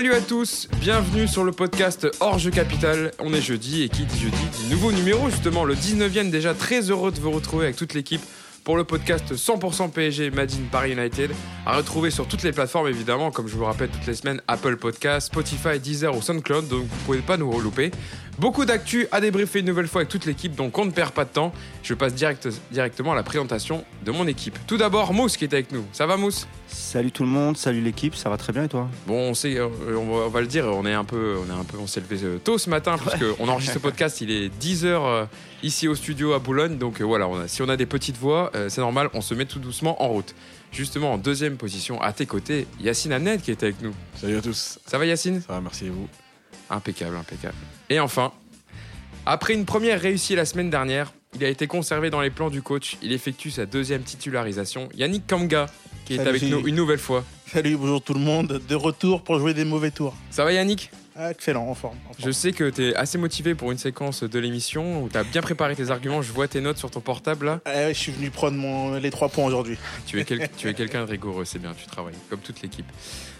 Salut 0.00 0.14
à 0.14 0.20
tous, 0.22 0.66
bienvenue 0.80 1.28
sur 1.28 1.44
le 1.44 1.52
podcast 1.52 2.08
Hors 2.20 2.38
Jeu 2.38 2.50
Capital. 2.50 3.10
On 3.18 3.34
est 3.34 3.42
jeudi 3.42 3.82
et 3.82 3.90
qui 3.90 4.06
dit 4.06 4.18
jeudi 4.18 4.70
nouveau 4.70 4.92
numéro 4.92 5.28
justement, 5.28 5.62
le 5.62 5.74
19e 5.74 6.30
déjà 6.30 6.54
très 6.54 6.90
heureux 6.90 7.12
de 7.12 7.20
vous 7.20 7.30
retrouver 7.30 7.66
avec 7.66 7.76
toute 7.76 7.92
l'équipe 7.92 8.22
pour 8.64 8.78
le 8.78 8.84
podcast 8.84 9.34
100% 9.34 9.90
PSG 9.90 10.30
Made 10.30 10.52
in 10.52 10.68
Paris 10.72 10.92
United, 10.92 11.32
à 11.66 11.76
retrouver 11.76 12.10
sur 12.10 12.26
toutes 12.26 12.42
les 12.42 12.52
plateformes 12.52 12.88
évidemment, 12.88 13.30
comme 13.30 13.46
je 13.46 13.54
vous 13.54 13.64
rappelle 13.66 13.90
toutes 13.90 14.06
les 14.06 14.14
semaines, 14.14 14.40
Apple 14.48 14.76
Podcast, 14.76 15.26
Spotify, 15.28 15.78
Deezer 15.78 16.16
ou 16.16 16.22
SoundCloud, 16.22 16.68
donc 16.68 16.80
vous 16.84 16.96
pouvez 17.06 17.18
pas 17.18 17.36
nous 17.36 17.50
relouper. 17.50 17.90
Beaucoup 18.38 18.64
d'actu 18.64 19.06
à 19.12 19.20
débriefer 19.20 19.60
une 19.60 19.66
nouvelle 19.66 19.86
fois 19.86 20.00
avec 20.00 20.08
toute 20.08 20.24
l'équipe, 20.24 20.54
donc 20.54 20.78
on 20.78 20.86
ne 20.86 20.90
perd 20.90 21.10
pas 21.10 21.24
de 21.26 21.28
temps. 21.30 21.52
Je 21.82 21.92
passe 21.92 22.14
direct, 22.14 22.48
directement 22.72 23.12
à 23.12 23.14
la 23.14 23.22
présentation 23.22 23.84
de 24.02 24.10
mon 24.10 24.26
équipe. 24.26 24.58
Tout 24.66 24.78
d'abord, 24.78 25.12
Mousse 25.12 25.36
qui 25.36 25.44
est 25.44 25.52
avec 25.52 25.70
nous. 25.72 25.84
Ça 25.92 26.06
va 26.06 26.16
Mousse? 26.16 26.48
Salut 26.66 27.12
tout 27.12 27.24
le 27.24 27.28
monde, 27.28 27.58
salut 27.58 27.82
l'équipe, 27.82 28.14
ça 28.14 28.30
va 28.30 28.38
très 28.38 28.54
bien 28.54 28.64
et 28.64 28.68
toi? 28.68 28.88
Bon, 29.06 29.28
on 29.30 29.34
sait, 29.34 29.58
euh, 29.58 29.68
on 29.88 30.06
va, 30.16 30.24
on 30.26 30.28
va 30.30 30.40
le 30.40 30.46
dire, 30.46 30.64
on 30.64 30.86
est 30.86 30.94
un 30.94 31.04
peu, 31.04 31.36
on 31.46 31.50
est 31.54 31.56
un 31.60 31.64
peu, 31.64 31.76
on 31.76 31.86
s'est 31.86 32.00
levé 32.00 32.18
euh, 32.24 32.38
tôt 32.38 32.56
ce 32.56 32.70
matin 32.70 32.96
puisque 32.96 33.24
on 33.38 33.48
enregistre 33.48 33.74
ce 33.74 33.78
podcast, 33.80 34.22
il 34.22 34.30
est 34.30 34.48
10h 34.62 35.26
ici 35.62 35.86
au 35.88 35.94
studio 35.94 36.32
à 36.32 36.38
Boulogne, 36.38 36.78
donc 36.78 37.02
euh, 37.02 37.04
voilà, 37.04 37.28
on 37.28 37.40
a- 37.40 37.48
si 37.48 37.60
on 37.60 37.68
a 37.68 37.76
des 37.76 37.84
petites 37.86 38.16
voix, 38.16 38.50
euh, 38.54 38.70
c'est 38.70 38.80
normal, 38.80 39.10
on 39.12 39.20
se 39.20 39.34
met 39.34 39.44
tout 39.44 39.58
doucement 39.58 40.02
en 40.02 40.08
route. 40.08 40.34
Justement, 40.72 41.14
en 41.14 41.18
deuxième 41.18 41.56
position, 41.56 42.00
à 42.00 42.12
tes 42.12 42.26
côtés, 42.26 42.66
Yacine 42.80 43.12
Amned 43.12 43.42
qui 43.42 43.50
est 43.50 43.62
avec 43.62 43.82
nous. 43.82 43.92
Salut 44.14 44.36
à 44.36 44.40
tous. 44.40 44.78
Ça 44.86 44.98
va 44.98 45.06
Yacine? 45.06 45.40
Ça 45.40 45.54
va, 45.54 45.60
merci 45.60 45.86
et 45.86 45.90
vous? 45.90 46.08
Impeccable, 46.70 47.16
impeccable. 47.16 47.56
Et 47.88 47.98
enfin, 47.98 48.32
après 49.26 49.54
une 49.54 49.64
première 49.64 50.00
réussie 50.00 50.36
la 50.36 50.44
semaine 50.44 50.70
dernière, 50.70 51.12
il 51.34 51.44
a 51.44 51.48
été 51.48 51.66
conservé 51.66 52.10
dans 52.10 52.20
les 52.20 52.30
plans 52.30 52.50
du 52.50 52.62
coach. 52.62 52.96
Il 53.02 53.12
effectue 53.12 53.50
sa 53.50 53.66
deuxième 53.66 54.02
titularisation. 54.02 54.88
Yannick 54.94 55.26
Kamga, 55.26 55.66
qui 56.04 56.14
est 56.14 56.20
avec 56.20 56.42
nous 56.42 56.66
une 56.66 56.76
nouvelle 56.76 56.98
fois. 56.98 57.24
Salut, 57.52 57.76
bonjour 57.76 58.02
tout 58.02 58.14
le 58.14 58.20
monde, 58.20 58.60
de 58.68 58.74
retour 58.76 59.22
pour 59.22 59.38
jouer 59.38 59.54
des 59.54 59.64
mauvais 59.64 59.90
tours. 59.90 60.14
Ça 60.30 60.44
va 60.44 60.52
Yannick? 60.52 60.90
Excellent, 61.30 61.66
en 61.68 61.74
forme. 61.74 61.96
en 62.08 62.12
Je 62.18 62.30
sais 62.30 62.52
que 62.52 62.70
tu 62.70 62.88
es 62.88 62.94
assez 62.94 63.18
motivé 63.18 63.54
pour 63.54 63.72
une 63.72 63.78
séquence 63.78 64.22
de 64.22 64.38
l'émission 64.38 65.02
où 65.02 65.08
tu 65.08 65.16
as 65.16 65.24
bien 65.24 65.40
préparé 65.42 65.74
tes 65.76 65.90
arguments. 65.90 66.22
Je 66.22 66.32
vois 66.32 66.48
tes 66.48 66.60
notes 66.60 66.78
sur 66.78 66.90
ton 66.90 67.00
portable 67.00 67.46
là. 67.46 67.60
Ah 67.64 67.70
ouais, 67.72 67.94
je 67.94 67.98
suis 67.98 68.12
venu 68.12 68.30
prendre 68.30 68.56
mon- 68.56 68.94
les 68.94 69.10
trois 69.10 69.28
points 69.28 69.44
aujourd'hui. 69.46 69.76
Tu 70.06 70.20
es, 70.20 70.24
quel- 70.24 70.48
tu 70.56 70.68
es 70.68 70.74
quelqu'un 70.74 71.04
de 71.04 71.10
rigoureux, 71.10 71.44
c'est 71.44 71.58
bien, 71.58 71.74
tu 71.76 71.86
travailles, 71.86 72.14
comme 72.28 72.40
toute 72.40 72.62
l'équipe. 72.62 72.86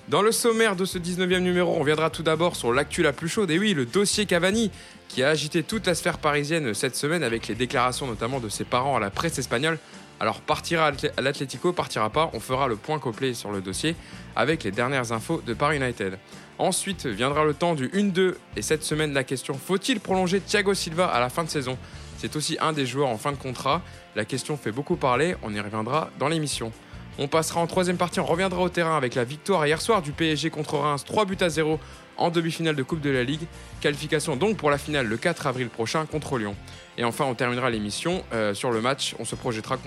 Dans 0.08 0.22
le 0.22 0.32
sommaire 0.32 0.74
de 0.74 0.84
ce 0.84 0.98
19e 0.98 1.42
numéro, 1.42 1.76
on 1.78 1.84
viendra 1.84 2.10
tout 2.10 2.24
d'abord 2.24 2.56
sur 2.56 2.72
l'actu 2.72 3.02
la 3.02 3.12
plus 3.12 3.28
chaude. 3.28 3.50
Et 3.52 3.58
oui, 3.58 3.74
le 3.74 3.86
dossier 3.86 4.26
Cavani, 4.26 4.70
qui 5.08 5.22
a 5.22 5.28
agité 5.28 5.62
toute 5.62 5.86
la 5.86 5.94
sphère 5.94 6.18
parisienne 6.18 6.74
cette 6.74 6.96
semaine 6.96 7.22
avec 7.22 7.46
les 7.46 7.54
déclarations 7.54 8.06
notamment 8.08 8.40
de 8.40 8.48
ses 8.48 8.64
parents 8.64 8.96
à 8.96 9.00
la 9.00 9.10
presse 9.10 9.38
espagnole. 9.38 9.78
Alors, 10.20 10.42
partira 10.42 10.92
l'Atlético, 11.18 11.72
partira 11.72 12.10
pas, 12.10 12.30
on 12.34 12.40
fera 12.40 12.68
le 12.68 12.76
point 12.76 12.98
complet 12.98 13.32
sur 13.32 13.50
le 13.50 13.62
dossier 13.62 13.96
avec 14.36 14.64
les 14.64 14.70
dernières 14.70 15.12
infos 15.12 15.42
de 15.46 15.54
Paris 15.54 15.78
United. 15.78 16.18
Ensuite 16.58 17.06
viendra 17.06 17.44
le 17.44 17.54
temps 17.54 17.74
du 17.74 17.88
1-2 17.88 18.34
et 18.54 18.60
cette 18.60 18.84
semaine 18.84 19.14
la 19.14 19.24
question 19.24 19.54
faut-il 19.54 19.98
prolonger 19.98 20.40
Thiago 20.40 20.74
Silva 20.74 21.06
à 21.06 21.20
la 21.20 21.30
fin 21.30 21.42
de 21.42 21.48
saison? 21.48 21.78
C'est 22.18 22.36
aussi 22.36 22.58
un 22.60 22.74
des 22.74 22.84
joueurs 22.84 23.08
en 23.08 23.16
fin 23.16 23.32
de 23.32 23.38
contrat. 23.38 23.80
La 24.14 24.26
question 24.26 24.58
fait 24.58 24.72
beaucoup 24.72 24.96
parler, 24.96 25.36
on 25.42 25.54
y 25.54 25.60
reviendra 25.60 26.10
dans 26.18 26.28
l'émission. 26.28 26.70
On 27.18 27.26
passera 27.26 27.62
en 27.62 27.66
troisième 27.66 27.96
partie, 27.96 28.20
on 28.20 28.26
reviendra 28.26 28.60
au 28.60 28.68
terrain 28.68 28.98
avec 28.98 29.14
la 29.14 29.24
victoire 29.24 29.66
hier 29.66 29.80
soir 29.80 30.02
du 30.02 30.12
PSG 30.12 30.50
contre 30.50 30.76
Reims, 30.76 31.04
3 31.06 31.24
buts 31.24 31.38
à 31.40 31.48
0 31.48 31.80
en 32.18 32.28
demi-finale 32.28 32.76
de 32.76 32.82
Coupe 32.82 33.00
de 33.00 33.08
la 33.08 33.24
Ligue. 33.24 33.46
Qualification 33.80 34.36
donc 34.36 34.58
pour 34.58 34.70
la 34.70 34.76
finale 34.76 35.06
le 35.06 35.16
4 35.16 35.46
avril 35.46 35.70
prochain 35.70 36.04
contre 36.04 36.36
Lyon. 36.36 36.54
Et 37.00 37.04
enfin, 37.04 37.24
on 37.24 37.34
terminera 37.34 37.70
l'émission 37.70 38.22
euh, 38.34 38.52
sur 38.52 38.70
le 38.70 38.82
match. 38.82 39.14
On 39.18 39.24
se 39.24 39.34
projettera 39.34 39.78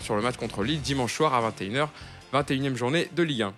sur 0.00 0.16
le 0.16 0.22
match 0.22 0.38
contre 0.38 0.62
Lille 0.62 0.80
dimanche 0.80 1.12
soir 1.12 1.34
à 1.34 1.50
21h, 1.50 1.88
21e 2.32 2.74
journée 2.74 3.10
de 3.14 3.22
Ligue 3.22 3.42
1. 3.42 3.52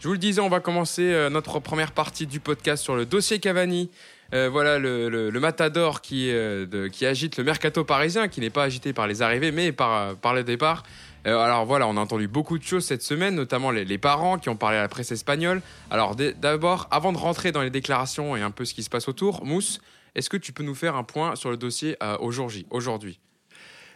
Je 0.00 0.06
vous 0.06 0.12
le 0.12 0.18
disais, 0.18 0.42
on 0.42 0.50
va 0.50 0.60
commencer 0.60 1.14
euh, 1.14 1.30
notre 1.30 1.60
première 1.60 1.92
partie 1.92 2.26
du 2.26 2.38
podcast 2.38 2.84
sur 2.84 2.94
le 2.94 3.06
dossier 3.06 3.38
Cavani. 3.38 3.90
Euh, 4.34 4.50
voilà 4.52 4.78
le, 4.78 5.30
matador 5.40 6.02
qui, 6.02 6.30
agite 6.30 7.38
le 7.38 7.44
mercato 7.44 7.84
parisien, 7.84 8.28
qui 8.28 8.42
n'est 8.42 8.50
pas 8.50 8.64
agité 8.64 8.92
par 8.92 9.06
les 9.06 9.22
arrivées, 9.22 9.50
mais 9.50 9.72
par, 9.72 10.14
par 10.16 10.34
le 10.34 10.44
départ. 10.44 10.82
Alors 11.24 11.64
voilà, 11.64 11.88
on 11.88 11.96
a 11.96 12.00
entendu 12.00 12.28
beaucoup 12.28 12.58
de 12.58 12.64
choses 12.64 12.84
cette 12.84 13.02
semaine, 13.02 13.34
notamment 13.34 13.70
les, 13.70 13.98
parents 13.98 14.36
qui 14.36 14.50
ont 14.50 14.56
parlé 14.56 14.76
à 14.76 14.82
la 14.82 14.88
presse 14.88 15.10
espagnole. 15.10 15.62
Alors 15.90 16.14
d'abord, 16.14 16.86
avant 16.90 17.14
de 17.14 17.18
rentrer 17.18 17.50
dans 17.50 17.62
les 17.62 17.70
déclarations 17.70 18.36
et 18.36 18.42
un 18.42 18.50
peu 18.50 18.66
ce 18.66 18.74
qui 18.74 18.82
se 18.82 18.90
passe 18.90 19.08
autour, 19.08 19.42
Mousse, 19.46 19.80
est-ce 20.16 20.30
que 20.30 20.36
tu 20.36 20.52
peux 20.52 20.64
nous 20.64 20.74
faire 20.74 20.96
un 20.96 21.04
point 21.04 21.36
sur 21.36 21.50
le 21.50 21.56
dossier 21.56 21.96
euh, 22.02 22.16
aujourd'hui 22.18 22.66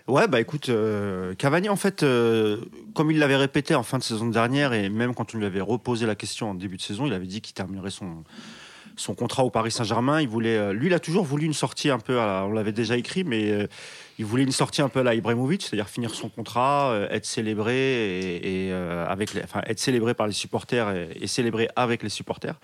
Ouais, 0.06 0.28
bah 0.28 0.40
écoute, 0.40 0.68
euh, 0.68 1.34
Cavani, 1.34 1.68
en 1.68 1.76
fait, 1.76 2.02
euh, 2.02 2.58
comme 2.94 3.10
il 3.10 3.18
l'avait 3.18 3.36
répété 3.36 3.74
en 3.74 3.82
fin 3.82 3.98
de 3.98 4.02
saison 4.02 4.28
dernière, 4.28 4.72
et 4.72 4.88
même 4.88 5.14
quand 5.14 5.34
on 5.34 5.38
lui 5.38 5.46
avait 5.46 5.60
reposé 5.60 6.06
la 6.06 6.14
question 6.14 6.50
en 6.50 6.54
début 6.54 6.76
de 6.76 6.82
saison, 6.82 7.06
il 7.06 7.12
avait 7.12 7.26
dit 7.26 7.40
qu'il 7.40 7.54
terminerait 7.54 7.90
son, 7.90 8.24
son 9.00 9.14
contrat 9.14 9.44
au 9.44 9.50
Paris 9.50 9.70
Saint-Germain. 9.70 10.20
Il 10.20 10.28
voulait, 10.28 10.56
euh, 10.56 10.72
lui, 10.72 10.88
il 10.88 10.94
a 10.94 11.00
toujours 11.00 11.24
voulu 11.24 11.46
une 11.46 11.54
sortie 11.54 11.90
un 11.90 11.98
peu, 11.98 12.20
à 12.20 12.26
la- 12.26 12.44
on 12.46 12.52
l'avait 12.52 12.72
déjà 12.72 12.96
écrit, 12.96 13.24
mais 13.24 13.50
euh, 13.50 13.66
il 14.18 14.26
voulait 14.26 14.42
une 14.42 14.52
sortie 14.52 14.82
un 14.82 14.88
peu 14.90 15.00
à 15.00 15.02
la 15.02 15.14
Ibrahimovic, 15.14 15.62
c'est-à-dire 15.62 15.88
finir 15.88 16.14
son 16.14 16.28
contrat, 16.28 16.90
euh, 16.92 17.08
être 17.10 17.24
célébré 17.24 18.36
et, 18.36 18.72
avec, 19.08 19.30
enfin, 19.42 19.62
être 19.66 19.78
célébré 19.80 20.12
par 20.14 20.26
les 20.26 20.32
supporters 20.34 20.90
et, 20.90 21.08
et 21.22 21.26
célébré 21.26 21.68
avec 21.76 22.02
les 22.02 22.10
supporters. 22.10 22.54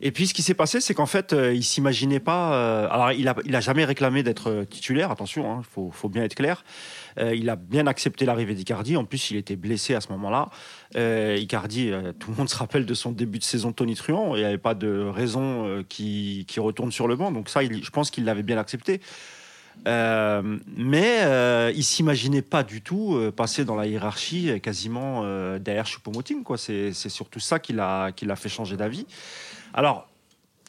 Et 0.00 0.10
puis 0.10 0.26
ce 0.26 0.34
qui 0.34 0.42
s'est 0.42 0.54
passé, 0.54 0.80
c'est 0.80 0.94
qu'en 0.94 1.06
fait, 1.06 1.34
il 1.52 1.64
s'imaginait 1.64 2.20
pas. 2.20 2.86
alors, 2.86 3.12
il 3.12 3.26
a, 3.28 3.34
il 3.44 3.54
a 3.54 3.60
jamais 3.60 3.84
réclamé 3.84 4.22
d'être 4.22 4.64
titulaire. 4.70 5.10
Attention, 5.10 5.60
il 5.60 5.64
faut, 5.64 5.90
faut 5.90 6.08
bien 6.08 6.22
être 6.22 6.36
clair. 6.36 6.64
Euh, 7.18 7.34
il 7.34 7.48
a 7.50 7.56
bien 7.56 7.86
accepté 7.86 8.24
l'arrivée 8.24 8.54
d'Icardi. 8.54 8.96
En 8.96 9.04
plus, 9.04 9.30
il 9.30 9.36
était 9.36 9.56
blessé 9.56 9.94
à 9.94 10.00
ce 10.00 10.08
moment-là. 10.12 10.48
Euh, 10.96 11.36
Icardi, 11.38 11.90
euh, 11.90 12.12
tout 12.18 12.30
le 12.30 12.36
monde 12.36 12.48
se 12.48 12.56
rappelle 12.56 12.86
de 12.86 12.94
son 12.94 13.12
début 13.12 13.38
de 13.38 13.44
saison 13.44 13.72
tonitruant. 13.72 14.34
Il 14.36 14.40
n'y 14.40 14.46
avait 14.46 14.58
pas 14.58 14.74
de 14.74 15.08
raison 15.08 15.84
qui, 15.88 16.44
qui 16.48 16.60
retourne 16.60 16.92
sur 16.92 17.08
le 17.08 17.16
banc. 17.16 17.32
Donc 17.32 17.48
ça, 17.48 17.60
je 17.62 17.90
pense 17.90 18.10
qu'il 18.10 18.24
l'avait 18.24 18.42
bien 18.42 18.58
accepté. 18.58 19.00
Mais 19.86 21.18
euh, 21.22 21.72
il 21.74 21.84
s'imaginait 21.84 22.42
pas 22.42 22.64
du 22.64 22.82
tout 22.82 23.18
passer 23.36 23.64
dans 23.64 23.76
la 23.76 23.86
hiérarchie 23.86 24.60
quasiment 24.60 25.22
derrière 25.58 25.86
Choupo-Moting. 25.86 26.42
C'est 26.56 27.08
surtout 27.08 27.40
ça 27.40 27.58
qui 27.58 27.72
l'a 27.72 28.12
fait 28.36 28.48
changer 28.48 28.76
d'avis. 28.76 29.06
Alors, 29.74 30.08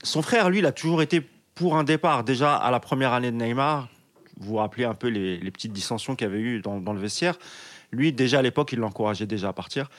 son 0.04 0.22
frère, 0.22 0.50
lui, 0.50 0.60
il 0.60 0.66
a 0.66 0.72
toujours 0.72 1.02
été 1.02 1.28
pour 1.56 1.76
un 1.76 1.84
départ. 1.84 2.24
Déjà, 2.24 2.56
à 2.56 2.72
la 2.72 2.80
première 2.80 3.14
année 3.14 3.32
de 3.32 3.36
Neymar, 3.36 3.90
vous 4.40 4.56
rappelez 4.56 4.86
un 4.86 4.94
peu 4.94 5.08
les, 5.08 5.52
petites 5.52 5.74
dissensions 5.74 6.16
qu'il 6.16 6.28
y 6.28 6.30
avait 6.30 6.40
eu 6.40 6.62
dans, 6.62 6.94
le 6.94 7.00
vestiaire. 7.00 7.38
Lui, 7.92 8.14
déjà 8.14 8.40
à 8.40 8.42
l'époque, 8.42 8.72
il 8.72 8.80
l'encourageait 8.80 9.26
déjà 9.26 9.50
à 9.50 9.54
partir. 9.54 9.90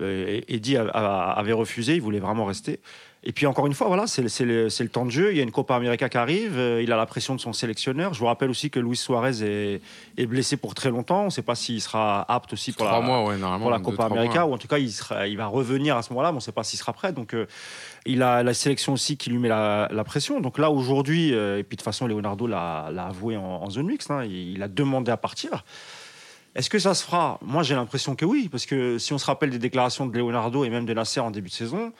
Euh, 0.00 0.40
Eddie 0.48 0.76
a- 0.76 0.86
avait 0.88 1.52
refusé, 1.52 1.94
il 1.94 2.02
voulait 2.02 2.18
vraiment 2.18 2.44
rester. 2.44 2.80
Et 3.28 3.32
puis 3.32 3.44
encore 3.46 3.66
une 3.66 3.74
fois, 3.74 3.88
voilà, 3.88 4.06
c'est 4.06 4.22
le, 4.22 4.88
temps 4.88 5.04
de 5.04 5.10
jeu. 5.10 5.32
Il 5.32 5.36
y 5.36 5.40
a 5.40 5.42
une 5.42 5.50
Copa 5.50 5.74
América 5.74 6.08
qui 6.08 6.16
arrive. 6.16 6.56
euh, 6.56 6.80
il 6.80 6.92
a 6.92 6.96
la 6.96 7.06
pression 7.06 7.34
de 7.34 7.40
son 7.40 7.52
sélectionneur. 7.52 8.14
Je 8.14 8.20
vous 8.20 8.26
rappelle 8.26 8.50
aussi 8.50 8.70
que 8.70 8.78
Luis 8.78 8.96
Suarez 8.96 9.42
est, 9.42 9.80
est 10.16 10.26
blessé 10.26 10.56
pour 10.56 10.76
très 10.76 10.90
longtemps. 10.90 11.22
On 11.22 11.24
ne 11.24 11.30
sait 11.30 11.42
pas 11.42 11.56
s'il 11.56 11.82
sera 11.82 12.24
apte 12.32 12.52
aussi 12.52 12.70
pour 12.70 12.86
la, 12.86 13.00
mois, 13.00 13.24
ouais, 13.24 13.36
normalement. 13.36 13.64
pour 13.64 13.70
la 13.72 13.78
deux, 13.78 13.82
Copa 13.82 14.04
América, 14.04 14.42
mois. 14.42 14.50
ou 14.50 14.54
en 14.54 14.58
tout 14.58 14.68
cas, 14.68 14.78
il, 14.78 14.92
sera, 14.92 15.26
il 15.26 15.36
va 15.36 15.46
revenir 15.48 15.96
à 15.96 16.02
ce 16.02 16.10
moment-là, 16.10 16.28
mais 16.30 16.36
on 16.36 16.38
ne 16.38 16.40
sait 16.40 16.52
pas 16.52 16.62
s'il 16.62 16.78
sera 16.78 16.92
prêt. 16.92 17.12
Donc, 17.12 17.34
euh, 17.34 17.46
il 18.04 18.22
a 18.22 18.44
la 18.44 18.54
sélection 18.54 18.92
aussi 18.92 19.16
qui 19.16 19.30
lui 19.30 19.38
met 19.38 19.48
la, 19.48 19.88
la 19.90 20.04
pression. 20.04 20.40
Donc 20.40 20.56
là, 20.56 20.70
aujourd'hui, 20.70 21.34
euh, 21.34 21.58
et 21.58 21.64
puis 21.64 21.74
de 21.76 21.80
toute 21.80 21.84
façon, 21.84 22.06
Leonardo 22.06 22.46
l'a 22.46 22.90
l'a 22.92 23.06
avoué 23.06 23.36
en, 23.36 23.42
en 23.42 23.68
zone 23.70 23.86
mixte, 23.86 24.08
hein, 24.12 24.22
il, 24.22 24.52
il 24.52 24.62
a 24.62 24.68
demandé 24.68 25.10
à 25.10 25.16
partir. 25.16 25.64
Est-ce 26.54 26.70
que 26.70 26.78
ça 26.78 26.94
se 26.94 27.02
fera? 27.02 27.40
Moi, 27.42 27.64
j'ai 27.64 27.74
l'impression 27.74 28.14
que 28.14 28.24
oui, 28.24 28.48
parce 28.48 28.66
que 28.66 28.98
si 28.98 29.12
on 29.12 29.18
se 29.18 29.26
rappelle 29.26 29.50
des 29.50 29.58
déclarations 29.58 30.06
de 30.06 30.16
Leonardo 30.16 30.64
et 30.64 30.70
même 30.70 30.86
de 30.86 30.94
Nasser 30.94 31.18
en 31.18 31.32
début 31.32 31.48
de 31.48 31.54
saison, 31.54 31.92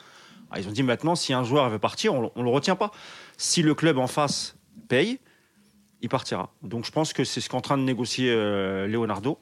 ah, 0.51 0.59
ils 0.61 0.69
ont 0.69 0.73
dit 0.73 0.83
maintenant, 0.83 1.15
si 1.15 1.33
un 1.33 1.45
joueur 1.45 1.69
veut 1.71 1.79
partir, 1.79 2.15
on 2.15 2.31
ne 2.37 2.43
le 2.43 2.51
retient 2.51 2.77
pas. 2.77 2.91
Si 3.37 3.63
le 3.63 3.75
club 3.75 3.99
en 3.99 4.07
face 4.07 4.57
paye, 4.89 5.19
il 6.03 6.09
partira. 6.09 6.51
Donc 6.63 6.85
je 6.85 6.91
pense 6.93 7.13
que 7.13 7.25
c'est 7.25 7.41
ce 7.41 7.49
qu'est 7.49 7.57
en 7.57 7.61
train 7.61 7.79
de 7.79 7.83
négocier 7.83 8.31
euh, 8.31 8.87
Leonardo. 8.87 9.39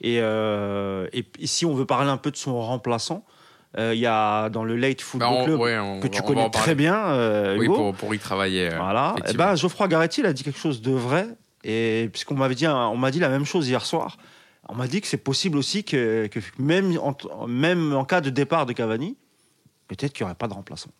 Et, 0.00 0.18
euh, 0.20 1.08
et, 1.12 1.24
et 1.38 1.46
si 1.46 1.64
on 1.66 1.74
veut 1.74 1.86
parler 1.86 2.10
un 2.10 2.16
peu 2.16 2.30
de 2.30 2.36
son 2.36 2.60
remplaçant, 2.60 3.24
euh, 3.78 3.92
il 3.94 4.00
y 4.00 4.06
a 4.06 4.48
dans 4.48 4.64
le 4.64 4.76
Late 4.76 5.00
Football 5.02 5.28
on- 5.32 5.44
Club 5.44 5.60
ouais, 5.60 5.78
on 5.78 6.00
que 6.00 6.08
tu 6.08 6.22
connais 6.22 6.48
très 6.50 6.74
bien, 6.74 6.96
euh, 7.08 7.56
Oui, 7.58 7.66
Hugo. 7.66 7.74
pour, 7.76 7.94
pour 7.94 8.14
y 8.14 8.18
travailler. 8.18 8.70
Voilà. 8.70 9.14
Eh 9.28 9.34
ben, 9.34 9.54
Geoffroy 9.56 9.88
Garetti, 9.88 10.20
il 10.20 10.26
a 10.26 10.32
dit 10.32 10.42
quelque 10.44 10.58
chose 10.58 10.80
de 10.80 10.92
vrai. 10.92 11.26
Et 11.64 12.08
puisqu'on 12.12 12.36
m'avait 12.36 12.54
dit, 12.54 12.66
on 12.66 12.96
m'a 12.96 13.10
dit 13.10 13.18
la 13.18 13.28
même 13.28 13.44
chose 13.44 13.68
hier 13.68 13.84
soir. 13.84 14.16
On 14.68 14.74
m'a 14.74 14.86
dit 14.86 15.00
que 15.00 15.06
c'est 15.06 15.16
possible 15.16 15.58
aussi 15.58 15.84
que, 15.84 16.26
que 16.28 16.40
même, 16.58 16.96
en, 16.98 17.46
même 17.46 17.92
en 17.94 18.04
cas 18.04 18.20
de 18.20 18.30
départ 18.30 18.66
de 18.66 18.72
Cavani, 18.72 19.16
peut-être 19.88 20.12
qu'il 20.12 20.24
n'y 20.24 20.28
aurait 20.30 20.34
pas 20.36 20.48
de 20.48 20.54
remplaçant. 20.54 20.90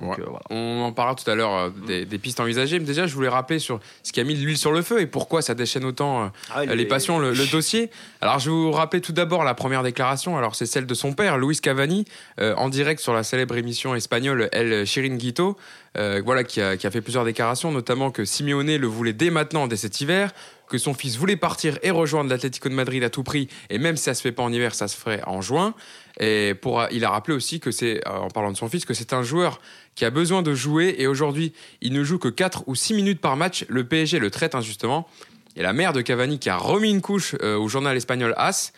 Donc, 0.00 0.16
Ouais. 0.16 0.22
euh, 0.22 0.26
voilà. 0.28 0.42
On 0.50 0.82
en 0.84 0.92
parlera 0.92 1.16
tout 1.16 1.28
à 1.28 1.34
l'heure 1.34 1.52
euh, 1.56 1.70
des, 1.88 2.04
des 2.04 2.18
pistes 2.18 2.38
envisagées, 2.38 2.78
mais 2.78 2.84
déjà 2.84 3.08
je 3.08 3.14
voulais 3.16 3.28
rappeler 3.28 3.58
sur 3.58 3.80
ce 4.04 4.12
qui 4.12 4.20
a 4.20 4.24
mis 4.24 4.34
de 4.36 4.40
l'huile 4.40 4.56
sur 4.56 4.70
le 4.70 4.80
feu 4.82 5.00
et 5.00 5.06
pourquoi 5.08 5.42
ça 5.42 5.54
déchaîne 5.56 5.84
autant 5.84 6.22
euh, 6.22 6.28
Ah, 6.54 6.64
les 6.64 6.82
est- 6.84 6.86
passions, 6.86 7.18
le, 7.18 7.32
le 7.32 7.46
dossier. 7.50 7.90
Alors 8.20 8.38
je 8.38 8.48
vais 8.48 8.54
vous 8.56 8.70
rappeler 8.70 9.00
tout 9.00 9.10
d'abord 9.12 9.42
la 9.42 9.54
première 9.54 9.82
déclaration. 9.82 10.38
Alors 10.38 10.54
c'est 10.54 10.66
celle 10.66 10.86
de 10.86 10.94
son 10.94 11.14
père, 11.14 11.36
Luis 11.36 11.58
Cavani, 11.60 12.04
en 12.40 12.68
direct 12.68 13.00
sur 13.00 13.12
la 13.12 13.24
célèbre 13.24 13.56
émission 13.56 13.96
espagnole 13.96 14.48
El 14.52 14.86
Chiringuito. 14.86 15.56
Euh, 15.98 16.22
voilà, 16.24 16.44
qui 16.44 16.60
a, 16.60 16.76
qui 16.76 16.86
a 16.86 16.90
fait 16.90 17.00
plusieurs 17.00 17.24
déclarations, 17.24 17.72
notamment 17.72 18.10
que 18.10 18.24
Simeone 18.24 18.76
le 18.76 18.86
voulait 18.86 19.12
dès 19.12 19.30
maintenant, 19.30 19.66
dès 19.66 19.76
cet 19.76 20.00
hiver, 20.00 20.32
que 20.68 20.78
son 20.78 20.94
fils 20.94 21.16
voulait 21.16 21.36
partir 21.36 21.78
et 21.82 21.90
rejoindre 21.90 22.28
l'Atlético 22.30 22.68
de 22.68 22.74
Madrid 22.74 23.02
à 23.02 23.10
tout 23.10 23.22
prix, 23.22 23.48
et 23.70 23.78
même 23.78 23.96
si 23.96 24.04
ça 24.04 24.14
se 24.14 24.20
fait 24.22 24.32
pas 24.32 24.42
en 24.42 24.52
hiver, 24.52 24.74
ça 24.74 24.86
se 24.86 24.96
ferait 24.96 25.22
en 25.26 25.40
juin. 25.40 25.74
Et 26.20 26.54
pour, 26.60 26.84
il 26.90 27.04
a 27.04 27.10
rappelé 27.10 27.34
aussi 27.36 27.58
que 27.60 27.70
c'est, 27.70 28.06
euh, 28.06 28.10
en 28.18 28.28
parlant 28.28 28.52
de 28.52 28.56
son 28.56 28.68
fils, 28.68 28.84
que 28.84 28.94
c'est 28.94 29.12
un 29.12 29.22
joueur 29.22 29.60
qui 29.94 30.04
a 30.04 30.10
besoin 30.10 30.42
de 30.42 30.54
jouer, 30.54 30.94
et 30.98 31.06
aujourd'hui, 31.06 31.52
il 31.80 31.92
ne 31.92 32.04
joue 32.04 32.18
que 32.18 32.28
4 32.28 32.64
ou 32.66 32.74
6 32.74 32.94
minutes 32.94 33.20
par 33.20 33.36
match. 33.36 33.64
Le 33.68 33.84
PSG 33.84 34.18
le 34.18 34.30
traite 34.30 34.54
injustement. 34.54 35.08
Et 35.56 35.62
la 35.62 35.72
mère 35.72 35.92
de 35.92 36.02
Cavani 36.02 36.38
qui 36.38 36.50
a 36.50 36.56
remis 36.56 36.90
une 36.90 37.00
couche 37.00 37.34
euh, 37.42 37.56
au 37.56 37.66
journal 37.68 37.96
espagnol 37.96 38.32
AS, 38.36 38.72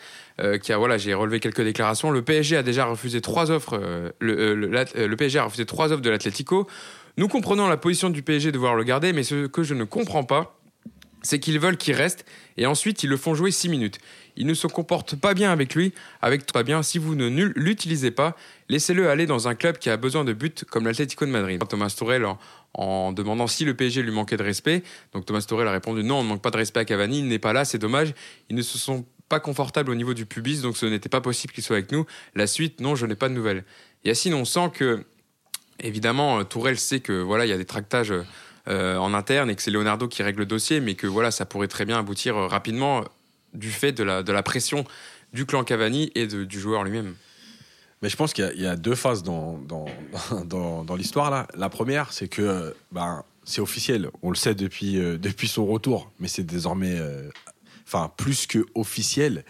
qui 0.63 0.73
a 0.73 0.77
voilà, 0.79 0.97
j'ai 0.97 1.13
relevé 1.13 1.39
quelques 1.39 1.61
déclarations. 1.61 2.09
Le 2.09 2.23
PSG 2.23 2.57
a 2.57 2.63
déjà 2.63 2.85
refusé 2.85 3.21
trois 3.21 3.51
offres. 3.51 3.79
le, 4.19 4.55
le- 4.55 4.67
le 5.07 5.15
PSG 5.15 5.37
a 5.37 5.43
refusé 5.43 5.67
trois 5.67 5.91
offres 5.91 6.01
de 6.01 6.09
l'Atlético. 6.09 6.67
Nous 7.17 7.27
comprenons 7.27 7.67
la 7.67 7.77
position 7.77 8.09
du 8.09 8.21
PSG 8.21 8.51
de 8.51 8.57
vouloir 8.57 8.75
le 8.75 8.83
garder, 8.83 9.13
mais 9.13 9.23
ce 9.23 9.47
que 9.47 9.63
je 9.63 9.73
ne 9.73 9.83
comprends 9.83 10.23
pas, 10.23 10.57
c'est 11.21 11.39
qu'ils 11.39 11.59
veulent 11.59 11.77
qu'il 11.77 11.93
reste 11.93 12.25
et 12.57 12.65
ensuite 12.65 13.03
ils 13.03 13.09
le 13.09 13.17
font 13.17 13.35
jouer 13.35 13.51
6 13.51 13.69
minutes. 13.69 13.99
Il 14.37 14.47
ne 14.47 14.53
se 14.53 14.67
comporte 14.67 15.15
pas 15.15 15.33
bien 15.33 15.51
avec 15.51 15.75
lui, 15.75 15.93
avec 16.21 16.51
pas 16.51 16.63
bien. 16.63 16.83
Si 16.83 16.97
vous 16.97 17.15
ne 17.15 17.27
l'utilisez 17.27 18.11
pas, 18.11 18.35
laissez-le 18.69 19.09
aller 19.09 19.25
dans 19.25 19.47
un 19.47 19.55
club 19.55 19.77
qui 19.77 19.89
a 19.89 19.97
besoin 19.97 20.23
de 20.23 20.33
buts 20.33 20.53
comme 20.69 20.85
l'Atlético 20.85 21.25
de 21.25 21.31
Madrid. 21.31 21.61
Thomas 21.69 21.93
Tourelle 21.95 22.25
en, 22.25 22.39
en 22.73 23.11
demandant 23.11 23.47
si 23.47 23.65
le 23.65 23.75
PSG 23.75 24.01
lui 24.01 24.11
manquait 24.11 24.37
de 24.37 24.43
respect. 24.43 24.83
Donc 25.13 25.25
Thomas 25.25 25.45
Tourelle 25.47 25.67
a 25.67 25.71
répondu 25.71 26.03
non, 26.03 26.19
on 26.19 26.23
ne 26.23 26.29
manque 26.29 26.41
pas 26.41 26.51
de 26.51 26.57
respect 26.57 26.79
à 26.79 26.85
Cavani, 26.85 27.19
il 27.19 27.27
n'est 27.27 27.39
pas 27.39 27.53
là, 27.53 27.65
c'est 27.65 27.77
dommage. 27.77 28.13
Ils 28.49 28.55
ne 28.55 28.61
se 28.61 28.77
sont 28.77 29.05
pas 29.29 29.39
confortables 29.39 29.91
au 29.91 29.95
niveau 29.95 30.13
du 30.13 30.25
pubis, 30.25 30.61
donc 30.61 30.75
ce 30.75 30.85
n'était 30.85 31.09
pas 31.09 31.21
possible 31.21 31.53
qu'il 31.53 31.63
soit 31.63 31.77
avec 31.77 31.91
nous. 31.91 32.05
La 32.35 32.47
suite, 32.47 32.81
non, 32.81 32.95
je 32.95 33.05
n'ai 33.05 33.15
pas 33.15 33.29
de 33.29 33.33
nouvelles. 33.33 33.63
Yacine, 34.03 34.33
on 34.33 34.45
sent 34.45 34.71
que 34.73 35.05
évidemment 35.83 36.39
euh, 36.39 36.43
Tourelle 36.43 36.79
sait 36.79 36.99
que 36.99 37.21
voilà, 37.21 37.45
il 37.45 37.49
y 37.49 37.53
a 37.53 37.57
des 37.57 37.65
tractages 37.65 38.13
euh, 38.67 38.97
en 38.97 39.13
interne 39.13 39.49
et 39.49 39.55
que 39.55 39.61
c'est 39.61 39.71
Leonardo 39.71 40.07
qui 40.07 40.23
règle 40.23 40.39
le 40.39 40.45
dossier, 40.45 40.79
mais 40.79 40.95
que 40.95 41.07
voilà, 41.07 41.31
ça 41.31 41.45
pourrait 41.45 41.67
très 41.67 41.85
bien 41.85 41.99
aboutir 41.99 42.37
euh, 42.37 42.47
rapidement 42.47 43.03
du 43.53 43.69
fait 43.69 43.91
de 43.91 44.03
la, 44.03 44.23
de 44.23 44.31
la 44.31 44.43
pression 44.43 44.85
du 45.33 45.45
clan 45.45 45.63
Cavani 45.63 46.11
et 46.15 46.27
du 46.27 46.59
joueur 46.59 46.83
lui-même. 46.83 47.15
Mais 48.01 48.09
je 48.09 48.17
pense 48.17 48.33
qu'il 48.33 48.51
y 48.55 48.65
a- 48.65 48.75
deux 48.75 48.95
phases 48.95 49.23
dans, 49.23 49.59
dans, 50.45 50.83
dans, 50.83 50.95
l'histoire 50.95 51.29
là. 51.29 51.47
La 51.55 51.69
première, 51.69 52.11
c'est 52.11 52.27
que 52.27 52.75
ben, 52.91 53.23
c'est 53.43 53.61
officiel. 53.61 54.09
On 54.23 54.29
le 54.29 54.35
sait 54.35 54.55
depuis, 54.55 54.93
depuis 54.95 55.47
son 55.47 55.65
retour, 55.65 56.11
mais 56.19 56.27
c'est 56.27 56.43
désormais, 56.43 56.99
enfin, 57.87 58.11
plus 58.17 58.47
que 58.47 58.65
officiel. 58.75 59.45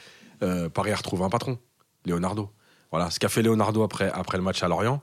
Paris 0.74 0.92
a 0.92 0.96
retrouvé 0.96 1.24
un 1.24 1.30
patron, 1.30 1.58
Leonardo. 2.06 2.52
Voilà, 2.92 3.10
ce 3.10 3.20
qu'a 3.20 3.30
fait 3.30 3.42
Leonardo 3.42 3.84
après, 3.84 4.12
après 4.14 4.38
le 4.38 4.44
match 4.44 4.62
à 4.64 4.68
Lorient, 4.68 5.02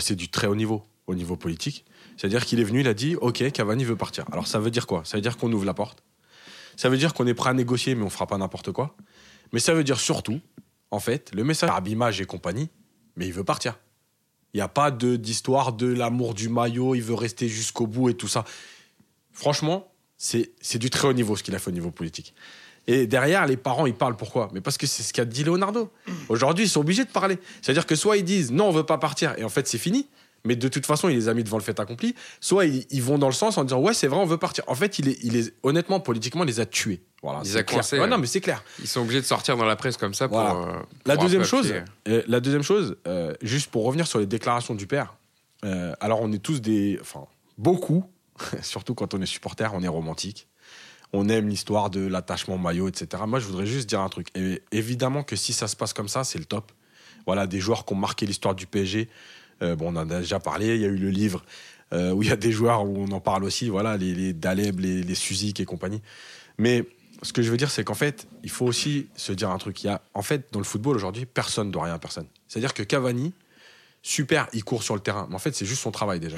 c'est 0.00 0.14
du 0.14 0.28
très 0.28 0.46
haut 0.46 0.54
niveau, 0.54 0.84
au 1.06 1.14
niveau 1.14 1.36
politique. 1.36 1.84
C'est-à-dire 2.16 2.44
qu'il 2.44 2.60
est 2.60 2.64
venu, 2.64 2.80
il 2.80 2.88
a 2.88 2.94
dit 2.94 3.16
Ok, 3.16 3.50
Cavani 3.52 3.84
veut 3.84 3.96
partir. 3.96 4.24
Alors 4.32 4.46
ça 4.46 4.58
veut 4.58 4.70
dire 4.70 4.86
quoi? 4.86 5.02
Ça 5.04 5.16
veut 5.16 5.22
dire 5.22 5.36
qu'on 5.36 5.52
ouvre 5.52 5.64
la 5.64 5.74
porte. 5.74 6.02
Ça 6.76 6.88
veut 6.88 6.96
dire 6.98 7.14
qu'on 7.14 7.26
est 7.26 7.34
prêt 7.34 7.50
à 7.50 7.54
négocier, 7.54 7.94
mais 7.94 8.04
on 8.04 8.10
fera 8.10 8.26
pas 8.26 8.38
n'importe 8.38 8.72
quoi. 8.72 8.94
Mais 9.52 9.58
ça 9.60 9.74
veut 9.74 9.84
dire 9.84 9.98
surtout, 9.98 10.40
en 10.90 11.00
fait, 11.00 11.30
le 11.34 11.42
message 11.44 11.70
Abimage 11.72 12.20
et 12.20 12.24
compagnie, 12.26 12.68
mais 13.16 13.26
il 13.26 13.32
veut 13.32 13.44
partir. 13.44 13.78
Il 14.54 14.58
n'y 14.58 14.62
a 14.62 14.68
pas 14.68 14.90
de- 14.90 15.16
d'histoire 15.16 15.72
de, 15.72 15.86
l'amour 15.86 16.34
du 16.34 16.48
maillot, 16.48 16.94
il 16.94 17.02
veut 17.02 17.14
rester 17.14 17.48
jusqu'au 17.48 17.86
bout 17.86 18.10
et 18.10 18.14
tout 18.14 18.28
ça. 18.28 18.44
Franchement, 19.32 19.92
c'est 20.16 20.78
du 20.78 20.90
très 20.90 21.08
haut 21.08 21.12
niveau 21.12 21.36
ce 21.36 21.42
qu'il 21.42 21.54
a 21.54 21.58
fait 21.58 21.70
au 21.70 21.74
niveau 21.74 21.90
politique. 21.90 22.34
Et 22.88 23.06
derrière, 23.06 23.46
les 23.46 23.56
parents, 23.56 23.86
ils 23.86 23.94
parlent 23.94 24.16
pourquoi? 24.16 24.48
Mais 24.52 24.60
parce 24.60 24.78
que 24.78 24.86
c'est 24.88 25.02
ce 25.04 25.12
qu'a 25.12 25.24
dit 25.26 25.44
Leonardo. 25.44 25.90
Aujourd'hui, 26.28 26.64
ils 26.64 26.68
sont 26.68 26.80
obligés 26.80 27.04
de 27.04 27.10
parler. 27.10 27.38
C'est-à-dire 27.62 27.86
que 27.86 27.94
soit 27.94 28.16
ils 28.16 28.24
disent 28.24 28.50
non, 28.50 28.64
on 28.68 28.72
veut 28.72 28.82
pas 28.86 28.98
partir, 28.98 29.34
et 29.38 29.44
en 29.44 29.48
fait, 29.50 29.68
c'est 29.68 29.78
fini. 29.78 30.08
Mais 30.44 30.54
de 30.56 30.68
toute 30.68 30.86
façon, 30.86 31.08
il 31.08 31.16
les 31.16 31.28
a 31.28 31.34
mis 31.34 31.42
devant 31.44 31.58
le 31.58 31.62
fait 31.64 31.78
accompli. 31.80 32.14
Soit 32.40 32.64
ils, 32.66 32.86
ils 32.90 33.02
vont 33.02 33.18
dans 33.18 33.26
le 33.26 33.32
sens 33.34 33.58
en 33.58 33.64
disant 33.64 33.80
ouais, 33.80 33.92
c'est 33.92 34.06
vrai, 34.06 34.18
on 34.20 34.24
veut 34.24 34.38
partir. 34.38 34.64
En 34.68 34.74
fait, 34.76 34.98
il 35.00 35.04
les- 35.32 35.52
honnêtement, 35.64 36.00
politiquement, 36.00 36.44
il 36.44 36.46
les 36.46 36.60
a 36.60 36.66
tués. 36.66 37.02
Voilà, 37.22 37.40
Il 37.42 37.46
les 37.46 37.50
c'est 37.52 37.58
a 37.58 37.62
coincés, 37.64 37.98
Ouais, 37.98 38.06
non, 38.06 38.18
mais 38.18 38.26
c'est 38.28 38.40
clair. 38.40 38.62
Ils 38.80 38.86
sont 38.88 39.00
obligés 39.02 39.20
de 39.20 39.26
sortir 39.26 39.56
dans 39.56 39.64
la 39.66 39.76
presse 39.76 39.96
comme 39.96 40.14
ça 40.14 40.28
pour. 40.28 40.38
Voilà. 40.38 40.54
euh, 40.54 40.82
La 41.06 41.16
deuxième 41.16 41.44
chose, 41.44 41.74
euh, 42.08 42.22
la 42.26 42.40
deuxième 42.40 42.62
chose, 42.62 42.96
euh, 43.06 43.34
juste 43.42 43.70
pour 43.70 43.84
revenir 43.84 44.06
sur 44.06 44.18
les 44.20 44.26
déclarations 44.26 44.74
du 44.74 44.86
père. 44.86 45.14
euh, 45.64 45.92
alors 46.00 46.20
on 46.22 46.32
est 46.32 46.38
tous 46.38 46.60
des, 46.62 46.98
enfin 47.02 47.26
beaucoup, 47.58 48.04
surtout 48.62 48.94
quand 48.94 49.12
on 49.14 49.20
est 49.20 49.26
supporter, 49.26 49.72
on 49.74 49.82
est 49.82 49.88
romantique. 49.88 50.47
On 51.12 51.28
aime 51.28 51.48
l'histoire 51.48 51.90
de 51.90 52.06
l'attachement 52.06 52.58
maillot, 52.58 52.88
etc. 52.88 53.22
Moi, 53.26 53.40
je 53.40 53.46
voudrais 53.46 53.66
juste 53.66 53.88
dire 53.88 54.00
un 54.00 54.08
truc. 54.08 54.28
Et 54.34 54.62
évidemment 54.72 55.22
que 55.22 55.36
si 55.36 55.52
ça 55.52 55.68
se 55.68 55.76
passe 55.76 55.92
comme 55.92 56.08
ça, 56.08 56.24
c'est 56.24 56.38
le 56.38 56.44
top. 56.44 56.70
Voilà, 57.26 57.46
des 57.46 57.60
joueurs 57.60 57.84
qui 57.84 57.94
ont 57.94 57.96
marqué 57.96 58.26
l'histoire 58.26 58.54
du 58.54 58.66
PSG. 58.66 59.08
Euh, 59.62 59.74
bon, 59.74 59.92
on 59.92 59.96
en 59.96 60.10
a 60.10 60.20
déjà 60.20 60.38
parlé. 60.38 60.74
Il 60.74 60.80
y 60.80 60.84
a 60.84 60.88
eu 60.88 60.96
le 60.96 61.10
livre 61.10 61.44
euh, 61.92 62.12
où 62.12 62.22
il 62.22 62.28
y 62.28 62.32
a 62.32 62.36
des 62.36 62.52
joueurs 62.52 62.84
où 62.84 62.96
on 62.98 63.10
en 63.12 63.20
parle 63.20 63.44
aussi. 63.44 63.68
Voilà, 63.68 63.96
les, 63.96 64.32
Daleb, 64.32 64.80
les, 64.80 65.02
les 65.02 65.14
Suzik 65.14 65.60
et 65.60 65.64
compagnie. 65.64 66.02
Mais 66.58 66.84
ce 67.22 67.32
que 67.32 67.42
je 67.42 67.50
veux 67.50 67.56
dire, 67.56 67.70
c'est 67.70 67.84
qu'en 67.84 67.94
fait, 67.94 68.28
il 68.42 68.50
faut 68.50 68.66
aussi 68.66 69.08
se 69.16 69.32
dire 69.32 69.50
un 69.50 69.58
truc. 69.58 69.82
Il 69.82 69.86
y 69.86 69.90
a, 69.90 70.00
en 70.14 70.22
fait, 70.22 70.48
dans 70.52 70.60
le 70.60 70.64
football 70.64 70.96
aujourd'hui, 70.96 71.26
personne 71.26 71.68
ne 71.68 71.72
doit 71.72 71.84
rien 71.84 71.94
à 71.94 71.98
personne. 71.98 72.26
C'est-à-dire 72.46 72.74
que 72.74 72.82
Cavani, 72.82 73.32
super, 74.02 74.48
il 74.52 74.64
court 74.64 74.82
sur 74.82 74.94
le 74.94 75.00
terrain. 75.00 75.26
Mais 75.28 75.34
en 75.34 75.40
fait, 75.40 75.54
c'est 75.54 75.66
juste 75.66 75.82
son 75.82 75.90
travail 75.90 76.20
déjà. 76.20 76.36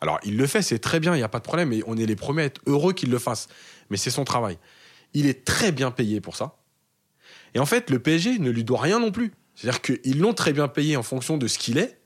Alors, 0.00 0.18
il 0.24 0.36
le 0.36 0.46
fait, 0.46 0.62
c'est 0.62 0.78
très 0.78 1.00
bien, 1.00 1.14
il 1.14 1.18
n'y 1.18 1.24
a 1.24 1.28
pas 1.28 1.38
de 1.38 1.44
problème. 1.44 1.72
Et 1.72 1.82
on 1.86 1.96
est 1.96 2.06
les 2.06 2.16
premiers 2.16 2.42
à 2.42 2.44
être 2.46 2.60
heureux 2.66 2.92
qu'il 2.92 3.10
le 3.10 3.18
fasse. 3.18 3.48
Mais 3.92 3.98
c'est 3.98 4.10
son 4.10 4.24
travail. 4.24 4.56
Il 5.12 5.26
est 5.26 5.44
très 5.44 5.70
bien 5.70 5.90
payé 5.90 6.22
pour 6.22 6.34
ça. 6.34 6.56
Et 7.54 7.58
en 7.58 7.66
fait, 7.66 7.90
le 7.90 7.98
PSG 7.98 8.38
ne 8.38 8.48
lui 8.48 8.64
doit 8.64 8.80
rien 8.80 8.98
non 8.98 9.12
plus. 9.12 9.32
C'est-à-dire 9.54 9.82
qu'ils 9.82 10.18
l'ont 10.18 10.32
très 10.32 10.54
bien 10.54 10.66
payé 10.66 10.96
en 10.96 11.02
fonction 11.02 11.36
de 11.36 11.46
ce 11.46 11.58
qu'il 11.58 11.76
est. 11.76 12.00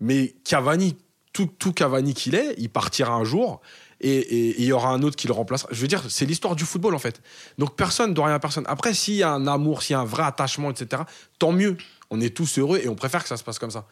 Mais 0.00 0.34
Cavani, 0.42 0.96
tout, 1.32 1.46
tout 1.46 1.72
Cavani 1.72 2.12
qu'il 2.12 2.34
est, 2.34 2.56
il 2.58 2.70
partira 2.70 3.14
un 3.14 3.22
jour 3.22 3.60
et 4.00 4.60
il 4.60 4.66
y 4.66 4.72
aura 4.72 4.88
un 4.88 5.04
autre 5.04 5.14
qui 5.14 5.28
le 5.28 5.32
remplacera. 5.32 5.68
Je 5.70 5.80
veux 5.80 5.86
dire, 5.86 6.02
c'est 6.10 6.26
l'histoire 6.26 6.56
du 6.56 6.64
football 6.64 6.96
en 6.96 6.98
fait. 6.98 7.22
Donc 7.56 7.76
personne 7.76 8.10
ne 8.10 8.14
doit 8.14 8.26
rien 8.26 8.34
à 8.34 8.40
personne. 8.40 8.64
Après, 8.66 8.92
s'il 8.92 9.14
y 9.14 9.22
a 9.22 9.30
un 9.30 9.46
amour, 9.46 9.84
s'il 9.84 9.94
y 9.94 9.96
a 9.96 10.00
un 10.00 10.04
vrai 10.04 10.24
attachement, 10.24 10.72
etc., 10.72 11.04
tant 11.38 11.52
mieux. 11.52 11.76
On 12.10 12.20
est 12.20 12.36
tous 12.36 12.58
heureux 12.58 12.80
et 12.82 12.88
on 12.88 12.96
préfère 12.96 13.22
que 13.22 13.28
ça 13.28 13.36
se 13.36 13.44
passe 13.44 13.60
comme 13.60 13.70
ça. 13.70 13.86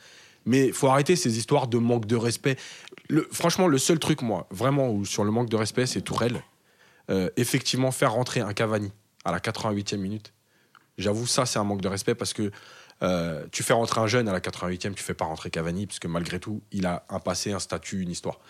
Mais 0.46 0.72
faut 0.72 0.88
arrêter 0.88 1.14
ces 1.14 1.38
histoires 1.38 1.68
de 1.68 1.78
manque 1.78 2.06
de 2.06 2.16
respect. 2.16 2.56
Franchement, 3.30 3.68
le 3.68 3.78
seul 3.78 4.00
truc, 4.00 4.20
moi, 4.20 4.48
vraiment, 4.50 5.04
sur 5.04 5.24
le 5.24 5.30
manque 5.30 5.48
de 5.48 5.56
respect, 5.56 5.86
c'est 5.86 6.02
Tourelle. 6.02 6.42
Euh, 7.10 7.28
effectivement, 7.36 7.90
faire 7.90 8.12
rentrer 8.12 8.40
un 8.40 8.52
Cavani 8.52 8.92
à 9.24 9.32
la 9.32 9.38
88e 9.38 9.96
minute, 9.96 10.32
j'avoue, 10.98 11.26
ça, 11.26 11.46
c'est 11.46 11.58
un 11.58 11.64
manque 11.64 11.80
de 11.82 11.88
respect 11.88 12.14
parce 12.14 12.32
que 12.32 12.50
euh, 13.02 13.44
tu 13.52 13.62
fais 13.62 13.72
rentrer 13.74 14.00
un 14.00 14.06
jeune 14.06 14.28
à 14.28 14.32
la 14.32 14.40
88e, 14.40 14.94
tu 14.94 15.02
fais 15.02 15.14
pas 15.14 15.24
rentrer 15.24 15.50
Cavani, 15.50 15.86
parce 15.86 15.98
que 15.98 16.08
malgré 16.08 16.38
tout, 16.38 16.62
il 16.72 16.86
a 16.86 17.04
un 17.10 17.18
passé, 17.20 17.52
un 17.52 17.58
statut, 17.58 18.00
une 18.00 18.10
histoire. 18.10 18.40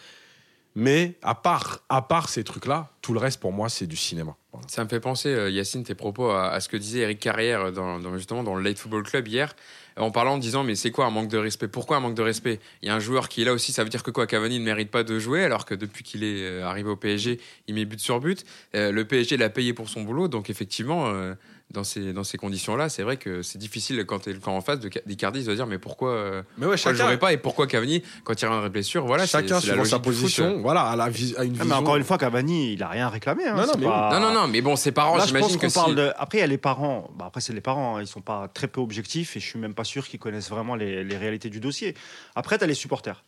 Mais 0.76 1.18
à 1.22 1.34
part, 1.34 1.82
à 1.88 2.02
part 2.02 2.28
ces 2.28 2.42
trucs-là, 2.44 2.90
tout 3.00 3.12
le 3.12 3.20
reste, 3.20 3.40
pour 3.40 3.52
moi, 3.52 3.68
c'est 3.68 3.86
du 3.86 3.96
cinéma. 3.96 4.36
Ça 4.66 4.82
me 4.84 4.88
fait 4.88 5.00
penser, 5.00 5.28
euh, 5.28 5.50
Yacine, 5.50 5.84
tes 5.84 5.94
propos 5.94 6.30
à, 6.30 6.58
ce 6.60 6.68
que 6.68 6.76
disait 6.76 7.00
Eric 7.00 7.20
Carrière 7.20 7.72
dans- 7.72 8.16
justement 8.16 8.42
dans 8.42 8.54
le 8.54 8.62
Late 8.62 8.78
Football 8.78 9.04
Club 9.04 9.26
hier, 9.28 9.54
en 9.96 10.10
parlant, 10.10 10.34
en 10.34 10.38
disant 10.38 10.64
mais 10.64 10.74
c'est 10.74 10.90
quoi 10.90 11.06
un 11.06 11.10
manque 11.10 11.28
de 11.28 11.38
respect? 11.38 11.68
Pourquoi 11.68 11.96
un 11.96 12.00
manque 12.00 12.14
de 12.14 12.22
respect? 12.22 12.60
Il 12.82 12.88
y 12.88 12.90
a 12.90 12.94
un 12.94 13.00
joueur 13.00 13.28
qui 13.28 13.42
est 13.42 13.44
là 13.44 13.52
aussi, 13.52 13.72
ça 13.72 13.84
veut 13.84 13.90
dire 13.90 14.02
que 14.02 14.10
quoi? 14.10 14.26
Cavani 14.26 14.58
ne 14.58 14.64
mérite 14.64 14.90
pas 14.90 15.04
de 15.04 15.18
jouer 15.18 15.44
alors 15.44 15.64
que 15.64 15.74
depuis 15.74 16.04
qu'il 16.04 16.24
est 16.24 16.42
euh, 16.42 16.66
arrivé 16.66 16.88
au 16.90 16.96
PSG, 16.96 17.40
il 17.68 17.74
met 17.74 17.84
but 17.84 18.00
sur 18.00 18.20
but. 18.20 18.44
Euh, 18.74 18.90
le 18.90 19.04
PSG 19.04 19.36
l'a 19.36 19.50
payé 19.50 19.72
pour 19.72 19.88
son 19.88 20.02
boulot, 20.02 20.28
donc 20.28 20.50
effectivement, 20.50 21.06
euh, 21.06 21.34
dans 21.74 21.84
ces, 21.84 22.14
dans 22.14 22.24
ces 22.24 22.38
conditions-là, 22.38 22.88
c'est 22.88 23.02
vrai 23.02 23.18
que 23.18 23.42
c'est 23.42 23.58
difficile 23.58 24.04
quand 24.06 24.20
tu 24.20 24.30
es 24.30 24.32
le 24.32 24.38
camp 24.38 24.56
en 24.56 24.62
face 24.62 24.80
de 24.80 24.88
Ca- 24.90 25.02
d'Icardi, 25.04 25.40
il 25.40 25.44
se 25.44 25.50
dire 25.50 25.66
mais 25.66 25.76
pourquoi, 25.78 26.10
euh, 26.10 26.42
Mais 26.56 26.64
ouais, 26.66 26.76
pourquoi 26.76 26.92
je 26.92 26.98
jouerai 26.98 27.18
pas 27.18 27.32
et 27.32 27.36
pourquoi 27.36 27.66
Cavani 27.66 28.02
quand 28.24 28.40
il 28.40 28.44
reviendrait 28.46 28.68
de 28.68 28.72
blessure 28.72 29.04
Voilà, 29.04 29.26
chacun 29.26 29.60
suivant 29.60 29.84
sa 29.84 29.98
position, 29.98 30.60
voilà, 30.62 30.82
à, 30.84 30.96
la 30.96 31.10
vis- 31.10 31.34
à 31.36 31.44
une 31.44 31.50
Ah, 31.50 31.64
vision. 31.64 31.64
mais 31.66 31.74
encore 31.74 31.96
une 31.96 32.04
fois, 32.04 32.16
Cavani, 32.16 32.72
il 32.72 32.82
a 32.82 32.88
rien 32.88 33.08
réclamé. 33.10 33.44
hein. 33.46 33.54
Non, 33.56 33.66
non, 33.66 33.72
mais 33.78 33.84
pas- 33.86 34.18
Non, 34.18 34.26
non, 34.28 34.32
non, 34.42 34.48
mais 34.48 34.62
bon, 34.62 34.76
ses 34.76 34.92
parents, 34.92 35.18
j'imagine 35.26 35.56
que 35.56 35.62
qu'on 35.62 35.68
si. 35.68 35.74
parle 35.74 35.94
de. 35.96 36.10
Après, 36.16 36.38
il 36.38 36.40
y 36.40 36.44
a 36.44 36.46
les 36.46 36.56
parents. 36.58 37.10
Bah, 37.18 37.26
après, 37.26 37.40
c'est 37.40 37.52
les 37.52 37.60
parents. 37.60 37.96
hein. 37.96 38.00
Ils 38.00 38.06
sont 38.06 38.20
pas 38.22 38.48
très 38.48 38.68
peu 38.68 38.80
objectifs 38.80 39.36
et 39.36 39.40
je 39.40 39.46
suis 39.46 39.58
même 39.58 39.74
pas 39.74 39.84
sûr 39.84 40.06
qu'ils 40.08 40.20
connaissent 40.20 40.50
vraiment 40.50 40.76
les, 40.76 41.02
les 41.04 41.16
réalités 41.16 41.50
du 41.50 41.60
dossier. 41.60 41.94
Après, 42.34 42.56
tu 42.58 42.64
as 42.64 42.66
les 42.66 42.74
supporters. 42.74 43.24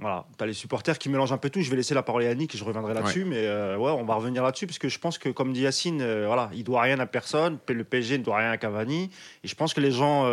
Voilà, 0.00 0.24
tu 0.36 0.44
as 0.44 0.46
les 0.46 0.52
supporters 0.52 0.96
qui 0.98 1.08
mélangent 1.08 1.32
un 1.32 1.38
peu 1.38 1.50
tout. 1.50 1.60
Je 1.60 1.70
vais 1.70 1.76
laisser 1.76 1.94
la 1.94 2.02
parole 2.02 2.22
à 2.22 2.26
Yannick 2.26 2.54
et 2.54 2.58
je 2.58 2.64
reviendrai 2.64 2.94
là-dessus. 2.94 3.24
Mais 3.24 3.46
euh, 3.46 3.76
ouais, 3.76 3.90
on 3.90 4.04
va 4.04 4.14
revenir 4.14 4.44
là-dessus 4.44 4.66
parce 4.66 4.78
que 4.78 4.88
je 4.88 4.98
pense 4.98 5.18
que, 5.18 5.28
comme 5.28 5.52
dit 5.52 5.62
Yacine, 5.62 6.00
euh, 6.00 6.26
voilà, 6.26 6.50
il 6.54 6.62
doit 6.62 6.82
rien 6.82 7.00
à 7.00 7.06
personne. 7.06 7.58
Le 7.68 7.84
PSG 7.84 8.18
ne 8.18 8.22
doit 8.22 8.36
rien 8.36 8.52
à 8.52 8.56
Cavani. 8.58 9.10
Et 9.42 9.48
je 9.48 9.54
pense 9.54 9.74
que 9.74 9.80
les 9.80 9.90
gens. 9.90 10.26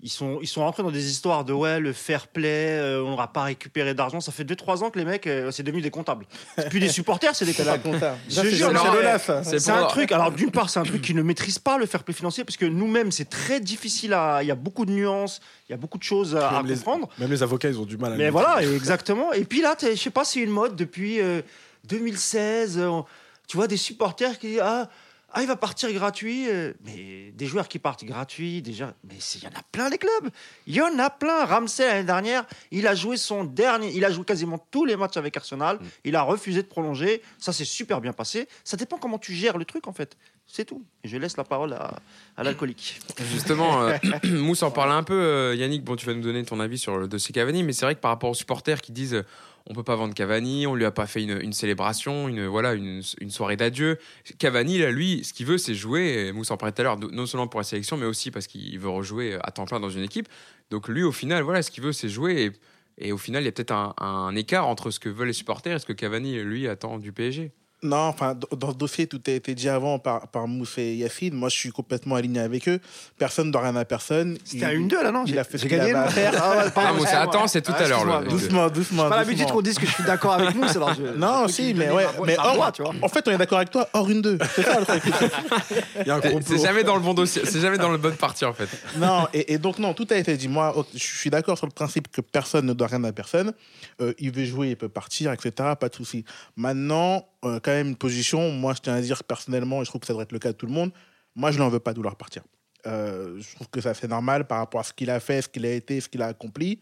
Ils 0.00 0.10
sont, 0.10 0.38
ils 0.40 0.46
sont 0.46 0.60
rentrés 0.60 0.84
dans 0.84 0.92
des 0.92 1.10
histoires 1.10 1.44
de 1.44 1.52
ouais, 1.52 1.80
le 1.80 1.92
fair 1.92 2.28
play, 2.28 2.78
euh, 2.78 3.02
on 3.04 3.10
n'aura 3.10 3.32
pas 3.32 3.42
récupéré 3.42 3.94
d'argent. 3.94 4.20
Ça 4.20 4.30
fait 4.30 4.44
2-3 4.44 4.84
ans 4.84 4.90
que 4.90 4.98
les 4.98 5.04
mecs, 5.04 5.26
euh, 5.26 5.50
c'est 5.50 5.64
devenu 5.64 5.82
des 5.82 5.90
comptables. 5.90 6.24
C'est 6.56 6.68
plus 6.68 6.78
des 6.78 6.88
supporters, 6.88 7.34
c'est 7.34 7.44
des 7.44 7.52
comptables. 7.52 8.16
c'est 8.28 8.48
jure, 8.50 8.68
c'est 8.68 8.74
non, 8.74 8.92
le 8.92 8.98
mais- 9.02 9.12
neuf. 9.12 9.28
c'est 9.42 9.58
C'est 9.58 9.72
pour- 9.72 9.80
un 9.80 9.86
truc, 9.86 10.12
alors 10.12 10.30
d'une 10.30 10.52
part, 10.52 10.70
c'est 10.70 10.78
un 10.78 10.84
truc 10.84 11.02
qui 11.02 11.14
ne 11.14 11.22
maîtrise 11.22 11.58
pas 11.58 11.78
le 11.78 11.86
fair 11.86 12.04
play 12.04 12.14
financier, 12.14 12.44
parce 12.44 12.56
que 12.56 12.64
nous-mêmes, 12.66 13.10
c'est 13.10 13.28
très 13.28 13.58
difficile 13.58 14.12
à. 14.12 14.38
Il 14.42 14.46
y 14.46 14.52
a 14.52 14.54
beaucoup 14.54 14.86
de 14.86 14.92
nuances, 14.92 15.40
il 15.68 15.72
y 15.72 15.74
a 15.74 15.78
beaucoup 15.78 15.98
de 15.98 16.04
choses 16.04 16.36
à, 16.36 16.48
à 16.48 16.52
Même 16.58 16.66
les- 16.66 16.74
comprendre. 16.76 17.08
Même 17.18 17.30
les 17.30 17.42
avocats, 17.42 17.68
ils 17.68 17.80
ont 17.80 17.84
du 17.86 17.96
mal 17.96 18.12
à 18.12 18.16
Mais 18.16 18.30
voilà, 18.30 18.62
exactement. 18.62 19.32
Et 19.32 19.44
puis 19.44 19.62
là, 19.62 19.76
je 19.82 19.94
sais 19.96 20.10
pas, 20.10 20.24
c'est 20.24 20.38
une 20.40 20.50
mode 20.50 20.76
depuis 20.76 21.20
euh, 21.20 21.42
2016. 21.88 22.78
euh, 22.78 23.00
tu 23.48 23.56
vois 23.56 23.66
des 23.66 23.76
supporters 23.76 24.38
qui 24.38 24.48
disent 24.48 24.60
Ah, 24.62 24.88
Ah, 25.30 25.42
il 25.42 25.46
va 25.46 25.56
partir 25.56 25.92
gratuit. 25.92 26.48
euh, 26.48 26.72
mais 26.84 27.32
des 27.32 27.46
joueurs 27.46 27.68
qui 27.68 27.78
partent 27.78 28.04
gratuits, 28.04 28.62
déjà. 28.62 28.94
Mais 29.04 29.16
il 29.34 29.42
y 29.42 29.46
en 29.46 29.50
a 29.50 29.62
plein, 29.72 29.90
les 29.90 29.98
clubs. 29.98 30.30
Il 30.66 30.74
y 30.74 30.80
en 30.80 30.98
a 30.98 31.10
plein. 31.10 31.44
Ramsey, 31.44 31.86
l'année 31.86 32.04
dernière, 32.04 32.46
il 32.70 32.86
a 32.86 32.94
joué 32.94 33.16
son 33.18 33.44
dernier. 33.44 33.92
Il 33.94 34.04
a 34.06 34.10
joué 34.10 34.24
quasiment 34.24 34.58
tous 34.70 34.86
les 34.86 34.96
matchs 34.96 35.18
avec 35.18 35.36
Arsenal. 35.36 35.78
Il 36.04 36.16
a 36.16 36.22
refusé 36.22 36.62
de 36.62 36.66
prolonger. 36.68 37.20
Ça 37.38 37.52
s'est 37.52 37.66
super 37.66 38.00
bien 38.00 38.14
passé. 38.14 38.48
Ça 38.64 38.76
dépend 38.78 38.96
comment 38.96 39.18
tu 39.18 39.34
gères 39.34 39.58
le 39.58 39.66
truc, 39.66 39.86
en 39.86 39.92
fait. 39.92 40.16
C'est 40.46 40.64
tout. 40.64 40.82
Et 41.04 41.08
je 41.08 41.18
laisse 41.18 41.36
la 41.36 41.44
parole 41.44 41.74
à, 41.74 41.98
à 42.38 42.42
l'alcoolique. 42.42 42.98
Justement, 43.30 43.82
euh, 43.82 43.98
Mousse 44.24 44.62
en 44.62 44.70
parlait 44.70 44.94
un 44.94 45.02
peu. 45.02 45.12
euh, 45.12 45.54
Yannick, 45.54 45.84
bon, 45.84 45.94
tu 45.94 46.06
vas 46.06 46.14
nous 46.14 46.22
donner 46.22 46.42
ton 46.44 46.58
avis 46.58 46.78
sur 46.78 46.96
le 46.96 47.06
dossier 47.06 47.34
Cavani, 47.34 47.62
mais 47.64 47.74
c'est 47.74 47.84
vrai 47.84 47.94
que 47.94 48.00
par 48.00 48.10
rapport 48.12 48.30
aux 48.30 48.34
supporters 48.34 48.80
qui 48.80 48.92
disent 48.92 49.22
on 49.68 49.74
peut 49.74 49.82
pas 49.82 49.96
vendre 49.96 50.14
Cavani, 50.14 50.66
on 50.66 50.74
lui 50.74 50.86
a 50.86 50.90
pas 50.90 51.06
fait 51.06 51.22
une, 51.22 51.52
célébration, 51.52 52.26
une 52.26 52.46
voilà, 52.46 52.72
une, 52.72 53.02
soirée 53.02 53.56
d'adieu. 53.56 53.98
Cavani, 54.38 54.78
là, 54.78 54.90
lui, 54.90 55.22
ce 55.24 55.34
qu'il 55.34 55.46
veut, 55.46 55.58
c'est 55.58 55.74
jouer. 55.74 56.32
Mousse 56.32 56.50
en 56.50 56.56
parlait 56.56 56.72
tout 56.72 56.80
à 56.80 56.84
l'heure, 56.84 56.98
non 56.98 57.26
seulement 57.26 57.48
pour 57.48 57.60
la 57.60 57.64
sélection, 57.64 57.98
mais 57.98 58.06
aussi 58.06 58.30
parce 58.30 58.46
qu'il 58.46 58.78
veut 58.78 58.88
rejouer 58.88 59.36
à 59.42 59.50
temps 59.50 59.66
plein 59.66 59.78
dans 59.78 59.90
une 59.90 60.02
équipe. 60.02 60.28
Donc 60.70 60.88
lui, 60.88 61.02
au 61.02 61.12
final, 61.12 61.42
voilà, 61.42 61.62
ce 61.62 61.70
qu'il 61.70 61.84
veut, 61.84 61.92
c'est 61.92 62.08
jouer. 62.08 62.52
Et, 62.98 63.08
et 63.08 63.12
au 63.12 63.18
final, 63.18 63.42
il 63.42 63.46
y 63.46 63.48
a 63.48 63.52
peut-être 63.52 63.72
un, 63.72 63.94
un 63.98 64.34
écart 64.34 64.66
entre 64.66 64.90
ce 64.90 64.98
que 64.98 65.10
veulent 65.10 65.28
les 65.28 65.32
supporters 65.34 65.76
et 65.76 65.78
ce 65.78 65.86
que 65.86 65.92
Cavani, 65.92 66.42
lui, 66.42 66.66
attend 66.66 66.98
du 66.98 67.12
PSG. 67.12 67.52
Non, 67.82 67.96
enfin, 68.08 68.34
dans 68.56 68.72
ce 68.72 68.76
dossier, 68.76 69.06
tout 69.06 69.20
a 69.28 69.30
été 69.30 69.54
dit 69.54 69.68
avant 69.68 70.00
par, 70.00 70.26
par 70.28 70.48
Mousse 70.48 70.78
et 70.78 70.96
Yacine. 70.96 71.32
Moi, 71.34 71.48
je 71.48 71.56
suis 71.56 71.70
complètement 71.70 72.16
aligné 72.16 72.40
avec 72.40 72.68
eux. 72.68 72.80
Personne 73.18 73.46
ne 73.48 73.52
doit 73.52 73.62
rien 73.62 73.76
à 73.76 73.84
personne. 73.84 74.36
C'était 74.44 74.64
à 74.64 74.72
une 74.72 74.88
deux, 74.88 75.00
là, 75.00 75.12
non 75.12 75.22
il 75.26 75.32
J'ai 75.32 75.38
a 75.38 75.44
fait 75.44 75.58
ce 75.58 75.66
qu'il 75.66 75.76
gagné. 75.78 75.92
avait 75.94 76.08
à 76.08 76.08
faire. 76.08 76.32
Ah, 76.42 76.56
ouais, 76.64 76.70
pardon, 76.72 76.90
Ah, 76.90 76.92
Mousse, 77.00 77.08
attends, 77.12 77.46
c'est 77.46 77.62
tout 77.62 77.72
Ah, 77.76 77.82
à 77.82 77.86
l'heure. 77.86 77.98
excuse-moi, 78.00 78.20
le- 78.22 78.28
Doucement, 78.28 78.68
doucement. 78.68 79.02
J'ai 79.04 79.08
pas 79.10 79.16
l'habitude 79.18 79.46
qu'on 79.50 79.60
dise 79.62 79.78
que 79.78 79.86
je 79.86 79.92
suis 79.92 80.02
d'accord 80.02 80.32
avec 80.32 80.54
nous, 80.56 80.64
alors 80.64 80.92
je. 80.94 81.02
Non, 81.16 81.46
si, 81.46 81.72
mais 81.74 81.88
ouais. 81.90 82.06
Mais 82.26 82.32
le 82.32 82.36
droit, 82.38 82.56
hors- 82.66 82.72
tu 82.72 82.82
vois. 82.82 82.94
en 83.00 83.08
fait, 83.08 83.26
on 83.28 83.30
est 83.30 83.38
d'accord 83.38 83.58
avec 83.58 83.70
toi, 83.70 83.88
hors 83.92 84.10
une 84.10 84.22
deux. 84.22 84.38
C'est 84.56 84.62
ça 84.64 84.80
le 84.80 84.84
truc. 84.86 85.02
C'est-. 85.14 86.42
C'est 86.42 86.58
jamais 86.66 86.84
dans 86.84 86.94
le 86.96 87.00
bon 87.02 87.14
dossier, 87.14 87.42
c'est 87.44 87.60
jamais 87.60 87.78
dans 87.78 87.90
le 87.90 87.98
bonne 87.98 88.16
partie 88.16 88.44
en 88.44 88.52
fait. 88.52 88.68
non, 88.96 89.26
et, 89.32 89.52
et 89.54 89.58
donc, 89.58 89.78
non, 89.78 89.94
tout 89.94 90.06
a 90.10 90.16
été 90.16 90.36
dit. 90.36 90.48
Moi, 90.48 90.74
je 90.94 90.98
suis 90.98 91.30
d'accord 91.30 91.56
sur 91.58 91.66
le 91.66 91.72
principe 91.72 92.10
que 92.10 92.20
personne 92.20 92.66
ne 92.66 92.72
doit 92.72 92.88
rien 92.88 93.04
à 93.04 93.12
personne. 93.12 93.52
Euh, 94.00 94.12
il 94.18 94.32
veut 94.32 94.44
jouer, 94.44 94.70
il 94.70 94.76
peut 94.76 94.88
partir, 94.88 95.32
etc. 95.32 95.52
Pas 95.78 95.88
de 95.88 95.94
souci. 95.94 96.24
Maintenant, 96.56 97.24
euh, 97.44 97.60
quand 97.60 97.70
même, 97.70 97.88
une 97.88 97.96
position, 97.96 98.50
moi, 98.50 98.74
je 98.74 98.80
tiens 98.80 98.94
à 98.94 99.00
dire 99.00 99.22
personnellement, 99.24 99.82
et 99.82 99.84
je 99.84 99.90
trouve 99.90 100.00
que 100.00 100.06
ça 100.06 100.12
devrait 100.12 100.24
être 100.24 100.32
le 100.32 100.38
cas 100.38 100.52
de 100.52 100.56
tout 100.56 100.66
le 100.66 100.72
monde, 100.72 100.90
moi, 101.34 101.50
je 101.50 101.58
n'en 101.58 101.68
veux 101.68 101.80
pas 101.80 101.92
de 101.92 101.98
vouloir 101.98 102.16
partir. 102.16 102.42
Euh, 102.86 103.40
je 103.40 103.54
trouve 103.54 103.68
que 103.68 103.80
ça 103.80 103.92
c'est 103.92 104.08
normal 104.08 104.46
par 104.46 104.58
rapport 104.58 104.80
à 104.80 104.84
ce 104.84 104.92
qu'il 104.92 105.10
a 105.10 105.18
fait, 105.20 105.42
ce 105.42 105.48
qu'il 105.48 105.66
a 105.66 105.72
été, 105.72 106.00
ce 106.00 106.08
qu'il 106.08 106.22
a 106.22 106.26
accompli 106.26 106.78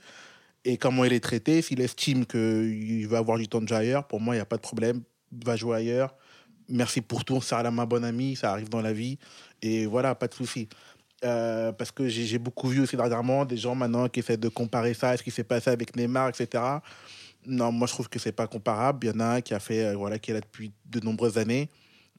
et 0.65 0.77
comment 0.77 1.05
il 1.05 1.13
est 1.13 1.21
traité. 1.21 1.63
S'il 1.63 1.81
estime 1.81 2.27
qu'il 2.27 3.07
va 3.09 3.19
avoir 3.19 3.39
du 3.39 3.49
temps 3.49 3.61
de 3.61 3.69
jeu 3.69 3.77
ailleurs, 3.77 4.07
pour 4.07 4.21
moi, 4.21 4.35
il 4.35 4.39
n'y 4.39 4.43
a 4.43 4.47
pas 4.47 4.57
de 4.57 4.63
problème. 4.63 5.03
Va 5.45 5.57
jouer 5.57 5.77
ailleurs. 5.77 6.15
Merci 6.69 7.01
pour 7.01 7.25
tout, 7.25 7.35
on 7.35 7.41
se 7.41 7.49
serre 7.49 7.63
la 7.63 7.71
main, 7.71 7.87
bon 7.87 8.05
ami, 8.05 8.35
ça 8.35 8.51
arrive 8.51 8.69
dans 8.69 8.83
la 8.83 8.93
vie. 8.93 9.19
Et 9.63 9.87
voilà, 9.87 10.15
pas 10.15 10.27
de 10.27 10.35
souci. 10.35 10.69
Euh, 11.25 11.73
parce 11.73 11.93
que 11.93 12.09
j'ai 12.09 12.39
beaucoup 12.39 12.69
vu 12.69 12.81
aussi 12.83 12.97
dernièrement 12.97 13.45
des 13.45 13.57
gens 13.57 13.75
maintenant 13.75 14.09
qui 14.09 14.21
essaient 14.21 14.37
de 14.37 14.49
comparer 14.49 14.93
ça 14.93 15.11
à 15.11 15.17
ce 15.17 15.23
qui 15.23 15.31
s'est 15.31 15.45
passé 15.45 15.71
avec 15.71 15.97
Neymar, 15.97 16.29
etc. 16.29 16.63
Non, 17.47 17.73
moi 17.73 17.87
je 17.87 17.93
trouve 17.93 18.09
que 18.09 18.19
c'est 18.19 18.33
pas 18.33 18.47
comparable. 18.47 19.07
Il 19.07 19.11
y 19.11 19.12
en 19.17 19.21
a 19.21 19.25
un 19.37 19.41
qui 19.41 19.55
a 19.55 19.61
fait, 19.61 19.85
euh, 19.87 19.95
voilà, 19.97 20.19
qui 20.19 20.31
est 20.33 20.35
là 20.35 20.41
depuis 20.41 20.73
de 20.87 21.00
nombreuses 21.00 21.38
années, 21.38 21.71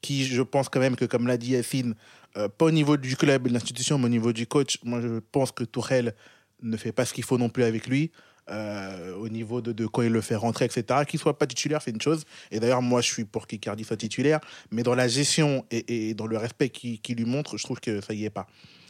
qui 0.01 0.25
je 0.25 0.41
pense 0.41 0.69
quand 0.69 0.79
même 0.79 0.95
que, 0.95 1.05
comme 1.05 1.27
l'a 1.27 1.37
dit 1.37 1.51
Yacine, 1.51 1.95
euh, 2.37 2.47
pas 2.49 2.65
au 2.65 2.71
niveau 2.71 2.97
du 2.97 3.15
club 3.17 3.45
et 3.45 3.49
de 3.49 3.53
l'institution, 3.53 3.97
mais 3.97 4.05
au 4.05 4.09
niveau 4.09 4.33
du 4.33 4.47
coach, 4.47 4.79
moi 4.83 5.01
je 5.01 5.19
pense 5.19 5.51
que 5.51 5.63
Tourelle 5.65 6.15
ne 6.61 6.77
fait 6.77 6.91
pas 6.93 7.05
ce 7.05 7.13
qu'il 7.13 7.23
faut 7.23 7.37
non 7.37 7.49
plus 7.49 7.63
avec 7.63 7.87
lui. 7.87 8.11
euh, 8.49 9.13
au 9.15 9.29
niveau 9.29 9.61
de, 9.61 9.73
de 9.73 9.85
quand 9.87 10.01
il 10.03 10.11
le 10.11 10.21
fait 10.21 10.35
rentrer, 10.35 10.65
etc. 10.65 11.01
Qu'il 11.07 11.19
soit 11.19 11.37
pas 11.37 11.47
titulaire, 11.47 11.81
c'est 11.81 11.91
une 11.91 12.01
chose. 12.01 12.23
Et 12.51 12.59
d'ailleurs, 12.59 12.81
moi, 12.81 13.01
je 13.01 13.11
suis 13.11 13.25
pour 13.25 13.45
qu'Icardi 13.47 13.83
soit 13.83 13.97
titulaire. 13.97 14.39
Mais 14.71 14.83
dans 14.83 14.95
la 14.95 15.07
gestion 15.07 15.65
et, 15.71 16.09
et 16.09 16.13
dans 16.13 16.27
le 16.27 16.37
respect 16.37 16.69
qu'il 16.69 17.01
qu'il 17.01 17.17
lui 17.17 17.25
montre, 17.25 17.57
je 17.57 17.63
trouve 17.63 17.79
que 17.79 18.01
ça 18.01 18.13
y 18.13 18.25
est 18.25 18.29
pas. 18.29 18.47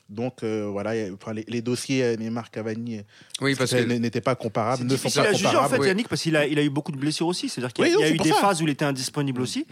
Donc 0.10 0.44
euh, 0.44 0.68
voilà, 0.72 0.92
a- 0.92 1.12
enfin, 1.14 1.34
les, 1.34 1.44
les 1.48 1.62
dossiers 1.62 2.02
euh, 2.04 2.16
Neymar, 2.16 2.50
Cavani, 2.50 3.02
Oui, 3.42 3.56
parce 3.56 3.72
que 3.72 3.78
n'étaient 3.84 4.22
pas 4.22 4.36
comparables, 4.36 4.86
ne 4.86 4.96
sont 4.96 5.10
pas 5.10 5.28
à 5.28 5.34
juger 5.34 5.48
en 5.48 5.52
comparables. 5.64 5.84
fait. 5.84 5.90
Yannick, 5.90 6.08
parce 6.08 6.22
qu'il 6.22 6.36
a, 6.38 6.48
il 6.48 6.58
a 6.60 6.64
eu 6.64 6.70
beaucoup 6.70 6.94
de 6.94 6.98
blessures 6.98 7.28
aussi. 7.28 7.50
C'est-à-dire 7.50 7.74
qu'il 7.74 7.86
y 7.86 7.88
a, 7.88 7.92
Oui, 7.92 7.94
y 7.94 7.98
a 7.98 8.00
non, 8.00 8.08
c'est 8.08 8.16
eu 8.16 8.30
des 8.30 8.30
ça. 8.36 8.42
phases 8.42 8.62
où 8.62 8.66
il 8.66 8.70
était 8.72 8.86
indisponible 8.86 9.42
aussi. 9.42 9.66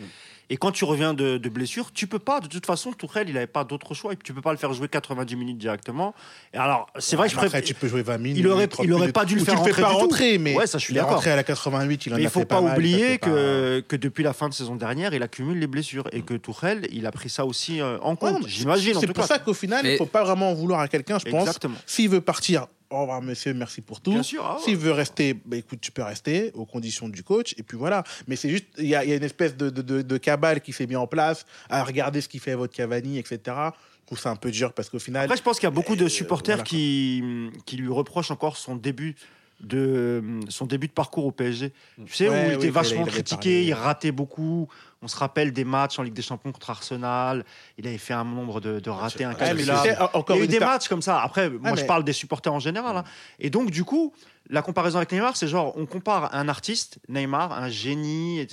Et 0.50 0.58
quand 0.58 0.72
tu 0.72 0.86
reviens 0.86 1.14
de, 1.14 1.38
de 1.38 1.50
blessure, 1.50 1.92
tu 1.92 2.06
peux 2.08 2.20
pas. 2.20 2.40
De 2.40 2.48
toute 2.48 2.66
façon, 2.66 2.92
Tourelle, 2.94 3.28
il 3.30 3.34
n'avait 3.34 3.48
pas 3.48 3.64
d'autre 3.64 3.94
choix. 3.96 4.14
Et 4.14 4.16
tu 4.18 4.34
peux 4.34 4.42
pas 4.42 4.52
le 4.52 4.58
faire 4.58 4.72
jouer 4.74 4.88
90 4.88 5.36
minutes 5.36 5.58
directement. 5.58 6.14
Et 6.54 6.58
alors, 6.58 6.88
c'est 7.00 7.16
vrai 7.16 7.30
je 7.30 7.36
Après, 7.36 7.48
préfère. 7.50 7.66
tu 7.68 7.74
peux 7.74 7.88
jouer 7.88 8.04
20 8.04 8.18
minutes. 8.20 8.38
Il 8.40 8.48
aurait- 8.48 8.68
30 8.68 8.86
il 8.86 8.94
aurait 8.94 9.12
pas 9.12 9.26
dû 9.26 9.36
le 9.36 9.44
faire 9.44 9.62
tu 9.62 9.68
le 9.70 9.74
fais 9.74 9.82
rentrer 9.82 9.82
pas 9.82 9.88
du 9.90 9.94
tout. 9.96 10.00
rentrer, 10.02 10.38
mais 10.38 10.56
Ouais, 10.56 10.68
ça, 10.68 10.78
je 10.78 10.84
suis 10.84 10.94
il 10.94 10.98
est 10.98 11.02
rentré 11.02 11.32
à 11.32 11.36
la 11.36 11.44
88, 11.44 12.06
il 12.06 12.14
en 12.14 12.18
Mais 12.18 12.24
il 12.24 12.30
faut 12.30 12.46
pas 12.46 12.62
mal, 12.62 12.74
oublier 12.78 13.18
pas- 13.18 13.28
que, 13.28 13.96
depuis 13.96 14.24
la 14.24 14.34
fin 14.34 14.48
de 14.50 14.54
saison 14.54 14.76
dernière, 14.76 15.14
il 15.14 15.24
accumule 15.24 15.58
les 15.60 15.68
blessures 15.68 16.08
et 16.12 16.22
que 16.22 16.36
Tourelle, 16.36 16.88
il 16.92 17.06
a 17.08 17.12
pris 17.12 17.30
ça 17.30 17.46
aussi 17.46 17.82
euh, 17.82 17.98
en 18.02 18.16
compte. 18.16 18.48
J'imagine. 18.48 18.94
C'est 19.00 19.08
pour 19.08 19.16
cas. 19.16 19.24
ça 19.36 19.40
qu'au 19.40 19.54
final, 19.54 19.82
il 19.84 19.88
Mais- 19.88 19.94
ne 19.94 19.98
faut 19.98 20.06
pas 20.06 20.24
vraiment 20.24 20.52
en 20.52 20.54
vouloir 20.54 20.80
à 20.80 20.88
quelqu'un, 20.88 21.18
je 21.18 21.26
pense. 21.30 21.42
Exactement. 21.48 21.76
S'il 21.86 22.10
veut 22.10 22.22
partir, 22.22 22.68
au 22.90 23.02
revoir 23.02 23.22
monsieur, 23.22 23.54
merci 23.54 23.82
pour 23.82 24.00
tout. 24.02 24.12
Bien 24.12 24.24
sûr. 24.24 24.46
ah 24.46 24.56
ouais. 24.58 24.62
S'il 24.64 24.78
veut 24.78 24.92
rester, 24.92 25.34
bah, 25.34 25.58
écoute, 25.58 25.80
tu 25.82 25.92
peux 25.92 26.04
rester 26.04 26.52
aux 26.54 26.66
conditions 26.66 27.10
du 27.10 27.24
coach. 27.24 27.54
Et 27.58 27.64
puis 27.64 27.78
voilà. 27.78 28.04
Mais 28.28 28.36
c'est 28.36 28.50
juste, 28.50 28.66
il 28.78 28.86
y, 28.86 28.96
a 28.96 29.04
il 29.04 29.10
y 29.10 29.14
a 29.14 29.16
une 29.16 29.24
espèce 29.24 29.56
de, 29.58 29.70
de, 29.70 29.82
de- 29.82 30.02
de 30.02 30.18
cabale 30.18 30.62
qui 30.62 30.72
s'est 30.74 30.88
mis 30.88 30.96
en 30.96 31.08
place 31.08 31.46
à 31.70 31.84
regarder 31.84 32.22
ce 32.22 32.28
qu'il 32.30 32.40
fait 32.40 32.56
votre 32.56 32.74
Cavani, 32.74 33.18
etc. 33.18 33.40
Je 33.48 34.06
trouve 34.08 34.20
ça 34.20 34.30
un 34.30 34.36
peu 34.36 34.52
dur 34.52 34.72
parce 34.74 34.90
qu'au 34.90 35.00
final. 35.00 35.24
Après, 35.26 35.36
je 35.38 35.42
pense 35.42 35.58
qu'il 35.60 35.66
y 35.66 35.68
a 35.68 35.72
beaucoup 35.72 35.96
de 35.96 36.06
Euh, 36.06 36.10
supporters 36.10 36.58
voilà, 36.58 36.64
qui, 36.70 37.24
qui 37.66 37.78
lui 37.78 37.88
reprochent 37.90 38.30
encore 38.30 38.56
son 38.58 38.76
début 38.76 39.16
de 39.62 40.24
son 40.50 40.66
début 40.66 40.88
de 40.88 40.92
parcours 40.94 41.26
au 41.26 41.32
PSG. 41.32 41.72
Tu 42.06 42.14
sais, 42.14 42.30
Ouais, 42.30 42.48
où 42.48 42.50
il 42.52 42.54
était 42.56 42.70
vachement 42.70 43.06
critiqué, 43.06 43.50
parlé. 43.52 43.64
il 43.68 43.74
ratait 43.74 44.12
beaucoup. 44.12 44.68
On 45.02 45.08
se 45.08 45.18
rappelle 45.18 45.54
des 45.54 45.64
matchs 45.66 46.00
en 46.00 46.04
Ligue 46.04 46.14
des 46.14 46.22
Champions 46.22 46.52
contre 46.52 46.70
Arsenal. 46.70 47.46
Il 47.78 47.88
avait 47.88 47.98
fait 47.98 48.14
un 48.14 48.26
nombre 48.26 48.60
de, 48.60 48.80
de 48.80 48.90
ratés 48.90 49.24
incalculables. 49.24 49.60
il 49.62 50.36
y 50.36 50.40
a 50.40 50.44
eu 50.44 50.48
des 50.48 50.60
matchs 50.60 50.88
comme 50.88 51.02
ça. 51.02 51.22
Après, 51.22 51.50
moi, 51.50 51.76
je 51.76 51.86
parle 51.86 52.04
des 52.04 52.14
supporters 52.14 52.54
en 52.54 52.60
général. 52.60 52.98
hein. 52.98 53.04
Et 53.40 53.50
donc, 53.50 53.70
du 53.72 53.84
coup, 53.84 54.14
la 54.50 54.62
comparaison 54.62 54.98
avec 54.98 55.12
Neymar, 55.12 55.36
c'est 55.36 55.48
genre, 55.48 55.74
on 55.76 55.86
compare 55.86 56.34
un 56.34 56.48
artiste, 56.48 57.00
Neymar, 57.10 57.52
un 57.52 57.70
génie, 57.70 58.46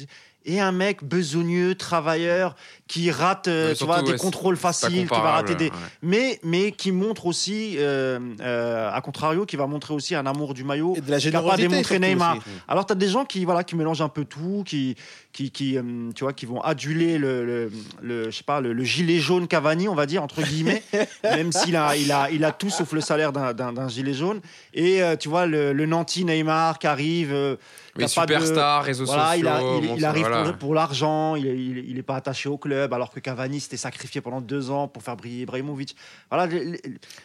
et, 0.44 0.61
un 0.61 0.72
mec 0.72 1.04
besogneux, 1.04 1.75
travailleur, 1.75 2.56
qui 2.88 3.11
rate 3.11 3.49
euh, 3.49 3.75
tu 3.75 3.84
vois, 3.84 4.02
des 4.02 4.12
ouais, 4.12 4.16
contrôles 4.16 4.56
faciles, 4.56 5.08
qui 5.08 5.20
va 5.20 5.32
rater 5.32 5.54
des, 5.54 5.66
ouais. 5.66 5.76
mais, 6.02 6.40
mais 6.42 6.72
qui 6.72 6.92
montre 6.92 7.26
aussi, 7.26 7.76
euh, 7.78 8.18
euh, 8.40 8.90
à 8.92 9.00
contrario, 9.00 9.46
qui 9.46 9.56
va 9.56 9.66
montrer 9.66 9.94
aussi 9.94 10.14
un 10.14 10.26
amour 10.26 10.54
du 10.54 10.64
maillot. 10.64 10.94
Et 10.96 11.00
de 11.00 11.11
la 11.11 11.18
qui 11.18 11.26
n'a 11.26 11.42
pas 11.42 11.56
générosité. 11.56 11.68
démontré 11.68 11.99
Neymar. 11.99 12.38
aussi. 12.38 12.46
Alors, 12.66 12.87
tu 12.87 12.92
as 12.92 12.96
des 12.96 13.08
gens 13.08 13.25
qui, 13.25 13.44
voilà, 13.44 13.62
qui 13.62 13.76
mélangent 13.76 14.02
un 14.02 14.08
peu 14.08 14.25
tout, 14.25 14.64
qui, 14.66 14.96
qui, 15.33 15.51
qui, 15.51 15.79
euh, 15.79 15.83
tu 16.15 16.25
vois, 16.25 16.33
qui 16.35 16.45
vont 16.45 16.61
aduler 16.61 17.17
le, 17.17 17.45
le, 17.47 17.73
le- 18.03 18.31
je 18.31 18.37
sais 18.37 18.45
pas, 18.45 18.61
le, 18.61 18.73
le 18.75 18.85
gilet 18.85 19.19
jaune 19.19 19.49
Cavani, 19.49 19.89
on 19.89 19.95
va 19.95 20.05
dire, 20.05 20.23
entre 20.23 20.43
guillemets, 20.43 20.83
même 21.25 21.53
s'il 21.53 21.75
a, 21.77 21.97
il 21.97 22.12
a, 22.12 22.31
il 22.31 22.45
a 22.45 22.53
tout 22.53 22.69
sauf 22.71 22.93
le 22.93 23.01
salaire 23.01 23.33
d'un- 23.33 23.89
gilet 23.89 24.12
jaune. 24.12 24.41
Et 24.75 25.03
euh, 25.03 25.17
tu 25.17 25.29
vois, 25.31 25.47
le, 25.47 25.73
le 25.73 25.87
nanti 25.87 26.25
Neymar 26.27 26.79
qui 26.79 26.87
arrive. 26.87 27.33
euh, 27.33 27.57
Mais 27.97 28.05
de- 28.05 28.09
superstar, 28.11 28.85
réseaux 28.85 29.05
voilà, 29.07 29.29
sociaux. 29.33 29.41
il, 29.41 29.49
a- 29.49 29.61
il- 29.61 29.83
montre- 29.89 29.99
il 29.99 30.05
arrive 30.05 30.27
voilà. 30.27 30.53
pour, 30.53 30.75
l'argent, 30.75 31.35
il, 31.37 31.47
est- 31.47 31.57
il, 31.57 31.79
est- 31.79 31.85
il 31.89 31.99
est 31.99 32.03
pas 32.03 32.17
attaché 32.17 32.49
au 32.51 32.59
club, 32.59 32.93
alors 32.93 33.11
que 33.11 33.21
Cavani 33.21 33.59
s'était 33.61 33.77
sacrifié 33.79 34.21
pendant 34.21 34.41
deux 34.43 34.71
ans 34.71 34.87
pour 34.89 35.03
faire 35.03 35.17
briller 35.17 35.43
Ibrahimovic. 35.43 35.97
Voilà, 36.31 36.47
les, 36.47 36.59
les- 36.65 36.71
les 36.73 36.79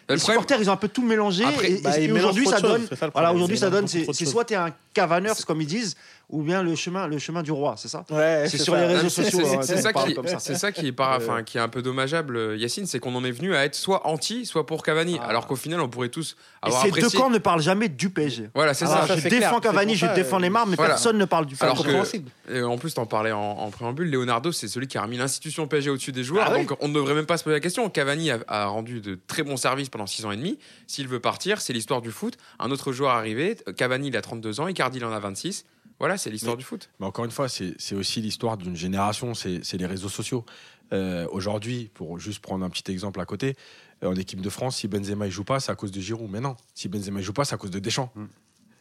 problème- 0.08 0.20
supporters, 0.20 0.62
ils 0.62 0.70
ont 0.70 0.74
un 0.74 0.78
peu 0.78 0.88
tout 0.90 1.04
mélangé. 1.06 1.44
Après, 1.44 1.72
et, 1.72 1.82
bah, 1.82 2.00
et 2.00 2.10
aujourd'hui, 2.12 2.46
ça 2.48 2.62
donne, 2.62 2.88
ça 2.88 3.10
voilà, 3.14 3.34
ils 3.34 3.58
ça 3.58 3.70
donne, 3.70 3.88
c'est 3.88 4.06
soit 4.26 4.46
tu 4.46 4.54
es 4.54 4.58
un 4.58 4.74
cavaneur, 4.94 5.36
comme 5.46 5.62
ils 5.62 5.68
disent, 5.68 5.96
ou 6.30 6.42
bien 6.44 6.62
le 6.62 6.76
chemin, 6.76 7.08
le 7.08 7.18
chemin 7.20 7.42
du 7.42 7.52
roi, 7.54 7.76
c'est 7.78 7.88
ça 7.88 8.04
Ouais, 8.10 8.46
C'est 8.50 8.58
sur 8.58 8.76
les 8.76 8.86
réseaux 8.86 9.08
sociaux, 9.08 9.40
c'est- 9.46 9.74
hein, 9.74 9.78
ça, 9.82 9.94
parle 9.94 10.10
qui, 10.10 10.14
comme 10.16 10.28
ça. 10.28 10.40
c'est 10.40 10.56
ça 10.56 10.74
qui 10.74 10.88
est, 10.88 11.00
Euh, 11.00 11.04
enfin, 11.18 11.42
qui 11.44 11.58
est 11.58 11.62
un 11.62 11.70
peu 11.70 11.82
dommageable, 11.82 12.36
euh, 12.36 12.58
Yacine, 12.58 12.86
c'est 12.86 13.00
qu'on 13.00 13.16
en 13.16 13.24
est 13.24 13.32
venu 13.32 13.56
à 13.56 13.64
être 13.64 13.76
soit 13.76 14.06
anti, 14.06 14.46
soit 14.46 14.66
pour 14.66 14.84
Cavani, 14.84 15.18
Ah. 15.22 15.28
alors 15.28 15.48
qu'au 15.48 15.56
final, 15.56 15.80
on 15.80 15.88
pourrait 15.88 16.10
tous 16.10 16.36
Et 16.64 16.66
avoir 16.68 16.82
ces 16.82 16.92
deux 16.92 16.98
apprécié. 16.98 17.20
camps 17.20 17.30
ne 17.30 17.38
parlent 17.38 17.62
jamais 17.62 17.88
du 17.88 18.10
PSG. 18.10 18.50
Voilà, 18.54 18.74
c'est 18.74 18.84
Alors, 18.86 19.00
ça. 19.04 19.08
ça, 19.08 19.16
je 19.16 19.22
défends 19.30 19.60
clair, 19.60 19.72
Cavani, 19.72 19.96
je 19.96 20.06
défends 20.16 20.38
euh, 20.38 20.42
Neymar, 20.42 20.68
mais 20.68 20.76
voilà. 20.76 20.96
personne 20.96 21.18
ne 21.18 21.24
parle 21.26 21.46
du 21.46 21.56
PSG. 21.56 22.24
en 22.64 22.78
plus, 22.78 22.94
t'en 22.94 23.06
parlais 23.06 23.32
en, 23.32 23.40
en 23.40 23.70
préambule, 23.72 24.10
Leonardo, 24.12 24.52
c'est 24.52 24.68
celui 24.68 24.88
qui 24.88 24.98
a 24.98 25.04
remis 25.04 25.18
l'institution 25.18 25.66
PSG 25.68 25.90
au-dessus 25.92 26.12
des 26.12 26.24
joueurs, 26.26 26.48
Ah 26.50 26.54
oui. 26.58 26.66
donc 26.66 26.78
on 26.82 26.90
ne 26.90 26.94
devrait 26.94 27.14
même 27.14 27.26
pas 27.26 27.38
se 27.38 27.44
poser 27.46 27.56
la 27.56 27.60
question. 27.62 27.90
Cavani 27.90 28.32
a, 28.32 28.40
a 28.50 28.66
rendu 28.66 29.00
de 29.00 29.18
très 29.28 29.44
bons 29.44 29.56
services 29.58 29.88
pendant 29.90 30.08
6 30.08 30.26
ans 30.26 30.32
et 30.32 30.38
demi. 30.38 30.60
S'il 30.88 31.08
veut 31.08 31.20
partir, 31.22 31.62
c'est 31.62 31.72
l'histoire 31.74 32.02
du 32.02 32.12
foot. 32.12 32.36
Un 32.60 32.70
autre 32.72 32.92
joueur 32.92 33.12
arrivé, 33.12 33.56
Cavani, 33.78 34.10
il 34.10 34.18
a 34.18 34.22
32 34.22 34.60
ans, 34.60 34.68
Icardi, 34.68 34.98
il 34.98 35.06
en 35.06 35.12
a 35.14 35.20
26. 35.20 35.64
Voilà, 36.00 36.18
c'est 36.18 36.30
l'histoire 36.30 36.58
du 36.58 36.64
foot. 36.64 36.90
Mais 37.00 37.06
encore 37.06 37.26
une 37.26 37.32
fois, 37.32 37.48
c'est 37.50 37.96
aussi 37.96 38.22
l'histoire 38.22 38.58
d'une 38.58 38.76
génération, 38.76 39.34
c'est 39.34 39.74
les 39.74 39.86
réseaux 39.86 40.10
sociaux. 40.10 40.46
Euh, 40.94 41.28
Aujourd'hui, 41.32 41.90
pour 41.94 42.18
juste 42.20 42.40
prendre 42.40 42.64
un 42.64 42.70
petit 42.70 42.90
exemple 42.92 43.20
à 43.20 43.26
côté, 43.26 43.56
euh, 44.04 44.08
en 44.08 44.16
équipe 44.16 44.40
de 44.42 44.50
France, 44.50 44.78
si 44.78 44.88
Benzema 44.88 45.26
ne 45.26 45.30
joue 45.32 45.44
pas, 45.44 45.60
c'est 45.60 45.72
à 45.72 45.76
cause 45.76 45.92
de 45.92 46.00
Giroud. 46.00 46.30
Mais 46.32 46.40
non, 46.40 46.56
si 46.74 46.88
Benzema 46.88 47.20
ne 47.20 47.24
joue 47.24 47.34
pas, 47.34 47.44
c'est 47.46 47.56
à 47.56 47.58
cause 47.58 47.72
de 47.72 47.80
Deschamps. 47.80 48.12
Mm. 48.16 48.26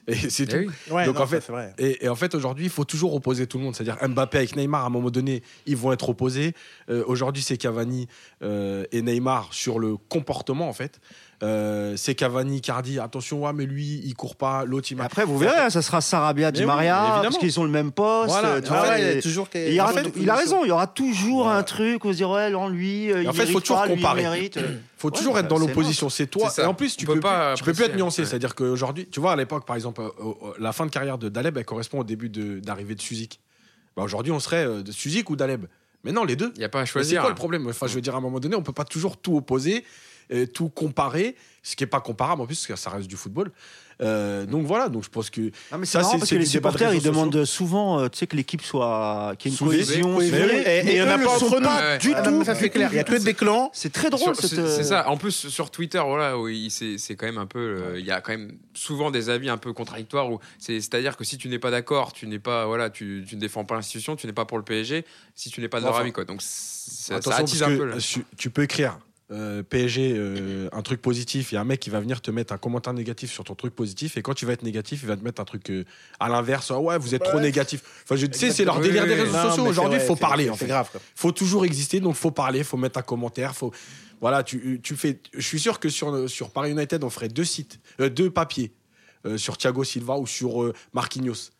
Et 0.08 0.14
c'est 0.30 0.44
Eh 0.44 0.46
tout. 0.46 0.56
oui. 0.56 0.94
Ouais, 0.94 1.06
Donc, 1.06 1.16
non, 1.16 1.23
en 1.23 1.26
fait, 1.26 1.44
vrai. 1.49 1.75
Et, 1.78 2.04
et 2.04 2.08
en 2.08 2.14
fait, 2.14 2.37
aujourd'hui, 2.37 2.66
il 2.66 2.70
faut 2.70 2.85
toujours 2.85 3.12
opposer 3.14 3.49
tout 3.49 3.58
le 3.58 3.64
monde. 3.64 3.75
C'est-à-dire 3.75 3.99
Mbappé 4.08 4.38
avec 4.38 4.54
Neymar, 4.54 4.85
à 4.85 4.87
un 4.87 4.90
moment 4.90 5.11
donné, 5.11 5.42
ils 5.66 5.76
vont 5.76 5.92
être 5.92 6.08
opposés. 6.08 6.54
Euh, 6.90 7.02
aujourd'hui, 7.08 7.42
c'est 7.42 7.56
Cavani 7.56 8.06
euh, 8.42 8.85
et 8.92 9.02
Neymar 9.02 9.52
sur 9.52 9.80
le 9.80 9.96
comportement, 9.96 10.68
en 10.68 10.73
fait. 10.73 11.00
Euh, 11.42 11.94
c'est 11.96 12.14
Cavani, 12.14 12.62
Cardi. 12.62 12.98
Attention, 12.98 13.44
ouais, 13.44 13.52
mais 13.52 13.66
lui, 13.66 14.00
il 14.04 14.14
court 14.14 14.36
pas. 14.36 14.64
L'autre, 14.64 14.88
il 14.90 14.96
marque. 14.96 15.12
après, 15.12 15.24
vous 15.26 15.36
verrez, 15.36 15.58
hein, 15.66 15.70
ça 15.70 15.82
sera 15.82 16.00
Sarabia, 16.00 16.50
Di 16.50 16.60
oui, 16.60 16.66
Maria, 16.66 16.98
évidemment. 17.02 17.22
parce 17.24 17.36
qu'ils 17.38 17.60
ont 17.60 17.64
le 17.64 17.70
même 17.70 17.92
poste. 17.92 18.30
Voilà, 18.30 18.60
tu 18.62 18.68
ah 18.72 18.78
vois, 18.84 18.98
il 18.98 19.18
et- 19.18 19.20
toujours 19.20 19.46
et 19.54 19.74
il, 19.74 19.80
en 19.82 19.88
fait, 19.88 20.12
il 20.16 20.30
a 20.30 20.34
raison, 20.34 20.64
il 20.64 20.68
y 20.68 20.70
aura 20.70 20.86
toujours 20.86 21.44
Voilà. 21.44 21.58
un 21.58 21.62
truc 21.62 22.04
on 22.06 22.12
se 22.12 22.24
ouais, 22.24 22.50
non, 22.50 22.68
lui, 22.68 23.12
euh, 23.12 23.22
il 23.22 23.28
en 23.28 23.34
fait, 23.34 23.46
faut 23.46 23.60
toujours 23.60 23.76
pas, 23.80 23.86
lui, 23.86 23.92
il 23.92 23.96
comparer. 23.96 24.22
mérite. 24.22 24.58
faut 24.96 25.10
toujours 25.10 25.34
bah, 25.34 25.40
être 25.40 25.48
dans 25.48 25.58
l'opposition. 25.58 26.08
C'est 26.08 26.26
toi. 26.26 26.50
Et 26.56 26.62
en 26.62 26.72
plus, 26.72 26.96
tu 26.96 27.04
peux, 27.04 27.20
pas 27.20 27.52
tu 27.54 27.64
peux 27.64 27.74
plus 27.74 27.84
être 27.84 27.96
nuancé. 27.96 28.22
ouais. 28.22 28.28
C'est-à-dire 28.28 28.54
qu'aujourd'hui, 28.54 29.06
tu 29.10 29.20
vois, 29.20 29.32
à 29.32 29.36
l'époque, 29.36 29.66
par 29.66 29.76
exemple, 29.76 30.00
euh, 30.00 30.08
euh, 30.20 30.32
la 30.58 30.72
fin 30.72 30.86
de 30.86 30.90
carrière 30.90 31.18
de 31.18 31.28
Daleb, 31.28 31.58
elle 31.58 31.64
correspond 31.66 32.00
au 32.00 32.04
début 32.04 32.30
de- 32.30 32.60
d'arrivée 32.60 32.94
de, 32.94 33.00
Suzik. 33.02 33.40
Bah, 33.94 34.02
Aujourd'hui, 34.04 34.32
on 34.32 34.40
serait 34.40 34.64
euh, 34.66 34.82
de 34.82 34.90
Suzik 34.90 35.28
ou 35.28 35.36
Daleb. 35.36 35.66
Mais 36.02 36.12
non, 36.12 36.24
les 36.24 36.36
deux. 36.36 36.52
Il 36.54 36.60
n'y 36.60 36.64
a 36.64 36.68
pas 36.70 36.78
à 36.78 36.82
Mais 36.82 36.86
C'est 36.86 36.92
choisir. 36.92 37.20
quoi 37.20 37.28
le 37.28 37.34
problème? 37.36 37.66
Enfin, 37.68 37.86
je 37.88 37.94
veux 37.94 38.00
dire, 38.00 38.14
à 38.14 38.18
un 38.18 38.20
moment 38.22 38.40
donné, 38.40 38.56
on 38.56 38.62
peut 38.62 38.72
pas 38.72 38.84
toujours 38.84 39.16
tout 39.16 39.36
opposer, 39.36 39.84
tout 40.52 40.68
comparer, 40.68 41.37
ce 41.62 41.76
qui 41.76 41.85
est 41.85 41.88
pas 41.88 42.00
comparable 42.00 42.42
en 42.42 42.47
plus, 42.47 42.56
parce 42.56 42.66
que 42.66 42.76
ça 42.76 42.90
reste 42.90 43.09
du 43.09 43.16
football. 43.16 43.50
Euh, 44.02 44.45
donc 44.45 44.66
voilà, 44.66 44.90
donc 44.90 45.04
je 45.04 45.09
pense 45.09 45.30
que 45.30 45.40
Non, 45.40 45.78
mais 45.78 45.87
c'est 45.87 45.92
Ça, 45.92 46.00
marrant 46.00 46.12
c'est- 46.12 46.18
parce 46.18 46.30
que 46.30 46.35
les 46.35 46.45
supporters, 46.45 46.92
ils 46.92 47.02
demandent 47.02 47.47
souvent 47.47 47.99
euh, 47.99 48.09
tu 48.11 48.18
sais, 48.18 48.26
que 48.26 48.37
l'équipe 48.37 48.61
soit. 48.61 49.33
qu'il 49.38 49.50
y 49.50 49.54
ait 49.54 49.59
une 49.59 49.66
cohésion. 49.66 50.21
et- 50.21 50.26
et 50.26 50.90
il 50.90 50.97
y 50.99 51.00
en 51.02 51.06
eux 51.18 51.25
pas 51.25 51.38
sont 51.38 51.47
entre 51.47 51.61
nous. 51.61 51.66
pas 51.66 51.80
Ouais. 51.80 51.99
du 51.99 52.12
Ah 52.14 52.21
tout. 52.21 52.45
ça 52.45 52.54
c'est 52.54 52.68
clair. 52.68 52.90
Il 52.92 52.97
y 52.97 52.99
a 52.99 53.04
que 53.04 53.16
des 53.16 53.33
clans. 53.33 53.71
C'est 53.73 53.90
très 53.90 54.11
drôle. 54.11 54.35
C'est 54.37 54.59
euh, 54.59 54.76
c'est 54.76 54.85
ça. 54.85 55.09
En 55.09 55.16
plus, 55.16 55.49
sur 55.49 55.71
Twitter, 55.71 56.02
voilà, 56.06 56.35
c'est 56.68 56.99
c'est 56.99 57.16
quand 57.16 57.25
même 57.25 57.38
un 57.38 57.47
peu. 57.47 57.59
euh, 57.59 57.99
Il 57.99 58.04
y 58.04 58.11
a 58.11 58.21
quand 58.21 58.33
même 58.33 58.52
souvent 58.75 59.11
des 59.11 59.30
avis 59.30 59.49
un 59.49 59.56
peu 59.56 59.73
contradictoires. 59.73 60.30
où 60.30 60.40
c'est- 60.59 60.83
C'est-à-dire 60.83 61.16
que 61.16 61.25
si 61.25 61.38
tu 61.38 61.49
n'es 61.49 61.59
pas 61.59 61.71
d'accord, 61.71 62.12
tu 62.12 62.26
n'es 62.26 62.38
pas, 62.38 62.66
voilà, 62.66 62.90
tu, 62.90 63.25
tu 63.26 63.35
ne 63.37 63.40
défends 63.40 63.64
pas 63.64 63.76
l'institution, 63.76 64.14
tu 64.14 64.26
n'es 64.26 64.35
pas 64.35 64.45
pour 64.45 64.59
le 64.59 64.64
PSG. 64.64 65.06
Si 65.35 65.49
tu 65.50 65.62
n'es 65.62 65.68
pas 65.68 65.80
de 65.80 65.87
leur 65.87 65.97
avis, 65.97 66.12
quoi. 66.12 66.26
Donc 66.26 66.42
ça, 66.42 67.14
attise 67.16 67.30
parce 67.30 67.62
un 67.62 67.66
que 67.76 67.76
peu. 67.95 68.25
tu 68.37 68.50
peux 68.50 68.62
écrire 68.64 68.99
euh, 69.33 69.64
PSG 69.64 70.14
euh, 70.16 70.68
un 70.71 70.83
truc 70.83 71.02
positif, 71.02 71.50
il 71.50 71.56
y 71.56 71.59
a 71.59 71.61
un 71.61 71.64
mec 71.64 71.80
qui 71.80 71.90
va 71.90 71.99
venir 71.99 72.21
te 72.21 72.30
mettre 72.30 72.52
un 72.52 72.59
commentaire 72.59 72.92
négatif 72.92 73.33
sur 73.33 73.42
ton 73.42 73.56
truc 73.56 73.75
positif, 73.75 74.16
et 74.16 74.23
quand 74.23 74.35
tu 74.35 74.47
vas 74.47 74.52
être 74.52 74.62
négatif, 74.62 75.00
il 75.02 75.09
va 75.09 75.16
te 75.16 75.25
mettre 75.25 75.40
un 75.40 75.45
truc 75.45 75.68
euh, 75.71 75.85
à 76.21 76.28
l'inverse. 76.28 76.71
Ah 76.71 76.78
ouais, 76.78 76.97
vous 76.97 77.12
êtes 77.12 77.25
trop 77.25 77.40
négatif. 77.40 77.83
Enfin, 78.04 78.14
je 78.14 78.26
tu 78.26 78.38
sais, 78.38 78.52
c'est 78.52 78.64
leur 78.64 78.78
délire 78.78 79.02
oui, 79.02 79.09
des 79.09 79.14
réseaux 79.16 79.37
Non, 79.37 79.49
sociaux. 79.49 79.66
Aujourd'hui, 79.66 79.99
il 80.00 80.06
faut 80.06 80.14
parler. 80.14 80.49
En 80.49 80.54
fait. 80.54 80.66
grave. 80.66 80.90
quoi. 80.92 81.00
faut 81.16 81.33
toujours 81.33 81.64
exister, 81.64 81.99
donc 81.99 82.14
faut 82.14 82.30
parler, 82.30 82.62
faut 82.62 82.76
mettre 82.76 83.00
un 83.00 83.02
commentaire, 83.02 83.56
faut 83.56 83.73
voilà, 84.21 84.45
tu, 84.45 84.80
tu 84.83 84.95
fais. 84.95 85.18
Je 85.35 85.40
suis 85.40 85.59
sûr 85.59 85.80
que 85.80 85.88
sur 85.88 86.30
sur 86.30 86.50
Paris 86.50 86.71
United, 86.71 87.02
on 87.02 87.11
ferait 87.11 87.28
deux 87.28 87.45
sites, 87.45 87.80
deux 87.99 88.30
papiers 88.30 88.73
sur 89.37 89.59
Thiago 89.59 89.83
Silva 89.83 90.16
ou 90.18 90.26
sur 90.26 90.73
Marquinhos, 90.95 91.50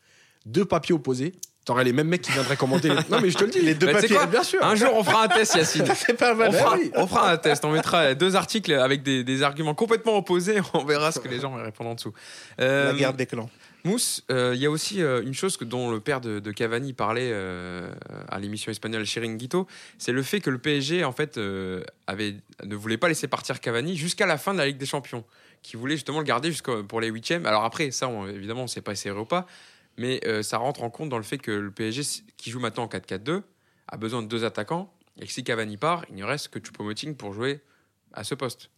deux 0.47 0.65
papiers 0.65 0.95
opposés. 0.95 1.35
T'aurais 1.67 1.85
les 1.85 1.93
mêmes 1.93 2.07
mecs 2.09 2.23
qui 2.23 2.31
viendraient 2.33 2.57
commenter. 2.57 2.89
les- 2.89 2.95
Non 3.11 3.21
mais 3.21 3.29
je 3.29 3.37
te 3.37 3.45
le 3.45 3.51
dis, 3.51 3.61
les 3.61 3.75
deux 3.75 3.87
Bah, 3.87 3.95
papiers, 4.01 4.17
bien 4.31 4.43
sûr. 4.45 4.65
Un 4.65 4.77
jour, 4.77 4.91
on 4.95 5.03
fera 5.03 5.25
un 5.25 5.29
test, 5.29 5.57
Yacine. 5.57 5.85
C'est 5.97 6.15
pas 6.17 6.33
mal. 6.33 6.51
On 6.51 6.53
fera, 6.53 6.77
oui. 6.77 6.91
on 6.95 7.07
fera 7.09 7.31
un 7.33 7.37
test, 7.37 7.65
on 7.65 7.73
mettra 7.73 8.15
deux 8.15 8.37
articles 8.37 8.73
avec 8.73 9.03
des, 9.03 9.25
des 9.25 9.43
arguments 9.43 9.75
complètement 9.75 10.17
opposés, 10.17 10.61
on 10.75 10.85
verra 10.85 11.11
ce 11.13 11.19
que 11.19 11.27
les 11.29 11.41
gens 11.41 11.51
vont 11.51 11.63
répondre 11.63 11.91
en 11.91 11.95
dessous. 11.95 12.13
Euh, 12.61 12.93
La 12.93 12.99
guerre 12.99 13.13
des 13.15 13.27
clans. 13.27 13.51
Mousse, 13.85 14.25
euh, 14.33 14.53
il 14.55 14.61
y 14.61 14.67
a 14.67 14.71
aussi 14.71 15.01
euh, 15.03 15.23
une 15.23 15.35
chose 15.35 15.57
que, 15.57 15.65
dont 15.65 15.91
le 15.93 16.01
père 16.01 16.21
de, 16.21 16.41
de 16.41 16.51
Cavani 16.53 16.93
parlait 16.93 17.31
euh, 17.33 17.89
à 18.29 18.39
l'émission 18.41 18.71
espagnole 18.73 19.05
Chiringuito, 19.05 19.67
c'est 19.99 20.11
le 20.13 20.23
fait 20.25 20.41
que 20.41 20.51
le 20.51 20.59
PSG 20.59 21.05
en 21.05 21.13
fait 21.13 21.37
euh, 21.39 21.83
avait, 22.09 22.35
ne 22.65 22.75
voulait 22.75 22.97
pas 22.97 23.07
laisser 23.09 23.29
partir 23.29 23.61
Cavani 23.61 23.97
jusqu'à 23.97 24.27
la 24.27 24.39
fin 24.39 24.53
de 24.55 24.59
la 24.59 24.67
Ligue 24.67 24.79
des 24.79 24.87
Champions, 24.87 25.25
qui 25.63 25.77
voulait 25.77 25.95
justement 25.97 26.19
le 26.19 26.25
garder 26.25 26.51
jusqu'au 26.51 26.83
pour 26.83 27.01
les 27.01 27.09
huitièmes. 27.09 27.47
Alors 27.47 27.65
après, 27.65 27.91
ça, 27.93 28.09
on- 28.09 28.27
évidemment, 28.29 28.61
on 28.61 28.65
ne 28.65 28.69
sait 28.69 28.81
pas 28.83 28.95
si 28.97 29.03
c'est 29.03 29.11
vrai 29.11 29.21
ou 29.21 29.25
pas, 29.25 29.47
mais 29.97 30.21
euh, 30.27 30.43
ça 30.43 30.59
rentre 30.59 30.83
en 30.83 30.91
compte 30.91 31.09
dans 31.09 31.17
le 31.17 31.23
fait 31.23 31.39
que 31.39 31.51
le 31.51 31.71
PSG, 31.71 32.03
qui 32.37 32.51
joue 32.51 32.61
maintenant 32.61 32.85
en 32.85 32.89
4-4-2, 32.89 33.43
a 33.89 33.97
besoin 33.97 34.23
de 34.23 34.29
deux 34.29 34.45
attaquants, 34.45 34.93
et 35.19 35.27
que 35.27 35.33
si 35.33 35.45
Cavani 35.45 35.77
part, 35.77 36.05
il 36.11 36.17
ne 36.17 36.25
reste 36.25 36.49
que 36.49 36.59
Choupo-Moting 36.59 37.17
pour 37.17 37.33
jouer 37.33 37.61
à 38.13 38.25
ce 38.25 38.35
poste. 38.35 38.71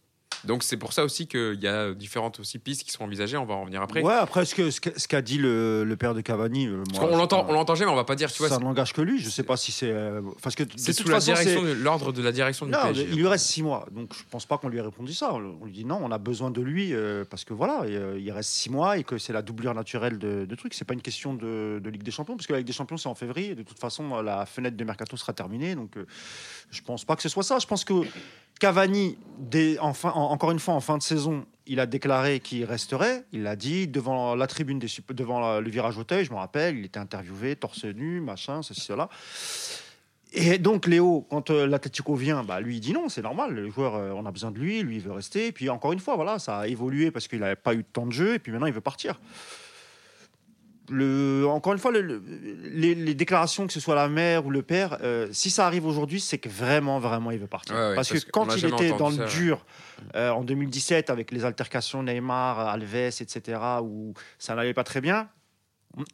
Donc 0.45 0.63
c'est 0.63 0.77
pour 0.77 0.93
ça 0.93 1.03
aussi 1.03 1.27
qu'il 1.27 1.59
y 1.61 1.67
a 1.67 1.93
différentes 1.93 2.39
aussi 2.39 2.59
pistes 2.59 2.83
qui 2.83 2.91
sont 2.91 3.03
envisagées, 3.03 3.37
on 3.37 3.45
va 3.45 3.55
en 3.55 3.61
revenir 3.61 3.81
après. 3.81 4.01
Ouais, 4.01 4.13
après, 4.13 4.45
ce 4.45 4.55
qu'a 4.55 4.71
ce 4.97 5.07
qu'a- 5.07 5.21
dit 5.21 5.37
le, 5.37 5.83
le 5.83 5.95
père 5.97 6.13
de 6.13 6.21
Cavani. 6.21 6.67
euh, 6.67 6.77
moi, 6.77 6.85
c'est 7.09 7.17
l'entend, 7.17 7.45
on 7.49 7.53
l'entend 7.53 7.75
jamais, 7.75 7.91
on 7.91 7.95
va 7.95 8.05
pas 8.05 8.15
dire, 8.15 8.31
tu 8.31 8.39
vois, 8.39 8.47
ça 8.49 8.57
n'engage 8.59 8.93
que 8.93 9.01
lui. 9.01 9.19
Je 9.19 9.29
sais 9.29 9.43
pas 9.43 9.57
si 9.57 9.71
c'est. 9.71 9.91
euh, 9.91 10.21
Parce 10.41 10.55
que 10.55 10.63
de 10.63 10.69
c'est 10.77 10.93
toute 10.93 11.05
sous 11.07 11.09
la 11.11 11.15
façon, 11.19 11.33
direction, 11.33 11.63
l'ordre 11.81 12.11
de 12.13 12.21
la 12.21 12.31
direction 12.31 12.65
du 12.65 12.71
Non, 12.71 12.79
PSG. 12.83 13.07
il 13.11 13.17
lui 13.17 13.27
reste 13.27 13.45
six 13.45 13.61
mois, 13.63 13.85
donc 13.91 14.13
je 14.15 14.23
pense 14.31 14.45
pas 14.45 14.57
qu'on 14.57 14.69
lui 14.69 14.77
ait 14.77 14.81
répondu 14.81 15.13
ça. 15.13 15.33
On 15.33 15.65
lui 15.65 15.71
dit 15.73 15.83
non, 15.85 15.99
on 16.01 16.11
a 16.11 16.17
besoin 16.17 16.51
de 16.51 16.61
lui 16.61 16.93
euh, 16.93 17.25
parce 17.29 17.43
que 17.43 17.53
voilà, 17.53 17.83
il 17.87 18.31
reste 18.31 18.49
six 18.51 18.69
mois 18.69 18.97
et 18.97 19.03
que 19.03 19.17
c'est 19.17 19.33
la 19.33 19.41
doublure 19.41 19.73
naturelle 19.73 20.17
de, 20.17 20.45
de 20.45 20.55
trucs. 20.55 20.73
C'est 20.73 20.85
pas 20.85 20.93
une 20.93 21.01
question 21.01 21.33
de, 21.33 21.79
de 21.83 21.89
Ligue 21.89 22.03
des 22.03 22.11
Champions 22.11 22.35
parce 22.37 22.47
que 22.47 22.53
la 22.53 22.59
Ligue 22.59 22.67
des 22.67 22.73
Champions 22.73 22.97
c'est 22.97 23.09
en 23.09 23.15
février. 23.15 23.55
De 23.55 23.63
toute 23.63 23.79
façon, 23.79 24.21
la 24.21 24.45
fenêtre 24.45 24.77
de 24.77 24.83
mercato 24.85 25.17
sera 25.17 25.33
terminée, 25.33 25.75
donc 25.75 25.97
euh, 25.97 26.05
je 26.71 26.81
pense 26.81 27.03
pas 27.03 27.15
que 27.15 27.21
ce 27.23 27.29
soit 27.29 27.43
ça. 27.43 27.59
Je 27.59 27.67
pense 27.67 27.83
que 27.83 27.93
Cavani, 28.59 29.17
encore 30.13 30.51
une 30.51 30.59
fois 30.59 30.73
en 30.73 30.81
fin 30.81 30.97
de 30.97 31.03
saison, 31.03 31.45
il 31.65 31.79
a 31.79 31.85
déclaré 31.85 32.39
qu'il 32.39 32.65
resterait. 32.65 33.23
Il 33.31 33.43
l'a 33.43 33.55
dit 33.55 33.87
devant 33.87 34.35
la 34.35 34.47
tribune 34.47 34.79
des 34.79 34.87
devant 35.09 35.59
le 35.59 35.69
virage 35.69 35.97
Auteuil, 35.97 36.25
je 36.25 36.31
me 36.31 36.37
rappelle. 36.37 36.77
Il 36.77 36.85
était 36.85 36.99
interviewé, 36.99 37.55
torse 37.55 37.85
nu, 37.85 38.19
machin, 38.21 38.61
ceci 38.61 38.81
cela. 38.81 39.09
Et 40.31 40.59
donc 40.59 40.85
Léo, 40.85 41.25
quand 41.29 41.49
euh, 41.49 41.79
vient, 42.15 42.43
bah, 42.43 42.59
lui 42.59 42.77
il 42.77 42.79
dit 42.79 42.93
non, 42.93 43.09
c'est 43.09 43.23
normal, 43.23 43.53
le 43.53 43.69
joueur, 43.71 43.95
euh, 43.95 44.11
on 44.11 44.25
a 44.27 44.31
besoin 44.31 44.51
de 44.51 44.59
lui, 44.59 44.81
lui 44.83 44.97
il 44.97 45.01
veut 45.01 45.11
rester. 45.11 45.47
Et 45.47 45.51
puis 45.51 45.69
encore 45.69 45.91
une 45.91 45.99
fois, 45.99 46.15
voilà, 46.15 46.37
ça 46.37 46.59
a 46.59 46.67
évolué 46.67 47.09
parce 47.09 47.27
qu'il 47.27 47.39
n'avait 47.39 47.55
pas 47.55 47.73
eu 47.73 47.77
de 47.77 47.87
temps 47.91 48.05
de 48.05 48.11
jeu, 48.11 48.35
et 48.35 48.39
puis 48.39 48.51
maintenant 48.51 48.67
il 48.67 48.73
veut 48.73 48.81
partir. 48.81 49.19
Le, 50.89 51.45
encore 51.47 51.73
une 51.73 51.79
fois, 51.79 51.91
le- 51.91 52.01
le- 52.01 52.21
les, 52.63 52.95
les 52.95 53.13
déclarations, 53.13 53.67
que 53.67 53.73
ce 53.73 53.79
soit 53.79 53.95
la 53.95 54.07
mère 54.09 54.45
ou 54.45 54.49
le 54.49 54.61
père, 54.61 54.97
euh, 55.01 55.27
si 55.31 55.49
ça 55.49 55.65
arrive 55.65 55.85
aujourd'hui, 55.85 56.19
c'est 56.19 56.37
que 56.37 56.49
vraiment, 56.49 56.99
vraiment 56.99 57.31
il 57.31 57.39
veut 57.39 57.47
partir. 57.47 57.75
Ouais, 57.75 57.81
ouais, 57.89 57.95
parce, 57.95 58.09
parce 58.09 58.23
que 58.25 58.31
quand 58.31 58.45
il 58.55 58.65
était 58.65 58.91
dans 58.97 59.09
le 59.09 59.25
dur, 59.27 59.65
euh, 60.15 60.29
en 60.31 60.43
2017, 60.43 61.09
avec 61.09 61.31
les 61.31 61.45
altercations 61.45 62.01
Neymar, 62.03 62.59
Alves, 62.59 62.95
etc., 62.95 63.59
où 63.81 64.13
ça 64.37 64.55
n'allait 64.55 64.73
pas 64.73 64.83
très 64.83 65.01
bien, 65.01 65.29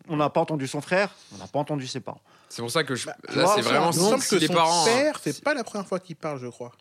on- 0.07 0.15
n'a 0.17 0.29
pas 0.29 0.41
entendu 0.41 0.67
son 0.67 0.81
frère, 0.81 1.13
on 1.33 1.37
n'a 1.37 1.47
pas 1.47 1.59
entendu 1.59 1.85
ses 1.87 1.99
parents. 1.99 2.21
C'est 2.49 2.61
pour 2.61 2.71
ça 2.71 2.83
que 2.83 2.95
je- 2.95 3.05
Bah, 3.07 3.15
là, 3.35 3.47
c'est 3.55 3.61
vraiment 3.61 3.89
Il 3.91 3.93
si, 3.93 3.99
me 3.99 4.09
semble 4.09 4.21
si 4.23 4.35
que 4.35 4.39
les 4.41 4.47
son 4.47 4.53
parents. 4.53 4.81
hein. 4.83 4.85
père, 4.85 5.19
c'est 5.21 5.43
pas 5.43 5.53
la 5.53 5.63
première 5.63 5.87
fois 5.87 5.99
qu'il 5.99 6.15
parle, 6.15 6.39
je 6.39 6.47
crois. 6.47 6.71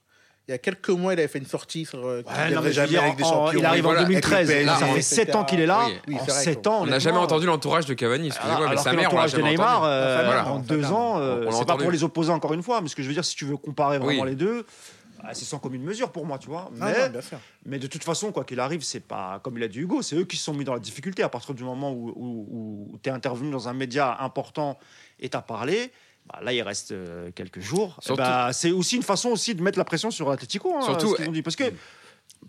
Il 0.47 0.51
y 0.51 0.55
a 0.55 0.59
quelques 0.59 0.91
mois, 0.91 1.15
il 1.15 1.19
avait 1.19 1.29
fait 1.29 1.39
une 1.39 1.47
sortie 1.47 1.87
sur. 1.87 2.07
euh, 2.07 2.23
Ouais, 2.27 2.51
non, 2.55 2.61
jamais 2.71 2.89
dire, 2.89 3.03
avec 3.03 3.17
des 3.17 3.25
en- 3.25 3.29
champions. 3.47 3.59
il 3.61 3.65
arrive 3.65 3.83
voilà, 3.85 4.01
en 4.01 4.05
avec 4.05 4.17
le 4.17 4.21
2013, 4.21 4.47
PSG, 4.49 4.67
ça 4.69 4.77
fait 4.77 4.91
etc. 4.99 5.03
7 5.03 5.35
ans 5.37 5.45
qu'il 5.45 5.61
est 5.61 5.67
là. 5.67 5.87
Oui, 5.87 5.93
oui, 6.09 6.15
en 6.17 6.25
c'est 6.27 6.31
vrai, 6.33 6.45
7 6.45 6.63
quoi. 6.63 6.73
ans, 6.73 6.83
On 6.83 6.87
n'a 6.87 6.99
jamais 6.99 7.17
entendu 7.19 7.47
l'entourage 7.47 7.87
de 7.87 7.95
Cavani, 7.95 8.27
excusez-moi, 8.27 8.57
Alors, 8.57 8.69
mais 8.69 8.73
alors 8.73 8.85
sa 8.85 8.91
que 8.91 8.97
mère, 8.97 9.13
on 9.13 9.17
l'a 9.17 9.23
l'entourage 9.23 9.33
de 9.43 9.49
Neymar, 9.49 9.77
entendu. 9.79 9.89
euh, 9.91 10.23
Voilà. 10.27 10.49
en 10.53 10.57
On 10.57 10.59
deux 10.61 10.81
l'a 10.81 10.93
ans, 10.93 11.19
euh, 11.19 11.51
c'est 11.51 11.65
pas 11.67 11.77
pour 11.79 11.91
les 11.91 12.05
opposer 12.05 12.31
encore 12.31 12.53
une 12.53 12.63
fois, 12.63 12.83
mais 12.83 12.89
ce 12.89 12.95
que 12.97 13.03
je 13.03 13.09
veux 13.09 13.15
dire, 13.15 13.25
si 13.25 13.37
tu 13.37 13.47
veux 13.47 13.57
comparer 13.57 13.99
vraiment 13.99 14.23
Oui. 14.23 14.29
les 14.29 14.35
deux, 14.37 14.67
ah, 15.27 15.33
c'est 15.33 15.47
sans 15.47 15.59
commune 15.59 15.83
mesure 15.83 16.11
pour 16.13 16.27
moi, 16.27 16.37
tu 16.37 16.49
vois. 16.49 16.71
Ah, 16.79 16.91
Mais, 17.65 17.77
non, 17.79 17.79
de 17.83 17.87
toute 17.87 18.05
façon, 18.05 18.31
quoi 18.31 18.45
qu'il 18.45 18.61
arrive, 18.61 18.83
c'est 18.83 19.01
pas 19.01 19.41
comme 19.43 19.57
il 19.57 19.63
a 19.65 19.69
dit 19.69 19.79
Hugo, 19.79 20.03
c'est 20.03 20.15
eux 20.17 20.25
qui 20.25 20.37
se 20.37 20.45
sont 20.45 20.53
mis 20.53 20.65
dans 20.65 20.75
la 20.75 20.79
difficulté 20.81 21.23
à 21.23 21.31
partir 21.31 21.55
du 21.55 21.65
moment 21.65 21.91
où, 21.91 22.99
tu 23.03 23.09
es 23.09 23.13
intervenu 23.15 23.51
dans 23.51 23.67
un 23.67 23.73
média 23.73 24.19
important 24.21 24.79
et 25.21 25.31
tu 25.31 25.37
as 25.39 25.41
parlé. 25.43 25.91
Bah, 26.27 26.41
là, 26.43 26.53
il 26.53 26.63
reste 26.63 26.93
euh, 26.93 27.31
quelques 27.35 27.61
jours. 27.61 27.97
Eh 28.01 28.05
Surtout- 28.07 28.23
bah, 28.23 28.51
c'est 28.53 28.71
aussi 28.71 28.97
une 28.97 29.03
façon 29.03 29.29
aussi 29.31 29.55
de 29.55 29.63
mettre 29.63 29.79
la 29.79 29.85
pression 29.85 30.11
sur 30.11 30.29
l'Atletico. 30.31 30.75
Hein, 30.77 30.83
Surtout- 30.83 31.11
ce 31.13 31.17
qu'ils 31.17 31.29
ont 31.29 31.33
dit. 31.33 31.43
Parce 31.43 31.57
que 31.57 31.65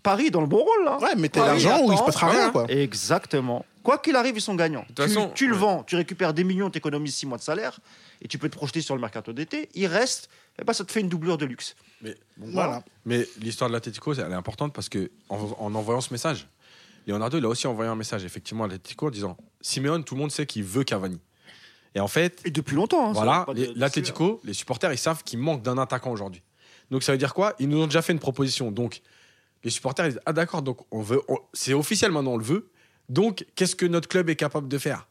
Paris 0.02 0.26
est 0.26 0.30
dans 0.30 0.40
le 0.40 0.46
bon 0.46 0.58
rôle 0.58 0.84
là. 0.84 0.98
Ouais, 0.98 1.14
mettez 1.14 1.40
l'argent 1.40 1.80
où 1.82 1.92
il 1.92 1.98
se 1.98 2.02
passera 2.04 2.30
rien, 2.30 2.50
quoi. 2.50 2.66
Exactement. 2.70 3.64
Quoi 3.82 3.98
qu'il 3.98 4.16
arrive, 4.16 4.36
ils 4.36 4.40
sont 4.40 4.54
gagnants. 4.54 4.84
toute 4.88 4.96
tu, 4.96 5.02
façon, 5.02 5.30
tu 5.34 5.46
le 5.46 5.54
ouais. 5.54 5.58
vends, 5.60 5.82
tu 5.84 5.94
récupères 5.96 6.34
des 6.34 6.42
millions, 6.44 6.70
tu 6.70 6.78
économises 6.78 7.14
6 7.14 7.26
mois 7.26 7.38
de 7.38 7.42
salaire 7.42 7.78
et 8.20 8.26
tu 8.28 8.36
peux 8.36 8.48
te 8.48 8.56
projeter 8.56 8.80
sur 8.80 8.94
le 8.96 9.00
mercato 9.00 9.32
d'été. 9.32 9.68
Il 9.74 9.86
reste, 9.86 10.28
eh 10.60 10.64
ben, 10.64 10.72
ça 10.72 10.84
te 10.84 10.90
fait 10.90 11.00
une 11.00 11.08
doublure 11.08 11.38
de 11.38 11.44
luxe. 11.46 11.76
Mais- 12.02 12.16
Donc, 12.36 12.50
Voilà. 12.50 12.82
Mais 13.04 13.26
l'histoire 13.40 13.70
de 13.70 13.74
l'Atletico, 13.74 14.12
elle 14.14 14.32
est 14.32 14.34
importante 14.34 14.72
parce 14.72 14.88
que 14.88 15.10
en, 15.28 15.38
en 15.58 15.74
envoyant 15.74 16.00
ce 16.00 16.12
message, 16.12 16.46
Leonardo, 17.06 17.38
il 17.38 17.44
a 17.44 17.48
aussi 17.48 17.66
envoyé 17.68 17.88
un 17.90 17.94
message 17.94 18.24
effectivement 18.24 18.64
à 18.64 18.66
l'Atletico 18.68 19.06
en 19.06 19.10
disant 19.10 19.36
Simeone, 19.60 20.02
tout 20.02 20.14
le 20.16 20.20
monde 20.20 20.32
sait 20.32 20.46
qu'il 20.46 20.64
veut 20.64 20.82
Cavani. 20.82 21.20
Et 21.96 22.00
en 22.00 22.08
fait, 22.08 22.42
Et 22.44 22.50
depuis 22.50 22.76
longtemps. 22.76 23.08
hein, 23.08 23.12
voilà, 23.12 23.44
pas 23.46 23.54
de- 23.54 23.64
les- 23.64 23.74
l'Atletico, 23.74 24.40
supporters, 24.52 24.92
ils 24.92 24.98
savent 24.98 25.24
qu'il 25.24 25.38
manque 25.38 25.62
d'un 25.62 25.78
attaquant 25.78 26.10
aujourd'hui. 26.12 26.42
Donc 26.90 27.02
ça 27.02 27.10
veut 27.12 27.18
dire 27.18 27.32
quoi? 27.34 27.54
Ils 27.58 27.68
nous 27.70 27.78
ont 27.80 27.86
déjà 27.86 28.02
fait 28.02 28.12
une 28.12 28.18
proposition. 28.18 28.70
Donc 28.70 29.00
les 29.64 29.70
supporters, 29.70 30.04
ils 30.06 30.10
disent 30.10 30.20
Ah 30.26 30.32
d'accord, 30.34 30.60
donc 30.62 30.78
on 30.90 31.00
veut, 31.00 31.20
c'est 31.54 31.72
officiel 31.72 32.12
maintenant, 32.12 32.32
on 32.32 32.36
le 32.36 32.44
veut. 32.44 32.70
Donc 33.08 33.46
qu'est-ce 33.54 33.74
que 33.74 33.86
notre 33.86 34.08
club 34.08 34.28
est 34.28 34.36
capable 34.36 34.68
de 34.68 34.76
faire? 34.78 35.08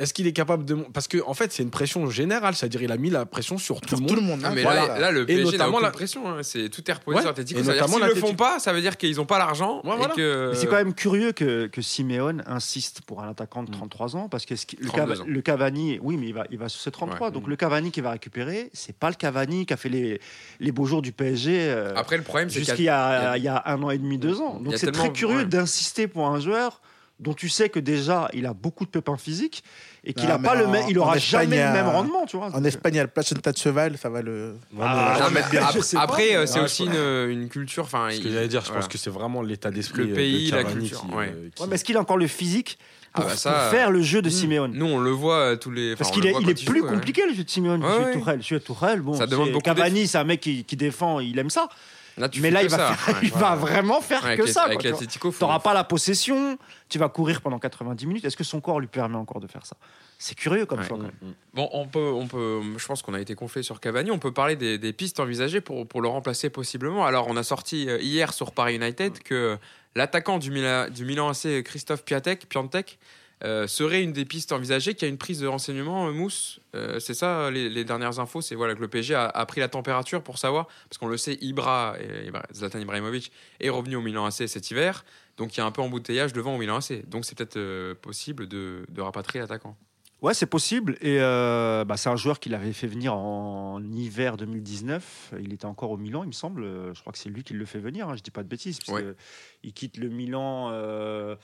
Est-ce 0.00 0.12
qu'il 0.12 0.26
est 0.26 0.32
capable 0.32 0.64
de. 0.64 0.74
Parce 0.92 1.06
qu'en 1.06 1.28
en 1.28 1.34
fait, 1.34 1.52
c'est 1.52 1.62
une 1.62 1.70
pression 1.70 2.10
générale, 2.10 2.56
c'est-à-dire 2.56 2.82
il 2.82 2.90
a 2.90 2.96
mis 2.96 3.10
la 3.10 3.26
pression 3.26 3.58
sur 3.58 3.80
tout 3.80 3.90
Sur 3.90 3.96
le 3.98 4.00
monde. 4.02 4.08
tout 4.08 4.16
le 4.16 4.22
monde. 4.22 4.40
Ah, 4.42 4.48
hein, 4.48 4.52
mais 4.52 4.62
voilà. 4.62 4.88
là, 4.88 4.98
là, 4.98 5.10
le 5.12 5.24
PSG 5.24 5.56
n'a 5.56 5.68
aucune 5.68 5.82
la- 5.82 5.90
pression. 5.92 6.28
hein. 6.28 6.38
C'est 6.42 6.68
tout 6.68 6.82
est 6.90 6.92
reposé 6.94 7.18
Ouais. 7.18 7.22
sur 7.22 7.30
notamment 7.30 7.46
s'ils 7.46 7.64
le 7.68 8.00
l'Atlético. 8.00 8.26
font 8.26 8.34
pas, 8.34 8.58
ça 8.58 8.72
veut 8.72 8.80
dire 8.80 8.96
qu'ils 8.96 9.14
n'ont 9.18 9.24
pas 9.24 9.38
l'argent 9.38 9.82
Ouais, 9.84 9.92
voilà. 9.96 10.12
que. 10.14 10.50
Mais 10.52 10.58
c'est 10.58 10.66
quand 10.66 10.74
même 10.74 10.94
curieux 10.94 11.30
que, 11.30 11.66
que 11.68 11.80
Simeone 11.80 12.42
insiste 12.48 13.02
pour 13.02 13.22
un 13.22 13.28
attaquant 13.30 13.62
Mm. 13.62 13.66
de 13.66 13.70
33 13.70 14.16
ans 14.16 14.28
parce 14.28 14.46
que 14.46 14.54
qui- 14.54 14.76
le, 14.80 14.88
32 14.88 15.14
Cava- 15.14 15.20
ans. 15.22 15.24
le 15.28 15.40
Cavani, 15.42 15.98
oui, 16.02 16.16
mais 16.16 16.26
il 16.26 16.34
va, 16.34 16.44
il 16.50 16.58
va 16.58 16.68
sur 16.68 16.80
ses 16.80 16.90
33. 16.90 17.28
Ouais. 17.28 17.32
Donc 17.32 17.46
le 17.46 17.54
Cavani 17.54 17.92
qui 17.92 18.00
va 18.00 18.10
récupérer, 18.10 18.70
c'est 18.72 18.96
pas 18.96 19.10
le 19.10 19.14
Cavani 19.14 19.64
qui 19.64 19.74
a 19.74 19.76
fait 19.76 19.90
les, 19.90 20.20
les 20.58 20.72
beaux 20.72 20.86
jours 20.86 21.02
du 21.02 21.12
PSG 21.12 21.68
euh, 21.70 21.92
Après, 21.94 22.16
le 22.16 22.24
problème, 22.24 22.50
c'est 22.50 22.62
qu'il 22.62 22.82
y 22.84 22.88
a- 22.88 23.36
jusqu'il 23.36 23.42
y, 23.42 23.42
il 23.42 23.44
y 23.44 23.48
a, 23.48 23.62
un 23.66 23.80
an 23.80 23.90
et 23.90 23.98
demi, 23.98 24.18
deux 24.18 24.40
ans. 24.40 24.58
Donc 24.58 24.76
c'est 24.76 24.90
très 24.90 25.12
curieux 25.12 25.44
d'insister 25.44 26.08
pour 26.08 26.26
un 26.26 26.40
joueur 26.40 26.80
dont 27.24 27.34
tu 27.34 27.48
sais 27.48 27.68
que 27.68 27.80
déjà 27.80 28.28
il 28.34 28.46
a 28.46 28.52
beaucoup 28.52 28.84
de 28.84 28.90
pépins 28.90 29.16
physiques 29.16 29.64
et 30.04 30.12
qu'il 30.14 30.28
Non, 30.28 30.34
a 30.34 30.38
mais 30.38 30.48
pas 30.48 30.54
le 30.54 30.66
même, 30.68 30.84
il 30.88 30.98
aura 30.98 31.16
Espagne, 31.16 31.40
jamais 31.50 31.56
le 31.64 31.72
même 31.72 31.86
euh, 31.86 31.90
rendement, 31.90 32.26
tu 32.26 32.36
vois. 32.36 32.54
En 32.54 32.62
Espagne, 32.62 32.94
il 32.94 32.96
y 32.98 33.00
a 33.00 33.04
le 33.04 33.08
placenta 33.08 33.50
de 33.50 33.56
cheval, 33.58 33.96
ça 33.98 34.10
va 34.10 34.22
le. 34.22 34.54
Ah, 34.80 35.16
Non, 35.20 35.26
mais 35.32 35.40
pas, 35.40 35.70
après, 36.00 36.28
mais- 36.30 36.36
euh, 36.36 36.46
c'est 36.46 36.60
aussi 36.60 36.84
une, 36.84 37.30
une 37.30 37.48
culture. 37.48 37.84
Enfin, 37.84 38.08
Ce 38.12 38.20
que 38.20 38.28
il- 38.28 38.32
j'allais 38.34 38.48
dire, 38.48 38.60
je 38.60 38.66
voilà. 38.66 38.82
pense 38.82 38.88
que 38.92 38.98
c'est 38.98 39.10
vraiment 39.10 39.40
l'état 39.42 39.70
d'esprit 39.70 40.04
Le 40.04 40.12
euh, 40.12 40.14
pays, 40.14 40.50
de 40.50 40.56
la 40.56 40.64
culture, 40.64 41.00
qui, 41.08 41.14
ouais. 41.14 41.32
euh, 41.34 41.48
qui- 41.54 41.62
Ouais, 41.62 41.68
mais 41.68 41.74
est-ce 41.76 41.84
qu'il 41.84 41.96
a 41.96 42.00
encore 42.00 42.18
le 42.18 42.26
physique 42.26 42.78
Ah 43.14 43.20
pour, 43.22 43.30
bah 43.30 43.36
ça, 43.36 43.50
pour 43.50 43.58
euh, 43.60 43.70
faire 43.70 43.90
le 43.90 44.02
jeu 44.02 44.20
de 44.22 44.28
Simeone 44.28 44.72
Nous, 44.74 44.86
on 44.86 44.98
le 44.98 45.10
voit 45.10 45.36
euh, 45.38 45.56
tous 45.56 45.70
les. 45.70 45.96
Parce 45.96 46.10
qu'il 46.10 46.26
est, 46.26 46.34
il 46.38 46.54
plus 46.54 46.80
joue, 46.80 46.84
ouais. 46.84 46.90
compliqué 46.92 47.22
le 47.26 47.34
jeu 47.34 47.44
de 47.44 47.50
Simeone 47.50 47.80
que 47.80 47.86
Ouais, 47.86 47.92
le 47.92 47.98
jeu 47.98 48.04
ouais. 48.04 48.12
de 48.12 48.18
Tourelle. 48.18 48.36
Le 48.36 48.42
jeu 48.42 48.58
de 48.58 48.64
Tourelle, 48.64 49.00
bon, 49.00 49.14
Ça 49.14 49.26
demande 49.26 49.50
beaucoup 49.52 49.62
Cavani, 49.64 50.06
c'est 50.06 50.18
un 50.18 50.24
mec 50.24 50.40
qui, 50.40 50.64
qui 50.64 50.76
défend, 50.76 51.20
il 51.20 51.38
aime 51.38 51.48
ça. 51.50 51.68
Là, 52.16 52.28
tu 52.28 52.40
mais 52.40 52.50
là, 52.50 52.62
il 52.62 52.68
va, 52.68 52.76
ça, 52.76 52.94
faire- 52.94 53.14
ouais. 53.16 53.20
il 53.24 53.32
va 53.32 53.56
vraiment 53.56 54.00
faire 54.00 54.22
Ouais, 54.24 54.36
que 54.36 54.46
ça. 54.46 54.62
avec 54.62 54.80
quoi, 54.80 54.92
tu 54.92 55.18
T'auras 55.38 55.58
pas 55.58 55.74
la 55.74 55.82
possession, 55.82 56.56
tu 56.88 56.98
vas 56.98 57.08
courir 57.08 57.40
pendant 57.40 57.58
90 57.58 58.06
minutes. 58.06 58.24
Est-ce 58.24 58.36
que 58.36 58.44
son 58.44 58.60
corps 58.60 58.78
lui 58.78 58.86
permet 58.86 59.16
encore 59.16 59.40
de 59.40 59.46
faire 59.48 59.66
ça? 59.66 59.76
C'est 60.18 60.36
curieux 60.36 60.64
comme 60.64 60.78
Ouais. 60.80 60.86
choix. 60.86 60.96
quand 60.96 61.02
même. 61.04 61.34
Bon, 61.54 61.68
on 61.72 61.86
peut, 61.88 62.12
on 62.14 62.26
peut, 62.28 62.60
je 62.76 62.86
pense 62.86 63.02
qu'on 63.02 63.14
a 63.14 63.20
été 63.20 63.34
gonflé 63.34 63.62
sur 63.64 63.80
Cavani. 63.80 64.10
On 64.12 64.18
peut 64.20 64.32
parler 64.32 64.54
des, 64.54 64.78
des 64.78 64.92
pistes 64.92 65.18
envisagées 65.18 65.60
pour, 65.60 65.86
pour 65.88 66.00
le 66.02 66.08
remplacer 66.08 66.50
possiblement. 66.50 67.04
Alors, 67.04 67.26
on 67.28 67.36
a 67.36 67.42
sorti 67.42 67.88
euh, 67.88 67.98
hier 68.00 68.32
sur 68.32 68.52
Paris 68.52 68.76
United 68.76 69.18
que 69.24 69.58
l'attaquant 69.96 70.38
du, 70.38 70.50
Mila- 70.52 70.88
du 70.90 71.04
Milan 71.04 71.28
AC, 71.30 71.62
Christophe 71.64 72.04
Piatek, 72.04 72.48
Piantek, 72.48 72.98
euh, 73.44 73.66
serait 73.66 74.02
une 74.02 74.12
des 74.12 74.24
pistes 74.24 74.52
envisagées. 74.52 74.94
Qui 74.94 75.04
a 75.04 75.08
une 75.08 75.18
prise 75.18 75.40
de 75.40 75.46
renseignement, 75.46 76.08
euh, 76.08 76.12
Mousse. 76.12 76.60
Euh, 76.74 76.98
c'est 76.98 77.14
ça, 77.14 77.50
les, 77.50 77.68
les 77.68 77.84
dernières 77.84 78.18
infos. 78.18 78.40
C'est 78.40 78.54
voilà 78.54 78.74
que 78.74 78.80
le 78.80 78.88
PSG 78.88 79.14
a, 79.14 79.26
a 79.26 79.46
pris 79.46 79.60
la 79.60 79.68
température 79.68 80.22
pour 80.22 80.38
savoir, 80.38 80.66
parce 80.88 80.98
qu'on 80.98 81.08
le 81.08 81.16
sait, 81.16 81.38
Ibra, 81.40 81.94
et- 82.00 82.28
Ibra- 82.30 82.46
Zlatan 82.52 82.80
Ibrahimovic 82.80 83.30
est 83.60 83.68
revenu 83.70 83.96
au 83.96 84.00
Milan 84.02 84.24
AC 84.26 84.48
cet 84.48 84.70
hiver. 84.70 85.04
Donc, 85.36 85.54
il 85.56 85.58
y 85.58 85.60
a 85.62 85.66
un 85.66 85.70
peu 85.72 85.82
embouteillage 85.82 86.32
devant 86.32 86.54
au 86.54 86.58
Milan 86.58 86.76
AC. 86.76 87.06
Donc, 87.08 87.24
c'est 87.24 87.36
peut-être 87.36 87.94
possible 88.00 88.46
de, 88.48 88.84
de 88.88 89.00
rapatrier 89.02 89.40
l'attaquant. 89.40 89.76
Ouais, 90.22 90.32
c'est 90.32 90.46
possible. 90.46 90.96
Et 91.02 91.18
euh, 91.20 91.84
bah, 91.84 91.98
c'est 91.98 92.08
un 92.08 92.16
joueur 92.16 92.40
qu'il 92.40 92.54
avait 92.54 92.72
fait 92.72 92.86
venir 92.86 93.14
en 93.14 93.82
hiver 93.92 94.38
2019. 94.38 95.34
Il 95.40 95.52
était 95.52 95.66
encore 95.66 95.90
au 95.90 95.98
Milan, 95.98 96.22
il 96.24 96.28
me 96.28 96.32
semble. 96.32 96.62
Je 96.94 97.00
crois 97.00 97.12
que 97.12 97.18
c'est 97.18 97.28
lui 97.28 97.42
qui 97.42 97.52
le 97.52 97.66
fait 97.66 97.78
venir. 97.80 98.08
hein, 98.08 98.16
Je 98.16 98.22
dis 98.22 98.30
pas 98.30 98.42
de 98.42 98.48
bêtises. 98.48 98.78
parce 98.78 98.96
Ouais. 98.96 99.02
que 99.02 99.16
il 99.64 99.74
quitte 99.74 99.98
le 99.98 100.08
Milan. 100.08 100.70
euh, 100.72 101.36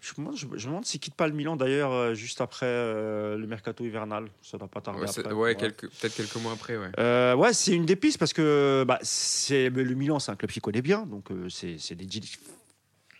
Je 0.00 0.12
me 0.12 0.24
demande, 0.24 0.36
je, 0.36 0.46
je 0.46 0.66
me 0.66 0.70
demande 0.70 0.86
s'il 0.86 0.98
quitte 0.98 1.14
pas 1.14 1.28
le 1.28 1.34
Milan 1.34 1.56
d'ailleurs 1.56 1.92
euh, 1.92 2.14
juste 2.14 2.40
après 2.40 2.64
euh, 2.66 3.36
le 3.36 3.46
mercato 3.46 3.84
hivernal. 3.84 4.28
Ça 4.42 4.56
va 4.56 4.66
pas 4.66 4.80
tarder 4.80 5.00
Ouais, 5.02 5.06
c'est- 5.06 5.20
après. 5.20 5.32
ouais, 5.34 5.40
Ouais. 5.50 5.54
quelques- 5.56 5.90
peut-être 5.90 6.14
quelques 6.16 6.36
mois 6.36 6.52
après, 6.52 6.76
ouais. 6.78 6.90
Euh, 6.98 7.34
ouais, 7.34 7.52
c'est 7.52 7.72
une 7.74 7.84
des 7.84 7.96
pistes 7.96 8.18
parce 8.18 8.32
que 8.32 8.84
bah, 8.88 8.98
c'est 9.02 9.68
le 9.68 9.94
Milan, 9.94 10.18
c'est 10.18 10.30
un 10.32 10.36
club 10.36 10.50
qui 10.50 10.60
connaît 10.60 10.80
bien, 10.82 11.04
donc 11.04 11.30
euh, 11.30 11.48
c'est 11.50 11.76
c'est 11.78 11.94
des 11.94 12.06
deals 12.06 12.24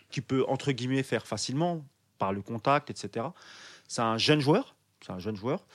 qui 0.09 0.21
peut 0.21 0.43
entre 0.47 0.71
guillemets 0.71 1.03
faire 1.03 1.27
facilement 1.27 1.85
par 2.17 2.33
le 2.33 2.41
contact, 2.41 2.89
etc. 2.89 3.27
C'est 3.87 4.01
un 4.01 4.17
jeune 4.17 4.39
joueur, 4.39 4.75
c'est 5.05 5.11
un 5.11 5.19
jeune 5.19 5.35
joueur. 5.35 5.65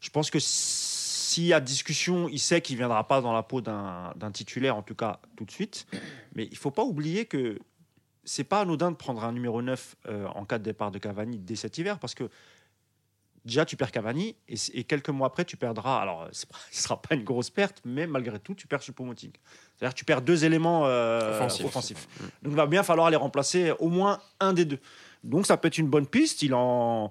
Je 0.00 0.08
pense 0.10 0.30
que 0.30 0.38
s'il 0.40 1.44
y 1.44 1.52
a 1.52 1.60
discussion, 1.60 2.28
il 2.28 2.38
sait 2.38 2.60
qu'il 2.62 2.76
viendra 2.76 3.06
pas 3.06 3.20
dans 3.20 3.32
la 3.32 3.42
peau 3.42 3.60
d'un 3.60 4.12
d'un 4.16 4.30
titulaire, 4.30 4.76
en 4.76 4.82
tout 4.82 4.94
cas 4.94 5.20
tout 5.36 5.44
de 5.44 5.50
suite. 5.50 5.86
Mais 6.34 6.48
il 6.50 6.56
faut 6.56 6.70
pas 6.70 6.84
oublier 6.84 7.26
que 7.26 7.58
c'est 8.24 8.44
pas 8.44 8.60
anodin 8.60 8.90
de 8.90 8.96
prendre 8.96 9.22
un 9.24 9.32
numéro 9.32 9.60
9 9.62 9.96
euh, 10.08 10.26
en 10.34 10.44
cas 10.44 10.58
de 10.58 10.64
départ 10.64 10.90
de 10.90 10.98
Cavani 10.98 11.38
dès 11.38 11.56
cet 11.56 11.76
hiver 11.78 11.98
parce 11.98 12.14
que 12.14 12.28
déjà 13.44 13.64
tu 13.64 13.76
perds 13.76 13.92
Cavani 13.92 14.34
et, 14.48 14.54
et 14.72 14.84
quelques 14.84 15.10
mois 15.10 15.26
après 15.26 15.44
tu 15.44 15.56
perdras 15.56 16.00
alors 16.00 16.24
pas- 16.24 16.30
ce 16.70 16.82
sera 16.82 17.00
pas 17.00 17.14
une 17.14 17.24
grosse 17.24 17.50
perte 17.50 17.80
mais 17.84 18.06
malgré 18.06 18.38
tout 18.38 18.54
tu 18.54 18.66
perds 18.66 18.80
Choupo-Moting. 18.82 19.32
C'est-à-dire 19.76 19.94
que 19.94 19.98
tu 19.98 20.04
perds 20.04 20.22
deux 20.22 20.44
éléments 20.44 20.86
euh, 20.86 21.32
Offensifs. 21.36 21.66
offensifs, 21.66 22.08
donc 22.42 22.52
il 22.52 22.56
va 22.56 22.66
bien 22.66 22.82
falloir 22.82 23.10
les 23.10 23.16
remplacer 23.16 23.72
au 23.78 23.88
moins 23.88 24.20
un 24.40 24.52
des 24.52 24.64
deux. 24.64 24.78
Donc 25.24 25.46
ça 25.46 25.56
peut 25.56 25.68
être 25.68 25.78
une 25.78 25.88
bonne 25.88 26.06
piste. 26.06 26.42
Il 26.42 26.54
en 26.54 27.10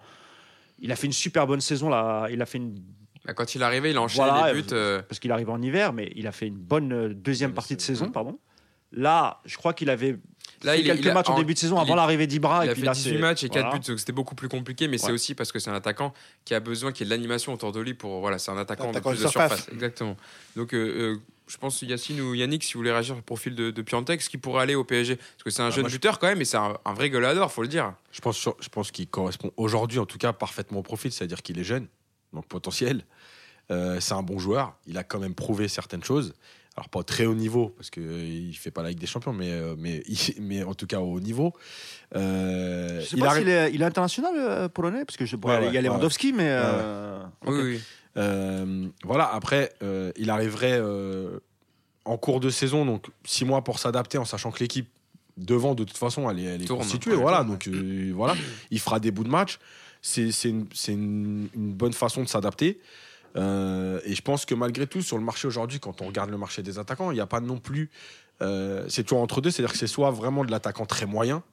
il 0.79 0.91
a 0.91 0.95
fait 0.95 1.07
une 1.07 1.13
super 1.13 1.45
bonne 1.47 1.61
saison 1.61 1.89
là. 1.89 2.27
Il 2.31 2.41
a 2.41 2.45
fait 2.45 2.57
une 2.57 2.81
quand 3.35 3.55
il 3.55 3.61
est 3.61 3.65
arrivé, 3.65 3.91
il 3.91 3.97
a 3.97 4.01
enchaîné 4.01 4.27
Voilà, 4.29 4.51
les 4.53 4.61
buts. 4.61 4.67
euh, 4.73 5.01
parce 5.01 5.19
qu'il 5.19 5.31
arrive 5.31 5.49
en 5.49 5.61
hiver 5.61 5.93
mais 5.93 6.11
il 6.15 6.25
a 6.27 6.31
fait 6.31 6.47
une 6.47 6.57
bonne 6.57 6.91
euh, 6.93 7.13
deuxième 7.13 7.53
partie 7.53 7.75
de 7.75 7.81
saison. 7.81 8.01
saison 8.05 8.11
pardon. 8.11 8.39
Là 8.91 9.41
je 9.45 9.55
crois 9.57 9.73
qu'il 9.73 9.89
avait 9.89 10.17
Là, 10.63 10.75
il, 10.77 10.83
quelques 10.85 10.99
il 11.01 11.09
a- 11.09 11.13
matchs 11.13 11.29
en 11.29 11.33
en- 11.33 11.37
début 11.37 11.53
de 11.53 11.59
saison 11.59 11.77
avant 11.79 11.95
l'arrivée 11.95 12.27
d'Ibra 12.27 12.65
il 12.65 12.67
et 12.67 12.71
a 12.71 12.73
puis 12.73 12.81
fait 12.81 12.85
là 12.87 12.93
18 12.93 13.11
c'est- 13.11 13.17
matchs 13.19 13.43
et 13.43 13.49
4 13.49 13.63
voilà. 13.65 13.79
buts, 13.79 13.87
donc 13.87 13.99
c'était 13.99 14.11
beaucoup 14.13 14.35
plus 14.35 14.47
compliqué, 14.49 14.87
mais 14.87 14.97
c'est 14.97 15.11
aussi 15.11 15.35
parce 15.35 15.51
que 15.51 15.59
c'est 15.59 15.69
un 15.69 15.73
attaquant 15.75 16.13
qui 16.45 16.53
a 16.53 16.59
besoin 16.59 16.91
qu'il 16.91 17.05
y 17.05 17.07
ait 17.07 17.09
de 17.11 17.15
l'animation 17.15 17.53
autour 17.53 17.71
de 17.71 17.79
lui 17.79 17.93
pour. 17.93 18.19
Voilà, 18.21 18.37
c'est 18.39 18.51
un 18.51 18.57
attaquant 18.57 18.85
de 18.85 18.89
Attaquant 18.91 19.09
plus 19.11 19.19
de 19.19 19.23
de 19.25 19.29
surface. 19.29 19.51
surface. 19.57 19.73
Exactement. 19.73 20.15
Donc, 20.55 20.73
euh, 20.73 20.77
euh, 21.13 21.17
je 21.47 21.57
pense 21.57 21.81
Yacine 21.81 22.21
ou 22.21 22.33
Yannick, 22.33 22.63
si 22.63 22.73
vous 22.73 22.79
voulez 22.79 22.91
réagir 22.91 23.07
sur 23.13 23.15
le 23.17 23.21
profil 23.21 23.53
de, 23.55 23.69
de 23.71 23.81
Piantek, 23.81 24.21
ce 24.21 24.29
qui 24.29 24.37
pourrait 24.37 24.61
aller 24.63 24.75
au 24.75 24.83
PSG. 24.85 25.17
Parce 25.17 25.43
que 25.43 25.49
c'est 25.49 25.61
un 25.61 25.69
jeune 25.71 25.81
moi, 25.81 25.89
buteur 25.89 26.17
quand 26.19 26.27
même, 26.27 26.39
et 26.41 26.45
c'est 26.45 26.57
un, 26.57 26.77
un 26.85 26.93
vrai 26.93 27.09
goleador, 27.09 27.51
faut 27.51 27.61
le 27.61 27.67
dire. 27.67 27.93
Je 28.11 28.21
pense, 28.21 28.47
je 28.59 28.69
pense 28.69 28.91
qu'il 28.91 29.07
correspond 29.07 29.51
aujourd'hui, 29.57 29.99
en 29.99 30.05
tout 30.05 30.17
cas, 30.17 30.31
parfaitement 30.31 30.79
au 30.79 30.83
profil, 30.83 31.11
c'est-à-dire 31.11 31.41
qu'il 31.41 31.59
est 31.59 31.63
jeune, 31.65 31.87
donc 32.31 32.45
potentiel. 32.47 33.03
Euh, 33.71 33.99
c'est 33.99 34.13
un 34.13 34.23
bon 34.23 34.39
joueur. 34.39 34.75
Il 34.87 34.97
a 34.97 35.03
quand 35.03 35.19
même 35.19 35.35
prouvé 35.35 35.67
certaines 35.67 36.03
choses. 36.03 36.33
Alors, 36.75 36.89
pas 36.89 36.99
au 36.99 37.03
très 37.03 37.25
haut 37.27 37.35
niveau, 37.35 37.69
parce 37.77 37.89
qu'il 37.91 38.47
ne 38.47 38.53
fait 38.53 38.71
pas 38.71 38.81
la 38.81 38.89
Ligue 38.89 38.99
des 38.99 39.05
Champions, 39.05 39.31
mais, 39.33 39.51
euh, 39.51 39.75
mais, 39.77 40.01
mais 40.41 40.63
en 40.63 40.73
tout 40.73 40.87
cas 40.87 40.99
au 40.99 41.13
haut 41.13 41.19
niveau. 41.19 41.53
Euh, 42.15 42.99
Je 43.01 43.05
sais 43.05 43.15
il 43.15 43.19
pas 43.21 43.29
arrive- 43.29 43.43
s'il 43.43 43.49
est, 43.53 43.73
il 43.73 43.81
est 43.81 43.85
international 43.85 44.33
euh, 44.37 44.69
polonais 44.69 45.05
parce 45.05 45.17
que 45.17 45.25
je, 45.25 45.35
il 45.35 45.47
y 45.47 45.51
a 45.51 45.59
ouais, 45.71 45.81
Lewandowski 45.81 46.33
mais 46.33 46.47
euh, 46.49 47.19
Oui, 47.45 47.59
oui. 47.61 47.81
Euh, 48.17 48.87
voilà, 49.03 49.31
après, 49.33 49.73
euh, 49.81 50.11
il 50.17 50.29
arriverait 50.29 50.79
euh, 50.79 51.39
en 52.05 52.17
cours 52.17 52.39
de 52.39 52.49
saison, 52.49 52.85
donc 52.85 53.05
six 53.25 53.45
mois 53.45 53.63
pour 53.63 53.79
s'adapter, 53.79 54.17
en 54.17 54.25
sachant 54.25 54.51
que 54.51 54.59
l'équipe 54.59 54.87
devant, 55.37 55.73
de 55.73 55.83
toute 55.83 55.97
façon, 55.97 56.29
elle 56.29 56.39
est, 56.39 56.43
elle 56.43 56.61
est 56.61 56.65
Tourne. 56.65 56.81
constituée. 56.81 57.15
Voilà, 57.15 57.37
tourne, 57.37 57.49
donc 57.51 57.67
euh, 57.67 58.11
voilà, 58.15 58.35
il 58.69 58.79
fera 58.79 58.99
des 58.99 59.09
bouts 59.11 59.23
de 59.23 59.29
match. 59.29 59.57
C'est 60.01 60.31
c'est 60.31 60.49
une, 60.49 60.67
c'est 60.73 60.91
une- 60.93 61.47
une 61.55 61.73
bonne 61.73 61.93
façon 61.93 62.21
de 62.23 62.27
s'adapter. 62.27 62.79
Euh, 63.35 63.99
et 64.05 64.15
je 64.15 64.21
pense 64.21 64.45
que 64.45 64.55
malgré 64.55 64.87
tout, 64.87 65.01
sur 65.01 65.17
le 65.17 65.23
marché 65.23 65.47
aujourd'hui, 65.47 65.79
quand 65.79 66.01
on 66.01 66.07
regarde 66.07 66.29
le 66.29 66.37
marché 66.37 66.61
des 66.63 66.79
attaquants, 66.79 67.11
il 67.11 67.15
n'y 67.15 67.21
a 67.21 67.27
pas 67.27 67.39
non 67.39 67.57
plus. 67.57 67.89
euh, 68.41 68.85
c'est 68.89 69.03
toujours 69.03 69.21
entre 69.21 69.41
deux, 69.41 69.51
c'est-à-dire 69.51 69.71
que 69.71 69.77
c'est 69.77 69.87
soit 69.87 70.11
vraiment 70.11 70.43
de 70.43 70.51
l'attaquant 70.51 70.85
très 70.85 71.05
moyen 71.05 71.43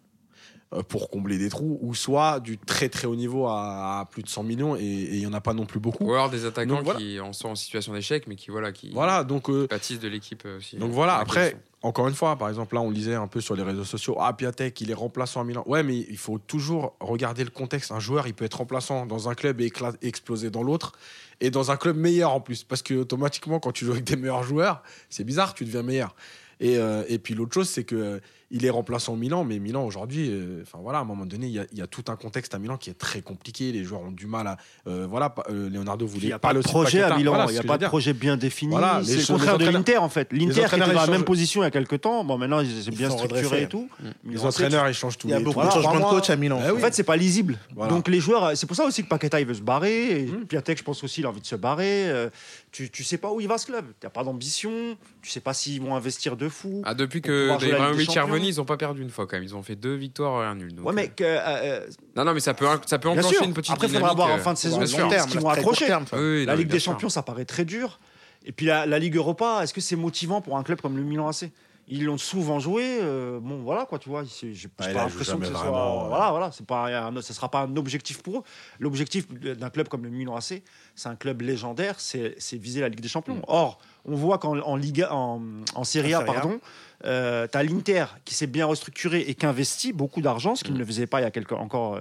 pour 0.89 1.11
combler 1.11 1.37
des 1.37 1.49
trous, 1.49 1.79
ou 1.83 1.95
soit 1.95 2.39
du 2.39 2.57
très 2.57 2.89
très 2.89 3.09
haut 3.09 3.17
niveau 3.17 3.49
à, 3.49 4.01
à 4.01 4.05
plus 4.05 4.23
de 4.23 4.29
100 4.29 4.45
millions, 4.45 4.77
et 4.77 4.83
il 4.85 5.19
n'y 5.19 5.27
en 5.27 5.33
a 5.33 5.41
pas 5.41 5.53
non 5.53 5.67
plus 5.67 5.81
beaucoup. 5.81 6.05
Ou 6.05 6.13
alors 6.13 6.31
des 6.31 6.45
attaquants 6.45 6.77
Donc, 6.77 6.85
voilà. 6.85 7.01
qui 7.01 7.19
en 7.19 7.33
sont 7.33 7.49
en 7.49 7.55
situation 7.57 7.93
d'échec, 7.93 8.29
mais 8.29 8.37
qui, 8.37 8.51
voilà, 8.53 8.71
qui 8.71 8.91
Voilà, 8.93 9.25
donc 9.25 9.51
euh, 9.51 9.67
bâtissent 9.69 9.99
de 9.99 10.07
l'équipe 10.07 10.45
euh, 10.47 10.59
aussi. 10.59 10.77
Donc 10.77 10.93
voilà, 10.93 11.17
après, 11.17 11.57
encore 11.83 12.07
une 12.07 12.15
fois, 12.15 12.37
par 12.37 12.49
exemple, 12.49 12.77
là, 12.77 12.83
on 12.83 12.91
lisait 12.91 13.17
un 13.17 13.27
peu 13.27 13.41
sur 13.41 13.57
les 13.57 13.65
réseaux 13.65 13.85
sociaux, 13.85 14.17
ah, 14.21 14.33
Piatek, 14.33 14.81
il 14.81 14.93
est 14.93 14.95
remplaçant 14.95 15.41
à 15.41 15.45
Milan. 15.45 15.65
Ouais, 15.67 15.83
mais 15.83 15.97
il 15.97 16.19
faut 16.19 16.39
toujours 16.39 16.95
regarder 17.01 17.43
le 17.43 17.51
contexte. 17.51 17.91
Un 17.91 18.01
joueur, 18.01 18.29
il 18.29 18.35
peut 18.35 18.45
être 18.45 18.59
remplaçant 18.59 19.07
dans 19.07 19.29
un 19.29 19.35
club 19.35 19.61
et 19.61 19.73
exploser 20.03 20.51
dans 20.51 20.63
l'autre, 20.63 20.93
et 21.41 21.51
dans 21.51 21.73
un 21.73 21.77
club 21.77 21.97
meilleur 21.97 22.33
en 22.33 22.41
plus. 22.41 22.63
Parce 22.63 22.83
que 22.83 22.95
automatiquement, 22.95 23.59
quand 23.59 23.73
tu 23.73 23.87
joues 23.87 23.93
avec 23.93 24.05
des 24.05 24.17
meilleurs 24.17 24.45
joueurs, 24.45 24.83
c'est 25.09 25.25
bizarre, 25.25 25.55
tu 25.55 25.65
deviens 25.65 25.83
meilleur. 25.83 26.15
Et, 26.61 26.77
euh, 26.77 27.03
et 27.09 27.19
puis 27.19 27.35
l'autre 27.35 27.55
chose, 27.55 27.69
c'est 27.69 27.85
que 27.85 27.97
euh, 27.97 28.21
il 28.51 28.65
est 28.65 28.71
remplaçant 28.71 29.13
au 29.13 29.17
Milan, 29.17 29.45
mais 29.45 29.59
Milan 29.59 29.85
aujourd'hui, 29.85 30.29
euh, 30.31 30.63
enfin 30.63 30.79
voilà, 30.83 30.99
à 30.99 31.03
un 31.03 31.05
moment 31.05 31.27
donné, 31.27 31.47
il 31.47 31.53
y, 31.53 31.59
a, 31.59 31.65
il 31.73 31.79
y 31.79 31.83
a 31.83 31.87
tout 31.87 32.05
un 32.09 32.17
contexte 32.17 32.55
à 32.55 32.59
Milan 32.59 32.77
qui 32.77 32.91
est 32.91 32.99
très 32.99 33.21
compliqué. 33.23 33.71
Les 33.73 33.85
joueurs 33.85 34.03
ont 34.03 34.11
du 34.11 34.27
mal 34.27 34.47
à, 34.47 34.57
euh, 34.87 35.07
voilà, 35.09 35.35
euh, 35.51 35.71
Leonardo 35.71 36.07
il 36.07 36.11
voulait 36.11 36.27
n'y 36.27 36.33
a 36.33 36.39
pas 36.39 36.53
de 36.55 36.61
projet 36.61 37.03
à. 37.03 37.17
Milan 37.17 37.47
il 37.49 37.53
n'y 37.53 37.59
a 37.59 37.63
pas 37.63 37.79
de 37.79 37.87
projet 37.87 38.13
bien 38.13 38.37
défini 38.37 38.73
Voilà, 38.73 39.01
c'est 39.05 39.17
le 39.17 39.27
contraire 39.27 39.59
de 39.59 39.67
l'Inter 39.67 39.99
en 39.99 40.09
fait 40.09 40.33
l'Inter 40.33 40.65
qui 40.69 40.75
était 40.77 40.87
dans 40.87 40.93
la 40.93 41.07
même 41.07 41.25
position 41.25 41.63
il 41.63 41.65
y 41.65 41.69
a 41.69 41.71
quelques 41.71 42.01
temps 42.01 42.25
bon 42.25 42.39
maintenant 42.39 42.61
c'est 42.61 42.91
Ils 42.91 42.97
bien 42.97 43.11
structuré 43.11 43.63
et 43.63 43.69
tout 43.69 43.89
Les 44.25 44.45
entraîneurs, 44.45 44.89
ils 44.89 44.95
changent 44.95 45.19
tous 45.19 45.29
Il 45.29 45.33
y 45.33 45.35
a 45.35 45.41
beaucoup 45.41 45.65
de 45.65 45.71
changements 45.71 46.01
de 46.01 46.05
coach 46.05 46.31
à 46.31 46.37
Milan. 46.37 46.61
Eh 46.65 46.71
oui. 46.71 46.79
En 46.79 46.81
fait, 46.81 46.95
c'est 46.95 47.05
pas 47.05 47.17
lisible. 47.17 47.59
Voilà. 47.75 47.93
Donc 47.93 48.09
les 48.09 48.21
joueurs, 48.21 48.57
c'est 48.57 48.67
pour 48.67 48.77
ça 48.77 48.85
aussi 48.85 49.03
que 49.03 49.09
Paqueta 49.09 49.41
il 49.41 49.47
veut 49.47 49.55
se 49.55 49.63
barrer. 49.63 50.21
Et 50.21 50.31
Mm. 50.31 50.47
Piatek, 50.47 50.79
je 50.79 50.85
pense 50.85 51.03
aussi, 51.05 51.21
il 51.21 51.27
a 51.27 51.29
envie 51.29 51.41
de 51.41 51.47
se 51.47 51.57
barrer. 51.57 52.29
Euh, 52.71 52.85
tu, 52.87 52.91
tu 52.91 53.05
sais 53.05 53.19
pas 53.19 53.31
où 53.33 53.41
il 53.41 53.49
va 53.49 53.59
ce 53.59 53.67
club. 53.67 53.87
Tu 54.01 54.07
n'as 54.07 54.11
pas 54.11 54.23
d'ambition. 54.25 54.97
Tu 55.23 55.31
sais 55.31 55.41
pas 55.41 55.55
s'ils 55.55 55.81
vont 55.83 55.97
investir 55.97 56.37
de 56.37 56.49
fou. 56.49 56.83
Ah, 56.85 56.95
depuis 56.95 57.21
que 57.21 57.47
Ibrahimovic 57.65 58.09
est 58.09 58.13
Champions. 58.15 58.33
revenu, 58.35 58.47
ils 58.49 58.57
n'ont 58.57 58.65
pas 58.65 58.77
perdu 58.77 59.03
une 59.03 59.11
fois 59.11 59.27
quand 59.27 59.37
même. 59.37 59.43
Ils 59.45 59.57
ont 59.57 59.63
fait 59.63 59.77
deux 59.77 59.95
victoires 59.95 60.45
et 60.45 60.47
un 60.47 60.55
nul. 60.55 60.75
donc, 60.75 60.87
ouais, 60.87 60.93
euh, 60.93 60.95
mais 60.95 61.09
que, 61.09 61.25
euh, 61.25 61.87
Non, 62.17 62.25
non, 62.25 62.33
mais 62.35 62.41
ça 62.41 62.55
peut, 62.55 62.67
ça 62.87 62.99
peut 62.99 63.09
enclencher 63.09 63.37
sûr. 63.37 63.45
une 63.45 63.55
petite 63.55 63.73
Après, 63.73 63.87
il 63.89 63.93
faudra 63.93 64.11
dynamique, 64.11 64.17
voir 64.17 64.31
en 64.37 64.39
euh, 64.39 64.43
fin 64.43 64.53
de 64.53 64.59
saison 64.59 64.81
ce 64.81 64.87
sûr. 64.87 65.09
qu'ils 65.29 65.41
vont 65.41 65.49
accrocher. 65.51 65.87
Oui, 66.13 66.45
la 66.47 66.53
non, 66.53 66.59
Ligue 66.59 66.69
des 66.69 66.79
sûr. 66.79 66.93
Champions, 66.93 67.09
ça 67.09 67.23
paraît 67.23 67.45
très 67.45 67.65
dur. 67.65 67.99
Et 68.47 68.53
puis 68.53 68.67
la, 68.67 68.87
la 68.87 68.99
Ligue 68.99 69.17
Europa, 69.17 69.61
est-ce 69.63 69.75
que 69.75 69.81
c'est 69.81 69.97
motivant 69.97 70.41
pour 70.41 70.57
un 70.57 70.63
club 70.63 70.81
comme 70.81 70.97
le 70.97 71.03
Milan 71.03 71.29
AC 71.29 71.51
Ils 71.93 72.05
l'ont 72.05 72.19
souvent 72.19 72.61
joué. 72.61 72.99
euh, 73.03 73.41
bon, 73.41 73.63
voilà 73.63 73.85
quoi, 73.85 73.99
tu 73.99 74.09
vois. 74.09 74.23
J'ai 74.25 74.49
Ah, 74.49 74.53
j'ai 74.55 74.69
il 74.69 74.69
pas 74.71 74.93
l'impression 74.93 75.39
que 75.39 75.45
ce 75.47 75.53
soit. 75.53 75.61
vraiment, 75.63 76.03
ouais. 76.05 76.09
Voilà, 76.09 76.31
voilà. 76.31 76.51
C'est 76.53 76.65
pas 76.65 76.87
un, 77.09 77.21
ça 77.21 77.35
sera 77.35 77.51
pas 77.51 77.61
un 77.63 77.77
objectif 77.77 78.23
pour 78.23 78.39
eux. 78.39 78.43
L'objectif 78.79 79.29
d'un 79.29 79.71
club 79.71 79.89
comme 79.89 80.05
le 80.05 80.11
Milan 80.11 80.37
AC, 80.37 80.63
c'est 80.95 81.09
un 81.09 81.17
club 81.17 81.43
légendaire. 81.43 81.97
C'est 81.99 82.37
c'est 82.39 82.57
viser 82.57 82.81
la 82.81 82.89
Ligue 82.89 83.01
des 83.01 83.09
Champions. 83.09 83.35
Mm. 83.37 83.43
Or, 83.49 83.79
on 84.05 84.15
voit 84.15 84.39
qu'en 84.39 84.59
en 84.61 84.77
Liga, 84.77 85.13
en, 85.13 85.43
en 85.75 85.85
Serie 85.85 86.15
A, 86.15 86.21
pardon, 86.23 86.61
euh, 87.05 87.47
t'as 87.51 87.63
l'Inter 87.65 88.05
qui 88.25 88.35
s'est 88.35 88.47
bien 88.47 88.67
restructuré 88.67 89.21
et 89.23 89.35
qui 89.35 89.45
investit 89.47 89.93
beaucoup 89.93 90.21
d'argent, 90.23 90.55
ce 90.55 90.63
qu'il 90.65 90.75
Mm. 90.75 90.79
ne 90.79 90.85
faisait 90.85 91.07
pas 91.09 91.21
il 91.21 91.25
y 91.25 91.27
a 91.27 91.31
quelques, 91.33 91.53
encore 91.53 91.97
euh, 91.97 92.01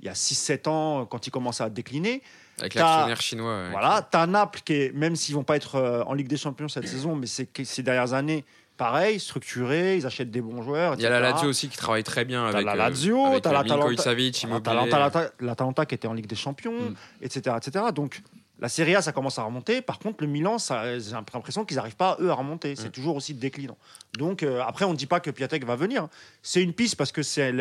il 0.00 0.06
y 0.06 0.08
a 0.08 0.14
6-7 0.14 0.68
ans, 0.68 1.06
quand 1.06 1.26
il 1.26 1.30
commençait 1.30 1.62
à 1.64 1.70
décliner. 1.70 2.22
Avec 2.58 2.74
l'actionnaire 2.74 3.20
chinois. 3.22 3.50
euh, 3.52 3.68
Voilà, 3.70 4.06
t'as 4.10 4.26
Naples 4.26 4.60
qui 4.64 4.74
est, 4.74 4.94
même 4.94 5.16
s'ils 5.16 5.34
vont 5.34 5.44
pas 5.44 5.56
être 5.56 5.76
euh, 5.76 6.02
en 6.04 6.12
Ligue 6.14 6.28
des 6.28 6.36
Champions 6.36 6.68
cette 6.68 6.88
saison, 6.88 7.14
mais 7.16 7.26
c'est 7.26 7.46
que 7.46 7.64
ces 7.64 7.82
dernières 7.82 8.12
années, 8.12 8.44
pareil, 8.80 9.20
structuré, 9.20 9.96
ils 9.98 10.06
achètent 10.06 10.30
des 10.30 10.40
bons 10.40 10.62
joueurs. 10.62 10.94
Il 10.96 11.02
y 11.02 11.06
a 11.06 11.10
la 11.10 11.18
etc. 11.18 11.32
Lazio 11.34 11.48
aussi 11.50 11.68
qui 11.68 11.76
travaille 11.76 12.02
très 12.02 12.24
bien 12.24 12.46
avec. 12.46 12.64
la 12.64 12.74
Lazio, 12.74 13.26
avec, 13.26 13.44
l'Atalanta 13.44 15.30
l'Atalanta 15.38 15.84
qui 15.86 15.94
était 15.94 16.08
en 16.08 16.14
Ligue 16.14 16.26
des 16.26 16.34
Champions, 16.34 16.72
Mm. 16.72 16.94
etc., 17.20 17.56
etc. 17.58 17.84
Donc 17.94 18.22
la 18.58 18.68
Serie 18.68 18.94
A, 18.94 19.00
ça 19.02 19.12
commence 19.12 19.38
à 19.38 19.42
remonter. 19.42 19.80
Par 19.82 19.98
contre, 19.98 20.22
le 20.22 20.26
Milan, 20.30 20.58
ça- 20.58 20.98
j'ai 20.98 21.12
l'impression 21.12 21.64
qu'ils 21.64 21.76
n'arrivent 21.78 21.96
pas, 21.96 22.16
eux, 22.20 22.28
à 22.30 22.34
remonter. 22.34 22.74
C'est 22.76 22.88
Mm. 22.88 22.92
toujours 22.92 23.16
aussi 23.16 23.34
déclinant. 23.34 23.76
Donc 24.18 24.42
euh, 24.42 24.60
après, 24.66 24.84
on 24.86 24.92
ne 24.92 24.96
dit 24.96 25.06
pas 25.06 25.20
que 25.20 25.30
Piatek 25.30 25.64
va 25.66 25.76
venir. 25.76 26.08
C'est 26.42 26.62
une 26.62 26.72
piste 26.72 26.96
parce 26.96 27.12
que 27.12 27.22
c'est 27.22 27.52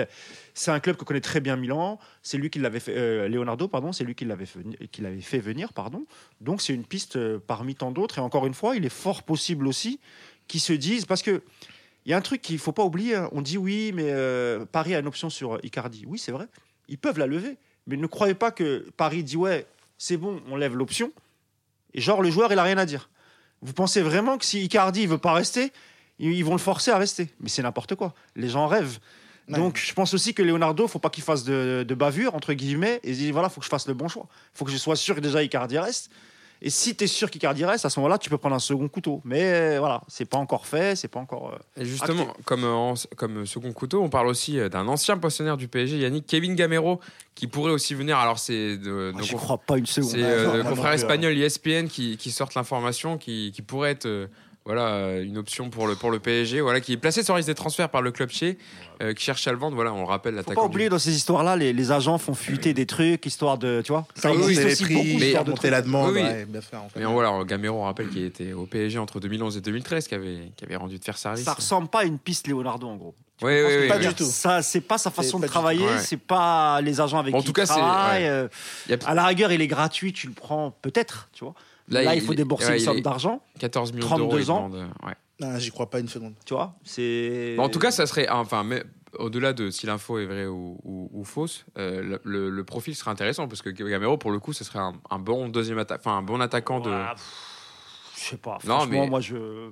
un 0.68 0.80
club 0.80 0.96
que 0.96 1.04
connaît 1.04 1.22
très 1.22 1.42
bien 1.42 1.56
Milan. 1.58 2.00
C'est 2.22 2.38
lui 2.38 2.50
qui 2.50 2.60
l'avait 2.60 2.80
fait, 2.82 2.96
euh, 2.98 3.28
Leonardo, 3.28 3.68
pardon, 3.68 3.92
c'est 3.92 4.04
lui 4.06 4.16
qui 4.16 4.24
l'avait 4.26 4.46
fait, 4.46 4.60
qui 4.92 5.02
l'avait 5.02 5.22
fait 5.22 5.40
venir, 5.40 5.74
pardon. 5.74 6.06
Donc 6.42 6.62
c'est 6.62 6.74
une 6.74 6.86
piste 6.86 7.16
euh, 7.18 7.40
parmi 7.46 7.76
tant 7.76 7.92
d'autres. 7.92 8.18
Et 8.20 8.22
encore 8.22 8.46
une 8.46 8.54
fois, 8.54 8.76
il 8.78 8.86
est 8.86 8.90
fort 9.06 9.24
possible 9.24 9.68
aussi 9.68 10.00
qu'ils 10.50 10.60
se 10.60 10.74
disent 10.74 11.06
parce 11.06 11.22
que 11.22 11.42
il 12.06 12.12
y 12.12 12.14
a 12.14 12.18
un 12.18 12.22
truc 12.22 12.42
qu'il 12.42 12.58
faut 12.60 12.72
pas 12.72 12.84
oublier. 12.84 13.16
hein. 13.16 13.30
On 13.32 13.42
dit 13.42 13.58
oui, 13.58 13.92
mais 13.94 14.08
euh, 14.08 14.66
Paris 14.66 14.96
a 14.96 15.00
une 15.00 15.08
option 15.08 15.30
sur 15.30 15.56
euh, 15.56 15.60
Icardi. 15.64 16.04
Oui, 16.08 16.18
c'est 16.20 16.32
vrai. 16.32 16.48
Ils 16.90 16.98
peuvent 16.98 17.20
la 17.20 17.28
lever. 17.28 17.58
Mais 17.88 17.96
ne 17.98 18.08
croyez 18.08 18.34
pas 18.34 18.52
que 18.52 18.90
Paris 18.98 19.24
dit 19.24 19.38
ouais, 19.38 19.66
c'est 19.98 20.18
bon, 20.18 20.42
on 20.50 20.56
lève 20.56 20.76
l'option. 20.76 21.12
Et 21.94 22.02
genre, 22.02 22.22
le 22.22 22.30
joueur, 22.32 22.52
il 22.52 22.60
a 22.60 22.64
rien 22.64 22.78
à 22.78 22.86
dire. 22.86 23.10
Vous 23.62 23.74
pensez 23.74 24.02
vraiment 24.02 24.38
que 24.38 24.46
si 24.46 24.64
Icardi 24.64 25.06
veut 25.08 25.18
pas 25.18 25.34
rester, 25.34 25.72
ils 26.20 26.44
vont 26.44 26.54
le 26.54 26.58
forcer 26.60 26.92
à 26.92 26.98
rester 26.98 27.30
Mais 27.40 27.50
c'est 27.50 27.62
n'importe 27.64 27.96
quoi. 27.96 28.14
Les 28.36 28.50
gens 28.50 28.68
rêvent. 28.68 29.00
Ouais. 29.50 29.56
Donc, 29.56 29.78
je 29.78 29.94
pense 29.94 30.14
aussi 30.14 30.34
que 30.34 30.42
Leonardo, 30.44 30.88
faut 30.88 31.00
pas 31.00 31.10
qu'il 31.10 31.24
fasse 31.24 31.44
de, 31.44 31.84
de 31.88 31.96
bavure, 31.96 32.36
entre 32.36 32.54
guillemets, 32.54 33.00
et 33.04 33.10
il 33.12 33.18
dit 33.18 33.32
voilà, 33.32 33.50
faut 33.50 33.60
que 33.60 33.66
je 33.66 33.70
fasse 33.70 33.88
le 33.88 33.94
bon 33.96 34.08
choix. 34.08 34.28
faut 34.54 34.66
que 34.66 34.72
je 34.72 34.78
sois 34.78 34.96
sûr 34.96 35.16
que 35.16 35.20
déjà 35.22 35.42
Icardi 35.44 35.78
reste. 35.80 36.12
Et 36.62 36.70
si 36.70 36.94
tu 36.96 37.06
es 37.06 37.08
sûr 37.08 37.32
qu'Icardi 37.32 37.64
reste, 37.64 37.86
à 37.86 37.90
ce 37.90 38.00
moment-là, 38.02 38.18
tu 38.18 38.30
peux 38.30 38.38
prendre 38.38 38.56
un 38.56 38.60
second 38.60 38.88
couteau. 38.90 39.22
Mais 39.24 39.44
euh, 39.44 39.80
voilà, 39.80 40.02
c'est 40.10 40.26
pas 40.26 40.38
encore 40.38 40.66
fait, 40.68 40.98
c'est 40.98 41.08
pas 41.08 41.20
encore. 41.22 41.54
euh, 41.54 41.82
Et 41.82 41.86
justement, 41.86 42.28
comme, 42.44 42.66
euh, 42.66 42.74
en- 42.74 42.94
comme 43.16 43.46
second 43.46 43.72
couteau, 43.72 44.02
on 44.02 44.10
parle 44.10 44.28
aussi 44.28 44.58
d'un 44.70 44.88
ancien 44.90 45.18
pensionnaire 45.18 45.56
du 45.56 45.70
PSG, 45.70 45.98
Yannick 46.00 46.26
Kevin 46.26 46.56
Gamero, 46.56 47.00
qui 47.34 47.48
pourrait 47.48 47.72
aussi 47.72 47.94
venir. 47.96 48.18
Alors, 48.18 48.40
c'est 48.40 48.78
de. 48.78 49.14
J'y 49.22 49.36
on- 49.36 49.38
crois 49.38 49.58
pas 49.58 49.78
une 49.78 49.86
seconde. 49.86 50.12
C'est 50.12 50.22
euh, 50.24 50.62
moi 50.64 50.72
confrère 50.72 50.92
espagnol 50.92 51.38
ESPN 51.38 51.88
qui, 51.88 52.18
qui 52.18 52.30
sortent 52.32 52.56
l'information 52.56 53.18
qui, 53.18 53.54
qui 53.56 53.62
pourrait 53.62 53.92
être 53.92 54.06
euh, 54.08 54.28
voilà, 54.74 55.18
une 55.22 55.36
option 55.40 55.72
pour 55.72 55.88
le, 55.88 55.96
pour 55.96 56.12
le 56.12 56.20
PSG, 56.20 56.62
voilà, 56.62 56.80
qui 56.80 56.94
est 56.94 56.98
placé 56.98 57.24
sur 57.24 57.36
liste 57.36 57.50
des 57.50 57.56
transferts 57.56 57.90
par 57.90 58.04
le 58.04 58.12
club 58.12 58.30
chez, 58.30 58.60
euh, 59.02 59.16
qui 59.16 59.24
cherche 59.24 59.48
à 59.48 59.52
le 59.52 59.58
vendre. 59.58 59.74
Voilà, 59.74 59.92
on 59.94 60.02
le 60.02 60.04
rappelle, 60.06 60.34
Faut 60.34 60.38
l'attaquant. 60.38 60.62
pas 60.62 60.68
du- 60.68 60.74
oublier 60.76 60.90
dans 60.90 61.00
ces 61.00 61.16
histoires-là, 61.16 61.56
les, 61.56 61.74
les 61.74 61.92
agents 61.92 62.20
font 62.20 62.36
fuiter 62.36 62.76
des 62.76 62.86
trucs, 62.86 63.26
histoire 63.26 63.58
de. 63.58 63.82
Tu 63.84 63.92
vois 63.92 64.06
Ça 64.14 64.32
oui, 64.32 64.38
oui, 64.46 64.64
aussi 64.66 64.84
prix, 64.84 65.18
mais- 65.18 65.26
histoire 65.26 65.44
de 65.44 65.50
monter 65.50 65.72
la 65.72 65.82
demande. 65.82 66.12
Oui, 66.14 66.22
oui. 66.22 66.28
ouais, 66.28 66.46
bien 66.46 66.62
sûr, 66.62 66.78
en 66.84 66.88
fait. 66.90 67.00
Mais 67.00 67.06
voilà, 67.08 67.44
Gamero, 67.46 67.80
on 67.80 67.84
rappelle 67.86 68.10
qu'il 68.10 68.24
était 68.26 68.54
au 68.54 68.68
PSG 68.68 69.00
entre 69.00 69.20
2011 69.20 69.58
et 69.58 69.62
2013, 69.62 70.08
qui 70.08 70.14
avait, 70.14 70.52
qui 70.56 70.66
avait 70.66 70.76
rendu 70.76 71.00
de 71.00 71.04
faire 71.04 71.18
service. 71.18 71.46
Ça 71.46 71.54
ressemble 71.54 71.88
pas 71.88 72.02
à 72.02 72.04
une 72.04 72.20
piste 72.20 72.48
Leonardo, 72.48 72.88
en 72.88 72.96
gros. 72.96 73.16
Oui, 73.42 73.54
oui, 73.66 73.88
pas 73.88 73.98
oui. 73.98 74.06
du 74.08 74.14
tout. 74.14 74.26
Ça, 74.26 74.62
c'est 74.62 74.82
pas 74.82 75.00
sa 75.00 75.10
façon 75.10 75.40
de 75.40 75.48
travailler. 75.48 75.84
Ouais. 75.86 75.98
c'est 76.00 76.18
pas 76.18 76.80
les 76.82 77.02
agents 77.02 77.18
avec 77.20 77.34
En 77.34 77.40
qui 77.40 77.46
tout 77.46 77.52
il 77.52 77.56
cas, 77.56 77.66
c'est- 77.66 77.74
travaille. 77.74 78.24
ouais. 78.24 78.30
euh, 78.30 78.48
a 79.02 79.10
À 79.10 79.14
la 79.16 79.26
rigueur, 79.26 79.52
il 79.52 79.62
est 79.62 79.68
gratuit, 79.68 80.14
tu 80.14 80.28
le 80.28 80.34
prends 80.34 80.72
peut-être, 80.82 81.30
tu 81.34 81.44
vois. 81.46 81.56
Là, 81.90 82.16
il, 82.16 82.22
faut 82.22 82.34
débourser 82.34 82.68
ouais, 82.68 82.80
une 82.80 82.86
somme 82.86 83.02
d'argent, 83.02 83.42
14 83.60 83.94
millions 83.94 84.06
32 84.08 84.24
d'euros. 84.24 84.38
il 84.40 84.52
ans. 84.52 84.70
demande, 84.70 84.90
ouais. 85.06 85.60
J'y 85.60 85.72
crois 85.72 85.90
pas 85.90 86.00
une 86.00 86.08
seconde. 86.08 86.34
tu 86.46 86.54
vois. 86.54 86.76
C'est. 86.84 87.56
Bon, 87.58 87.64
en 87.64 87.70
tout 87.70 87.80
cas, 87.80 87.92
ça 87.92 88.06
serait, 88.06 88.28
enfin, 88.30 88.64
mais 88.64 88.84
au-delà 89.18 89.54
de 89.54 89.70
si 89.72 89.86
l'info 89.88 90.20
est 90.20 90.26
vraie 90.26 90.46
ou, 90.46 90.78
ou- 90.84 91.10
ou 91.14 91.24
fausse, 91.24 91.66
euh, 91.78 92.02
le, 92.04 92.22
le- 92.24 92.50
le 92.50 92.64
profil 92.64 92.96
serait 92.96 93.10
intéressant 93.12 93.48
parce 93.48 93.62
que 93.62 93.70
Gamero, 93.70 94.18
pour 94.18 94.32
le 94.32 94.40
coup, 94.40 94.54
ce 94.54 94.64
serait 94.64 94.80
un, 94.80 94.94
un 95.10 95.18
bon 95.20 95.48
deuxième 95.50 95.80
atta- 95.80 95.96
enfin 95.98 96.18
un 96.18 96.22
bon 96.22 96.42
attaquant 96.42 96.80
de. 96.80 96.90
Voilà, 96.90 97.16
Je 98.16 98.22
sais 98.22 98.38
pas. 98.38 98.58
Non, 98.68 98.86
mais- 98.86 99.08
moi, 99.08 99.22
je. 99.22 99.72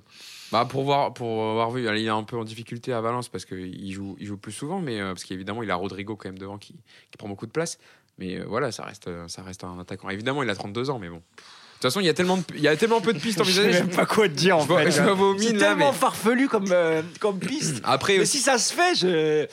Bah 0.51 0.65
pour 0.67 0.83
voir, 0.83 1.13
pour 1.13 1.43
avoir 1.49 1.69
vu, 1.71 1.81
il 1.85 2.05
est 2.05 2.09
un 2.09 2.23
peu 2.23 2.37
en 2.37 2.45
difficulté 2.45 2.93
à 2.93 3.01
Valence 3.01 3.27
parce 3.27 3.43
qu'il 3.43 3.91
joue, 3.91 4.15
il 4.17 4.25
joue 4.25 4.37
plus 4.37 4.53
souvent, 4.53 4.79
mais 4.79 5.01
euh, 5.01 5.07
parce 5.09 5.25
qu'évidemment 5.25 5.61
il 5.61 5.69
a 5.69 5.75
Rodrigo 5.75 6.15
quand 6.15 6.29
même 6.29 6.39
devant 6.39 6.57
qui, 6.57 6.73
qui 7.11 7.17
prend 7.17 7.27
beaucoup 7.27 7.45
de 7.45 7.51
place. 7.51 7.77
Mais 8.17 8.37
euh, 8.39 8.45
voilà, 8.47 8.71
ça 8.71 8.83
reste, 8.83 9.09
ça 9.27 9.43
reste 9.43 9.65
un 9.65 9.77
attaquant. 9.77 10.09
Évidemment, 10.09 10.41
il 10.43 10.49
a 10.49 10.55
32 10.55 10.89
ans, 10.89 10.97
mais 10.99 11.09
bon. 11.09 11.21
De 11.77 11.81
toute 11.81 11.91
façon, 11.91 11.99
il 11.99 12.07
y 12.07 12.09
a 12.09 12.13
tellement, 12.13 12.37
de, 12.37 12.43
il 12.55 12.61
y 12.61 12.67
a 12.67 12.75
tellement 12.75 13.01
peu 13.01 13.13
de 13.13 13.19
pistes 13.19 13.37
Je 13.43 13.51
sais 13.51 13.59
envisagées. 13.59 13.83
même 13.83 13.95
pas 13.95 14.07
quoi 14.07 14.27
te 14.27 14.33
dire 14.33 14.57
en 14.57 14.61
Je 14.61 14.73
fait. 14.73 14.91
je 14.91 15.01
vois 15.03 15.13
vos 15.13 15.37
C'est 15.37 15.53
tellement 15.57 15.91
mais- 15.91 15.97
farfelu 15.97 16.47
comme, 16.47 16.65
euh, 16.71 17.01
comme 17.19 17.37
piste. 17.39 17.81
Après, 17.83 18.13
mais 18.15 18.23
aussi- 18.23 18.37
si 18.39 18.43
ça 18.43 18.57
se 18.57 18.73
fait, 18.73 18.95
je. 18.95 19.45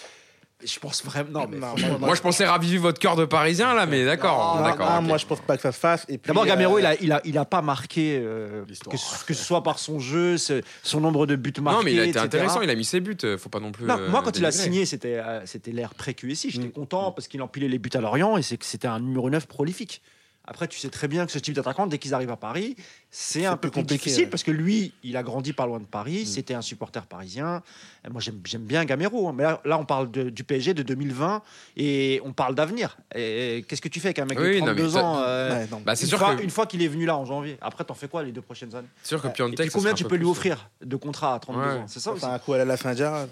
Je 0.66 0.78
pense 0.78 1.04
vraiment. 1.04 1.40
Non, 1.40 1.46
mais 1.50 1.58
Non, 1.58 1.98
moi 1.98 2.14
je 2.14 2.22
pensais 2.22 2.46
raviver 2.46 2.78
votre 2.78 2.98
cœur 2.98 3.16
de 3.16 3.26
Parisien 3.26 3.74
là, 3.74 3.84
mais 3.84 4.06
d'accord, 4.06 4.54
Non, 4.54 4.62
Non, 4.62 4.66
d'accord. 4.70 4.86
ah. 4.88 5.00
Moi, 5.02 5.18
je 5.18 5.26
pense 5.26 5.40
pas 5.42 5.56
que 5.56 5.62
ça 5.62 5.72
se 5.72 5.78
fasse. 5.78 6.06
D'abord, 6.24 6.44
euh, 6.44 6.46
Gamero, 6.46 6.78
il, 6.78 6.86
a, 6.86 6.94
il, 7.02 7.12
a, 7.12 7.20
il 7.26 7.36
a 7.36 7.44
pas 7.44 7.60
marqué, 7.60 8.18
euh, 8.22 8.64
que, 8.90 8.96
ce- 8.96 9.24
que 9.26 9.34
ce 9.34 9.44
soit 9.44 9.62
par 9.62 9.78
son 9.78 9.98
jeu, 10.00 10.38
ce- 10.38 10.62
son 10.82 11.00
nombre 11.00 11.26
de 11.26 11.36
buts 11.36 11.52
marqués. 11.60 11.76
non, 11.78 11.84
mais 11.84 11.92
il 11.92 11.98
a 12.00 12.04
été 12.04 12.10
etc. 12.12 12.24
intéressant, 12.24 12.62
il 12.62 12.70
a 12.70 12.74
mis 12.74 12.86
ses 12.86 13.00
buts. 13.00 13.14
euh, 13.24 13.36
Faut 13.36 13.50
pas 13.50 13.60
non 13.60 13.72
plus. 13.72 13.84
Non, 13.84 13.98
euh, 13.98 14.08
moi, 14.08 14.22
quand 14.24 14.38
il 14.38 14.44
a 14.46 14.52
signé, 14.52 14.86
c'était 14.86 15.18
euh, 15.18 15.42
c'était 15.44 15.72
l'ère 15.72 15.92
pré-QSI. 15.92 16.48
J'étais 16.50 16.68
Mm. 16.68 16.72
content 16.72 17.12
parce 17.12 17.28
qu'il 17.28 17.42
empilait 17.42 17.68
les 17.68 17.78
buts 17.78 17.90
à 17.92 18.00
Lorient 18.00 18.38
et 18.38 18.42
c'est 18.42 18.56
que 18.56 18.64
c'était 18.64 18.88
un 18.88 19.00
numéro 19.00 19.28
9 19.28 19.46
prolifique. 19.46 20.00
Après, 20.46 20.68
tu 20.68 20.78
sais 20.78 20.90
très 20.90 21.08
bien 21.08 21.24
que 21.24 21.32
ce 21.32 21.38
type 21.38 21.54
d'attaquant, 21.54 21.86
dès 21.86 21.96
qu'ils 21.98 22.12
arrivent 22.12 22.30
à 22.30 22.36
Paris, 22.36 22.76
c'est 23.10 23.46
un 23.46 23.56
peu 23.56 23.70
plus 23.70 23.80
compliqué, 23.80 23.94
difficile 23.94 24.24
ouais. 24.24 24.30
parce 24.30 24.42
que 24.42 24.50
lui, 24.50 24.92
il 25.02 25.16
a 25.16 25.22
grandi 25.22 25.54
pas 25.54 25.64
loin 25.66 25.80
de 25.80 25.84
Paris, 25.86 26.22
Mm. 26.24 26.26
c'était 26.26 26.52
un 26.54 26.60
supporter 26.60 27.06
parisien. 27.06 27.62
Et 28.06 28.10
moi, 28.10 28.20
j'aime 28.20 28.40
j'aime 28.44 28.64
bien 28.64 28.84
Gamero, 28.84 29.26
hein. 29.28 29.32
mais 29.34 29.44
là, 29.44 29.60
là, 29.64 29.78
on 29.78 29.86
parle 29.86 30.10
de- 30.10 30.28
du 30.28 30.44
PSG 30.44 30.74
de 30.74 30.82
2020 30.82 31.40
et 31.78 32.20
on 32.24 32.32
parle 32.34 32.54
d'avenir. 32.54 32.98
Et 33.14 33.64
qu'est-ce 33.68 33.80
que 33.80 33.88
tu 33.88 34.00
fais 34.00 34.08
avec 34.08 34.18
un 34.18 34.26
mec 34.26 34.38
Oui, 34.38 34.56
de 34.56 34.60
non, 34.60 34.66
mais 34.66 34.74
32 34.74 34.90
ça- 34.90 35.04
ans 35.04 35.18
euh, 35.22 35.50
ouais, 35.60 35.66
non. 35.70 35.80
Bah, 35.84 35.96
c'est 35.96 36.02
une, 36.04 36.08
sûr 36.10 36.18
fois, 36.18 36.34
que, 36.36 36.42
une 36.42 36.50
fois 36.50 36.66
qu'il 36.66 36.82
est 36.82 36.88
venu 36.88 37.06
là 37.06 37.16
en 37.16 37.24
janvier, 37.24 37.56
après, 37.62 37.84
t'en 37.84 37.94
fais 37.94 38.08
quoi 38.08 38.22
les 38.22 38.32
deux 38.32 38.42
prochaines 38.42 38.74
années? 38.74 38.88
Sûr 39.02 39.22
que 39.22 39.28
Et 39.28 39.30
puis 39.30 39.56
ça 39.56 39.70
combien 39.70 39.94
tu 39.94 40.04
peux 40.04 40.10
peu 40.10 40.16
lui 40.16 40.26
offrir 40.26 40.68
de 40.84 40.96
contrat 40.96 41.34
à 41.34 41.38
32 41.38 41.60
Ouais. 41.60 41.66
ans? 41.78 41.84
C'est 41.88 42.00
ça. 42.00 42.12
Enfin, 42.12 42.34
un 42.34 42.38
coup 42.38 42.52
à 42.52 42.58
la 42.58 42.64
Lasfinja. 42.66 43.26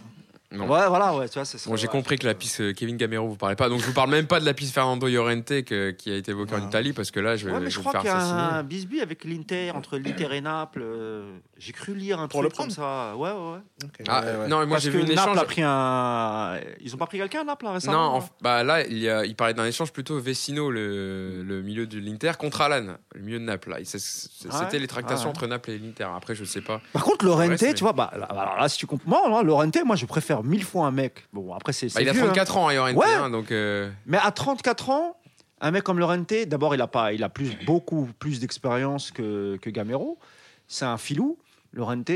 Non. 0.53 0.69
Ouais, 0.69 0.87
voilà, 0.88 1.15
ouais, 1.17 1.29
tu 1.29 1.35
vois, 1.35 1.45
c'est 1.45 1.59
ça. 1.59 1.69
Bon, 1.71 1.77
j'ai 1.77 1.87
ouais. 1.87 1.93
compris 1.93 2.19
que 2.19 2.27
la 2.27 2.35
piste 2.35 2.61
euh, 2.61 2.73
Kevin 2.73 2.97
Gamero 2.97 3.27
vous 3.27 3.37
parlez 3.37 3.57
pas, 3.57 3.69
donc 3.69 3.81
je 3.81 3.87
vous 3.87 3.93
parle 3.95 4.11
même 4.11 4.27
pas 4.27 4.38
de 4.38 4.45
la 4.45 4.53
piste 4.55 4.75
Fernando 4.75 5.09
Llorente 5.09 5.62
que- 5.65 5.91
qui 5.93 6.11
a 6.12 6.17
été 6.17 6.31
évoqué 6.33 6.55
en 6.55 6.59
Ouais. 6.61 6.65
Italie 6.67 6.93
parce 6.93 7.11
que 7.11 7.21
là 7.21 7.37
je 7.37 7.47
vais, 7.47 7.53
Ouais, 7.53 7.61
mais 7.61 7.71
je 7.71 7.75
je 7.77 7.79
crois 7.81 7.93
vous 7.93 7.99
qu'il 8.01 8.09
y 8.09 8.12
faire 8.12 8.21
a 8.23 8.57
un 8.59 8.62
bisbis 8.62 9.01
avec 9.01 9.25
l'Inter, 9.25 9.71
entre 9.73 9.97
l'Inter 9.99 10.29
et 10.33 10.41
Naples. 10.41 10.83
euh, 10.85 11.38
J'ai 11.59 11.73
cru 11.73 11.95
lire 11.95 12.19
un 12.21 12.29
Pour 12.29 12.41
truc 12.41 12.53
le 12.53 12.57
comme 12.59 12.71
ça. 12.71 13.15
Ouais, 13.17 13.31
ouais, 13.31 13.37
ouais. 13.37 13.59
Ah, 14.09 14.21
Ouais, 14.21 14.27
ouais. 14.43 14.49
non, 14.49 14.61
mais 14.61 14.67
moi 14.67 14.79
j'ai 14.79 14.91
vu 14.91 14.99
une 15.01 15.07
Naples 15.15 15.31
échange. 15.31 15.38
a 15.38 15.45
pris 15.45 15.62
un. 15.65 16.59
Ils 16.81 16.95
ont 16.95 16.99
pas 16.99 17.07
pris 17.07 17.19
quelqu'un, 17.19 17.45
Naples, 17.45 17.65
là, 17.65 17.71
Non, 17.71 17.75
récemment 17.75 18.15
en- 18.17 18.19
là 18.19 18.25
bah 18.41 18.65
là, 18.65 18.85
il, 18.87 18.99
y 18.99 19.09
a- 19.09 19.25
il 19.25 19.35
parlait 19.37 19.55
d'un 19.55 19.65
échange 19.67 19.93
plutôt 19.93 20.19
Vecino, 20.19 20.71
le, 20.71 21.43
le 21.43 21.62
milieu 21.62 21.87
de 21.87 21.99
l'Inter, 21.99 22.33
contre 22.38 22.61
Alan, 22.62 22.97
le 23.15 23.21
milieu 23.23 23.38
de 23.38 23.45
Naples. 23.45 23.71
Ah 23.73 23.79
ouais 23.79 23.85
C'était 23.85 24.79
les 24.79 24.87
tractations 24.87 25.27
Ah 25.31 25.33
ouais. 25.33 25.37
entre 25.38 25.47
Naples 25.47 25.71
et 25.71 25.79
l'Inter. 25.79 26.09
Après, 26.17 26.35
je 26.35 26.45
sais 26.45 26.61
pas. 26.61 26.81
Par 26.93 27.05
contre, 27.05 27.25
Lorente, 27.25 27.49
Ouais, 27.49 27.57
c'est- 27.59 27.75
tu 27.75 27.85
vois, 27.85 27.93
bah, 27.93 28.11
là, 28.19 28.25
alors 28.27 28.57
là, 28.59 28.69
si 28.69 28.79
tu 28.79 28.87
comprends, 28.87 29.29
moi, 29.29 29.43
Lorente, 29.43 29.79
moi, 29.85 29.97
je 29.97 30.07
préfère 30.07 30.41
mille 30.42 30.64
fois 30.64 30.87
un 30.87 30.90
mec. 30.90 31.26
Bon, 31.33 31.52
après, 31.55 31.72
c'est. 31.72 31.92
Bah, 31.94 32.02
il 32.02 32.09
a 32.09 32.12
vieux, 32.12 32.22
hein. 32.22 32.26
34 32.26 32.57
ans, 32.57 32.68
hein, 32.68 32.74
Llorente, 32.74 32.96
Ouais. 32.96 33.07
hein, 33.14 33.31
donc. 33.31 33.50
euh, 33.52 33.90
Mais 34.07 34.18
à 34.22 34.31
34 34.31 34.90
ans, 34.90 35.16
un 35.61 35.70
mec 35.70 35.83
comme 35.85 35.98
Lorente, 35.98 36.33
d'abord, 36.46 36.74
il 36.74 36.81
a, 36.81 36.87
pas, 36.87 37.12
il 37.12 37.22
a 37.22 37.28
plus, 37.28 37.57
beaucoup 37.66 38.09
plus 38.18 38.40
d'expérience 38.40 39.11
que, 39.11 39.57
que 39.61 39.70
Gamero. 39.70 40.18
C'est 40.68 40.85
un 40.85 40.96
filou, 40.98 41.38
Lorente. 41.72 42.11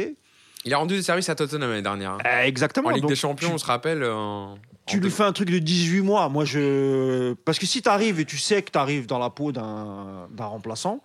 il 0.64 0.74
a 0.74 0.78
rendu 0.78 0.96
des 0.96 1.02
services 1.02 1.28
à 1.28 1.34
Tottenham 1.34 1.70
l'année 1.70 1.82
dernière. 1.82 2.12
hein. 2.12 2.18
Euh, 2.26 2.42
exactement. 2.42 2.88
En 2.88 2.92
Ligue 2.92 3.02
donc 3.02 3.10
des 3.10 3.16
Champions, 3.16 3.48
tu- 3.48 3.54
on 3.54 3.58
se 3.58 3.66
rappelle. 3.66 4.02
en- 4.04 4.56
Tu 4.86 4.96
en 4.96 5.00
lui 5.00 5.02
deux- 5.08 5.10
fais 5.10 5.22
un 5.24 5.32
truc 5.32 5.50
de 5.50 5.58
18 5.58 6.00
mois. 6.00 6.28
Moi, 6.28 6.44
je. 6.44 7.34
Parce 7.44 7.58
que 7.58 7.66
si 7.66 7.82
tu 7.82 7.88
arrives 7.88 8.18
et 8.20 8.24
tu 8.24 8.38
sais 8.38 8.62
que 8.62 8.70
tu 8.70 8.78
arrives 8.78 9.06
dans 9.06 9.18
la 9.18 9.30
peau 9.30 9.52
d'un 9.52 10.28
d'un 10.30 10.46
remplaçant, 10.46 11.00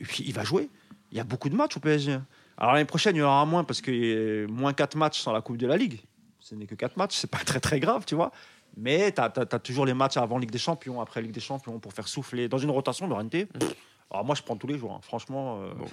et 0.00 0.04
puis 0.04 0.24
il 0.26 0.32
va 0.32 0.44
jouer. 0.44 0.68
Il 1.12 1.18
y 1.18 1.20
a 1.20 1.24
beaucoup 1.24 1.48
de 1.48 1.54
matchs 1.56 1.76
au 1.76 1.80
PSG. 1.80 2.18
Alors 2.56 2.72
l'année 2.72 2.84
prochaine, 2.84 3.14
il 3.16 3.18
y 3.18 3.22
en 3.22 3.26
aura 3.26 3.44
moins 3.46 3.64
parce 3.64 3.80
que 3.80 3.90
euh, 3.92 4.46
moins 4.48 4.72
4 4.72 4.96
matchs 4.96 5.20
sans 5.20 5.32
la 5.32 5.40
Coupe 5.40 5.56
de 5.56 5.66
la 5.66 5.76
Ligue. 5.76 6.00
Ce 6.44 6.54
n'est 6.54 6.66
que 6.66 6.74
4 6.74 6.98
matchs, 6.98 7.16
c'est 7.16 7.30
pas 7.30 7.38
très 7.46 7.58
très 7.58 7.80
grave, 7.80 8.04
tu 8.06 8.14
vois. 8.14 8.30
Mais 8.76 9.12
tu 9.12 9.20
as, 9.20 9.30
toujours 9.60 9.86
les 9.86 9.94
matchs 9.94 10.18
avant 10.18 10.36
Ligue 10.36 10.50
des 10.50 10.58
Champions, 10.58 11.00
après 11.00 11.22
Ligue 11.22 11.32
des 11.32 11.40
Champions, 11.40 11.78
pour 11.78 11.92
faire 11.94 12.06
souffler. 12.06 12.48
Dans 12.48 12.58
une 12.58 12.70
rotation, 12.70 13.06
Lorente, 13.06 13.34
alors 14.10 14.24
moi 14.24 14.34
je 14.34 14.42
prends 14.42 14.56
tous 14.56 14.66
les 14.66 14.76
jours, 14.78 14.92
hein. 14.92 15.00
franchement. 15.02 15.62
euh, 15.62 15.72
Bon. 15.74 15.86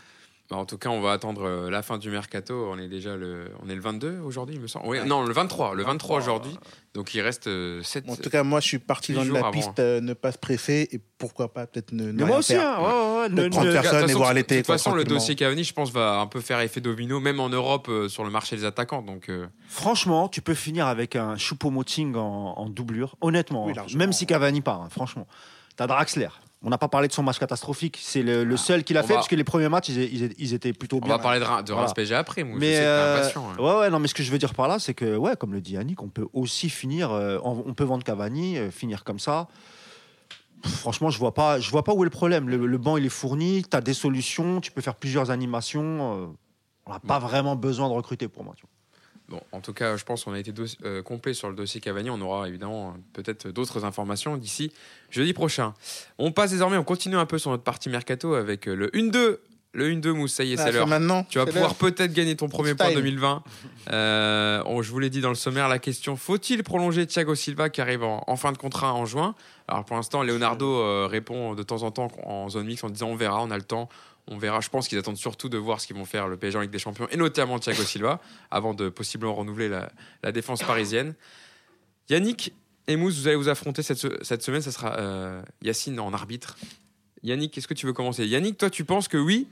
Bah, 0.52 0.58
en 0.58 0.66
tout 0.66 0.78
cas, 0.78 0.90
on 0.90 1.00
va 1.00 1.14
attendre 1.14 1.44
euh, 1.48 1.70
la 1.70 1.82
fin 1.82 1.98
du 1.98 2.10
mercato. 2.10 2.68
On 2.70 2.78
est 2.78 2.90
déjà 2.90 3.16
le, 3.16 3.46
on 3.66 3.70
est 3.70 3.74
le 3.76 3.80
22 3.82 4.20
aujourd'hui, 4.20 4.56
il 4.56 4.62
me 4.62 4.68
semble. 4.68 4.86
Oui, 4.88 5.00
Ouais. 5.00 5.06
non, 5.06 5.24
le 5.24 5.32
23, 5.34 5.74
le 5.76 5.84
23 5.84 6.18
23, 6.18 6.18
aujourd'hui. 6.18 6.60
Donc 6.94 7.14
il 7.16 7.22
reste 7.22 7.50
7 7.84 8.04
En 8.10 8.18
tout 8.18 8.30
cas, 8.30 8.44
moi, 8.44 8.60
je 8.60 8.68
suis 8.68 8.80
parti 8.80 9.14
huit 9.14 9.18
dans 9.20 9.24
jours 9.24 9.34
la 9.36 9.40
avant. 9.40 9.52
piste 9.52 9.80
euh, 9.80 10.02
ne 10.02 10.14
pas 10.14 10.34
se 10.34 10.38
presser 10.38 10.90
et 10.92 11.00
pourquoi 11.18 11.54
pas 11.54 11.66
peut-être 11.68 11.94
ne, 11.94 12.12
ne 12.12 12.26
moi 12.26 12.40
aussi, 12.40 12.52
faire. 12.54 12.68
hein, 12.68 12.82
ouais, 12.82 12.86
ouais, 12.86 13.22
ouais, 13.22 13.30
ne- 13.30 13.50
personne 13.50 13.64
De 13.64 13.72
toute 13.72 13.86
et 13.86 14.02
façon, 14.08 14.18
voir 14.18 14.30
de 14.32 14.36
l'été. 14.36 14.58
toute 14.58 14.66
quoi, 14.66 14.76
façon, 14.78 14.94
le 14.94 15.06
dossier 15.06 15.36
Cavani, 15.36 15.64
je 15.64 15.74
pense, 15.74 15.90
va 15.94 16.20
un 16.20 16.28
peu 16.28 16.42
faire 16.42 16.60
effet 16.60 16.82
domino, 16.82 17.22
même 17.22 17.40
en 17.40 17.48
Europe, 17.48 17.88
euh, 17.88 18.10
sur 18.10 18.26
le 18.26 18.30
marché 18.30 18.58
des 18.58 18.66
attaquants. 18.66 19.04
Donc, 19.04 19.30
euh, 19.30 19.48
Franchement, 19.70 20.28
tu 20.28 20.42
peux 20.42 20.54
finir 20.54 20.86
avec 20.88 21.16
un 21.16 21.36
Choupo-Moting 21.38 22.16
en, 22.16 22.56
en 22.58 22.70
doublure. 22.70 23.16
Honnêtement, 23.22 23.68
Oui, 23.68 23.74
hein. 23.78 23.86
même 23.96 24.12
si 24.12 24.26
Cavani 24.26 24.60
part, 24.60 24.82
hein, 24.82 24.90
franchement. 24.92 25.28
T'as 25.78 25.88
Draxler. 25.88 26.28
On 26.64 26.70
n'a 26.70 26.78
pas 26.78 26.88
parlé 26.88 27.08
de 27.08 27.14
son 27.14 27.24
match 27.24 27.40
catastrophique. 27.40 27.98
C'est 28.00 28.22
le, 28.22 28.44
le 28.44 28.56
seul 28.58 28.84
qu'il 28.84 28.96
a 28.98 29.00
on 29.00 29.04
fait 29.04 29.10
va- 29.14 29.16
parce 29.16 29.28
que 29.28 29.36
les 29.36 29.44
premiers 29.44 29.68
matchs, 29.70 29.90
ils, 29.90 30.00
ils- 30.24 30.34
ils 30.38 30.54
étaient 30.54 30.74
plutôt 30.74 30.98
On 30.98 31.00
bien. 31.00 31.18
va 31.18 31.20
parler 31.24 31.40
de, 31.40 31.44
de 31.46 31.50
Voilà. 31.74 31.88
Reims 31.88 31.94
PSG 31.96 32.14
après. 32.14 32.44
Moi, 32.44 32.56
je 32.56 32.60
Mais 32.60 32.74
que 32.74 32.84
euh, 32.84 33.18
impatient, 33.20 33.50
hein. 33.50 33.56
ouais, 33.64 33.80
ouais, 33.80 33.90
non, 33.90 33.98
mais 34.00 34.08
ce 34.08 34.14
que 34.14 34.22
je 34.22 34.32
veux 34.32 34.38
dire 34.38 34.54
par 34.54 34.68
là, 34.68 34.78
c'est 34.78 34.94
que, 34.94 35.16
ouais, 35.18 35.36
comme 35.36 35.54
le 35.54 35.62
dit 35.62 35.74
Yannick, 35.74 36.04
on 36.04 36.10
peut 36.10 36.28
aussi 36.34 36.70
finir, 36.70 37.12
euh, 37.12 37.40
on, 37.44 37.64
on 37.66 37.74
peut 37.74 37.84
vendre 37.84 38.04
Cavani, 38.04 38.58
euh, 38.60 38.70
finir 38.70 39.04
comme 39.04 39.18
ça. 39.18 39.48
Pff, 40.62 40.72
Franchement, 40.72 41.10
je 41.10 41.18
vois 41.18 41.34
pas, 41.34 41.60
je 41.60 41.72
vois 41.72 41.84
pas 41.84 41.94
où 41.94 42.04
est 42.04 42.06
le 42.06 42.12
problème. 42.12 42.48
Le, 42.48 42.64
le 42.68 42.78
banc, 42.78 42.96
il 42.98 43.06
est 43.08 43.10
fourni, 43.10 43.64
tu 43.70 43.76
as 43.76 43.82
des 43.82 43.96
solutions, 43.96 44.62
tu 44.62 44.72
peux 44.72 44.82
faire 44.82 44.94
plusieurs 44.96 45.32
animations. 45.32 46.36
on 46.86 46.92
n'a 46.94 47.00
pas 47.00 47.18
vraiment 47.18 47.56
besoin 47.56 47.90
de 47.90 47.94
recruter 47.94 48.28
pour 48.28 48.44
moi. 48.44 48.54
tu 48.56 48.62
vois. 48.62 48.70
Bon, 49.32 49.42
en 49.54 49.62
tout 49.62 49.72
cas, 49.74 49.96
je 49.98 50.04
pense 50.04 50.26
qu'on 50.26 50.34
a 50.34 50.40
été 50.40 50.54
euh, 50.84 51.02
complet 51.02 51.34
sur 51.34 51.50
le 51.50 51.56
dossier 51.56 51.80
Cavani. 51.82 52.10
On 52.10 52.20
aura 52.22 52.48
évidemment 52.50 52.90
euh, 52.90 53.00
peut-être 53.14 53.48
d'autres 53.48 53.86
informations 53.86 54.36
d'ici 54.38 54.72
jeudi 55.10 55.32
prochain. 55.34 55.74
On 56.18 56.32
passe 56.34 56.52
désormais, 56.52 56.76
on 56.78 56.84
continue 56.84 57.16
un 57.16 57.26
peu 57.26 57.38
sur 57.40 57.50
notre 57.50 57.64
partie 57.64 57.90
mercato 57.90 58.34
avec 58.36 58.68
euh, 58.68 58.76
le 58.76 58.88
1-2. 58.90 59.38
Le 59.74 59.90
1-2, 59.90 60.10
Mousse, 60.10 60.34
ça 60.34 60.44
y 60.44 60.52
est, 60.52 60.60
Ah, 60.60 60.66
c'est 60.66 60.74
l'heure. 60.74 60.86
maintenant. 60.86 61.26
Tu 61.30 61.38
vas 61.38 61.46
pouvoir 61.46 61.76
peut-être 61.76 62.12
gagner 62.12 62.36
ton 62.36 62.50
premier 62.50 62.76
point 62.76 62.88
Style. 62.88 62.98
2020. 62.98 63.42
Euh, 63.92 64.62
on- 64.66 64.82
je 64.82 64.92
vous 64.92 65.00
l'ai 65.00 65.10
dit 65.10 65.22
dans 65.22 65.30
le 65.30 65.36
sommaire, 65.36 65.70
la 65.70 65.80
question 65.80 66.18
faut-il 66.18 66.62
prolonger 66.64 67.08
Thiago 67.08 67.36
Silva 67.36 67.70
qui 67.70 67.80
arrive 67.80 68.04
en, 68.04 68.22
en 68.28 68.36
fin 68.36 68.52
de 68.52 68.58
contrat 68.58 68.94
en 68.94 69.06
juin? 69.06 69.34
Alors 69.70 69.86
pour 69.86 69.96
l'instant, 69.96 70.24
Leonardo 70.24 70.66
euh, 70.68 71.08
répond 71.10 71.56
de 71.56 71.64
temps 71.64 71.84
en 71.84 71.92
temps 71.92 72.10
en 72.26 72.50
zone 72.50 72.66
mixte 72.66 72.84
en 72.84 72.90
disant 72.90 73.08
on 73.08 73.16
verra, 73.16 73.42
on 73.42 73.50
a 73.52 73.56
le 73.58 73.64
temps. 73.64 73.88
On 74.34 74.38
verra. 74.38 74.62
Je 74.62 74.70
pense 74.70 74.88
qu'ils 74.88 74.98
attendent 74.98 75.18
surtout 75.18 75.50
de 75.50 75.58
voir 75.58 75.82
ce 75.82 75.88
qu'ils 75.88 75.96
vont 75.96 76.06
faire 76.06 76.28
le 76.30 76.38
PSG 76.38 76.58
en 76.58 76.62
Ligue 76.62 76.72
des 76.72 76.80
Champions 76.80 77.06
et 77.12 77.18
notamment 77.18 77.60
Thiago 77.60 77.84
Silva 77.84 78.22
avant 78.50 78.74
de 78.74 78.88
possiblement 78.88 79.36
renouveler 79.36 79.68
la, 79.68 79.92
la 80.24 80.32
défense 80.32 80.64
parisienne. 80.64 81.14
Yannick 82.10 82.54
et 82.88 82.96
Mousse, 82.96 83.20
vous 83.20 83.28
allez 83.28 83.36
vous 83.36 83.50
affronter 83.50 83.84
cette, 83.84 83.98
se- 83.98 84.24
cette 84.24 84.42
semaine. 84.42 84.62
Ça 84.62 84.72
sera 84.72 84.98
euh, 85.00 85.42
Yacine 85.62 86.00
en 86.00 86.14
arbitre. 86.14 86.58
Yannick, 87.24 87.58
est-ce 87.58 87.68
que 87.68 87.74
tu 87.74 87.86
veux 87.86 87.94
commencer? 87.94 88.26
Yannick, 88.26 88.58
toi, 88.58 88.70
tu 88.70 88.84
penses 88.86 89.08
que 89.08 89.18
oui, 89.18 89.48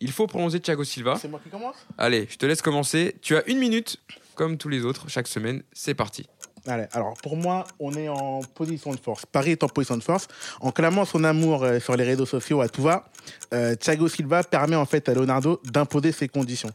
il 0.00 0.10
faut 0.10 0.26
prolonger 0.26 0.60
Thiago 0.60 0.82
Silva 0.82 1.16
C'est 1.20 1.28
moi 1.28 1.40
qui 1.42 1.50
commence? 1.50 1.76
Allez, 1.98 2.26
je 2.30 2.36
te 2.36 2.46
laisse 2.46 2.62
commencer. 2.62 3.14
Tu 3.22 3.36
as 3.36 3.46
une 3.48 3.58
minute, 3.58 3.98
comme 4.34 4.56
tous 4.58 4.68
les 4.68 4.84
autres, 4.84 5.08
chaque 5.08 5.28
semaine. 5.28 5.62
C'est 5.72 5.94
parti. 5.94 6.26
Allez, 6.66 6.86
alors 6.92 7.14
pour 7.22 7.36
moi, 7.36 7.64
on 7.80 7.92
est 7.94 8.08
en 8.08 8.40
position 8.40 8.92
de 8.92 9.00
force. 9.00 9.26
Paris 9.26 9.52
est 9.52 9.64
en 9.64 9.68
position 9.68 9.96
de 9.96 10.02
force. 10.02 10.28
En 10.60 10.70
clamant 10.70 11.04
son 11.04 11.24
amour 11.24 11.64
euh, 11.64 11.80
sur 11.80 11.96
les 11.96 12.04
réseaux 12.04 12.26
sociaux 12.26 12.60
à 12.60 12.68
tout 12.68 12.82
va, 12.82 13.08
euh, 13.52 13.74
Thiago 13.74 14.08
Silva 14.08 14.44
permet 14.44 14.76
en 14.76 14.86
fait 14.86 15.08
à 15.08 15.14
Leonardo 15.14 15.60
d'imposer 15.64 16.12
ses 16.12 16.28
conditions. 16.28 16.70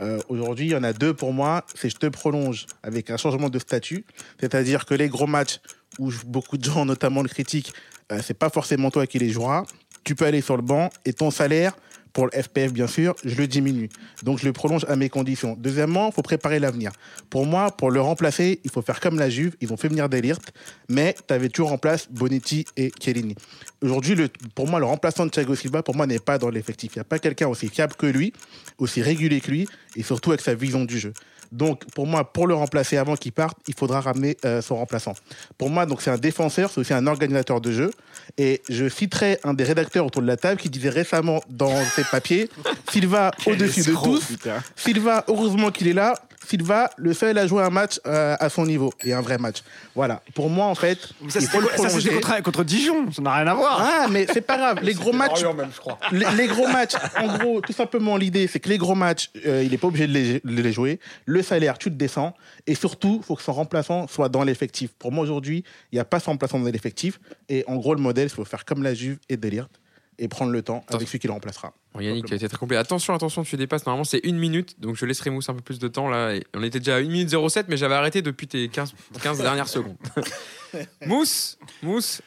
Euh, 0.00 0.18
Aujourd'hui, 0.28 0.66
il 0.66 0.72
y 0.72 0.76
en 0.76 0.82
a 0.82 0.92
deux 0.92 1.14
pour 1.14 1.32
moi. 1.32 1.64
C'est 1.74 1.90
je 1.90 1.96
te 1.96 2.06
prolonge 2.06 2.66
avec 2.82 3.10
un 3.10 3.16
changement 3.16 3.48
de 3.48 3.58
statut. 3.58 4.04
C'est-à-dire 4.40 4.86
que 4.86 4.94
les 4.94 5.08
gros 5.08 5.26
matchs 5.26 5.60
où 5.98 6.10
beaucoup 6.26 6.56
de 6.56 6.64
gens, 6.64 6.84
notamment 6.84 7.22
le 7.22 7.28
critiquent, 7.28 7.72
euh, 8.12 8.20
c'est 8.22 8.34
pas 8.38 8.50
forcément 8.50 8.90
toi 8.90 9.06
qui 9.06 9.18
les 9.18 9.30
joueras. 9.30 9.64
Tu 10.04 10.14
peux 10.14 10.24
aller 10.24 10.40
sur 10.40 10.56
le 10.56 10.62
banc 10.62 10.90
et 11.04 11.12
ton 11.12 11.30
salaire, 11.30 11.76
pour 12.12 12.26
le 12.26 12.42
FPF 12.42 12.72
bien 12.72 12.86
sûr, 12.86 13.14
je 13.24 13.34
le 13.36 13.46
diminue. 13.46 13.88
Donc 14.22 14.38
je 14.38 14.44
le 14.44 14.52
prolonge 14.52 14.84
à 14.88 14.96
mes 14.96 15.08
conditions. 15.08 15.56
Deuxièmement, 15.58 16.08
il 16.08 16.12
faut 16.12 16.22
préparer 16.22 16.58
l'avenir. 16.58 16.92
Pour 17.28 17.46
moi, 17.46 17.70
pour 17.70 17.90
le 17.90 18.00
remplacer, 18.00 18.60
il 18.64 18.70
faut 18.70 18.82
faire 18.82 19.00
comme 19.00 19.18
la 19.18 19.30
Juve. 19.30 19.56
Ils 19.60 19.72
ont 19.72 19.76
fait 19.76 19.88
venir 19.88 20.08
Delirte, 20.08 20.52
mais 20.88 21.14
tu 21.26 21.34
avais 21.34 21.48
toujours 21.48 21.72
en 21.72 21.78
place 21.78 22.08
Bonetti 22.10 22.64
et 22.76 22.92
Chiellini. 23.00 23.34
Aujourd'hui, 23.82 24.16
pour 24.54 24.68
moi, 24.68 24.80
le 24.80 24.86
remplaçant 24.86 25.24
de 25.24 25.30
Thiago 25.30 25.54
Silva, 25.54 25.82
pour 25.82 25.96
moi, 25.96 26.06
n'est 26.06 26.18
pas 26.18 26.38
dans 26.38 26.50
l'effectif. 26.50 26.92
Il 26.94 26.98
n'y 26.98 27.02
a 27.02 27.04
pas 27.04 27.18
quelqu'un 27.18 27.48
aussi 27.48 27.68
fiable 27.68 27.94
que 27.94 28.06
lui, 28.06 28.32
aussi 28.78 29.02
régulier 29.02 29.40
que 29.40 29.50
lui, 29.50 29.68
et 29.96 30.02
surtout 30.02 30.30
avec 30.30 30.40
sa 30.40 30.54
vision 30.54 30.84
du 30.84 30.98
jeu. 30.98 31.12
Donc, 31.52 31.84
pour 31.94 32.06
moi, 32.06 32.24
pour 32.32 32.46
le 32.46 32.54
remplacer 32.54 32.96
avant 32.96 33.16
qu'il 33.16 33.32
parte, 33.32 33.58
il 33.66 33.74
faudra 33.74 34.00
ramener 34.00 34.36
euh, 34.44 34.62
son 34.62 34.76
remplaçant. 34.76 35.14
Pour 35.58 35.70
moi, 35.70 35.86
donc 35.86 36.02
c'est 36.02 36.10
un 36.10 36.18
défenseur, 36.18 36.70
c'est 36.70 36.80
aussi 36.80 36.92
un 36.94 37.06
organisateur 37.06 37.60
de 37.60 37.72
jeu. 37.72 37.90
Et 38.38 38.62
je 38.68 38.88
citerai 38.88 39.38
un 39.44 39.54
des 39.54 39.64
rédacteurs 39.64 40.06
autour 40.06 40.22
de 40.22 40.26
la 40.26 40.36
table 40.36 40.60
qui 40.60 40.70
disait 40.70 40.90
récemment 40.90 41.40
dans 41.48 41.84
ses 41.96 42.04
papiers, 42.04 42.48
Silva 42.90 43.32
au-dessus 43.46 43.82
de 43.82 43.92
tous, 43.92 44.32
Silva, 44.76 45.24
heureusement 45.28 45.70
qu'il 45.70 45.88
est 45.88 45.92
là. 45.92 46.14
Silva, 46.48 46.90
le 46.96 47.12
seul 47.12 47.36
à 47.38 47.46
jouer 47.46 47.62
un 47.62 47.70
match 47.70 48.00
euh, 48.06 48.34
à 48.40 48.48
son 48.48 48.64
niveau 48.64 48.92
et 49.04 49.12
un 49.12 49.20
vrai 49.20 49.36
match. 49.38 49.58
Voilà. 49.94 50.22
Pour 50.34 50.48
moi, 50.48 50.66
en 50.66 50.74
fait, 50.74 50.98
Ça, 51.28 51.38
il 51.38 51.46
faut 51.46 51.60
le 51.60 51.66
c'était 51.66 51.76
ça, 51.82 51.88
prolonger. 51.88 52.10
contre, 52.10 52.42
contre 52.42 52.64
Dijon, 52.64 53.12
ça 53.12 53.22
n'a 53.22 53.34
rien 53.34 53.46
à 53.46 53.54
voir. 53.54 53.78
Ah, 53.80 54.06
mais 54.10 54.26
c'est 54.32 54.40
pas 54.40 54.56
grave. 54.56 54.78
Les 54.82 54.94
gros 54.94 55.12
matchs, 55.12 55.44
même, 55.44 55.68
je 55.72 55.78
crois. 55.78 55.98
les, 56.12 56.26
les 56.36 56.46
gros 56.48 56.66
matchs, 56.66 56.94
en 57.20 57.36
gros, 57.36 57.60
tout 57.60 57.72
simplement, 57.74 58.16
l'idée, 58.16 58.48
c'est 58.48 58.58
que 58.58 58.68
les 58.70 58.78
gros 58.78 58.94
matchs, 58.94 59.30
euh, 59.46 59.62
il 59.62 59.70
n'est 59.70 59.78
pas 59.78 59.88
obligé 59.88 60.06
de 60.08 60.12
les, 60.12 60.40
de 60.42 60.62
les 60.62 60.72
jouer. 60.72 60.98
Le 61.26 61.39
salaire, 61.42 61.78
tu 61.78 61.90
te 61.90 61.94
descends. 61.96 62.34
Et 62.66 62.74
surtout, 62.74 63.16
il 63.22 63.24
faut 63.24 63.36
que 63.36 63.42
son 63.42 63.52
remplaçant 63.52 64.06
soit 64.06 64.28
dans 64.28 64.44
l'effectif. 64.44 64.90
Pour 64.98 65.12
moi, 65.12 65.22
aujourd'hui, 65.24 65.64
il 65.92 65.96
n'y 65.96 66.00
a 66.00 66.04
pas 66.04 66.20
son 66.20 66.32
remplaçant 66.32 66.58
dans 66.58 66.66
l'effectif. 66.70 67.20
Et 67.48 67.64
en 67.66 67.76
gros, 67.76 67.94
le 67.94 68.00
modèle, 68.00 68.26
il 68.26 68.30
faut 68.34 68.44
faire 68.44 68.64
comme 68.64 68.82
la 68.82 68.94
Juve 68.94 69.18
et 69.28 69.36
Delirte 69.36 69.80
et 70.18 70.28
prendre 70.28 70.52
le 70.52 70.60
temps 70.62 70.84
avec 70.92 71.08
celui 71.08 71.18
qui 71.18 71.26
le 71.28 71.32
remplacera. 71.32 71.72
Bon, 71.94 72.00
Yannick, 72.00 72.26
tu 72.26 72.34
as 72.34 72.36
été 72.36 72.46
très 72.48 72.58
complet. 72.58 72.76
Attention, 72.76 73.14
attention, 73.14 73.42
tu 73.42 73.56
dépasses. 73.56 73.86
Normalement, 73.86 74.04
c'est 74.04 74.20
une 74.24 74.36
minute. 74.38 74.78
Donc, 74.78 74.96
je 74.96 75.06
laisserai 75.06 75.30
Mousse 75.30 75.48
un 75.48 75.54
peu 75.54 75.62
plus 75.62 75.78
de 75.78 75.88
temps. 75.88 76.08
là. 76.10 76.34
On 76.54 76.62
était 76.62 76.78
déjà 76.78 76.96
à 76.96 76.98
1 76.98 77.04
minute 77.04 77.30
07, 77.30 77.68
mais 77.68 77.76
j'avais 77.78 77.94
arrêté 77.94 78.20
depuis 78.20 78.46
tes 78.46 78.68
15, 78.68 78.92
15 79.22 79.38
dernières 79.42 79.68
secondes. 79.68 79.96
Mousse, 81.06 81.58
Mousse, 81.82 82.20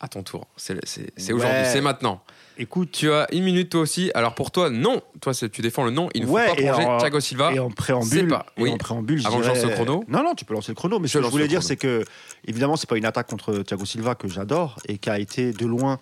à 0.00 0.08
ton 0.08 0.22
tour. 0.22 0.46
C'est 0.56 0.74
Ouais. 0.74 1.32
aujourd'hui, 1.32 1.62
c'est 1.66 1.80
maintenant. 1.80 2.22
Écoute, 2.58 2.90
Tu 2.92 3.10
as 3.10 3.26
une 3.32 3.44
minute 3.44 3.70
toi 3.70 3.80
aussi. 3.80 4.10
Alors, 4.14 4.34
pour 4.34 4.50
toi, 4.50 4.70
non. 4.70 5.02
Toi, 5.20 5.32
tu 5.34 5.60
défends 5.62 5.84
le 5.84 5.90
non. 5.90 6.08
Il 6.14 6.22
ne 6.22 6.26
faut 6.26 6.34
pas 6.34 6.52
en- 6.86 6.98
Thiago 6.98 7.20
Silva. 7.20 7.52
et 7.52 7.58
en 7.58 7.70
préambule, 7.70 8.28
pas- 8.28 8.46
oui. 8.58 8.70
en 8.70 8.78
préambule, 8.78 9.22
Avant 9.26 9.38
que 9.38 9.44
je 9.44 9.48
lance 9.48 9.62
le 9.62 9.70
chrono. 9.70 10.04
Non, 10.08 10.22
non, 10.22 10.34
tu 10.34 10.44
peux 10.44 10.54
lancer 10.54 10.72
le 10.72 10.76
chrono. 10.76 10.98
Mais 10.98 11.06
Je 11.08 11.12
ce 11.14 11.18
que 11.18 11.24
je 11.24 11.30
voulais 11.30 11.48
dire, 11.48 11.62
c'est 11.62 11.76
que, 11.76 12.04
évidemment, 12.46 12.76
c'est 12.76 12.88
pas 12.88 12.96
une 12.96 13.04
attaque 13.04 13.28
contre 13.28 13.58
Thiago 13.58 13.84
Silva 13.84 14.14
que 14.14 14.28
j'adore 14.28 14.78
et 14.88 14.98
qui 14.98 15.10
a 15.10 15.18
été 15.18 15.52
de 15.52 15.66
loin 15.66 15.98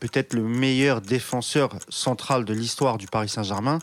peut-être 0.00 0.32
le 0.34 0.42
meilleur 0.42 1.00
défenseur 1.00 1.70
central 1.88 2.44
de 2.44 2.54
l'histoire 2.54 2.98
du 2.98 3.06
Paris 3.06 3.28
Saint-Germain. 3.28 3.78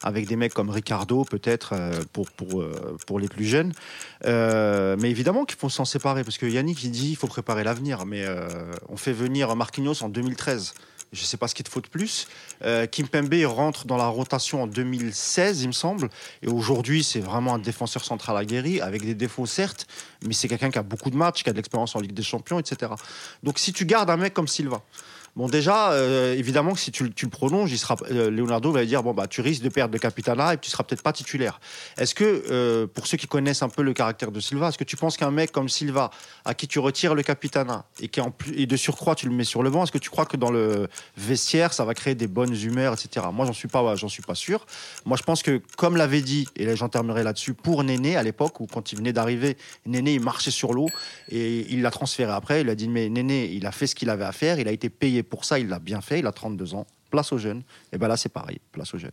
Avec 0.00 0.28
des 0.28 0.36
mecs 0.36 0.54
comme 0.54 0.70
Ricardo, 0.70 1.24
peut-être, 1.24 1.72
euh, 1.72 1.90
pour, 2.12 2.30
pour, 2.30 2.60
euh, 2.62 2.96
pour 3.08 3.18
les 3.18 3.26
plus 3.26 3.44
jeunes. 3.44 3.72
Euh, 4.26 4.96
mais 5.00 5.10
évidemment 5.10 5.44
qu'il 5.44 5.58
faut 5.58 5.68
s'en 5.68 5.84
séparer, 5.84 6.22
parce 6.22 6.38
que 6.38 6.46
Yannick, 6.46 6.84
il 6.84 6.92
dit 6.92 7.10
il 7.10 7.16
faut 7.16 7.26
préparer 7.26 7.64
l'avenir. 7.64 8.06
Mais 8.06 8.24
on 8.88 8.96
fait 8.96 9.12
venir 9.12 9.54
Marquinhos 9.56 10.02
en 10.04 10.08
2013. 10.08 10.74
Je 11.12 11.22
ne 11.22 11.26
sais 11.26 11.36
pas 11.38 11.48
ce 11.48 11.54
qu'il 11.54 11.64
te 11.64 11.70
faut 11.70 11.80
de 11.80 11.88
plus. 11.88 12.28
Euh, 12.62 12.86
Kimpembe 12.86 13.34
rentre 13.46 13.86
dans 13.86 13.96
la 13.96 14.08
rotation 14.08 14.62
en 14.62 14.66
2016, 14.66 15.62
il 15.62 15.68
me 15.68 15.72
semble. 15.72 16.10
Et 16.42 16.48
aujourd'hui, 16.48 17.02
c'est 17.02 17.20
vraiment 17.20 17.54
un 17.54 17.58
défenseur 17.58 18.04
central 18.04 18.36
aguerri, 18.36 18.80
avec 18.80 19.04
des 19.04 19.14
défauts 19.14 19.46
certes, 19.46 19.86
mais 20.26 20.34
c'est 20.34 20.48
quelqu'un 20.48 20.70
qui 20.70 20.78
a 20.78 20.82
beaucoup 20.82 21.10
de 21.10 21.16
matchs, 21.16 21.42
qui 21.42 21.48
a 21.48 21.52
de 21.52 21.56
l'expérience 21.56 21.96
en 21.96 22.00
Ligue 22.00 22.12
des 22.12 22.22
Champions, 22.22 22.58
etc. 22.58 22.92
Donc 23.42 23.58
si 23.58 23.72
tu 23.72 23.86
gardes 23.86 24.10
un 24.10 24.18
mec 24.18 24.34
comme 24.34 24.48
Silva, 24.48 24.82
bon 25.36 25.48
déjà, 25.48 25.92
euh, 25.92 26.34
évidemment 26.34 26.72
que 26.72 26.80
si 26.80 26.90
tu, 26.90 27.04
le 27.04 27.28
prolonges, 27.28 27.70
il 27.72 27.78
sera, 27.78 27.96
euh, 28.10 28.30
Leonardo 28.30 28.72
va 28.72 28.84
dire 28.84 29.02
bon 29.02 29.14
bah 29.14 29.26
tu 29.26 29.40
risques 29.40 29.62
de 29.62 29.68
perdre 29.68 29.92
de 29.92 29.98
Capitana 29.98 30.54
et 30.54 30.58
tu 30.58 30.70
seras 30.70 30.84
peut-être 30.84 31.02
pas 31.02 31.12
titulaire. 31.12 31.60
Est-ce 31.96 32.14
que 32.14 32.44
euh, 32.50 32.86
pour 32.86 33.06
ceux 33.06 33.16
qui 33.16 33.26
connaissent 33.26 33.62
un 33.62 33.68
peu 33.68 33.82
le 33.82 33.92
caractère 33.92 34.32
de 34.32 34.40
Silva, 34.40 34.68
est-ce 34.68 34.78
que 34.78 34.84
tu 34.84 34.96
penses 34.96 35.16
qu'un 35.16 35.30
mec 35.30 35.52
comme 35.52 35.68
Silva, 35.68 36.10
à 36.44 36.54
qui 36.54 36.66
tu 36.66 36.78
retires 36.78 37.14
le 37.14 37.22
Capitana 37.22 37.84
et 38.00 38.08
qui 38.08 38.20
en 38.20 38.30
plus 38.30 38.58
et 38.58 38.66
de 38.66 38.76
surcroît 38.76 39.14
tu 39.14 39.26
le 39.26 39.32
mets 39.32 39.44
sur 39.44 39.62
le 39.62 39.70
banc, 39.70 39.84
est-ce 39.84 39.92
que 39.92 39.98
tu 39.98 40.10
crois 40.10 40.26
que 40.26 40.36
dans 40.36 40.50
le 40.50 40.88
vestiaire 41.16 41.72
ça 41.72 41.84
va 41.84 41.94
créer 41.94 42.14
des 42.14 42.26
bonnes 42.26 42.54
humeurs, 42.54 42.94
etc. 42.94 43.26
Moi 43.32 43.46
j'en 43.46 43.52
suis 43.52 43.68
pas, 43.68 43.96
suis 44.08 44.22
pas 44.22 44.34
sûr. 44.34 44.66
Moi 45.04 45.16
je 45.16 45.22
pense 45.22 45.42
que 45.42 45.60
comme 45.76 45.96
l'avait 45.96 46.22
dit 46.22 46.48
et 46.56 46.64
là 46.64 46.74
j'en 46.74 46.88
terminerai 46.88 47.22
là-dessus 47.22 47.54
pour 47.54 47.84
Néné 47.84 48.16
à 48.16 48.22
l'époque 48.22 48.60
où 48.60 48.66
quand 48.66 48.92
il 48.92 48.98
venait 48.98 49.12
d'arriver, 49.12 49.56
Néné 49.86 50.14
il 50.14 50.20
marchait 50.20 50.50
sur 50.50 50.72
l'eau 50.72 50.88
et 51.30 51.66
il 51.70 51.82
l'a 51.82 51.90
transféré 51.90 52.32
après. 52.32 52.62
Il 52.62 52.68
a 52.70 52.74
dit 52.74 52.88
mais 52.88 53.08
Néné 53.08 53.46
il 53.52 53.66
a 53.66 53.72
fait 53.72 53.86
ce 53.86 53.94
qu'il 53.94 54.10
avait 54.10 54.24
à 54.24 54.32
faire, 54.32 54.58
il 54.58 54.68
a 54.68 54.72
été 54.72 54.88
payé 54.88 55.22
pour 55.28 55.44
ça, 55.44 55.58
il 55.58 55.68
l'a 55.68 55.78
bien 55.78 56.00
fait, 56.00 56.18
il 56.20 56.26
a 56.26 56.32
32 56.32 56.74
ans. 56.74 56.86
Place 57.10 57.32
aux 57.32 57.38
jeunes. 57.38 57.62
Et 57.92 57.98
ben 57.98 58.08
là 58.08 58.16
c'est 58.16 58.28
pareil, 58.28 58.58
place 58.72 58.92
aux 58.94 58.98
jeunes. 58.98 59.10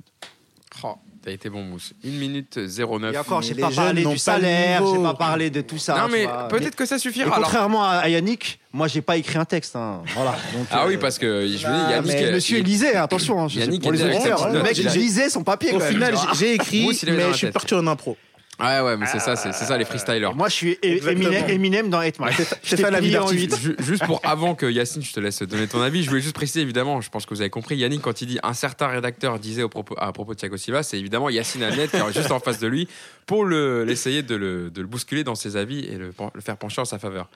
Oh, 0.84 0.96
T'as 1.24 1.32
été 1.32 1.50
bon, 1.50 1.64
Mousse. 1.64 1.94
1 2.06 2.10
minute 2.10 2.60
09. 2.60 3.16
Et 3.16 3.18
encore, 3.18 3.42
j'ai 3.42 3.56
pas 3.56 3.72
parlé 3.72 4.04
du 4.06 4.18
salaire, 4.18 4.84
j'ai 4.86 5.02
pas 5.02 5.14
parlé 5.14 5.50
de 5.50 5.62
tout 5.62 5.78
ça. 5.78 5.98
non, 5.98 6.08
mais 6.12 6.26
vois. 6.26 6.48
peut-être 6.50 6.76
que 6.76 6.86
ça 6.86 6.98
Et 6.98 7.00
suffira. 7.00 7.34
Alors- 7.34 7.46
contrairement 7.48 7.84
à, 7.90 8.08
Yannick, 8.10 8.60
moi 8.74 8.88
j'ai 8.88 9.02
pas 9.02 9.16
écrit 9.18 9.38
un 9.40 9.46
texte. 9.46 9.76
hein. 9.76 10.04
Voilà. 10.14 10.32
Donc, 10.54 10.68
Ah 10.70 10.84
euh, 10.84 10.88
oui, 10.90 10.98
parce 10.98 11.18
que 11.18 11.48
je 11.48 11.54
veux 11.54 11.58
dire, 11.58 11.70
Ah, 11.88 11.92
Yannick. 11.94 12.12
mais 12.14 12.24
euh, 12.26 12.32
Monsieur 12.34 12.58
il- 12.60 12.64
lisait, 12.66 12.96
attention. 12.96 13.42
hein, 13.42 13.48
je 13.48 13.56
sais 13.56 13.60
Yannick 13.62 13.82
pour 13.84 13.94
les 13.94 14.04
auditeurs, 14.04 14.38
petite 14.44 14.54
Le 14.54 14.62
mec, 14.64 14.78
il 14.78 14.88
lisait 14.90 15.30
son 15.30 15.44
papier. 15.44 15.74
Au 15.74 15.80
final, 15.80 16.14
j'ai- 16.38 16.56
écrit, 16.56 16.86
mais 17.08 17.32
je 17.32 17.38
suis 17.38 17.52
parti 17.52 17.74
en 17.74 17.88
impro. 17.88 18.18
Ouais, 18.60 18.80
ouais, 18.80 18.96
mais 18.96 19.06
c'est 19.06 19.20
ça, 19.20 19.36
c'est 19.36 19.52
ça 19.52 19.78
les 19.78 19.84
freestylers. 19.84 20.34
Moi, 20.34 20.48
je 20.48 20.54
suis. 20.54 20.78
Eminem, 20.82 21.50
Eminem 21.50 21.90
dans 21.90 22.02
8 22.02 22.20
Mile. 22.20 22.30
c'est 22.64 22.78
ça, 22.78 22.90
la 22.90 23.02
vie 23.02 23.12
d'artiste. 23.12 23.58
8. 23.58 23.60
Ju- 23.62 23.76
Juste 23.80 24.06
pour 24.06 24.22
avant 24.24 24.56
que 24.56 24.66
Yacine, 24.66 25.02
je 25.04 25.12
te 25.12 25.20
laisse 25.20 25.42
donner 25.42 25.68
ton 25.68 25.82
avis, 25.82 26.04
je 26.04 26.10
voulais 26.10 26.22
juste 26.22 26.36
préciser 26.36 26.62
évidemment, 26.62 27.02
je 27.02 27.10
pense 27.10 27.26
que 27.26 27.34
vous 27.34 27.42
avez 27.42 27.50
compris, 27.50 27.76
Yannick, 27.76 28.02
quand 28.02 28.22
il 28.22 28.28
dit 28.28 28.40
un 28.44 28.54
certain 28.54 28.88
rédacteur 28.88 29.40
disait 29.40 29.64
au 29.64 29.68
propos, 29.70 29.96
à 29.98 30.14
propos 30.14 30.34
de 30.34 30.40
Thiago 30.40 30.56
Silva, 30.56 30.84
c'est 30.84 30.98
évidemment 30.98 31.30
Yacine 31.30 31.64
Alnet 31.64 31.90
qui 31.90 31.98
est 31.98 32.14
juste 32.14 32.32
en 32.32 32.40
face 32.40 32.60
de 32.60 32.68
lui 32.68 32.88
pour 33.26 33.44
le- 33.44 33.84
l'essayer 33.84 34.24
de 34.24 34.36
le, 34.36 34.70
de 34.70 34.82
le 34.82 34.88
bousculer 34.88 35.24
dans 35.26 35.36
ses 35.36 35.58
avis 35.58 35.80
et 35.80 35.98
le, 35.98 36.14
le 36.34 36.42
faire 36.42 36.56
pencher 36.56 36.80
en 36.80 36.86
sa 36.86 36.98
faveur. 36.98 37.28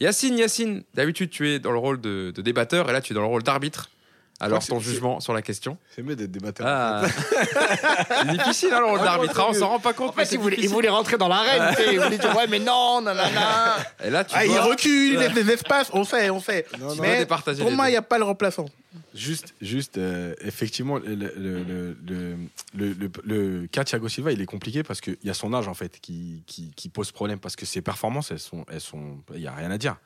Yacine, 0.00 0.38
Yacine, 0.38 0.84
d'habitude 0.94 1.28
tu 1.30 1.50
es 1.50 1.58
dans 1.58 1.72
le 1.72 1.78
rôle 1.78 2.00
de, 2.00 2.32
de 2.34 2.40
débatteur 2.42 2.88
et 2.88 2.92
là 2.94 3.00
tu 3.02 3.12
es 3.12 3.14
dans 3.14 3.20
le 3.20 3.26
rôle 3.28 3.42
d'arbitre. 3.42 3.90
Alors, 4.40 4.64
ton 4.64 4.80
jugement 4.80 5.20
sur 5.20 5.32
la 5.32 5.42
question 5.42 5.78
C'est 5.94 6.02
mieux 6.02 6.16
d'être 6.16 6.30
débatteur. 6.32 6.66
Ah 6.66 7.02
C'est 8.22 8.28
difficile, 8.36 8.72
alors, 8.72 8.96
l'arbitre, 8.96 9.38
hein, 9.40 9.46
on 9.50 9.52
s'en 9.52 9.68
rend 9.68 9.78
pas 9.78 9.92
compte. 9.92 10.10
En 10.10 10.12
fait, 10.12 10.32
il 10.32 10.38
voulait, 10.40 10.56
il 10.58 10.68
rentrer 10.88 11.16
dans 11.16 11.28
l'arène. 11.28 11.74
tu 11.76 11.82
sais, 11.82 11.94
Il 11.94 12.00
voulait 12.00 12.18
dire, 12.18 12.36
ouais, 12.36 12.46
mais 12.48 12.58
non, 12.58 13.00
nanana. 13.02 13.76
Et 14.04 14.10
là, 14.10 14.24
tu 14.24 14.34
Ah, 14.36 14.44
il 14.44 14.58
recule, 14.58 15.12
il 15.14 15.18
laisse 15.18 15.32
des 15.34 15.48
espaces, 15.50 15.90
on 15.92 16.04
fait, 16.04 16.30
on 16.30 16.40
fait. 16.40 16.66
Non, 16.80 16.88
non. 16.88 17.02
Mais 17.02 17.24
pour 17.26 17.70
les 17.70 17.76
moi, 17.76 17.88
il 17.88 17.92
n'y 17.92 17.96
a 17.96 18.02
pas 18.02 18.18
le 18.18 18.24
remplaçant. 18.24 18.66
Juste, 19.14 19.54
juste 19.60 19.96
euh, 19.98 20.34
effectivement, 20.40 20.98
le, 20.98 21.14
le, 21.14 21.32
le, 21.36 21.96
le, 22.06 22.36
le, 22.74 22.92
le- 22.94 23.10
le 23.24 23.66
cas 23.68 23.84
Thiago 23.84 24.08
Silva, 24.08 24.32
il 24.32 24.40
est 24.40 24.46
compliqué 24.46 24.82
parce 24.82 25.00
qu'il 25.00 25.16
y 25.22 25.30
a 25.30 25.34
son 25.34 25.52
âge, 25.54 25.68
en 25.68 25.74
fait, 25.74 26.00
qui, 26.00 26.42
qui, 26.46 26.72
qui 26.74 26.88
pose 26.88 27.12
problème. 27.12 27.38
Parce 27.38 27.54
que 27.56 27.64
ses 27.66 27.80
performances, 27.82 28.30
elles 28.30 28.38
sont. 28.40 28.64
elles 28.72 28.80
sont 28.80 29.18
Il 29.34 29.40
n'y 29.40 29.46
a 29.46 29.52
rien 29.54 29.70
à 29.70 29.78
dire. 29.78 29.96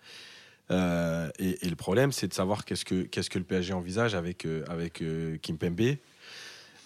Euh, 0.71 1.31
et, 1.39 1.67
et 1.67 1.69
le 1.69 1.77
problème, 1.77 2.13
c'est 2.13 2.29
de 2.29 2.35
savoir 2.35 2.65
qu'est-ce 2.65 2.85
que, 2.85 3.03
qu'est-ce 3.03 3.31
que 3.31 3.39
le 3.39 3.45
PSG 3.45 3.73
envisage 3.73 4.15
avec, 4.15 4.47
euh, 4.47 4.65
avec 4.69 5.03
euh, 5.03 5.37
Kimpembe, 5.39 5.97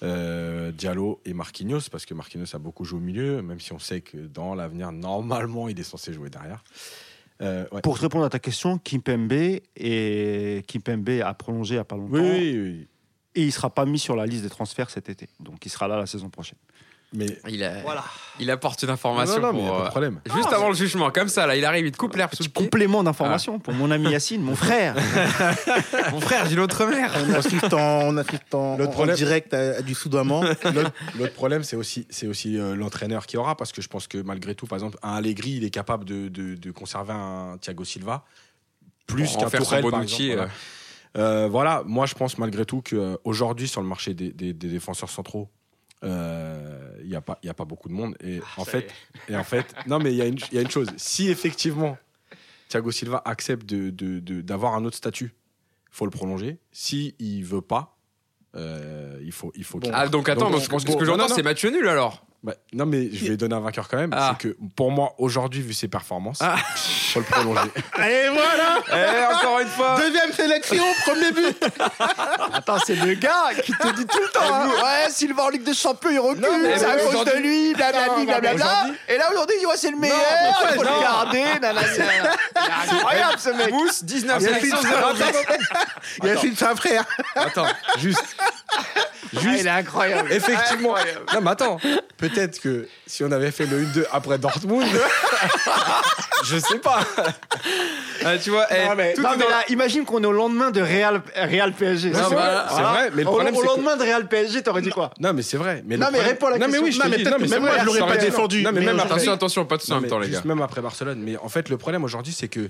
euh, 0.02 0.72
Diallo 0.72 1.20
et 1.24 1.32
Marquinhos, 1.32 1.88
parce 1.90 2.06
que 2.06 2.14
Marquinhos 2.14 2.54
a 2.54 2.58
beaucoup 2.58 2.84
joué 2.84 2.98
au 2.98 3.02
milieu, 3.02 3.42
même 3.42 3.60
si 3.60 3.72
on 3.72 3.78
sait 3.78 4.00
que 4.00 4.18
dans 4.18 4.54
l'avenir, 4.54 4.92
normalement, 4.92 5.68
il 5.68 5.78
est 5.78 5.84
censé 5.84 6.12
jouer 6.12 6.30
derrière. 6.30 6.62
Euh, 7.42 7.66
ouais. 7.72 7.80
Pour 7.80 7.96
te 7.96 8.02
répondre 8.02 8.24
à 8.24 8.30
ta 8.30 8.38
question, 8.38 8.78
Kimpembe, 8.78 9.60
et 9.76 10.64
Kimpembe 10.66 11.22
a 11.24 11.32
prolongé 11.34 11.74
il 11.74 11.76
n'y 11.78 11.80
a 11.80 11.84
pas 11.84 11.96
longtemps. 11.96 12.18
Oui, 12.18 12.20
oui, 12.22 12.58
oui. 12.58 12.88
Et 13.34 13.42
il 13.42 13.46
ne 13.46 13.52
sera 13.52 13.70
pas 13.70 13.86
mis 13.86 13.98
sur 13.98 14.16
la 14.16 14.26
liste 14.26 14.42
des 14.42 14.50
transferts 14.50 14.90
cet 14.90 15.08
été. 15.08 15.28
Donc 15.38 15.64
il 15.64 15.68
sera 15.68 15.86
là 15.86 15.96
la 15.96 16.06
saison 16.06 16.28
prochaine. 16.28 16.58
Mais. 17.12 17.26
Il, 17.48 17.64
a- 17.64 17.80
Voilà. 17.82 18.04
il 18.38 18.50
apporte 18.52 18.82
une 18.84 18.90
information 18.90 19.40
Non, 19.40 19.48
non, 19.48 19.52
mais 19.52 19.62
y 19.62 19.66
a 19.66 19.68
pour, 19.68 19.76
pas 19.76 19.82
de 19.82 19.86
euh, 19.86 19.90
problème. 19.90 20.20
Juste 20.32 20.52
avant 20.52 20.68
le 20.68 20.74
jugement, 20.76 21.11
comme 21.11 21.28
ça, 21.28 21.46
là, 21.46 21.56
il 21.56 21.64
arrive, 21.64 21.86
il 21.86 21.92
te 21.92 21.96
coupe 21.96 22.14
le 22.16 22.24
Petit 22.28 22.48
complément 22.50 23.02
d'information 23.02 23.58
pour 23.58 23.74
mon 23.74 23.90
ami 23.90 24.11
Yacine, 24.11 24.40
mon 24.42 24.54
frère. 24.54 24.94
Mon 26.12 26.20
frère, 26.20 26.46
j'ai 26.48 26.56
l'autre 26.56 26.84
mère. 26.86 27.12
On 27.28 27.34
assiste 27.34 27.72
en, 27.74 28.02
on 28.08 28.16
assiste 28.16 28.54
en, 28.54 28.76
L'autre 28.76 28.90
en 28.90 28.94
problème- 28.94 29.16
direct 29.16 29.54
à, 29.54 29.78
à 29.78 29.82
du 29.82 29.94
soudoiement. 29.94 30.42
L'autre 30.42 30.92
l'autre 31.18 31.34
problème, 31.34 31.62
c'est 31.64 31.76
aussi, 31.76 32.06
c'est 32.11 32.26
aussi 32.26 32.58
euh, 32.58 32.74
l'entraîneur 32.76 33.26
qui 33.26 33.36
aura, 33.36 33.56
parce 33.56 33.72
que 33.72 33.82
je 33.82 33.88
pense 33.88 34.06
que 34.06 34.18
malgré 34.18 34.54
tout, 34.54 34.66
par 34.66 34.76
exemple, 34.76 34.98
un 35.02 35.14
Allegri, 35.14 35.50
il 35.52 35.64
est 35.64 35.70
capable 35.70 36.04
de, 36.04 36.28
de, 36.28 36.54
de 36.54 36.70
conserver 36.70 37.12
un 37.12 37.56
Thiago 37.61 37.84
Silva 37.84 38.24
plus 39.06 39.36
qu'un 39.36 39.48
faire 39.48 39.61
son 39.64 39.66
Tourelle, 39.76 39.90
par 39.90 40.02
exemple, 40.02 40.24
voilà. 40.36 40.48
Euh, 41.16 41.48
voilà, 41.48 41.82
moi 41.86 42.06
je 42.06 42.14
pense 42.14 42.38
malgré 42.38 42.64
tout 42.64 42.82
qu'aujourd'hui, 42.88 43.66
sur 43.66 43.80
le 43.82 43.88
marché 43.88 44.14
des, 44.14 44.30
des- 44.32 44.52
des 44.52 44.68
défenseurs 44.68 45.11
centraux, 45.11 45.48
euh, 46.05 46.96
il 47.03 47.09
n'y 47.09 47.16
a, 47.16 47.20
pas- 47.20 47.38
y 47.42 47.48
a 47.48 47.55
pas 47.55 47.64
beaucoup 47.64 47.88
de 47.88 47.94
monde. 47.94 48.16
Et 48.22 48.40
en 48.57 48.64
fait, 48.64 48.90
et 49.28 49.36
en 49.36 49.44
fait, 49.44 49.74
non, 49.86 49.98
mais 49.98 50.12
il 50.12 50.16
y, 50.16 50.22
a 50.22 50.26
une- 50.26 50.38
y 50.53 50.59
a 50.59 50.62
une 50.62 50.70
chose. 50.70 50.88
Si 50.96 51.28
effectivement 51.30 51.98
Thiago 52.68 52.90
Silva 52.90 53.20
accepte 53.24 53.66
de- 53.66 53.90
de- 53.90 54.20
de- 54.20 54.40
d'avoir 54.40 54.74
un 54.74 54.84
autre 54.84 54.96
statut, 54.96 55.32
il 55.92 55.94
faut 55.96 56.05
le 56.05 56.11
prolonger. 56.11 56.59
Si 56.72 57.14
il 57.18 57.42
veut 57.44 57.61
pas, 57.62 57.96
euh, 58.57 59.18
il 59.22 59.32
faut, 59.32 59.53
il 59.55 59.64
faut 59.64 59.78
qu'il- 59.78 59.90
Ah, 59.94 60.09
donc 60.09 60.28
attends, 60.28 60.51
Donc, 60.51 60.53
donc, 60.53 60.62
ce 60.62 60.68
que- 60.68 60.78
ce 60.78 60.86
bon, 60.86 60.92
que 60.98 61.05
non, 61.05 61.16
j'entends, 61.18 61.34
c'est 61.34 61.42
match 61.42 61.64
nul 61.64 61.86
alors. 61.88 62.24
Bah, 62.43 62.55
non, 62.72 62.86
mais 62.86 63.11
je 63.12 63.26
vais 63.26 63.36
donner 63.36 63.55
un 63.55 63.61
vainqueur 63.61 63.86
quand 63.86 63.99
même. 63.99 64.14
Ah. 64.16 64.34
C'est 64.41 64.49
que 64.49 64.57
pour 64.74 64.91
moi, 64.91 65.12
aujourd'hui, 65.18 65.61
vu 65.61 65.74
ses 65.74 65.88
performances, 65.88 66.38
Ah. 66.41 66.57
faut 67.12 67.20
le 67.20 67.26
prolonger. 67.26 67.61
Et 67.99 68.28
voilà 68.30 68.78
Eh, 68.88 69.34
encore 69.34 69.61
une 69.61 69.68
fois. 69.68 69.97
Deuxième 70.01 70.32
sélection, 70.32 70.82
premier 71.05 71.32
but 71.32 71.62
Attends, 72.55 72.78
c'est 72.86 72.95
le 72.95 73.12
gars 73.14 73.49
qui 73.62 73.72
te 73.72 73.88
dit 73.88 74.07
tout 74.07 74.18
le 74.20 74.28
temps 74.30 74.41
hein, 74.55 74.68
Ouais, 74.82 75.11
Sylvain 75.11 75.43
en 75.43 75.49
Ligue 75.51 75.64
des 75.64 75.74
Champions, 75.74 76.09
il 76.11 76.18
recule, 76.18 76.47
c'est 76.78 76.84
à 76.86 76.97
cause 76.97 77.24
de 77.26 77.38
lui, 77.41 77.74
blablabla, 77.74 78.86
Et 79.09 79.18
là, 79.18 79.30
aujourd'hui, 79.30 79.57
il 79.57 79.61
dit 79.61 79.66
Ouais, 79.66 79.76
c'est 79.76 79.91
le 79.91 79.99
meilleur, 79.99 80.16
mais 80.18 80.70
il 80.70 80.74
faut 80.78 80.84
non. 80.84 80.95
le 80.97 81.01
garder. 81.03 81.45
nanana. 81.61 81.82
C'est 81.93 82.95
incroyable 82.95 83.38
ce 83.38 83.51
mec. 83.51 83.70
Mousse, 83.70 84.03
19 84.03 84.38
Il 84.41 84.45
y 84.45 84.49
a 84.49 84.55
sélections, 84.55 84.76
fait- 84.78 84.88
0 84.88 85.12
but. 86.22 86.26
Yacine, 86.26 86.55
c'est 86.57 86.64
un 86.66 86.76
frère. 86.76 87.05
Attends, 87.36 87.66
juste. 87.99 88.34
Ah, 89.36 89.40
Juste, 89.40 89.60
il 89.60 89.66
est 89.66 89.70
incroyable. 89.70 90.32
effectivement. 90.32 90.94
Non, 91.34 91.40
mais 91.42 91.50
attends, 91.50 91.78
peut-être 92.16 92.60
que 92.60 92.88
si 93.06 93.22
on 93.24 93.30
avait 93.32 93.50
fait 93.50 93.66
le 93.66 93.78
1-2 93.84 94.04
après 94.12 94.38
Dortmund, 94.38 94.86
je 96.44 96.56
sais 96.58 96.78
pas. 96.78 97.00
Ah, 98.22 98.36
tu 98.36 98.50
vois, 98.50 98.66
eh, 98.70 98.86
Non, 98.86 98.94
mais- 98.96 99.14
tout 99.14 99.22
Non, 99.22 99.32
est 99.32 99.36
mais 99.38 99.44
dans- 99.44 99.48
là, 99.50 99.62
imagine 99.70 100.04
qu'on 100.04 100.22
est 100.22 100.26
au 100.26 100.32
lendemain 100.32 100.70
de 100.70 100.82
Real, 100.82 101.22
Real 101.36 101.72
PSG. 101.72 102.10
Non, 102.10 102.18
C'est 102.28 102.34
bah, 102.34 102.66
vrai. 102.68 103.10
mais 103.14 103.22
le 103.22 103.28
Au- 103.28 103.32
problème, 103.32 103.56
Au 103.56 103.60
que- 103.62 103.66
lendemain 103.66 103.96
de 103.96 104.02
Real 104.02 104.28
PSG, 104.28 104.62
t'aurais 104.62 104.82
dit 104.82 104.90
quoi? 104.90 105.10
Non, 105.18 105.32
mais 105.32 105.40
c'est 105.40 105.56
vrai. 105.56 105.82
Mais 105.86 105.96
Non, 105.96 106.08
mais 106.12 106.20
réponds 106.20 106.48
à 106.48 106.50
la 106.50 106.58
non, 106.58 106.66
mais 106.66 106.72
question. 106.80 106.84
oui, 106.84 106.92
je 106.92 106.98
mais 107.08 107.16
dis, 107.16 107.24
même 107.50 107.62
moi, 107.62 107.70
je 107.80 107.84
l'aurais 107.86 107.98
ça 108.00 108.06
pas 108.06 108.16
défendu. 108.18 108.62
Non, 108.62 108.72
mais 108.74 108.82
même 108.82 109.00
Attention, 109.00 109.32
attention, 109.32 109.64
pas 109.64 109.78
tous 109.78 109.90
en 109.90 109.94
Non, 109.94 110.00
même 110.02 110.10
temps, 110.10 110.18
les 110.18 110.28
gars. 110.28 110.42
même 110.44 110.60
après 110.60 110.82
Barcelone. 110.82 111.20
Mais 111.24 111.38
en 111.38 111.48
fait, 111.48 111.70
le 111.70 111.78
problème 111.78 112.04
aujourd'hui, 112.04 112.34
c'est 112.38 112.48
que, 112.48 112.68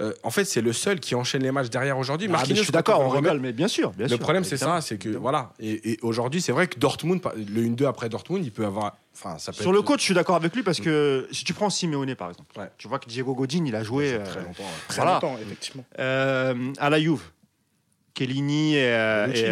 euh, 0.00 0.12
en 0.22 0.30
fait, 0.30 0.44
c'est 0.44 0.60
le 0.60 0.72
seul 0.72 0.98
qui 1.00 1.14
enchaîne 1.14 1.42
les 1.42 1.52
matchs 1.52 1.68
derrière 1.70 1.98
aujourd'hui. 1.98 2.28
Ah, 2.32 2.42
Je 2.48 2.54
suis 2.54 2.72
d'accord, 2.72 3.00
on 3.00 3.08
rigole, 3.10 3.38
mais 3.40 3.52
bien 3.52 3.68
sûr. 3.68 3.90
Bien 3.90 4.04
Le 4.06 4.10
sûr, 4.10 4.18
problème, 4.18 4.44
c'est 4.44 4.56
ça, 4.56 4.80
c'est 4.80 4.98
que 4.98 5.08
voilà. 5.10 5.52
Et, 5.60 5.92
et 5.92 5.98
aujourd'hui, 6.02 6.40
c'est 6.40 6.52
vrai 6.52 6.66
que 6.68 6.78
Dortmund, 6.78 7.20
le 7.36 7.62
1-2 7.62 7.86
après 7.86 8.08
Dortmund, 8.08 8.44
il 8.44 8.52
peut 8.52 8.64
avoir. 8.64 8.96
Enfin, 9.14 9.36
ça 9.38 9.52
peut 9.52 9.58
Sur 9.62 9.70
être- 9.70 9.76
le 9.76 9.82
coach, 9.82 10.00
je 10.00 10.04
suis 10.04 10.14
d'accord 10.14 10.36
avec 10.36 10.54
lui 10.54 10.62
parce 10.62 10.80
que 10.80 11.28
si 11.32 11.44
tu 11.44 11.52
prends 11.52 11.68
Simeone 11.68 12.14
par 12.14 12.30
exemple, 12.30 12.58
Ouais. 12.58 12.70
tu 12.78 12.88
vois 12.88 12.98
que 12.98 13.08
Diego 13.08 13.34
Godin, 13.34 13.64
il 13.66 13.74
a 13.76 13.82
joué 13.82 14.18
très 14.24 14.40
euh, 14.40 14.44
longtemps. 14.44 14.62
ouais. 14.62 14.68
Très 14.88 14.96
Voilà. 15.02 15.12
longtemps, 15.14 15.36
effectivement. 15.42 15.84
euh, 15.98 16.54
à 16.78 16.88
la 16.90 17.00
Juve. 17.00 17.20
Kellini 18.14 18.74
et, 18.76 18.84
euh, 18.86 19.26
Bonucci, 19.26 19.42
et, 19.44 19.48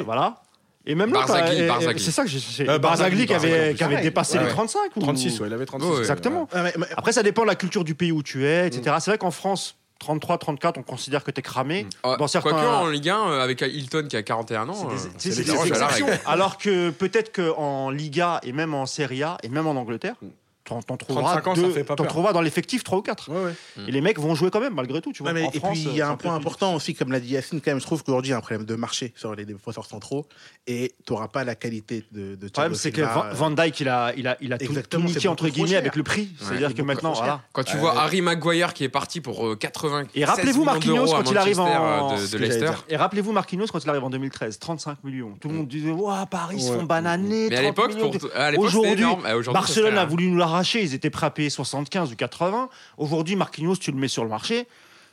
euh, 0.00 0.04
voilà. 0.04 0.42
Et 0.84 0.94
même 0.96 1.12
Barzagli. 1.12 2.00
c'est 2.00 2.10
ça 2.10 2.24
que 2.24 2.28
j'ai. 2.30 2.68
Euh, 2.68 2.78
Barzagli 2.78 3.24
Barzagli, 3.24 3.26
qui 3.26 3.34
avait, 3.34 3.74
qui 3.96 4.02
dépassé 4.02 4.34
Ouais, 4.34 4.40
les 4.40 4.46
ouais. 4.48 4.52
35 4.52 4.96
ou 4.96 5.00
36, 5.00 5.38
ouais, 5.40 5.46
il 5.48 5.52
avait 5.54 5.64
36. 5.66 5.86
Ouais, 5.86 5.92
ouais, 5.94 6.00
exactement. 6.00 6.48
Après, 6.96 7.12
ça 7.12 7.22
dépend 7.22 7.42
de 7.42 7.46
la 7.46 7.54
culture 7.54 7.84
du 7.84 7.94
pays 7.94 8.10
où 8.10 8.22
tu 8.22 8.44
es, 8.46 8.66
etc. 8.66 8.82
Mm. 8.96 9.00
C'est 9.00 9.10
vrai 9.12 9.18
qu'en 9.18 9.30
France, 9.30 9.76
33, 10.02 10.36
34, 10.38 10.78
on 10.78 10.82
considère 10.82 11.22
que 11.24 11.30
t'es 11.30 11.42
cramé. 11.42 11.86
Ah, 12.02 12.16
Dans 12.18 12.26
certains- 12.26 12.50
Quoique 12.50 12.66
en 12.66 12.88
Ligue 12.88 13.08
1, 13.08 13.30
euh, 13.30 13.40
avec 13.42 13.60
Hilton 13.62 14.06
qui 14.10 14.16
a 14.16 14.22
41 14.22 14.68
ans, 14.68 14.74
C'est 15.16 15.30
euh, 15.30 15.32
des, 15.32 15.40
exceptions. 15.40 15.86
règle. 15.86 16.20
Alors 16.26 16.58
que 16.58 16.90
peut-être 16.90 17.32
qu'en 17.34 17.90
Liga 17.90 18.40
et 18.42 18.52
même 18.52 18.74
en 18.74 18.84
Serie 18.86 19.22
A 19.22 19.38
et 19.42 19.48
même 19.48 19.66
en 19.66 19.72
Angleterre, 19.76 20.16
t'en, 20.64 20.80
t'en 20.82 20.96
trouveras, 20.96 21.40
35 21.40 21.46
ans, 21.50 21.54
ça 21.54 21.60
deux- 21.62 21.70
fait 21.72 21.84
pas 21.84 21.94
t'en 21.96 22.04
peur. 22.04 22.12
trouveras 22.12 22.32
dans 22.32 22.40
l'effectif 22.40 22.84
3 22.84 22.98
ou 22.98 23.02
4. 23.02 23.30
Ouais, 23.30 23.44
ouais. 23.44 23.54
Mm. 23.76 23.88
Et 23.88 23.92
les 23.92 24.00
mecs 24.00 24.18
vont 24.18 24.34
jouer 24.34 24.50
quand 24.50 24.60
même, 24.60 24.74
malgré 24.74 25.00
tout. 25.00 25.12
Tu 25.12 25.22
vois, 25.22 25.32
Ouais, 25.32 25.40
mais- 25.40 25.46
en 25.46 25.50
et 25.50 25.58
France, 25.58 25.72
puis 25.72 25.80
il 25.90 25.96
y 25.96 26.00
a 26.02 26.06
c'est 26.06 26.12
un 26.12 26.16
point 26.16 26.32
plus 26.32 26.36
important 26.40 26.74
aussi, 26.74 26.94
comme 26.94 27.10
l'a 27.12 27.20
dit 27.20 27.28
Yacine, 27.34 27.60
quand 27.60 27.70
même, 27.70 27.80
je 27.80 27.84
trouve 27.86 28.02
qu'aujourd'hui 28.04 28.28
il 28.28 28.32
y 28.32 28.34
a 28.34 28.38
un 28.38 28.40
problème 28.40 28.64
de 28.64 28.74
marché 28.74 29.12
sur 29.16 29.34
les 29.34 29.44
défenseurs 29.44 29.86
centraux 29.86 30.26
et 30.66 30.94
tu 31.06 31.12
n'auras 31.12 31.28
pas 31.28 31.44
la 31.44 31.54
qualité 31.54 32.04
de, 32.12 32.36
de 32.36 32.38
Le 32.42 32.48
problème, 32.50 32.74
c'est 32.74 32.92
que 32.92 33.02
Van, 33.34 33.50
euh, 33.50 33.54
Dyke, 33.54 33.80
il 33.80 33.88
a, 33.88 34.12
il 34.16 34.26
a, 34.28 34.36
il 34.40 34.52
a 34.52 34.58
tout, 34.58 34.72
tout 34.88 35.00
niqué, 35.00 35.28
entre 35.28 35.48
guillemets, 35.48 35.76
avec 35.76 35.96
le 35.96 36.02
prix. 36.02 36.28
C'est-à-dire 36.40 36.68
c'est 36.68 36.74
que 36.74 36.82
maintenant, 36.82 37.12
voilà. 37.12 37.40
Quand 37.52 37.64
tu 37.64 37.76
Euh, 37.76 37.80
vois 37.80 37.98
Harry 38.00 38.20
Maguire 38.22 38.72
qui 38.74 38.84
est 38.84 38.88
parti 38.88 39.20
pour 39.20 39.46
euh, 39.46 39.56
80 39.56 40.04
Et 40.14 40.24
rappelez-vous 40.24 40.60
millions 40.60 40.64
Marquinhos 40.64 41.06
quand 41.06 41.30
il 41.30 41.36
arrive 41.38 41.60
en- 41.60 42.12
euh. 42.12 42.72
Et 42.88 42.96
rappelez-vous 42.96 43.32
Marquinhos 43.32 43.66
quand 43.72 43.82
il 43.82 43.90
arrive 43.90 44.04
en 44.04 44.10
2013, 44.10 44.58
35 44.58 45.02
millions. 45.04 45.34
Tout 45.40 45.48
le 45.48 45.54
monde 45.54 45.68
disait, 45.68 45.90
Ouah, 45.90 46.26
Paris, 46.26 46.56
ils 46.58 46.62
se 46.62 46.72
font 46.72 46.82
bananer. 46.84 47.48
Mais 47.50 47.56
à 47.56 47.72
30 47.72 47.94
l'époque, 47.94 48.22
Aujourd'hui, 48.58 49.06
Barcelone 49.52 49.98
a 49.98 50.04
voulu 50.04 50.28
nous 50.30 50.38
ils 50.74 50.94
étaient 50.94 51.10
prêts 51.10 51.26
à 51.26 51.30
payer 51.30 51.50
75 51.50 52.12
ou 52.12 52.16
80. 52.16 52.68
Aujourd'hui, 52.98 53.36
Marquinhos, 53.36 53.76
tu 53.76 53.90
le 53.92 53.98
mets 53.98 54.08
sur 54.08 54.24
le 54.24 54.30
marché, 54.30 54.66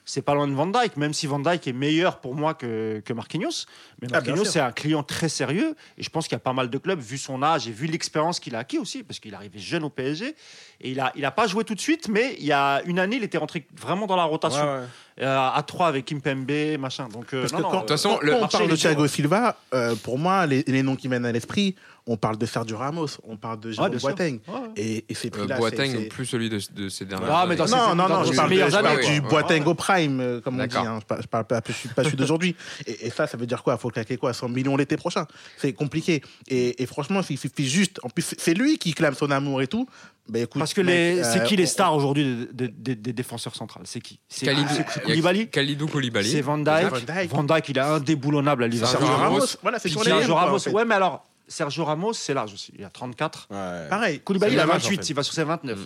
c'est 0.09 0.23
pas 0.23 0.33
loin 0.33 0.47
de 0.47 0.53
Van 0.53 0.65
Dyke, 0.65 0.97
même 0.97 1.13
si 1.13 1.27
Van 1.27 1.37
Dyke 1.37 1.67
est 1.67 1.73
meilleur 1.73 2.19
pour 2.19 2.33
moi 2.33 2.55
que, 2.55 2.99
que 3.05 3.13
Marquinhos. 3.13 3.65
Mais 4.01 4.07
Ah, 4.09 4.15
Marquinhos, 4.15 4.45
c'est 4.45 4.59
un 4.59 4.71
client 4.71 5.03
très 5.03 5.29
sérieux. 5.29 5.75
Et 5.99 6.03
je 6.03 6.09
pense 6.09 6.27
qu'il 6.27 6.33
y 6.33 6.35
a 6.35 6.39
pas 6.39 6.53
mal 6.53 6.71
de 6.71 6.77
clubs, 6.79 6.99
vu 6.99 7.19
son 7.19 7.43
âge 7.43 7.67
et 7.67 7.71
vu 7.71 7.85
l'expérience 7.85 8.39
qu'il 8.39 8.55
a 8.55 8.59
acquis 8.59 8.79
aussi, 8.79 9.03
parce 9.03 9.19
qu'il 9.19 9.33
est 9.33 9.35
arrivé 9.35 9.59
jeune 9.59 9.83
au 9.83 9.89
PSG. 9.89 10.35
Et 10.81 10.91
il 10.91 10.99
a, 10.99 11.11
il 11.15 11.25
a 11.25 11.31
pas 11.31 11.45
joué 11.45 11.63
tout 11.63 11.75
de 11.75 11.79
suite, 11.79 12.07
mais 12.07 12.35
il 12.39 12.45
y 12.45 12.51
a 12.51 12.81
une 12.85 12.97
année, 12.97 13.17
il 13.17 13.23
était 13.23 13.37
rentré 13.37 13.67
vraiment 13.77 14.07
dans 14.07 14.15
la 14.15 14.23
rotation. 14.23 14.63
Ouais, 14.63 14.79
ouais. 14.79 14.85
Euh, 15.21 15.49
à 15.53 15.61
3 15.61 15.87
avec 15.87 16.05
Kimpembe, 16.05 16.79
machin. 16.79 17.07
Donc, 17.09 17.33
euh, 17.33 17.41
Parce 17.41 17.51
non, 17.53 17.59
que 17.59 17.63
non, 17.63 17.69
quand, 17.69 17.75
euh, 17.75 17.79
toute 17.81 17.89
façon, 17.89 18.17
quand 18.19 18.25
le 18.25 18.33
on 18.35 18.47
parle 18.47 18.63
de 18.63 18.69
dur. 18.69 18.77
Thiago 18.77 19.05
Silva, 19.05 19.57
euh, 19.73 19.93
pour 19.95 20.17
moi, 20.17 20.47
les, 20.47 20.63
les 20.65 20.81
noms 20.81 20.95
qui 20.95 21.09
mènent 21.09 21.25
à 21.25 21.31
l'esprit, 21.31 21.75
on 22.11 22.17
parle 22.17 22.37
de 22.37 22.45
Sergio 22.47 22.75
Ramos, 22.75 23.07
on 23.23 23.37
parle 23.37 23.59
de 23.59 23.71
Jérôme. 23.71 23.95
Boateng. 23.97 24.39
Ouais, 24.47 24.53
ouais. 24.53 24.59
Et, 24.77 25.05
et 25.07 25.13
ces 25.13 25.27
Euh, 25.37 25.45
Boateng, 25.57 25.91
c'est- 25.91 25.97
c'est- 26.03 26.09
plus 26.09 26.25
celui 26.25 26.49
de, 26.49 26.59
de 26.73 26.89
ces 26.89 27.05
dernières 27.05 27.29
Ah, 27.31 27.41
années. 27.43 27.55
Non, 27.55 27.65
non, 27.95 28.09
non, 28.09 28.23
ses 28.25 28.31
je 28.31 28.35
parle, 28.35 28.49
de- 28.49 28.55
je 28.55 28.71
parle 28.81 29.05
du. 29.05 29.21
Boateng 29.21 29.63
au 29.67 29.75
prime, 29.75 30.19
euh, 30.19 30.41
comme 30.41 30.59
on 30.59 30.65
dit. 30.65 30.75
Hein. 30.75 30.97
Je 31.01 31.05
parle, 31.05 31.21
je 31.21 31.27
parle 31.27 31.45
pas, 31.45 31.61
je 31.67 31.71
suis 31.73 31.89
pas 31.89 32.03
celui 32.03 32.17
d'aujourd'hui. 32.17 32.55
Et, 32.87 33.07
et 33.07 33.09
ça, 33.11 33.27
ça 33.27 33.37
veut 33.37 33.45
dire 33.45 33.61
quoi? 33.61 33.75
Il 33.75 33.79
faut 33.79 33.89
claquer 33.89 34.17
quoi? 34.17 34.33
100 34.33 34.49
millions 34.49 34.75
l'été 34.75 34.97
prochain 34.97 35.25
C'est 35.57 35.73
compliqué. 35.73 36.21
Et, 36.47 36.81
et 36.81 36.85
franchement, 36.87 37.21
il 37.29 37.37
suffit 37.37 37.67
juste. 37.69 37.99
En 38.03 38.09
plus, 38.09 38.33
c'est 38.37 38.53
lui 38.55 38.77
qui 38.79 38.93
clame 38.93 39.13
son 39.13 39.29
amour 39.29 39.61
et 39.61 39.67
tout. 39.67 39.87
Écoute, 40.33 40.59
Parce 40.59 40.73
que 40.75 40.81
mec, 40.81 40.93
les, 41.17 41.23
c'est 41.23 41.39
euh, 41.41 41.43
qui 41.43 41.55
les 41.55 41.63
on- 41.63 41.67
stars 41.67 41.95
aujourd'hui 41.95 42.47
des, 42.53 42.67
des- 42.67 42.95
des 42.95 43.13
défenseurs 43.13 43.55
centrales? 43.55 43.83
C'est 43.85 43.99
qui? 43.99 44.19
C'est 44.27 44.47
a 44.47 44.53
Koulibaly? 45.03 45.47
Kalidou 45.49 45.87
Koulibaly. 45.87 46.29
C'est 46.29 46.41
Van 46.41 46.57
Dyke. 46.59 47.29
Van 47.29 47.43
Dyke, 47.43 47.69
il 47.69 47.77
est 47.77 47.81
indéboulonnable 47.81 48.63
à 48.63 48.67
Liverpool. 48.67 48.99
Sergio 48.99 49.15
Ramos, 49.15 49.39
voilà, 49.63 49.79
c'est 49.79 49.89
Ramos, 49.91 50.55
en 50.55 50.59
fait. 50.59 50.69
ouais, 50.71 50.85
mais 50.85 50.95
alors, 50.95 51.25
Sergio 51.49 51.83
Ramos, 51.83 52.13
c'est 52.13 52.33
large 52.33 52.53
aussi. 52.53 52.71
Il 52.77 52.85
a 52.85 52.89
34. 52.89 53.47
Ouais. 53.49 53.89
Pareil. 53.89 54.19
Koulibaly, 54.21 54.53
il 54.53 54.59
a 54.59 54.63
le 54.63 54.67
même 54.67 54.75
âge, 54.77 54.83
28, 54.83 54.95
en 54.97 55.01
fait. 55.01 55.09
il 55.09 55.13
va 55.15 55.23
sur 55.23 55.33
ses 55.33 55.43
29. 55.43 55.79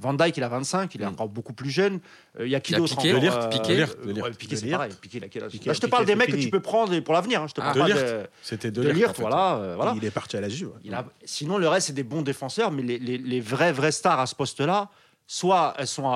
Van 0.00 0.14
Dyke, 0.14 0.36
il 0.38 0.42
a 0.42 0.48
25, 0.48 0.94
il 0.94 1.02
est 1.02 1.04
Mm. 1.04 1.08
encore 1.08 1.28
beaucoup 1.28 1.52
plus 1.52 1.70
jeune. 1.70 2.00
Euh, 2.38 2.46
Il 2.46 2.50
y 2.50 2.54
a 2.56 2.60
qui 2.60 2.72
d'autre 2.72 2.96
Piqué, 2.96 3.12
euh, 3.12 3.46
Piqué. 3.48 3.84
Ouais, 4.22 4.30
Piqué, 4.32 4.56
c'est 4.56 4.66
pareil. 4.70 4.92
Piqué, 5.00 5.18
il 5.18 5.24
a 5.24 5.28
quel 5.28 5.44
âge 5.44 5.52
Piqué, 5.52 5.68
Là, 5.68 5.72
je 5.74 5.80
te 5.80 5.86
parle 5.86 6.04
des 6.06 6.14
mecs 6.16 6.30
que 6.30 6.36
tu 6.36 6.50
peux 6.50 6.60
prendre 6.60 6.98
pour 7.00 7.14
l'avenir. 7.14 7.42
hein. 7.42 7.46
Je 7.48 7.54
te 7.54 7.60
Ah, 7.62 7.72
De 7.74 7.80
de, 7.92 8.26
C'était 8.42 8.70
de 8.70 8.82
de 8.82 8.88
Ligt, 8.88 8.96
Ligt, 8.96 9.08
en 9.10 9.14
fait. 9.14 9.20
voilà. 9.22 9.54
euh, 9.56 9.74
voilà. 9.76 9.94
Il 9.96 10.04
est 10.04 10.10
parti 10.10 10.36
à 10.36 10.40
la 10.40 10.48
Juve. 10.48 10.70
A- 10.92 11.04
Sinon, 11.24 11.58
le 11.58 11.68
reste, 11.68 11.88
c'est 11.88 11.92
des 11.92 12.02
bons 12.02 12.22
défenseurs, 12.22 12.70
mais 12.72 12.82
les, 12.82 12.98
les- 12.98 13.18
les 13.18 13.40
vrais, 13.40 13.72
vrais 13.72 13.92
stars 13.92 14.18
à 14.20 14.26
ce 14.26 14.34
poste-là, 14.34 14.88
soit 15.26 15.74
elles 15.78 15.86
sont 15.86 16.08
à, 16.08 16.12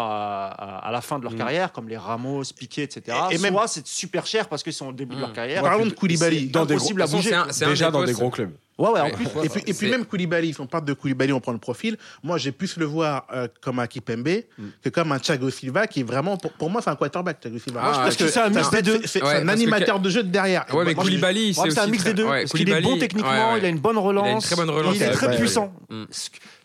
à- 0.59 0.89
à 0.89 0.91
la 0.91 1.01
fin 1.01 1.19
de 1.19 1.25
leur 1.25 1.33
Mm. 1.35 1.37
carrière, 1.39 1.71
comme 1.73 1.89
les 1.89 1.97
Ramos, 1.97 2.43
Piqué, 2.57 2.83
etc. 2.83 3.17
Et- 3.31 3.35
et 3.35 3.39
soit 3.39 3.51
même- 3.51 3.61
c'est 3.69 3.87
super 3.87 4.27
cher 4.27 4.49
parce 4.49 4.63
qu'ils 4.65 4.73
sont 4.73 4.89
au 4.89 4.93
début 4.93 5.15
de 5.15 5.21
leur 5.21 5.31
Mm. 5.31 5.35
carrière. 5.35 5.63
Parlons 5.63 5.87
de 5.87 5.91
Koulibaly. 5.91 6.49
Dans 6.49 6.67
des 6.67 6.75
De 6.75 7.01
à 7.03 7.07
bouger. 7.07 7.35
un- 7.35 7.47
Déjà 7.47 7.91
dans 7.93 8.03
des 8.05 8.13
gros 8.13 8.31
clubs. 8.31 8.51
Ouais, 8.77 8.89
ouais, 8.91 9.01
en 9.01 9.11
plus. 9.11 9.27
Et 9.45 9.49
puis, 9.49 9.63
et 9.69 9.73
puis 9.75 9.89
même 9.89 10.05
Koulibaly, 10.05 10.53
si 10.53 10.61
on 10.61 10.67
parle 10.67 10.85
de 10.85 10.95
Koulibaly, 10.95 11.33
on 11.33 11.39
prend 11.39 11.53
le 11.53 11.59
profil. 11.59 11.97
Moi, 12.25 12.39
j'ai 12.39 12.51
plus 12.51 12.77
le 12.77 12.85
voir 12.87 13.25
euh, 13.33 13.47
comme 13.61 13.79
un 13.79 13.87
Kipembe 13.87 14.25
Mm. 14.59 14.65
que 14.83 14.89
comme 14.89 15.13
un 15.13 15.19
Thiago 15.19 15.49
Silva 15.51 15.87
qui 15.87 16.01
est 16.01 16.05
vraiment, 16.05 16.37
pour, 16.37 16.51
pour 16.53 16.71
moi, 16.71 16.81
c'est 16.83 16.91
un 16.91 16.97
quarterback, 16.97 17.39
Thiago 17.41 17.59
Silva. 17.59 17.81
Ah, 17.83 17.85
Moi, 17.85 17.93
je 17.93 17.99
pense 17.99 18.05
parce 18.05 18.17
que 18.17 18.29
c'est 18.29 18.41
un 18.41 18.49
mix 18.51 18.71
des 18.71 18.83
deux. 18.83 19.01
C'est 19.05 19.23
Ouais, 19.23 19.35
un 19.37 19.45
que- 19.45 19.49
animateur 19.51 20.01
de 20.01 20.11
jeu 20.11 20.23
de 20.25 20.29
derrière. 20.29 20.65
Ouais, 20.75 20.85
mais 20.85 20.95
Moi, 20.95 21.05
Koulibaly, 21.05 21.55
c'est 21.55 21.79
un 21.79 21.87
mix 21.87 22.03
très- 22.03 22.15
des 22.15 22.23
deux. 22.23 22.29
ouais, 22.29 22.41
parce 22.43 22.53
qu'il 22.53 22.69
est 22.69 22.81
bon 22.81 22.99
techniquement, 22.99 23.57
il 23.57 23.65
a 23.65 23.69
une 23.69 23.79
bonne 23.79 23.99
relance. 23.99 24.27
Il 24.27 24.31
a 24.31 24.35
une 24.35 24.41
très 24.41 24.57
bonne 24.57 24.71
relance, 24.71 24.97
Il 24.97 25.03
est 25.03 25.11
très 25.11 25.37
puissant. 25.37 25.73
Mm. 25.91 26.05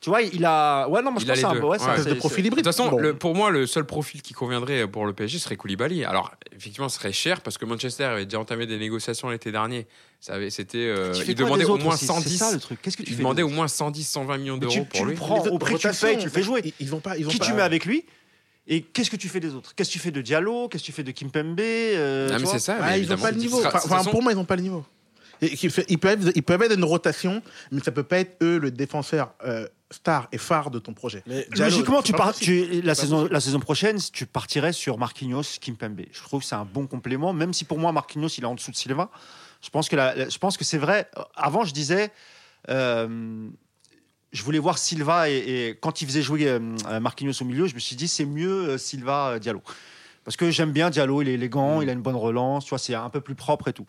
Tu 0.01 0.10
vois, 0.10 0.22
il 0.22 0.45
a. 0.45 0.88
Ouais, 0.88 1.01
non, 1.01 1.12
moi 1.12 1.20
je 1.20 1.26
pense 1.26 1.36
que 1.36 1.39
c'est 1.41 1.45
un 1.45 1.60
ouais, 1.62 1.76
espèce 1.76 2.05
de 2.05 2.14
profil 2.14 2.45
hybride. 2.45 2.64
De 2.64 2.70
toute 2.72 2.76
façon, 2.76 3.14
pour 3.20 3.36
moi, 3.36 3.51
le 3.51 3.68
seul 3.68 3.84
profil 3.86 4.22
qui 4.22 4.34
conviendrait 4.34 4.88
pour 4.88 5.05
le 5.05 5.14
PSG 5.14 5.38
serait 5.39 5.57
Koulibaly. 5.57 6.05
Alors, 6.05 6.32
effectivement, 6.55 6.88
ce 6.89 6.97
serait 6.97 7.12
cher 7.12 7.41
parce 7.41 7.57
que 7.57 7.66
Manchester 7.66 8.05
avait 8.05 8.26
déjà 8.26 8.39
entamé 8.39 8.66
des 8.66 8.78
négociations 8.80 9.30
l'été 9.30 9.51
dernier. 9.51 9.88
C'était, 10.20 10.78
euh, 10.78 11.13
il 11.15 11.24
quoi 11.24 11.45
demandait 11.45 11.65
au 11.65 11.78
moins 11.78 11.93
aussi? 11.95 12.05
110. 12.05 12.30
C'est 12.30 12.38
ça 12.38 12.51
le 12.51 12.59
truc. 12.59 12.82
Qu'est-ce 12.82 12.97
que 12.97 13.03
tu 13.03 13.09
Il 13.09 13.13
fais 13.15 13.20
demandait 13.20 13.41
au 13.43 13.49
moins 13.49 13.67
110, 13.70 14.03
120 14.03 14.38
millions 14.38 14.57
d'euros 14.57 14.74
tu- 14.74 14.82
pour 14.84 14.91
tu 14.99 15.03
lui. 15.05 15.11
le 15.11 15.17
prends 15.17 15.39
autres 15.39 15.51
au 15.53 15.57
prix 15.57 15.76
que 15.76 15.80
tu 15.80 15.88
le 15.88 15.93
payes, 15.93 16.17
tu 16.17 16.26
le 16.26 16.30
fais 16.32 16.43
jouer. 16.43 16.61
Ils, 16.65 16.74
ils 16.80 16.93
ont 16.95 16.99
pas, 16.99 17.17
ils 17.17 17.26
ont 17.26 17.30
Qui 17.30 17.39
pas- 17.39 17.45
tu 17.45 17.53
mets 17.53 17.61
avec 17.61 17.86
lui? 17.86 18.05
Et 18.67 18.82
qu'est-ce 18.82 19.09
que 19.09 19.15
tu 19.15 19.30
fais 19.30 19.39
des 19.39 19.55
autres 19.55 19.74
Qu'est-ce 19.76 19.89
que 19.89 19.93
tu 19.93 19.99
fais 19.99 20.11
de 20.11 20.22
Diallo? 20.22 20.67
Qu'est-ce 20.67 20.84
que 20.84 20.86
tu 20.88 20.91
fais 20.91 21.03
de 21.03 21.11
Kimpembe 21.11 21.59
euh, 21.61 22.30
Ah, 22.34 22.38
mais 22.38 22.45
c'est 22.45 22.59
ça. 22.59 22.78
Ah, 22.82 22.97
ils 22.97 23.09
n'ont 23.09 23.17
pas 23.17 23.32
le 23.32 23.38
niveau. 23.38 23.59
sera- 23.61 23.78
Enfin, 23.78 23.97
façon, 23.97 24.11
pour 24.11 24.22
moi, 24.22 24.32
ils 24.32 24.36
n'ont 24.36 24.45
pas 24.45 24.57
le 24.57 24.61
niveau. 24.61 24.86
Ils 25.41 25.97
peuvent, 25.97 26.32
ils 26.36 26.43
peuvent 26.43 26.61
être 26.63 26.76
une 26.78 26.84
rotation, 26.84 27.41
mais 27.72 27.80
ça 27.82 27.91
peut 27.93 28.03
pas 28.03 28.20
être 28.20 28.36
eux 28.43 28.57
le 28.59 28.72
défenseur 28.72 29.34
euh, 29.45 29.65
star 29.89 30.28
et 30.34 30.38
phare 30.38 30.70
de 30.70 30.80
ton 30.80 30.93
projet. 30.93 31.24
Mais 31.28 31.47
Diallo, 31.55 31.72
Logiquement, 31.72 32.01
tu 32.01 32.11
pars, 32.11 32.36
tu, 32.36 32.82
la, 32.82 32.93
saison, 32.93 33.26
la 33.32 33.39
saison 33.39 33.61
prochaine, 33.61 33.97
tu 34.11 34.26
partirais 34.26 34.74
sur 34.74 34.97
Marquinhos, 34.97 35.43
Kimpembe. 35.61 36.01
Je 36.11 36.22
trouve 36.22 36.41
que 36.41 36.45
c'est 36.45 36.55
un 36.55 36.65
bon 36.65 36.88
complément, 36.88 37.32
même 37.32 37.53
si 37.53 37.63
pour 37.63 37.80
moi, 37.80 37.93
Marquinhos, 37.93 38.28
il 38.38 38.43
est 38.43 38.47
en 38.47 38.53
dessous 38.55 38.72
de 38.72 38.76
Silva. 38.76 39.09
Je 39.62 39.70
pense 39.70 39.89
que, 39.89 39.95
la- 39.95 40.16
la- 40.16 40.30
je 40.30 40.38
pense 40.38 40.57
que 40.57 40.64
c'est 40.64 40.78
vrai. 40.78 41.10
Avant, 41.36 41.64
je 41.66 41.74
disais, 41.74 42.12
euh, 42.70 43.49
je 44.32 44.43
voulais 44.43 44.60
voir 44.60 44.78
Silva 44.78 45.30
et, 45.30 45.38
et 45.38 45.78
quand 45.82 46.01
il 46.01 46.07
faisait 46.07 46.22
jouer 46.22 46.47
euh, 46.47 46.60
Marquinhos 46.99 47.34
au 47.41 47.45
milieu, 47.45 47.68
je 47.68 47.76
me 47.76 47.80
suis 47.80 47.95
dit, 47.95 48.07
c'est 48.07 48.26
mieux 48.26 48.70
euh, 48.70 48.78
Silva 48.78 49.30
euh, 49.32 49.39
Diallo. 49.39 49.62
Parce 50.24 50.38
que 50.38 50.51
j'aime 50.51 50.72
bien 50.72 50.89
Diallo, 50.89 51.22
il 51.22 51.30
est 51.30 51.34
élégant, 51.34 51.82
il 51.82 51.89
a 51.89 51.93
une 51.93 52.01
bonne 52.01 52.16
relance, 52.16 52.66
tu 52.66 52.70
vois, 52.70 52.78
c'est 52.78 52.93
un 52.95 53.10
peu 53.10 53.22
plus 53.22 53.36
propre 53.36 53.68
et 53.70 53.74
tout. 53.74 53.86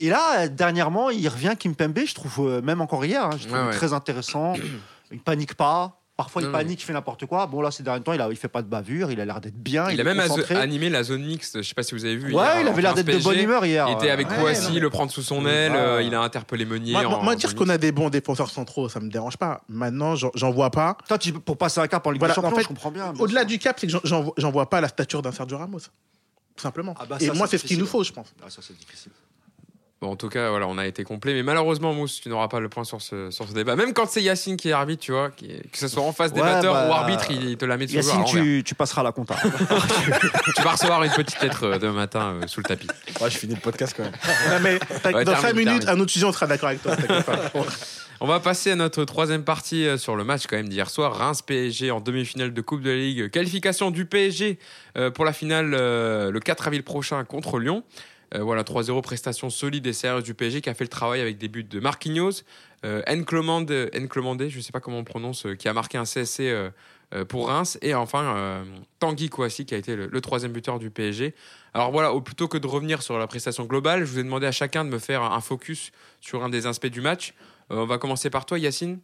Et 0.00 0.08
là, 0.10 0.42
euh, 0.44 0.48
dernièrement, 0.48 1.10
il 1.10 1.26
revient 1.28 1.54
Kimpembe, 1.58 2.00
je 2.04 2.14
trouve, 2.14 2.48
euh, 2.48 2.60
même 2.62 2.80
encore 2.80 3.04
hier, 3.04 3.24
hein, 3.24 3.30
je 3.38 3.46
trouve 3.46 3.58
Ouais, 3.60 3.66
ouais. 3.68 3.72
très 3.76 3.92
intéressant. 3.92 4.52
il 5.10 5.20
panique 5.20 5.54
pas. 5.54 6.01
Parfois, 6.22 6.42
il 6.42 6.44
Non, 6.46 6.52
non. 6.52 6.58
panique, 6.58 6.80
il 6.80 6.84
fait 6.84 6.92
n'importe 6.92 7.26
quoi. 7.26 7.46
Bon, 7.46 7.60
là, 7.60 7.70
ces 7.70 7.82
derniers 7.82 8.02
temps, 8.02 8.12
il, 8.12 8.20
a, 8.20 8.28
il 8.30 8.36
fait 8.36 8.48
pas 8.48 8.62
de 8.62 8.68
bavure, 8.68 9.10
il 9.10 9.20
a 9.20 9.24
l'air 9.24 9.40
d'être 9.40 9.56
bien. 9.56 9.88
Il 9.90 9.94
Il, 9.94 10.00
a 10.00 10.04
même 10.04 10.20
animé 10.50 10.88
la 10.88 11.02
zone 11.02 11.24
mixte. 11.24 11.62
Je 11.62 11.68
sais 11.68 11.74
pas 11.74 11.82
si 11.82 11.94
vous 11.94 12.04
avez 12.04 12.16
vu. 12.16 12.26
Ouais, 12.32 12.42
hier, 12.44 12.60
il 12.60 12.68
avait 12.68 12.82
l'air 12.82 12.94
d'être 12.94 13.06
de 13.06 13.22
bonne 13.22 13.38
humeur 13.38 13.64
hier. 13.66 13.86
Il 13.88 13.94
était 13.94 14.10
avec 14.10 14.30
Ouais, 14.30 14.36
Kouassi, 14.38 14.68
non, 14.68 14.74
mais- 14.74 14.80
le 14.80 14.90
prendre 14.90 15.10
sous 15.10 15.22
son 15.22 15.44
aile. 15.46 15.72
Ouais. 15.72 15.78
euh, 15.78 16.02
il 16.02 16.14
a 16.14 16.20
interpellé 16.20 16.64
Meunier. 16.64 16.92
Moi, 16.92 17.04
en- 17.06 17.22
moi, 17.22 17.32
en 17.32 17.36
dire 17.36 17.54
qu'on 17.56 17.68
a 17.68 17.78
des 17.78 17.90
bons 17.92 18.08
défenseurs 18.08 18.50
centraux, 18.50 18.88
ça 18.88 19.00
me 19.00 19.08
dérange 19.10 19.36
pas. 19.36 19.62
Maintenant, 19.68 20.14
j'en- 20.16 20.50
vois 20.52 20.70
pas. 20.70 20.96
Toi, 21.08 21.18
tu- 21.18 21.32
pour 21.32 21.56
passer 21.58 21.80
un 21.80 21.88
cap 21.88 22.06
en 22.06 22.10
Ligue 22.12 22.20
Voilà, 22.20 22.34
des 22.34 22.36
Champions, 22.36 22.52
en 22.52 22.56
fait, 22.56 22.62
je 22.62 22.68
comprends 22.68 22.90
bien. 22.92 23.12
Au-delà 23.18 23.44
du 23.44 23.58
cap, 23.58 23.78
c'est 23.80 23.86
que 23.88 23.92
j'en- 24.04 24.50
vois- 24.50 24.70
pas 24.70 24.80
la 24.80 24.88
stature 24.88 25.22
d'un 25.22 25.32
Sergio 25.32 25.58
Ramos. 25.58 25.78
Tout 25.80 26.62
simplement. 26.62 26.94
Ah 27.00 27.06
bah, 27.08 27.16
et 27.18 27.26
ça, 27.26 27.34
moi, 27.34 27.46
c'est 27.46 27.58
ce 27.58 27.64
qu'il 27.64 27.78
nous 27.78 27.86
faut, 27.86 28.04
je 28.04 28.12
pense. 28.12 28.32
Ah, 28.44 28.50
ça, 28.50 28.60
c'est 28.62 28.76
difficile. 28.78 29.10
Bon, 30.02 30.10
en 30.10 30.16
tout 30.16 30.28
cas, 30.28 30.50
voilà, 30.50 30.66
on 30.66 30.78
a 30.78 30.86
été 30.88 31.04
complet. 31.04 31.32
Mais 31.32 31.44
malheureusement, 31.44 31.92
Mousse, 31.94 32.20
tu 32.20 32.28
n'auras 32.28 32.48
pas 32.48 32.58
le 32.58 32.68
point 32.68 32.82
sur 32.82 33.00
ce, 33.00 33.30
sur 33.30 33.46
ce 33.48 33.54
débat. 33.54 33.76
Même 33.76 33.92
quand 33.92 34.08
c'est 34.10 34.20
Yacine 34.20 34.56
qui 34.56 34.68
est 34.70 34.72
arbitre, 34.72 35.00
tu 35.00 35.12
vois, 35.12 35.30
qui 35.30 35.46
que 35.46 35.78
ce 35.78 35.86
soit 35.86 36.02
en 36.02 36.12
face 36.12 36.32
Ouais, 36.32 36.38
débatteur 36.38 36.74
bah, 36.74 36.88
ou 36.88 36.92
arbitre, 36.92 37.26
il, 37.30 37.50
il 37.50 37.56
te 37.56 37.64
la 37.64 37.76
met 37.76 37.86
toujours 37.86 38.02
Yacine, 38.02 38.24
tu, 38.24 38.64
tu 38.66 38.74
passeras 38.74 39.02
à 39.02 39.04
la 39.04 39.12
compta. 39.12 39.36
Tu 40.56 40.62
vas 40.62 40.72
recevoir 40.72 41.04
une 41.04 41.12
petite 41.12 41.40
lettre 41.40 41.62
euh, 41.64 41.78
demain 41.78 41.92
matin 41.92 42.34
euh, 42.42 42.46
sous 42.48 42.58
le 42.58 42.64
tapis. 42.64 42.88
Ouais, 43.20 43.30
je 43.30 43.38
finis 43.38 43.54
le 43.54 43.60
podcast 43.60 43.94
quand 43.96 44.02
même. 44.02 44.12
Non, 44.50 44.58
mais 44.60 44.80
t'as- 45.02 45.12
Ouais, 45.12 45.24
dans 45.24 45.32
termine, 45.34 45.48
5 45.50 45.54
minutes, 45.54 45.80
termine. 45.84 45.88
un 45.88 46.02
autre 46.02 46.10
sujet, 46.10 46.26
on 46.26 46.32
sera 46.32 46.48
d'accord 46.48 46.70
avec 46.70 46.82
toi. 46.82 46.96
On 48.20 48.26
va 48.26 48.38
passer 48.38 48.70
à 48.72 48.76
notre 48.76 49.04
troisième 49.04 49.42
partie 49.44 49.86
euh, 49.86 49.96
sur 49.98 50.14
le 50.16 50.24
match 50.24 50.46
quand 50.48 50.56
même 50.56 50.68
d'hier 50.68 50.90
soir. 50.90 51.14
Reims-PSG 51.16 51.90
en 51.92 52.00
demi-finale 52.00 52.52
de 52.52 52.60
Coupe 52.60 52.82
de 52.82 52.90
la 52.90 52.96
Ligue. 52.96 53.30
Qualification 53.30 53.90
du 53.92 54.04
PSG 54.04 54.58
pour 55.14 55.24
la 55.24 55.32
finale 55.32 55.70
le 55.70 56.40
4 56.40 56.66
avril 56.66 56.82
prochain 56.82 57.22
contre 57.24 57.58
Lyon. 57.60 57.82
Euh, 58.34 58.42
voilà, 58.42 58.62
3-0, 58.62 59.00
prestation 59.02 59.50
solide 59.50 59.86
et 59.86 59.92
sérieuse 59.92 60.24
du 60.24 60.34
PSG 60.34 60.60
qui 60.60 60.70
a 60.70 60.74
fait 60.74 60.84
le 60.84 60.88
travail 60.88 61.20
avec 61.20 61.38
des 61.38 61.48
buts 61.48 61.64
de 61.64 61.80
Marquinhos, 61.80 62.42
euh, 62.84 63.02
N'Clomande, 63.08 63.70
N'Clomande, 63.70 64.48
je 64.48 64.56
ne 64.56 64.62
sais 64.62 64.72
pas 64.72 64.80
comment 64.80 64.98
on 64.98 65.04
prononce, 65.04 65.46
euh, 65.46 65.54
qui 65.54 65.68
a 65.68 65.72
marqué 65.72 65.98
un 65.98 66.04
CSC 66.04 66.52
pour 67.28 67.48
Reims. 67.48 67.78
Et 67.82 67.94
enfin, 67.94 68.64
Tanguy 68.98 69.28
Kouassi 69.28 69.66
qui 69.66 69.74
a 69.74 69.76
été 69.76 69.94
le, 69.96 70.20
troisième 70.22 70.52
buteur 70.52 70.78
du 70.78 70.88
PSG. 70.88 71.34
Alors 71.74 71.92
voilà, 71.92 72.18
plutôt 72.20 72.48
que 72.48 72.56
de 72.56 72.66
revenir 72.66 73.02
sur 73.02 73.18
la 73.18 73.26
prestation 73.26 73.64
globale, 73.64 74.00
je 74.00 74.10
vous 74.10 74.18
ai 74.18 74.24
demandé 74.24 74.46
à 74.46 74.52
chacun 74.52 74.82
de 74.82 74.88
me 74.88 74.98
faire 74.98 75.22
un 75.22 75.40
focus 75.42 75.92
sur 76.22 76.42
un 76.42 76.48
des 76.48 76.66
aspects 76.66 76.86
du 76.86 77.02
match. 77.02 77.34
On 77.68 77.84
va 77.84 77.98
commencer 77.98 78.30
par 78.30 78.46
toi, 78.46 78.58
Yacine. 78.58 78.98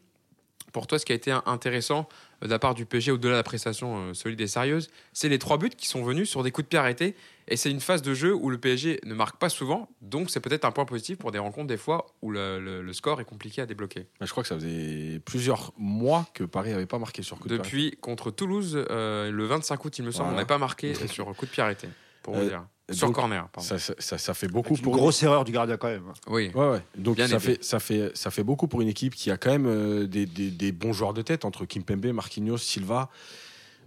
Pour 0.73 0.87
toi, 0.87 0.99
ce 0.99 1.05
qui 1.05 1.13
a 1.13 1.15
été 1.15 1.31
intéressant 1.45 2.09
de 2.43 2.49
la 2.49 2.59
part 2.59 2.75
du 2.75 2.87
PSG, 2.87 3.11
au-delà 3.13 3.33
de 3.33 3.37
la 3.39 3.43
prestation 3.43 3.97
euh, 4.11 4.15
solide 4.15 4.41
et 4.41 4.47
sérieuse, 4.47 4.89
c'est 5.13 5.29
les 5.29 5.39
trois 5.39 5.59
buts 5.59 5.71
qui 5.71 5.89
sont 5.89 6.03
venus 6.05 6.31
sur 6.31 6.43
des 6.43 6.51
coups 6.51 6.67
de 6.67 6.69
pied 6.69 6.79
arrêtés. 6.79 7.15
Et 7.49 7.57
c'est 7.57 7.71
une 7.71 7.81
phase 7.81 8.03
de 8.03 8.13
jeu 8.15 8.35
où 8.35 8.51
le 8.51 8.59
PSG 8.59 9.01
ne 9.07 9.15
marque 9.15 9.37
pas 9.39 9.49
souvent. 9.49 9.89
Donc, 10.03 10.29
c'est 10.31 10.41
peut-être 10.41 10.65
un 10.67 10.71
point 10.71 10.85
positif 10.85 11.17
pour 11.19 11.33
des 11.33 11.39
rencontres, 11.39 11.67
des 11.67 11.77
fois, 11.79 12.07
où 12.23 12.31
le, 12.31 12.61
le- 12.61 12.83
le 12.83 12.93
score 12.93 13.21
est 13.21 13.25
compliqué 13.25 13.63
à 13.63 13.67
débloquer. 13.67 14.07
Bah, 14.21 14.27
je 14.27 14.31
crois 14.31 14.43
que 14.43 14.49
ça 14.51 14.55
faisait 14.55 15.21
plusieurs 15.25 15.73
mois 15.79 16.27
que 16.35 16.45
Paris 16.45 16.71
n'avait 16.71 16.85
pas 16.87 16.99
marqué 16.99 17.23
sur 17.23 17.39
coup 17.39 17.49
de 17.49 17.57
pied. 17.57 17.63
Depuis, 17.65 17.97
contre 18.01 18.31
Toulouse, 18.31 18.85
euh, 18.91 19.31
le 19.31 19.45
25 19.47 19.83
août, 19.85 19.99
il 19.99 20.05
me 20.05 20.11
semble, 20.11 20.25
Voilà. 20.25 20.33
on 20.33 20.37
n'avait 20.37 20.47
pas 20.47 20.59
marqué 20.59 20.95
sur 21.09 21.25
coup 21.35 21.47
de 21.47 21.51
pied 21.51 21.63
arrêté. 21.63 21.89
Pour 22.23 22.35
vous 22.35 22.43
Euh, 22.43 22.49
dire. 22.49 22.65
Sur 22.91 23.09
donc, 23.09 23.17
corner, 23.17 23.49
pardon. 23.51 23.69
Ça, 23.69 23.79
ça, 23.79 23.95
ça- 23.99 24.17
ça 24.19 24.33
fait 24.35 24.49
beaucoup 24.49 24.75
Une 24.75 24.81
pour 24.81 24.95
grosse 24.95 25.23
erreur 25.23 25.45
du 25.45 25.53
gardien 25.53 25.77
quand 25.77 25.89
même. 25.89 26.05
Oui. 26.27 26.51
Ouais, 26.55 26.71
ouais. 26.71 26.83
Donc 26.97 27.17
Bien 27.17 27.29
ça 27.29 27.37
aidé. 27.37 27.45
fait, 27.45 27.65
ça, 27.65 27.81
fait, 27.81 28.11
ça 28.17 28.31
fait 28.31 28.43
beaucoup 28.45 28.67
pour 28.67 28.81
une 28.81 28.89
équipe 28.89 29.15
qui 29.15 29.31
a 29.31 29.37
quand 29.37 29.51
même 29.51 29.67
euh, 29.67 30.07
des, 30.07 30.25
des- 30.27 30.51
des 30.51 30.73
bons 30.73 30.93
joueurs 30.95 31.13
de 31.13 31.21
tête 31.23 31.45
entre 31.45 31.67
Kimpembe, 31.67 32.07
Marquinhos, 32.07 32.57
Silva, 32.59 33.11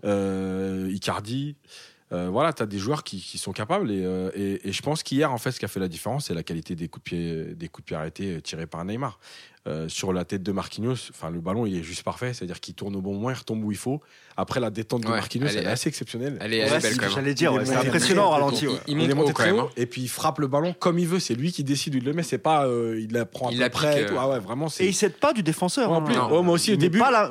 euh, 0.05 0.89
Icardi. 0.91 1.55
Euh, 2.13 2.27
voilà, 2.29 2.51
tu 2.51 2.61
as 2.61 2.65
des 2.65 2.77
joueurs 2.77 3.03
qui, 3.05 3.21
qui 3.21 3.37
sont 3.37 3.53
capables. 3.53 3.89
Et, 3.89 4.03
euh, 4.03 4.29
et- 4.35 4.67
et 4.67 4.73
je 4.73 4.81
pense 4.81 5.01
qu'hier, 5.01 5.31
en 5.31 5.37
fait, 5.37 5.51
ce 5.51 5.59
qui 5.59 5.65
a 5.65 5.69
fait 5.69 5.79
la 5.79 5.87
différence, 5.87 6.25
c'est 6.27 6.33
la 6.33 6.43
qualité 6.43 6.75
des 6.75 6.89
coups 6.89 7.03
de 7.05 7.09
pied, 7.09 7.43
des 7.55 7.69
coups 7.69 7.85
de 7.85 7.87
pied 7.87 7.95
arrêtés 7.95 8.41
tirés 8.41 8.67
par 8.67 8.83
Neymar. 8.83 9.17
Euh, 9.67 9.87
sur 9.87 10.11
la 10.11 10.25
tête 10.25 10.41
de 10.41 10.51
Marquinhos, 10.51 10.95
enfin 11.11 11.29
le 11.29 11.39
ballon 11.39 11.67
il 11.67 11.77
est 11.77 11.83
juste 11.83 12.01
parfait, 12.01 12.33
c'est-à-dire 12.33 12.59
qu'il 12.59 12.73
tourne 12.73 12.95
au 12.95 13.01
bon 13.01 13.13
moment, 13.13 13.29
il 13.29 13.35
retombe 13.35 13.63
où 13.63 13.71
il 13.71 13.77
faut. 13.77 14.01
Après 14.35 14.59
la 14.59 14.71
détente 14.71 15.01
de 15.03 15.07
Ouais, 15.07 15.13
Marquinhos, 15.17 15.45
elle 15.49 15.57
elle, 15.57 15.63
est- 15.65 15.69
assez 15.69 15.87
exceptionnelle. 15.87 16.39
Elle 16.41 16.55
est, 16.55 16.57
elle 16.57 16.67
est 16.67 16.71
belle 16.71 16.81
c'est 16.81 16.87
ce 16.87 16.93
quand 16.95 16.99
que 17.01 17.05
même. 17.05 17.13
j'allais 17.13 17.33
dire, 17.35 17.51
Il 17.51 17.59
ouais, 17.59 17.65
c'est 17.65 17.75
impressionnant 17.75 18.25
au 18.25 18.29
ralenti. 18.31 18.65
ouais. 18.67 18.73
Il 18.87 18.99
Il 18.99 19.11
est 19.11 19.13
monte 19.13 19.25
haut 19.25 19.33
quand 19.33 19.43
très 19.43 19.51
haut 19.51 19.69
et 19.77 19.85
puis 19.85 20.01
il 20.01 20.07
frappe 20.07 20.39
le 20.39 20.47
ballon 20.47 20.73
comme 20.79 20.97
il 20.97 21.05
veut. 21.07 21.19
C'est 21.19 21.35
lui 21.35 21.51
qui 21.51 21.63
décide 21.63 21.93
où 21.93 21.99
il 21.99 22.03
le 22.05 22.13
met. 22.13 22.23
C'est 22.23 22.39
pas 22.39 22.65
euh, 22.65 22.99
il 22.99 23.13
la 23.13 23.25
prend 23.27 23.49
à 23.49 23.51
Il 23.51 23.57
peu 23.57 23.61
la 23.61 23.69
près. 23.69 23.93
pique, 23.93 24.01
et 24.01 24.05
tout. 24.07 24.13
euh. 24.15 24.19
Ah 24.19 24.29
ouais, 24.29 24.39
vraiment. 24.39 24.65
Et 24.79 24.87
il 24.87 24.95
cède 24.95 25.13
pas 25.19 25.31
du 25.31 25.43
défenseur. 25.43 25.91
Ouais, 25.91 25.97
en 25.97 25.99
hein. 26.01 26.05
plus, 26.05 26.15
moi 26.15 26.39
aussi 26.55 26.71
au 26.71 26.73
Il 26.73 26.79
n'est 26.79 26.89
début. 26.89 26.97
bah, 26.97 27.29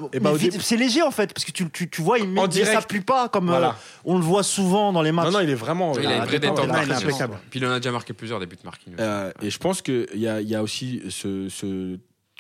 C'est 0.61 0.76
léger 0.76 1.03
en 1.03 1.11
fait, 1.11 1.35
parce 1.35 1.45
que 1.45 1.51
tu, 1.51 1.68
tu, 1.72 1.91
tu 1.91 2.01
vois, 2.01 2.20
il 2.20 2.28
met, 2.28 2.49
ça 2.64 2.81
plie 2.83 3.01
pas 3.01 3.28
comme 3.28 3.51
euh, 3.51 3.70
on 4.05 4.16
le 4.16 4.22
voit 4.22 4.45
souvent 4.45 4.93
dans 4.93 5.03
les 5.03 5.11
matchs. 5.11 5.26
Non, 5.26 5.33
non, 5.33 5.41
il 5.41 5.51
est 5.51 5.55
vraiment. 5.57 5.95
Il 5.99 6.07
a 6.07 6.18
une 6.18 6.24
vraie 6.26 6.39
détente, 6.39 6.61
il 6.64 6.93
impeccable. 6.93 7.39
Puis 7.51 7.59
il 7.59 7.66
en 7.66 7.72
a 7.72 7.81
déjà 7.81 7.91
marqué 7.91 8.12
plusieurs 8.12 8.39
des 8.39 8.47
buts 8.47 8.57
Marquinhos. 8.62 8.99
Euh, 9.01 9.33
et 9.43 9.51
je 9.51 9.59
pense 9.59 9.83
qu'il 9.83 10.07
y 10.14 10.28
a, 10.28 10.41
il 10.41 10.49
y 10.49 10.55
a 10.55 10.62
aussi 10.62 11.03
ce 11.09 11.49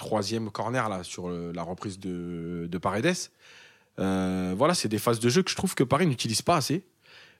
troisième 0.00 0.50
corner 0.50 0.88
là 0.88 1.02
sur 1.04 1.28
le- 1.28 1.52
la 1.52 1.62
reprise 1.62 1.98
de, 1.98 2.66
de 2.70 2.78
Paredes. 2.78 3.14
Euh, 3.98 4.54
voilà, 4.56 4.74
c'est 4.74 4.88
des 4.88 4.98
phases 4.98 5.20
de 5.20 5.28
jeu 5.28 5.42
que 5.42 5.50
je 5.50 5.56
trouve 5.56 5.74
que 5.74 5.84
Paris 5.84 6.06
n'utilise 6.06 6.42
pas 6.42 6.56
assez 6.56 6.82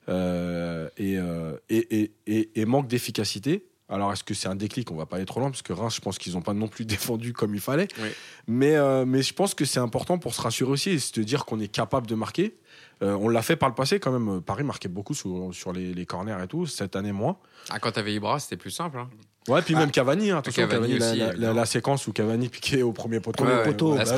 euh, 0.08 0.88
et, 0.96 1.16
euh, 1.18 1.56
et, 1.68 2.00
et, 2.02 2.12
et- 2.26 2.60
et 2.60 2.64
manque 2.66 2.86
d'efficacité. 2.88 3.66
Alors, 3.88 4.12
est-ce 4.12 4.22
que 4.22 4.34
c'est 4.34 4.46
un 4.46 4.54
déclic? 4.54 4.90
On 4.92 4.94
va 4.94 5.06
pas 5.06 5.16
aller 5.16 5.24
trop 5.26 5.40
loin 5.40 5.50
parce 5.50 5.62
que 5.62 5.72
Reims, 5.72 5.96
je 5.96 6.00
pense 6.00 6.16
qu'ils 6.18 6.34
n'ont 6.34 6.42
pas 6.42 6.52
non 6.54 6.68
plus 6.68 6.84
défendu 6.96 7.32
comme 7.32 7.54
il 7.54 7.60
fallait. 7.60 7.88
Oui. 8.00 8.08
Mais, 8.46 8.76
euh, 8.76 9.04
mais 9.04 9.22
je 9.22 9.34
pense 9.34 9.54
que 9.54 9.64
c'est 9.64 9.80
important 9.80 10.18
pour 10.18 10.32
se 10.34 10.40
rassurer 10.42 10.70
aussi 10.70 10.90
et 10.90 10.98
se 11.00 11.20
dire 11.20 11.44
qu'on 11.44 11.58
est 11.58 11.66
capable 11.68 12.06
de 12.06 12.14
marquer. 12.14 12.56
Euh, 13.02 13.14
on 13.20 13.28
l'a 13.28 13.42
fait 13.42 13.56
par 13.56 13.68
le 13.68 13.74
passé 13.74 13.98
quand 13.98 14.12
même. 14.12 14.40
Paris 14.42 14.62
marquait 14.62 14.88
beaucoup 14.88 15.14
sur, 15.14 15.52
sur 15.52 15.72
les, 15.72 15.92
les 15.94 16.06
corners 16.06 16.36
et 16.44 16.46
tout. 16.46 16.66
Cette 16.66 16.94
année, 16.94 17.10
moins. 17.12 17.36
Ah, 17.70 17.78
quand 17.80 17.90
t'avais 17.92 18.14
Ibra, 18.14 18.38
c'était 18.38 18.56
plus 18.58 18.70
simple. 18.70 18.98
hein. 18.98 19.08
Ouais, 19.48 19.62
puis 19.62 19.74
même 19.74 19.90
Cavani, 19.90 20.30
hein, 20.30 20.38
attention, 20.38 20.68
Cavani 20.68 20.92
Cavani, 20.92 20.98
la- 20.98 21.10
aussi, 21.10 21.18
la, 21.18 21.24
la- 21.26 21.32
évidemment. 21.32 21.54
la 21.54 21.66
séquence 21.66 22.06
où 22.06 22.12
Cavani 22.12 22.48
piquait 22.50 22.82
au 22.82 22.92
premier 22.92 23.20
poteau. 23.20 23.42
Ouais, 23.44 23.54
ouais, 23.56 23.64
poteau. 23.64 23.96
la 23.96 24.04
Bah. 24.04 24.12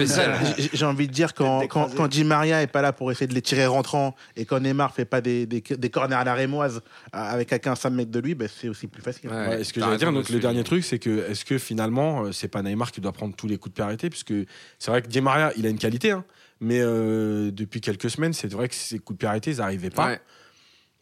J'ai- 0.72 0.84
envie 0.84 1.06
de 1.06 1.12
dire, 1.12 1.32
quand, 1.32 1.66
quand, 1.68 1.94
quand 1.94 2.08
Di 2.08 2.24
Maria 2.24 2.60
est 2.60 2.66
pas 2.66 2.82
là 2.82 2.92
pour 2.92 3.10
essayer 3.12 3.28
de 3.28 3.34
les 3.34 3.40
tirer 3.40 3.66
rentrants 3.66 4.16
et 4.36 4.44
quand 4.44 4.58
Neymar 4.60 4.92
fait 4.92 5.04
pas 5.04 5.20
des, 5.20 5.46
des, 5.46 5.60
des 5.62 5.90
corners 5.90 6.16
à 6.16 6.24
la 6.24 6.34
rémoise 6.34 6.78
euh, 7.14 7.18
avec 7.18 7.48
quelqu'un 7.50 7.72
à 7.72 7.76
5 7.76 7.90
mètres 7.90 8.10
de 8.10 8.18
lui, 8.18 8.34
ben, 8.34 8.48
c'est 8.48 8.68
aussi 8.68 8.88
plus 8.88 9.00
facile. 9.00 9.30
Ouais. 9.30 9.46
Ouais, 9.48 9.60
et 9.60 9.64
ce 9.64 9.72
que 9.72 9.80
j'allais 9.80 9.96
dire, 9.96 10.12
donc 10.12 10.28
le 10.28 10.40
dernier 10.40 10.64
truc, 10.64 10.84
c'est 10.84 10.98
que 10.98 11.30
est-ce 11.30 11.44
que 11.44 11.56
finalement, 11.56 12.24
euh, 12.24 12.32
c'est 12.32 12.48
pas 12.48 12.62
Neymar 12.62 12.90
qui 12.90 13.00
doit 13.00 13.12
prendre 13.12 13.34
tous 13.36 13.46
les 13.46 13.58
coups 13.58 13.70
de 13.70 13.74
pied 13.76 13.84
arrêtés? 13.84 14.10
Puisque 14.10 14.34
c'est 14.80 14.90
vrai 14.90 15.02
que 15.02 15.06
Di 15.08 15.20
Maria, 15.20 15.52
il 15.56 15.64
a 15.66 15.68
une 15.68 15.78
qualité, 15.78 16.10
hein, 16.10 16.24
mais 16.60 16.80
euh, 16.80 17.52
depuis 17.52 17.80
quelques 17.80 18.10
semaines, 18.10 18.32
c'est 18.32 18.52
vrai 18.52 18.68
que 18.68 18.74
ces 18.74 18.98
coups 18.98 19.16
de 19.16 19.18
pied 19.20 19.28
arrêtés, 19.28 19.52
ils 19.52 19.58
n'arrivaient 19.58 19.90
pas. 19.90 20.16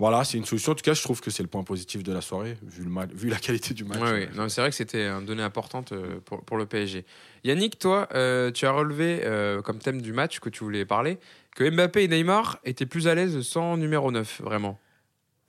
Voilà, 0.01 0.25
c'est 0.25 0.39
une 0.39 0.47
solution. 0.47 0.73
En 0.73 0.75
tout 0.75 0.83
cas, 0.83 0.95
je 0.95 1.03
trouve 1.03 1.21
que 1.21 1.31
c'est 1.31 1.43
le 1.43 1.49
point 1.49 1.63
positif 1.63 2.03
de 2.03 2.11
la 2.13 2.23
soirée, 2.23 2.57
vu, 2.63 2.85
le 2.85 2.91
match- 2.91 3.11
vu 3.15 3.29
la 3.29 3.37
qualité 3.37 3.75
du 3.75 3.85
match. 3.85 4.01
Ouais. 4.01 4.31
Non, 4.35 4.49
c'est 4.49 4.63
vrai 4.63 4.71
que 4.71 4.77
c'était 4.77 5.07
une 5.07 5.27
donnée 5.27 5.43
importante 5.43 5.93
euh, 5.93 6.21
pour, 6.25 6.43
pour 6.43 6.57
le 6.57 6.65
PSG. 6.65 7.05
Yannick, 7.45 7.79
toi, 7.79 8.09
euh, 8.15 8.51
tu 8.51 8.65
as 8.65 8.73
relevé 8.73 9.21
euh, 9.25 9.61
comme 9.61 9.79
thème 9.79 10.01
du 10.01 10.15
match 10.15 10.41
que 10.41 10.49
tu 10.49 10.65
voulais 10.65 10.87
parler 10.87 11.19
que 11.55 11.69
Mbappé 11.69 12.05
et 12.05 12.09
Neymar 12.09 12.59
étaient 12.65 12.87
plus 12.87 13.09
à 13.09 13.15
l'aise 13.15 13.43
sans 13.43 13.77
numéro 13.77 14.11
9, 14.11 14.41
vraiment. 14.43 14.81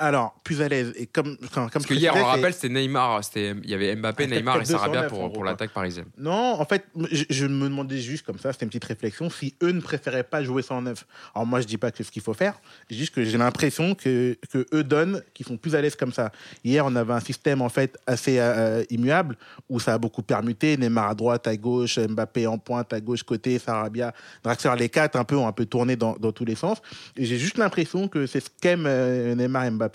Alors, 0.02 0.34
plus 0.44 0.64
à 0.64 0.68
l'aise. 0.68 0.94
Et 0.96 1.06
comme, 1.06 1.38
comme, 1.54 1.70
Parce 1.70 1.86
que 1.86 1.94
hier, 1.94 2.12
on 2.16 2.18
le 2.18 2.24
rappelle, 2.24 2.54
c'était 2.54 2.70
Neymar, 2.70 3.22
il 3.36 3.70
y 3.70 3.74
avait 3.76 3.96
Mbappé, 3.96 4.26
Neymar 4.26 4.56
et 4.56 4.60
peut-être 4.60 4.72
209 4.72 4.82
Sarabia 4.82 5.04
pour, 5.04 5.32
pour 5.32 5.44
l'attaque 5.44 5.70
parisienne. 5.70 6.08
Non, 6.18 6.60
en 6.60 6.66
fait, 6.66 6.86
je, 7.12 7.24
je 7.30 7.46
me 7.46 7.66
demandais 7.66 8.00
juste 8.00 8.26
comme 8.26 8.40
ça, 8.40 8.52
c'était 8.52 8.66
une 8.66 8.70
petite 8.70 8.86
réflexion, 8.86 9.30
si 9.30 9.54
eux 9.62 9.72
ne 9.72 9.80
préféraient 9.80 10.24
pas 10.24 10.44
jouer 10.44 10.64
sans 10.64 10.82
neuf. 10.82 11.06
Alors 11.36 11.46
moi, 11.46 11.62
je 11.62 11.68
dis 11.68 11.78
pas 11.78 11.92
que 11.92 11.98
c'est 11.98 12.04
ce 12.04 12.12
qu'il 12.12 12.24
faut 12.24 12.34
faire, 12.34 12.60
juste 12.90 13.14
que 13.14 13.24
j'ai 13.24 13.38
l'impression 13.38 13.94
que, 13.94 14.36
que 14.52 14.66
eux 14.74 14.84
donnent, 14.84 15.22
qu'ils 15.36 15.46
sont 15.46 15.58
plus 15.58 15.76
à 15.76 15.82
l'aise 15.82 15.96
comme 15.96 16.14
ça. 16.14 16.32
Hier, 16.64 16.84
on 16.84 16.96
avait 16.96 17.14
un 17.14 17.20
système 17.20 17.62
en 17.62 17.70
fait 17.70 18.00
assez 18.08 18.40
euh, 18.40 18.84
immuable 18.90 19.38
où 19.70 19.80
ça 19.80 19.94
a 19.94 19.98
beaucoup 20.00 20.24
permuté, 20.24 20.78
Neymar 20.78 21.12
à 21.12 21.16
droite, 21.16 21.48
à 21.48 21.56
gauche, 21.56 22.00
Mbappé 22.00 22.48
en 22.48 22.58
pointe, 22.58 22.92
à 22.92 23.00
gauche 23.00 23.22
côté, 23.22 23.60
Sarabia, 23.60 24.16
Draxler, 24.44 24.74
les 24.80 24.90
quatre 24.90 25.16
un 25.16 25.26
peu 25.26 25.36
ont 25.36 25.48
un 25.48 25.52
peu 25.52 25.68
tourné 25.68 25.96
dans, 25.96 26.16
dans 26.20 26.32
tous 26.32 26.46
les 26.46 26.56
sens. 26.56 26.82
Et 27.16 27.26
j'ai 27.26 27.38
juste 27.38 27.60
l'impression 27.60 28.08
que 28.08 28.26
c'est 28.26 28.40
ce 28.40 28.50
qu'aiment 28.62 28.88
euh, 28.88 29.36
Neymar 29.36 29.66
et 29.66 29.70
Mbappé. 29.70 29.91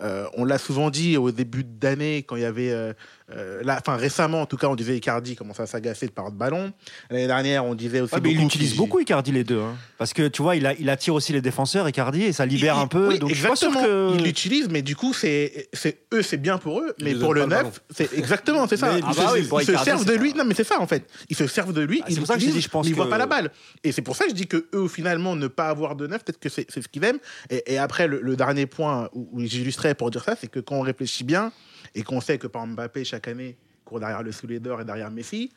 Euh, 0.00 0.26
on 0.34 0.44
l'a 0.44 0.58
souvent 0.58 0.90
dit 0.90 1.16
au 1.16 1.30
début 1.30 1.64
d'année 1.64 2.22
quand 2.22 2.36
il 2.36 2.42
y 2.42 2.46
avait 2.46 2.94
euh, 3.30 3.62
là, 3.62 3.76
enfin 3.80 3.96
récemment 3.96 4.40
en 4.42 4.46
tout 4.46 4.56
cas, 4.56 4.68
on 4.68 4.74
disait 4.74 4.96
Icardi 4.96 5.36
commence 5.36 5.60
à 5.60 5.66
s'agacer 5.66 6.06
de 6.06 6.12
par 6.12 6.30
de 6.30 6.36
ballon. 6.36 6.72
L'année 7.10 7.26
dernière, 7.26 7.64
on 7.64 7.74
disait 7.74 8.00
aussi. 8.00 8.14
Ouais, 8.14 8.20
mais 8.22 8.30
il 8.30 8.36
beaucoup 8.36 8.46
utilise 8.46 8.74
beaucoup 8.76 8.98
Icardi 9.00 9.32
les 9.32 9.44
deux. 9.44 9.60
hein. 9.60 9.76
Parce 9.98 10.12
que 10.12 10.28
tu 10.28 10.40
vois, 10.42 10.56
il, 10.56 10.64
a, 10.66 10.74
il 10.74 10.88
attire 10.88 11.14
aussi 11.14 11.32
les 11.32 11.40
défenseurs, 11.42 11.88
Icardi, 11.88 12.22
et 12.22 12.32
ça 12.32 12.46
libère 12.46 12.76
Il- 12.78 12.82
un 12.82 12.86
peu. 12.86 13.08
oui, 13.08 13.18
donc 13.18 13.30
je 13.30 13.34
suis 13.34 13.46
pas 13.46 13.56
sûr 13.56 13.68
exactement. 13.68 14.12
que. 14.12 14.18
Il 14.18 14.24
l'utilise, 14.24 14.68
mais 14.70 14.82
du 14.82 14.96
coup, 14.96 15.12
c'est, 15.12 15.68
eux, 16.14 16.22
c'est 16.22 16.36
bien 16.36 16.58
pour 16.58 16.80
eux, 16.80 16.94
mais 17.02 17.14
pour 17.14 17.34
le 17.34 17.44
neuf, 17.46 17.80
c'est 17.90 18.12
exactement, 18.14 18.66
c'est 18.68 18.76
ça. 18.76 18.92
Mais- 18.92 19.00
Ils 19.00 19.04
Ah 19.06 19.12
se, 19.12 19.18
bah 19.18 19.30
oui, 19.34 19.40
ils 19.40 19.46
se 19.66 19.70
Icardi, 19.72 19.84
servent 19.84 20.04
de 20.06 20.12
lui. 20.14 20.32
Non, 20.34 20.44
mais 20.44 20.54
c'est 20.54 20.64
ça 20.64 20.80
en 20.80 20.86
fait. 20.86 21.04
Ils 21.28 21.36
se 21.36 21.46
servent 21.46 21.72
de 21.72 21.82
lui. 21.82 22.00
Ah, 22.04 22.06
c'est 22.08 22.16
pour 22.16 22.26
ça 22.26 22.34
que 22.34 22.40
je 22.40 22.46
l'utilisent, 22.46 22.62
dis, 22.62 22.66
je 22.66 22.70
pense 22.70 22.86
mais 22.86 22.90
ils 22.92 22.94
voient 22.94 23.10
pas 23.10 23.18
la 23.18 23.26
balle. 23.26 23.50
Et 23.84 23.92
c'est 23.92 24.02
pour 24.02 24.16
ça 24.16 24.24
que 24.24 24.30
je 24.30 24.34
dis 24.36 24.46
que 24.46 24.68
eux, 24.74 24.88
finalement, 24.88 25.36
ne 25.36 25.48
pas 25.48 25.68
avoir 25.68 25.96
de 25.96 26.06
neuf, 26.06 26.24
peut-être 26.24 26.38
que 26.40 26.48
c'est, 26.48 26.66
c'est 26.70 26.80
ce 26.82 26.88
qu'ils 26.88 27.04
aiment. 27.04 27.18
Et, 27.50 27.74
et 27.74 27.78
après, 27.78 28.06
le, 28.08 28.20
le 28.22 28.36
dernier 28.36 28.66
point 28.66 29.10
où, 29.12 29.28
où 29.32 29.40
j'illustrais 29.44 29.94
pour 29.94 30.10
dire 30.10 30.24
ça, 30.24 30.34
c'est 30.40 30.48
que 30.48 30.60
quand 30.60 30.76
on 30.76 30.80
réfléchit 30.80 31.24
bien 31.24 31.52
et 31.94 32.02
qu'on 32.02 32.20
sait 32.20 32.38
que 32.38 32.46
par 32.46 32.66
Mbappé 32.66 33.04
chaque 33.04 33.28
année 33.28 33.56
court 33.84 34.00
derrière 34.00 34.22
le 34.22 34.32
soulier 34.32 34.60
d'or 34.60 34.80
et 34.80 34.84
derrière 34.84 35.10
Messi, 35.10 35.50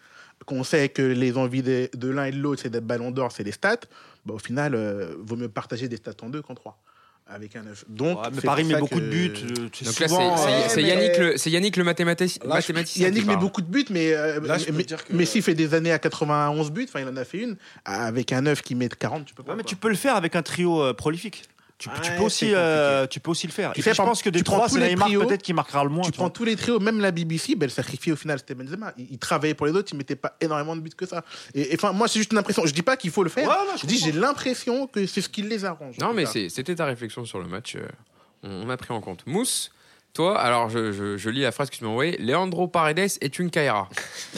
qu'on 0.45 0.63
sait 0.63 0.89
que 0.89 1.01
les 1.01 1.37
envies 1.37 1.61
de, 1.63 1.89
de 1.95 2.07
l'un 2.09 2.25
et 2.25 2.31
de 2.31 2.37
l'autre, 2.37 2.61
c'est 2.63 2.69
d'être 2.69 2.85
ballon 2.87 3.11
d'or, 3.11 3.31
c'est 3.31 3.43
les 3.43 3.51
stats, 3.51 3.75
bah, 4.25 4.33
au 4.33 4.39
final, 4.39 4.73
euh, 4.73 5.15
vaut 5.19 5.35
mieux 5.35 5.49
partager 5.49 5.87
des 5.87 5.97
stats 5.97 6.13
en 6.21 6.29
deux 6.29 6.41
qu'en 6.41 6.55
trois. 6.55 6.79
Avec 7.27 7.55
un 7.55 7.61
neuf. 7.63 7.85
Donc, 7.87 8.19
Ouais, 8.21 8.27
mais 8.31 8.35
c'est 8.41 8.47
Paris 8.47 8.63
met 8.65 8.75
beaucoup 8.77 8.95
que- 8.99 9.05
de 9.05 9.09
buts. 9.09 9.31
c'est 9.73 9.85
Donc 9.85 9.99
là, 9.99 10.07
souvent, 10.09 10.35
mais- 10.75 10.83
Yannick, 10.83 11.17
le- 11.17 11.37
c'est 11.37 11.49
Yannick 11.51 11.77
le 11.77 11.83
mathématicien. 11.85 12.41
Là, 12.43 12.49
je- 12.55 12.55
mathématicien 12.55 13.07
Yannick 13.07 13.25
met 13.25 13.37
beaucoup 13.37 13.61
de 13.61 13.67
buts, 13.67 13.85
mais 13.89 14.13
euh, 14.13 14.41
Là, 14.41 14.57
mais- 14.73 14.83
que- 14.83 15.13
Messi 15.13 15.41
fait 15.41 15.53
des 15.53 15.73
années 15.73 15.91
à 15.93 15.99
91 15.99 16.71
buts. 16.71 16.85
Enfin, 16.89 16.99
il 17.01 17.07
en 17.07 17.15
a 17.15 17.23
fait 17.23 17.37
une. 17.43 17.55
Avec 17.85 18.33
un 18.33 18.41
9 18.41 18.61
qui 18.61 18.75
met 18.75 18.89
40, 18.89 19.25
tu 19.25 19.33
peux 19.33 19.43
pas. 19.43 19.51
Ouais, 19.51 19.57
mais 19.57 19.63
tu 19.63 19.77
peux 19.77 19.87
le 19.87 19.95
faire 19.95 20.15
avec 20.17 20.35
un 20.35 20.41
trio 20.41 20.81
euh, 20.81 20.93
prolifique. 20.93 21.43
Tu, 21.81 21.89
tu 22.03 22.11
Ouais, 22.11 22.17
peux 22.17 22.23
aussi, 22.23 22.51
euh, 22.53 23.07
tu 23.07 23.19
peux 23.19 23.31
aussi 23.31 23.47
le 23.47 23.51
faire. 23.51 23.73
Tu 23.73 23.79
Et 23.79 23.81
fais, 23.81 23.89
puis, 23.89 23.97
je 23.97 24.01
pense 24.03 24.21
que 24.21 24.29
des 24.29 24.37
tu 24.39 24.43
prends 24.43 24.57
trois, 24.57 24.67
tous 24.67 24.75
c'est 24.75 24.81
les 24.81 24.89
Neymar 24.89 25.07
trios, 25.07 25.25
peut-être 25.25 25.41
qui 25.41 25.51
marquera 25.53 25.83
le 25.83 25.89
moins. 25.89 26.03
Tu 26.03 26.11
tu 26.11 26.17
prends 26.17 26.25
vois. 26.25 26.29
tous 26.31 26.43
les 26.45 26.55
trios, 26.55 26.79
même 26.79 26.99
la 27.01 27.09
BBC, 27.09 27.55
ben, 27.55 27.65
le 27.65 27.71
sacrifié 27.71 28.11
au 28.13 28.15
final, 28.15 28.37
c'était 28.37 28.53
Benzema. 28.53 28.93
Il, 28.99 29.07
il 29.11 29.17
travaillait 29.17 29.55
pour 29.55 29.65
les 29.65 29.71
autres, 29.73 29.89
il 29.91 29.97
mettait 29.97 30.15
pas 30.15 30.37
énormément 30.39 30.75
de 30.75 30.81
buts 30.81 30.91
que 30.95 31.07
ça. 31.07 31.23
Et 31.55 31.71
enfin, 31.73 31.91
moi, 31.91 32.07
c'est 32.07 32.19
juste 32.19 32.31
une 32.33 32.37
impression. 32.37 32.63
Je 32.67 32.73
dis 32.73 32.83
pas 32.83 32.97
qu'il 32.97 33.09
faut 33.09 33.23
le 33.23 33.31
faire. 33.31 33.47
Ouais, 33.49 33.55
je 33.77 33.81
je 33.81 33.87
dis, 33.87 33.97
j'ai 33.97 34.11
l'impression 34.11 34.85
que 34.85 35.07
c'est 35.07 35.21
ce 35.21 35.29
qui 35.29 35.41
les 35.41 35.65
arrange. 35.65 35.97
Non, 35.97 36.13
mais 36.13 36.25
c'était 36.27 36.75
ta 36.75 36.85
réflexion 36.85 37.25
sur 37.25 37.39
le 37.39 37.47
match. 37.47 37.75
euh, 37.75 37.87
on, 38.43 38.67
on 38.67 38.69
a 38.69 38.77
pris 38.77 38.93
en 38.93 39.01
compte. 39.01 39.25
Mousse, 39.25 39.71
toi, 40.13 40.39
alors 40.39 40.69
je, 40.69 40.91
je- 40.91 41.17
je 41.17 41.29
lis 41.29 41.41
la 41.41 41.51
phrase 41.51 41.69
que 41.69 41.75
tu 41.75 41.83
m'as 41.83 41.89
envoyée. 41.89 42.17
Leandro 42.19 42.67
Paredes 42.67 42.99
est 43.21 43.39
une 43.39 43.49
Kaira. 43.49 43.87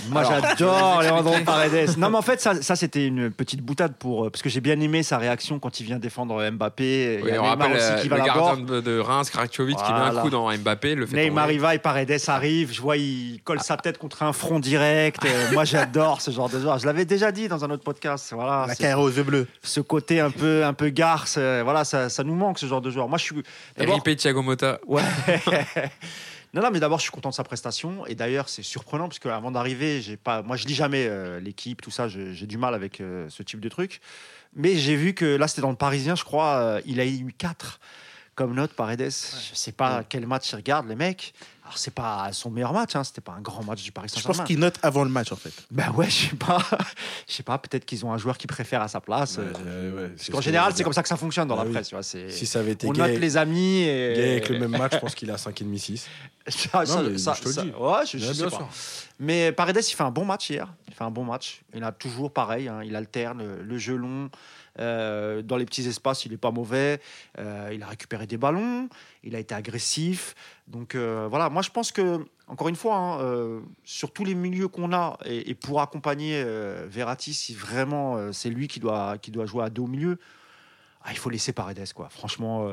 Moi, 0.10 0.24
j'adore 0.24 1.02
Leandro 1.02 1.36
Paredes. 1.46 1.98
Non, 1.98 2.10
mais 2.10 2.18
en 2.18 2.22
fait, 2.22 2.40
ça, 2.42 2.62
ça 2.62 2.76
c'était 2.76 3.06
une 3.08 3.32
petite 3.32 3.62
boutade 3.62 3.96
pour. 3.96 4.26
euh, 4.26 4.30
Parce 4.30 4.42
que 4.42 4.50
j'ai 4.50 4.62
bien 4.62 4.80
aimé 4.80 5.04
sa 5.04 5.18
réaction 5.18 5.60
quand 5.60 5.80
il 5.80 5.86
vient 5.86 5.98
défendre 6.00 6.48
Mbappé. 6.52 7.16
Il 7.16 7.20
y 7.22 7.24
Oui, 7.24 7.32
a 7.32 7.40
on 7.42 7.44
Neymar 7.44 7.58
rappelle 7.58 7.78
aussi 7.78 7.86
euh, 7.92 7.96
qui 7.98 8.10
le 8.10 8.16
va 8.16 8.18
là-bas. 8.26 8.34
gardien 8.40 8.64
de, 8.66 8.82
de 8.82 9.00
Reims, 9.00 9.30
Karakovic, 9.30 9.78
qui 9.78 9.92
met 9.94 10.00
un 10.00 10.22
coup 10.22 10.30
dans 10.30 10.52
Mbappé. 10.56 10.96
Le 10.96 11.06
fait 11.06 11.16
Neymar 11.16 11.52
il 11.52 11.60
va 11.60 11.76
et 11.76 11.80
Paredes 11.80 12.20
arrive. 12.28 12.72
Je 12.74 12.82
vois, 12.82 12.98
il 12.98 13.40
colle 13.44 13.60
sa 13.62 13.78
tête 13.78 13.98
contre 13.98 14.24
un 14.24 14.34
front 14.34 14.60
direct. 14.60 15.24
Euh, 15.26 15.52
moi, 15.54 15.64
j'adore 15.66 16.22
ce 16.22 16.32
genre 16.32 16.50
de 16.50 16.60
joueur. 16.60 16.78
Je 16.80 16.86
l'avais 16.86 17.06
déjà 17.06 17.32
dit 17.32 17.48
dans 17.48 17.64
un 17.66 17.70
autre 17.72 17.84
podcast. 17.84 18.32
Voilà, 18.34 18.66
La 18.68 18.76
carrière 18.76 19.00
aux 19.00 19.10
yeux 19.10 19.24
bleus. 19.24 19.48
ce 19.64 19.80
côté 19.80 20.20
un 20.20 20.30
peu, 20.32 20.64
un 20.66 20.74
peu 20.74 20.90
garce. 20.90 21.38
voilà, 21.38 21.84
ça, 21.84 22.10
ça 22.10 22.24
nous 22.24 22.36
manque 22.36 22.60
ce 22.60 22.66
genre 22.66 22.82
de 22.82 22.90
joueur. 22.92 23.08
Moi, 23.10 23.18
je 23.18 23.24
suis. 23.24 23.36
d'abord- 23.78 23.96
RIP 24.04 24.18
Thiago 24.18 24.42
Motta. 24.42 24.80
Ouais. 24.88 25.02
Non, 26.54 26.62
non, 26.62 26.72
mais 26.72 26.80
d'abord, 26.80 27.00
je 27.00 27.04
suis 27.04 27.12
content 27.12 27.30
de 27.30 27.34
sa 27.36 27.44
prestation. 27.44 28.06
Et 28.06 28.16
d'ailleurs, 28.16 28.50
c'est 28.50 28.64
surprenant 28.64 29.08
parce 29.08 29.20
qu'avant 29.20 29.52
d'arriver, 29.52 30.02
j'ai 30.02 30.18
pas. 30.18 30.42
Moi, 30.42 30.56
je 30.56 30.66
lis 30.66 30.76
jamais 30.76 31.06
euh, 31.08 31.40
l'équipe, 31.40 31.82
tout 31.82 31.92
ça. 31.92 32.08
J'ai 32.08 32.48
du 32.48 32.58
mal 32.58 32.74
avec 32.74 33.02
euh, 33.02 33.28
ce 33.30 33.44
type 33.44 33.60
de 33.60 33.70
truc. 33.70 34.02
Mais 34.56 34.76
j'ai 34.76 34.96
vu 34.96 35.14
que 35.14 35.26
là, 35.26 35.48
c'était 35.48 35.62
dans 35.62 35.72
le 35.72 35.76
Parisien, 35.76 36.16
je 36.16 36.24
crois. 36.24 36.56
euh, 36.56 36.82
il 36.86 37.00
a 37.00 37.06
eu 37.06 37.34
4 37.38 37.80
comme 38.36 38.54
note 38.54 38.74
Paredes. 38.74 39.12
Je 39.12 39.56
sais 39.56 39.72
pas 39.72 40.04
quel 40.08 40.28
match 40.28 40.52
il 40.52 40.56
regarde, 40.56 40.88
les 40.88 40.96
mecs. 40.96 41.34
Alors, 41.66 41.78
c'est 41.78 41.94
pas 41.94 42.30
son 42.34 42.50
meilleur 42.52 42.74
match. 42.74 42.94
Hein, 42.96 43.04
c'était 43.06 43.22
pas 43.22 43.32
un 43.32 43.42
grand 43.42 43.64
match 43.64 43.82
du 43.84 43.92
Paris 43.94 44.10
Je 44.10 44.16
pense 44.16 44.24
Saint-Germain. 44.24 44.44
qu'il 44.46 44.60
note 44.60 44.76
avant 44.84 45.04
le 45.06 45.10
match, 45.10 45.32
en 45.32 45.38
fait. 45.38 45.54
Ben 45.72 45.92
ouais, 45.92 46.10
je 46.10 46.30
sais 46.30 46.36
pas. 46.36 46.58
Je 47.28 47.34
sais 47.36 47.44
pas. 47.44 47.58
Peut-être 47.58 47.86
qu'ils 47.86 48.06
ont 48.06 48.12
un 48.12 48.18
joueur 48.18 48.38
qui 48.38 48.48
préfère 48.48 48.82
à 48.82 48.90
sa 48.90 49.00
place. 49.00 49.38
Ouais, 49.38 49.46
euh, 49.66 49.96
ouais, 49.96 50.10
parce 50.10 50.24
ce 50.24 50.32
qu'en 50.32 50.40
que 50.40 50.44
général, 50.44 50.74
c'est 50.76 50.84
comme 50.84 50.92
ça 50.92 51.02
que 51.04 51.08
ça 51.08 51.16
fonctionne 51.16 51.48
dans 51.48 51.56
la 51.56 51.64
oui. 51.64 51.72
presse. 51.72 51.88
tu 51.88 51.96
vois. 51.96 52.04
Si 52.04 52.46
ça 52.46 52.60
avait 52.60 52.74
été 52.74 52.86
on 52.88 52.92
gay, 52.92 53.02
note 53.14 53.20
les 53.22 53.38
amis 53.38 53.84
et. 53.84 54.14
gay 54.16 54.32
avec 54.32 54.50
le 54.50 54.60
même 54.60 54.72
match, 54.72 54.92
je 54.96 55.00
pense 55.00 55.16
qu'il 55.16 55.32
a 55.32 55.36
5,5 55.38 55.78
6. 55.78 56.08
Ça, 56.50 56.86
ça- 56.86 57.02
je 57.36 57.42
te 57.42 57.48
le 57.48 57.54
dis. 57.64 57.72
ouais, 57.80 58.06
je, 58.06 58.18
je 58.18 58.28
Ouais, 58.28 58.34
sais 58.34 58.42
bien 58.42 58.50
pas. 58.50 58.58
sûr. 58.58 58.68
Mais 59.18 59.54
Paredes, 59.54 59.78
il 59.88 59.94
fait 59.94 60.04
un 60.04 60.12
bon 60.12 60.26
match 60.26 60.50
hier. 60.50 60.68
Il 60.90 60.94
fait 60.94 61.06
un 61.06 61.12
bon 61.12 61.24
match. 61.24 61.62
Il 61.74 61.82
a 61.86 61.94
toujours 61.94 62.34
pareil. 62.34 62.68
hein, 62.68 62.82
il 62.84 62.94
alterne 62.98 63.42
le 63.62 63.78
jeu 63.78 63.96
long. 63.96 64.30
Euh, 64.80 65.42
dans 65.42 65.58
les 65.58 65.66
petits 65.66 65.88
espaces, 65.88 66.26
il 66.26 66.32
n'est 66.32 66.38
pas 66.38 66.52
mauvais. 66.52 67.00
Euh, 67.38 67.72
il 67.74 67.84
a 67.84 67.88
récupéré 67.88 68.28
des 68.28 68.38
ballons. 68.38 68.90
Il 69.24 69.36
a 69.36 69.40
été 69.40 69.54
agressif. 69.54 70.36
Donc 70.68 70.96
euh, 70.96 71.28
voilà, 71.30 71.50
moi 71.50 71.62
je 71.62 71.70
pense 71.70 71.92
que, 71.92 72.26
encore 72.48 72.70
une 72.70 72.76
fois, 72.76 72.96
hein, 72.96 73.62
sur 73.84 74.12
tous 74.12 74.26
les 74.26 74.36
milieux 74.36 74.68
qu'on 74.68 74.94
a, 74.94 75.18
et, 75.26 75.54
pour 75.56 75.82
accompagner 75.82 76.44
Verratti, 76.88 77.34
si 77.34 77.54
vraiment 77.54 78.32
c'est 78.32 78.50
lui 78.50 78.68
qui 78.68 78.80
doit, 78.80 79.18
qui 79.18 79.32
doit 79.32 79.46
jouer 79.46 79.64
à 79.64 79.70
dos 79.70 79.86
au 79.86 79.88
milieu, 79.88 80.20
ah, 81.04 81.12
il 81.12 81.18
faut 81.18 81.30
laisser 81.30 81.54
Paredes. 81.54 81.94
Quoi. 81.94 82.10
Franchement, 82.10 82.72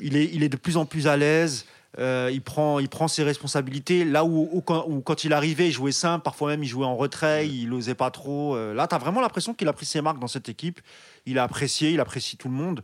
il, 0.00 0.16
est, 0.16 0.26
il 0.32 0.42
est 0.42 0.48
de 0.48 0.56
plus 0.56 0.76
en 0.76 0.84
plus 0.84 1.06
à 1.06 1.16
l'aise. 1.16 1.66
Euh, 1.98 2.30
il, 2.32 2.40
prend, 2.40 2.78
il 2.78 2.88
prend 2.88 3.08
ses 3.08 3.24
responsabilités. 3.24 4.04
Là 4.04 4.24
où, 4.24 4.48
où 4.52 4.60
quand, 4.60 4.84
où 4.86 5.00
quand 5.00 5.24
il 5.24 5.32
arrivait, 5.32 5.68
il 5.68 5.72
jouait 5.72 5.92
simple. 5.92 6.22
Parfois 6.22 6.50
même, 6.50 6.62
il 6.62 6.68
jouait 6.68 6.86
en 6.86 6.96
retrait. 6.96 7.48
Il 7.48 7.70
n'osait 7.70 7.94
pas 7.94 8.10
trop. 8.10 8.54
Euh, 8.54 8.74
là, 8.74 8.86
tu 8.86 8.94
as 8.94 8.98
vraiment 8.98 9.20
l'impression 9.20 9.54
qu'il 9.54 9.66
a 9.68 9.72
pris 9.72 9.86
ses 9.86 10.00
marques 10.00 10.20
dans 10.20 10.28
cette 10.28 10.48
équipe. 10.48 10.80
Il 11.26 11.38
a 11.38 11.42
apprécié, 11.42 11.90
il 11.90 12.00
apprécie 12.00 12.36
tout 12.36 12.48
le 12.48 12.54
monde. 12.54 12.82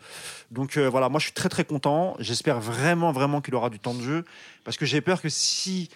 Donc 0.51 0.77
euh, 0.77 0.89
voilà, 0.89 1.09
moi, 1.09 1.21
je 1.21 1.27
suis 1.27 1.35
très, 1.35 1.49
très 1.49 1.65
content. 1.65 2.17
J'espère 2.19 2.61
vraiment, 2.61 3.13
vraiment 3.13 3.41
qu'il 3.41 3.55
aura 3.55 3.71
du 3.71 3.79
temps 3.79 3.95
de 3.95 4.03
jeu. 4.03 4.25
Parce 4.65 4.77
que 4.77 4.87
j'ai 4.87 5.01
peur 5.01 5.23
que 5.23 5.29
si 5.29 5.89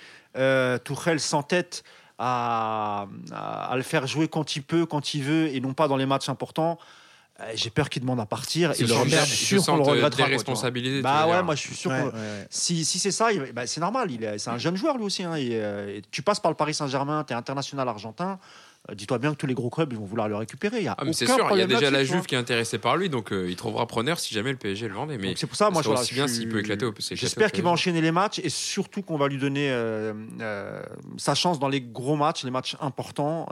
Tourelle 0.84 1.18
s'entête 1.18 1.82
à, 2.16 3.06
à, 3.32 3.72
à 3.72 3.76
le 3.76 3.82
faire 3.82 4.06
jouer 4.06 4.28
quand 4.28 4.54
il 4.54 4.62
peut, 4.62 4.86
quand 4.86 5.14
il 5.14 5.24
veut, 5.24 5.48
et 5.48 5.60
non 5.60 5.74
pas 5.74 5.88
dans 5.88 5.96
les 5.96 6.06
matchs 6.06 6.28
importants, 6.28 6.78
j'ai 7.54 7.70
peur 7.70 7.88
qu'il 7.88 8.02
demande 8.02 8.20
à 8.20 8.26
partir. 8.26 8.70
Et 8.72 8.74
je 8.74 8.84
suis 9.24 9.46
sûr 9.46 9.64
qu'on 9.64 9.76
le 9.76 9.82
regrettera. 9.82 10.24
tu 10.44 11.02
Bah 11.02 11.26
ouais, 11.26 11.42
moi 11.42 11.54
je 11.54 11.60
suis 11.60 11.74
sûr 11.74 11.90
Ouais, 11.90 12.00
qu'on- 12.00 12.06
ouais, 12.08 12.12
ouais. 12.12 12.46
si, 12.50 12.84
si 12.84 12.98
c'est 12.98 13.10
ça, 13.10 13.28
bah, 13.54 13.66
c'est 13.66 13.80
normal. 13.80 14.10
Il 14.10 14.24
est, 14.24 14.38
c'est 14.38 14.50
un 14.50 14.58
jeune 14.58 14.76
joueur 14.76 14.96
lui 14.98 15.04
aussi. 15.04 15.22
hein, 15.24 15.34
et, 15.36 15.48
euh, 15.52 15.96
et 15.98 16.02
tu 16.10 16.22
passes 16.22 16.40
par 16.40 16.50
le 16.50 16.56
Paris 16.56 16.74
Saint-Germain, 16.74 17.24
tu 17.26 17.32
es 17.32 17.36
international 17.36 17.88
argentin. 17.88 18.38
euh, 18.90 18.94
Dis-toi 18.94 19.18
bien 19.18 19.32
que 19.32 19.36
tous 19.36 19.46
les 19.46 19.54
gros 19.54 19.68
clubs 19.70 19.92
ils 19.92 19.98
vont 19.98 20.04
vouloir 20.06 20.28
le 20.28 20.36
récupérer. 20.36 20.78
Il 20.78 20.84
y 20.84 20.88
a 20.88 20.94
Ah, 20.98 21.04
mais 21.04 21.12
c'est 21.12 21.26
sûr, 21.26 21.46
il 21.52 21.58
y 21.58 21.62
a 21.62 21.66
déjà 21.66 21.90
la 21.90 22.02
Juve 22.04 22.24
qui 22.26 22.34
est 22.34 22.38
intéressée 22.38 22.78
par 22.78 22.96
lui, 22.96 23.08
donc 23.10 23.30
euh, 23.32 23.46
il 23.48 23.56
trouvera 23.56 23.86
preneur 23.86 24.18
si 24.18 24.32
jamais 24.34 24.50
le 24.52 24.56
PSG 24.56 24.88
le 24.88 24.94
vendait. 24.94 25.18
Mais 25.18 25.28
Donc 25.28 25.38
c'est 25.38 25.46
pour 25.46 25.56
ça, 25.56 25.68
moi, 25.70 25.82
voilà, 25.82 26.00
aussi 26.00 26.14
bien 26.14 26.26
je 26.26 26.32
s'il 26.32 26.42
suis- 26.42 26.50
peut 26.50 26.60
éclater 26.60 26.86
au- 26.86 26.90
au 26.90 26.94
J'espère 26.98 27.52
qu'il 27.52 27.62
va 27.62 27.70
PSG. 27.70 27.72
enchaîner 27.90 28.00
les 28.00 28.10
matchs 28.12 28.38
et 28.42 28.48
surtout 28.48 29.02
qu'on 29.02 29.18
va 29.18 29.28
lui 29.28 29.38
donner 29.38 29.70
euh, 29.70 30.12
euh, 30.40 30.82
sa 31.18 31.34
chance 31.34 31.58
dans 31.58 31.68
les 31.68 31.80
gros 31.82 32.16
matchs, 32.16 32.44
les 32.44 32.50
matchs 32.50 32.76
importants. 32.80 33.46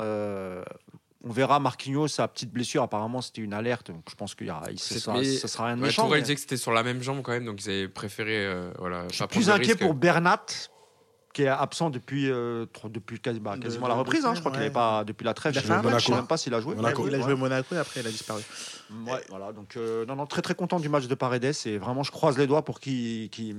On 1.28 1.32
verra 1.32 1.60
Marquinhos, 1.60 2.08
sa 2.08 2.26
petite 2.26 2.50
blessure, 2.50 2.82
apparemment 2.82 3.20
c'était 3.20 3.42
une 3.42 3.52
alerte. 3.52 3.90
Donc 3.90 4.02
je 4.08 4.14
pense 4.14 4.34
qu'il 4.34 4.46
y 4.46 4.50
aura, 4.50 4.62
il- 4.70 4.78
C'est- 4.78 4.98
sera, 4.98 5.22
ce 5.22 5.46
sera 5.46 5.66
rien 5.66 5.76
de 5.76 5.80
Ouais, 5.82 5.88
méchant. 5.88 6.08
Mais- 6.08 6.20
disait 6.22 6.34
que 6.34 6.40
c'était 6.40 6.56
sur 6.56 6.72
la 6.72 6.82
même 6.82 7.02
jambe 7.02 7.20
quand 7.22 7.32
même, 7.32 7.44
donc 7.44 7.62
ils 7.64 7.68
avaient 7.70 7.88
préféré 7.88 8.46
euh, 8.46 8.70
voilà, 8.78 9.04
Je 9.10 9.16
suis 9.16 9.26
plus 9.26 9.50
inquiet 9.50 9.72
risque. 9.72 9.80
pour 9.80 9.92
Bernat, 9.94 10.46
qui 11.34 11.42
est 11.42 11.48
absent 11.48 11.90
depuis, 11.90 12.30
euh, 12.30 12.64
trop- 12.72 12.88
depuis 12.88 13.20
quasi- 13.20 13.38
bah, 13.40 13.56
De- 13.56 13.62
quasiment 13.62 13.84
de- 13.86 13.90
la 13.92 13.98
reprise. 13.98 14.24
hein. 14.24 14.34
Je 14.34 14.40
crois 14.40 14.50
qu'il 14.50 14.60
ouais. 14.60 14.64
n'avait 14.66 14.72
pas 14.72 15.04
depuis 15.04 15.24
la 15.24 15.34
trêve. 15.34 15.52
Il 15.54 15.58
a 15.58 15.60
Je 15.60 15.66
fait 15.66 15.72
un 15.74 15.78
ne 15.78 15.82
sais 15.82 15.90
match, 15.90 16.08
même 16.08 16.18
hein. 16.20 16.22
pas 16.24 16.36
s'il 16.38 16.54
a 16.54 16.60
joué. 16.60 16.74
Monaco. 16.74 17.06
Il 17.06 17.14
a 17.14 17.18
Ouais. 17.18 17.22
joué 17.24 17.34
Monaco 17.36 17.74
et 17.74 17.78
après 17.78 18.00
il 18.00 18.06
a 18.06 18.10
disparu. 18.10 18.42
Ouais, 19.06 19.20
voilà. 19.28 19.52
Donc 19.52 19.76
euh, 19.76 20.06
non, 20.06 20.16
non, 20.16 20.26
très 20.26 20.40
très 20.42 20.54
content 20.54 20.80
du 20.80 20.88
match 20.88 21.06
de 21.06 21.14
Paredes 21.14 21.52
et 21.66 21.76
vraiment 21.78 22.02
je 22.02 22.10
croise 22.10 22.38
les 22.38 22.46
doigts 22.46 22.64
pour 22.64 22.80
qu'il 22.80 23.28
qu'il- 23.30 23.56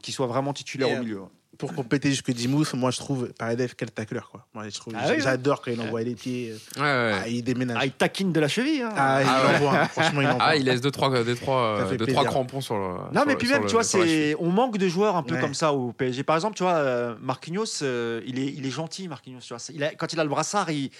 qu'il 0.00 0.14
soit 0.14 0.28
vraiment 0.28 0.52
titulaire 0.52 0.88
Et, 0.88 0.92
au 0.94 0.96
euh, 0.96 1.00
milieu. 1.00 1.20
Pour 1.58 1.74
compléter 1.74 2.08
jusque 2.10 2.30
Dimous, 2.30 2.64
moi 2.74 2.90
je 2.92 2.98
trouve 2.98 3.28
Paredes 3.36 3.68
quel 3.76 3.90
tacleur 3.90 4.30
quoi. 4.30 4.46
Moi 4.54 4.68
je 4.68 4.78
trouve 4.78 4.94
Ah 4.96 5.06
oui, 5.10 5.16
j'adore 5.20 5.60
quand 5.60 5.72
il 5.72 5.80
envoie 5.80 6.02
les 6.02 6.14
pieds. 6.14 6.54
Ouais, 6.76 6.82
ouais. 6.82 7.12
Ah, 7.22 7.28
il 7.28 7.42
déménage. 7.42 7.76
Ah, 7.80 7.84
il 7.84 7.90
taquine 7.92 8.32
de 8.32 8.38
la 8.40 8.46
cheville. 8.48 8.82
hein. 8.82 8.92
Ah, 8.96 9.22
il 9.22 9.28
Ah 9.28 9.42
ouais. 9.46 9.54
envoie. 9.56 9.84
Franchement, 9.88 10.20
il 10.22 10.26
envoie. 10.28 10.38
Ah, 10.44 10.56
il 10.56 10.64
laisse 10.64 10.80
deux 10.80 10.92
trois, 10.92 11.10
deux, 11.24 11.34
trois, 11.34 11.80
euh, 11.80 11.96
deux, 11.96 12.06
trois 12.06 12.24
crampons 12.24 12.60
sur 12.60 12.76
le. 12.78 12.80
Non, 13.12 13.20
sur 13.22 13.26
mais 13.26 13.36
puis 13.36 13.48
même, 13.48 13.62
le- 13.62 13.66
tu 13.68 13.74
vois, 13.74 13.82
c'est 13.82 14.36
on 14.38 14.50
manque 14.50 14.78
de 14.78 14.88
joueurs 14.88 15.16
un 15.16 15.22
peu 15.24 15.34
Ouais. 15.34 15.40
comme 15.40 15.54
ça 15.54 15.72
au 15.72 15.92
PSG. 15.92 16.22
Par 16.22 16.36
exemple, 16.36 16.56
tu 16.56 16.62
vois, 16.62 16.74
euh, 16.76 17.14
Marquinhos, 17.20 17.82
euh, 17.82 18.20
il, 18.26 18.38
est, 18.38 18.54
il 18.56 18.64
est 18.64 18.70
gentil, 18.70 19.08
Marquinhos. 19.08 19.40
Tu 19.40 19.52
vois. 19.52 19.58
Il 19.74 19.82
a- 19.82 19.94
quand 19.94 20.12
il 20.12 20.20
a 20.20 20.22
le 20.22 20.30
brassard, 20.30 20.70
il, 20.70 20.90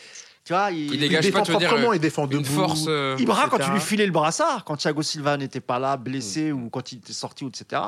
tu 0.45 0.53
vois, 0.53 0.71
il, 0.73 0.79
Il 0.87 0.95
il 0.95 1.01
dégage 1.01 1.25
défend 1.25 1.39
pas, 1.39 1.45
tu 1.45 1.53
veux 1.53 1.59
dire, 1.59 1.69
proprement, 1.69 1.93
euh, 1.93 1.97
il 1.97 2.01
défend 2.01 2.25
Une 2.25 2.31
debout. 2.43 2.45
force. 2.53 2.85
euh, 2.89 3.15
il 3.21 3.27
bras 3.27 3.49
quand 3.49 3.59
tu 3.59 3.71
lui 3.71 3.81
filais 3.81 4.07
le 4.07 4.13
brassard, 4.13 4.65
quand 4.65 4.77
Thiago 4.77 5.03
Silva 5.03 5.37
n'était 5.37 5.61
pas 5.61 5.79
là, 5.79 5.97
blessé, 5.97 6.51
ou 6.51 6.69
quand 6.69 6.91
il 6.91 6.99
était 6.99 7.13
sorti, 7.13 7.45
ou 7.45 7.49
etc. 7.49 7.81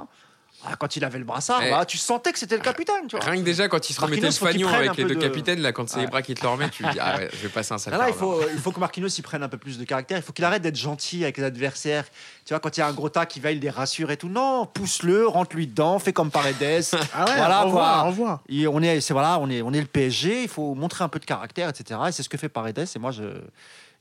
Ah, 0.66 0.76
quand 0.76 0.94
il 0.96 1.04
avait 1.04 1.18
le 1.18 1.24
brassard, 1.24 1.62
Eh. 1.64 1.70
bah, 1.70 1.86
tu 1.86 1.96
sentais 1.96 2.32
que 2.32 2.38
c'était 2.38 2.56
le 2.56 2.62
capitaine. 2.62 3.06
Tu 3.08 3.16
vois. 3.16 3.24
Rien 3.24 3.40
que 3.40 3.44
déjà, 3.46 3.66
quand 3.68 3.88
il 3.88 3.94
se 3.94 4.00
remettait 4.00 4.28
le 4.28 4.32
prenne 4.38 4.74
avec 4.74 4.96
les 4.96 5.04
deux 5.04 5.14
de- 5.14 5.20
capitaines, 5.20 5.60
là, 5.60 5.72
quand 5.72 5.88
c'est 5.88 5.96
les 6.00 6.04
Ouais. 6.04 6.10
bras 6.10 6.20
qui 6.20 6.34
te 6.34 6.42
le 6.42 6.48
remettent, 6.48 6.72
tu 6.72 6.82
dis, 6.82 6.98
ah 7.00 7.16
ouais, 7.16 7.30
je 7.32 7.38
vais 7.38 7.48
passer 7.48 7.72
un 7.72 7.78
sale 7.78 7.92
Là, 7.94 7.98
là, 8.00 8.08
il, 8.08 8.14
faut, 8.14 8.42
il 8.52 8.58
faut 8.58 8.70
que 8.70 8.78
Marquinhos 8.78 9.08
il 9.08 9.22
prenne 9.22 9.42
un 9.42 9.48
peu 9.48 9.56
plus 9.56 9.78
de 9.78 9.84
caractère. 9.84 10.18
Il 10.18 10.22
faut 10.22 10.32
qu'il 10.34 10.44
arrête 10.44 10.60
d'être 10.60 10.76
gentil 10.76 11.22
avec 11.22 11.38
les 11.38 11.44
adversaires. 11.44 12.04
Tu 12.44 12.52
vois, 12.52 12.60
quand 12.60 12.76
il 12.76 12.80
y 12.80 12.82
a 12.82 12.86
un 12.88 12.92
gros 12.92 13.08
tas 13.08 13.24
qui 13.24 13.40
va, 13.40 13.52
il 13.52 13.60
les 13.60 13.70
rassure 13.70 14.10
et 14.10 14.18
tout. 14.18 14.28
Non, 14.28 14.66
pousse-le, 14.66 15.26
rentre-lui 15.26 15.66
dedans, 15.66 15.98
fais 15.98 16.12
comme 16.12 16.30
Paredes. 16.30 16.60
Ah 17.14 17.24
ouais, 17.24 17.36
Voilà, 17.36 17.66
on 17.66 17.70
quoi. 17.70 18.10
voit, 18.10 18.42
on 18.68 18.82
est, 18.82 19.00
c'est 19.00 19.14
voilà, 19.14 19.38
on 19.40 19.48
est, 19.48 19.62
on 19.62 19.72
est 19.72 19.80
le 19.80 19.86
PSG. 19.86 20.42
Il 20.42 20.48
faut 20.48 20.74
montrer 20.74 21.04
un 21.04 21.08
peu 21.08 21.18
de 21.18 21.24
caractère, 21.24 21.70
etc. 21.70 21.98
Et 22.08 22.12
c'est 22.12 22.22
ce 22.22 22.28
que 22.28 22.36
fait 22.36 22.48
Paredes. 22.50 22.78
Et 22.94 22.98
moi, 22.98 23.12
je, 23.12 23.22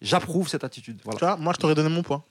j'approuve 0.01 0.47
cette 0.49 0.63
attitude. 0.65 0.97
Tu 0.97 1.03
Voilà. 1.05 1.19
vois, 1.19 1.37
moi 1.37 1.53
je 1.53 1.59
t'aurais 1.59 1.75
donné 1.75 1.89
mon 1.89 2.03
point. 2.03 2.21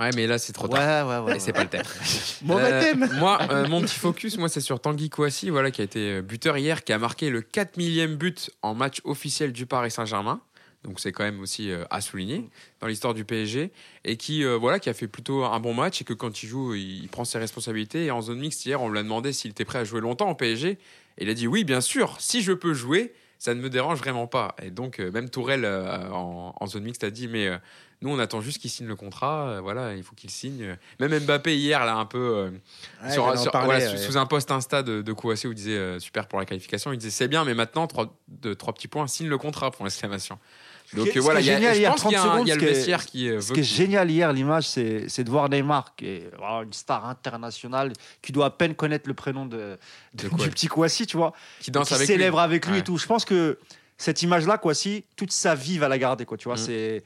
Ouais, 0.00 0.10
mais 0.16 0.26
là, 0.26 0.38
c'est 0.38 0.52
trop 0.52 0.66
Ouais, 0.68 0.78
tard. 0.78 1.06
ouais, 1.26 1.30
ouais. 1.32 1.36
Et 1.36 1.40
c'est 1.40 1.52
pas 1.52 1.62
le 1.64 1.68
thème. 1.68 1.82
Mauvais 2.42 2.72
Euh, 2.72 2.80
thème. 2.80 3.10
Moi, 3.18 3.38
euh, 3.50 3.68
mon 3.68 3.82
petit 3.82 3.94
focus, 3.98 4.36
moi, 4.38 4.48
c'est 4.48 4.60
sur 4.60 4.80
Tanguy 4.80 5.10
Kouassi, 5.10 5.50
voilà, 5.50 5.70
qui 5.70 5.80
a 5.80 5.84
été 5.84 6.14
euh, 6.14 6.22
buteur 6.22 6.56
hier, 6.56 6.82
qui 6.82 6.92
a 6.92 6.98
marqué 6.98 7.30
le 7.30 7.40
4 7.42 7.76
millième 7.76 8.16
but 8.16 8.50
en 8.62 8.74
match 8.74 9.00
officiel 9.04 9.52
du 9.52 9.66
Paris 9.66 9.90
Saint-Germain. 9.90 10.40
Donc 10.84 10.98
c'est 10.98 11.12
quand 11.12 11.22
même 11.22 11.38
aussi 11.40 11.70
euh, 11.70 11.84
à 11.90 12.00
souligner 12.00 12.48
dans 12.80 12.88
l'histoire 12.88 13.14
du 13.14 13.24
PSG 13.24 13.70
et 14.04 14.16
qui 14.16 14.42
euh, 14.44 14.56
voilà 14.56 14.80
qui 14.80 14.90
a 14.90 14.94
fait 14.94 15.06
plutôt 15.06 15.44
un 15.44 15.60
bon 15.60 15.74
match 15.74 16.00
et 16.00 16.04
que 16.04 16.12
quand 16.12 16.42
il 16.42 16.48
joue 16.48 16.74
il, 16.74 17.04
il 17.04 17.08
prend 17.08 17.24
ses 17.24 17.38
responsabilités 17.38 18.06
et 18.06 18.10
en 18.10 18.20
zone 18.20 18.40
mixte 18.40 18.66
hier 18.66 18.82
on 18.82 18.88
lui 18.88 18.98
a 18.98 19.04
demandé 19.04 19.32
s'il 19.32 19.52
était 19.52 19.64
prêt 19.64 19.78
à 19.78 19.84
jouer 19.84 20.00
longtemps 20.00 20.28
en 20.28 20.34
PSG 20.34 20.70
et 20.70 20.78
il 21.18 21.30
a 21.30 21.34
dit 21.34 21.46
oui 21.46 21.62
bien 21.62 21.80
sûr 21.80 22.16
si 22.18 22.42
je 22.42 22.50
peux 22.52 22.74
jouer 22.74 23.12
ça 23.42 23.54
ne 23.54 23.60
me 23.60 23.68
dérange 23.68 23.98
vraiment 23.98 24.28
pas 24.28 24.54
et 24.62 24.70
donc 24.70 25.00
euh, 25.00 25.10
même 25.10 25.28
Tourelle 25.28 25.64
euh, 25.64 26.08
en, 26.10 26.54
en 26.58 26.66
zone 26.68 26.84
mixte 26.84 27.02
a 27.02 27.10
dit 27.10 27.26
mais 27.26 27.48
euh, 27.48 27.56
nous 28.00 28.10
on 28.10 28.18
attend 28.20 28.40
juste 28.40 28.58
qu'il 28.60 28.70
signe 28.70 28.86
le 28.86 28.94
contrat 28.94 29.60
voilà 29.60 29.94
il 29.94 30.02
faut 30.04 30.14
qu'il 30.14 30.30
signe 30.30 30.76
même 31.00 31.18
Mbappé 31.18 31.56
hier 31.56 31.84
là 31.84 31.96
un 31.96 32.04
peu 32.06 32.52
Ouais, 33.02 33.10
sur- 33.12 33.24
j'allais 33.26 33.38
en 33.38 33.42
sur- 33.42 33.50
parler, 33.50 33.66
voilà, 33.66 33.84
ouais. 33.90 33.96
sous, 33.96 34.12
sous 34.12 34.16
un 34.18 34.26
post 34.26 34.50
Insta 34.52 34.82
de, 34.84 35.02
de 35.02 35.12
Kouassi 35.12 35.48
où 35.48 35.52
il 35.52 35.56
disait 35.56 35.98
super 35.98 36.28
pour 36.28 36.38
la 36.38 36.44
qualification, 36.46 36.92
il 36.92 36.98
disait 36.98 37.10
c'est 37.10 37.26
bien, 37.28 37.44
mais 37.44 37.54
maintenant 37.54 37.86
trois, 37.88 38.16
trois 38.58 38.72
petits 38.74 38.88
points, 38.88 39.06
signe 39.08 39.28
le 39.28 39.38
contrat 39.38 39.70
pour 39.72 39.84
l'exclamation. 39.84 40.38
Donc 40.94 41.08
Ce 41.14 41.18
voilà, 41.20 41.40
il 41.40 41.46
y 41.46 41.50
a, 41.50 41.72
je 41.74 41.82
pense 41.86 42.02
qu'il 42.02 42.12
y 42.12 42.16
a, 42.16 42.18
30 42.20 42.36
un- 42.36 42.42
il 42.42 42.48
y 42.48 42.50
a 42.50 42.54
secondes, 42.54 42.54
le 42.54 42.56
qui 42.56 42.64
est- 42.64 42.68
vestiaire 42.74 43.06
qui 43.06 43.28
euh, 43.30 43.40
Ce 43.40 43.48
veut 43.48 43.54
qui 43.54 43.60
est 43.60 43.64
génial 43.64 44.10
hier, 44.10 44.32
l'image, 44.32 44.68
c'est, 44.68 45.08
c'est 45.08 45.24
de 45.24 45.30
voir 45.30 45.48
Neymar, 45.48 45.94
qui 45.96 46.06
est 46.06 46.30
voilà, 46.36 46.62
une 46.64 46.72
star 46.72 47.06
internationale, 47.06 47.92
qui 48.20 48.32
doit 48.32 48.46
à 48.46 48.50
peine 48.50 48.74
connaître 48.74 49.08
le 49.08 49.14
prénom 49.14 49.46
de, 49.46 49.78
de- 50.14 50.24
De 50.24 50.28
quoi 50.28 50.44
du 50.44 50.50
petit 50.50 50.66
Kouassi, 50.68 51.06
tu 51.06 51.16
vois. 51.16 51.32
qui 51.60 51.70
danse 51.70 51.88
qui 51.88 51.94
avec 51.94 52.06
lui. 52.08 52.14
célèbre 52.14 52.40
avec 52.40 52.66
lui 52.66 52.74
Ouais. 52.74 52.78
et 52.80 52.84
tout. 52.84 52.98
Je 52.98 53.06
pense 53.06 53.24
que 53.24 53.58
cette 53.96 54.20
image-là, 54.22 54.58
quoi, 54.58 54.74
si 54.74 55.04
toute 55.16 55.32
sa 55.32 55.54
vie 55.54 55.78
va 55.78 55.88
la 55.88 55.96
garder, 55.98 56.24
quoi. 56.26 56.36
Tu 56.36 56.44
vois, 56.44 56.54
Mm. 56.54 56.58
c'est. 56.66 57.04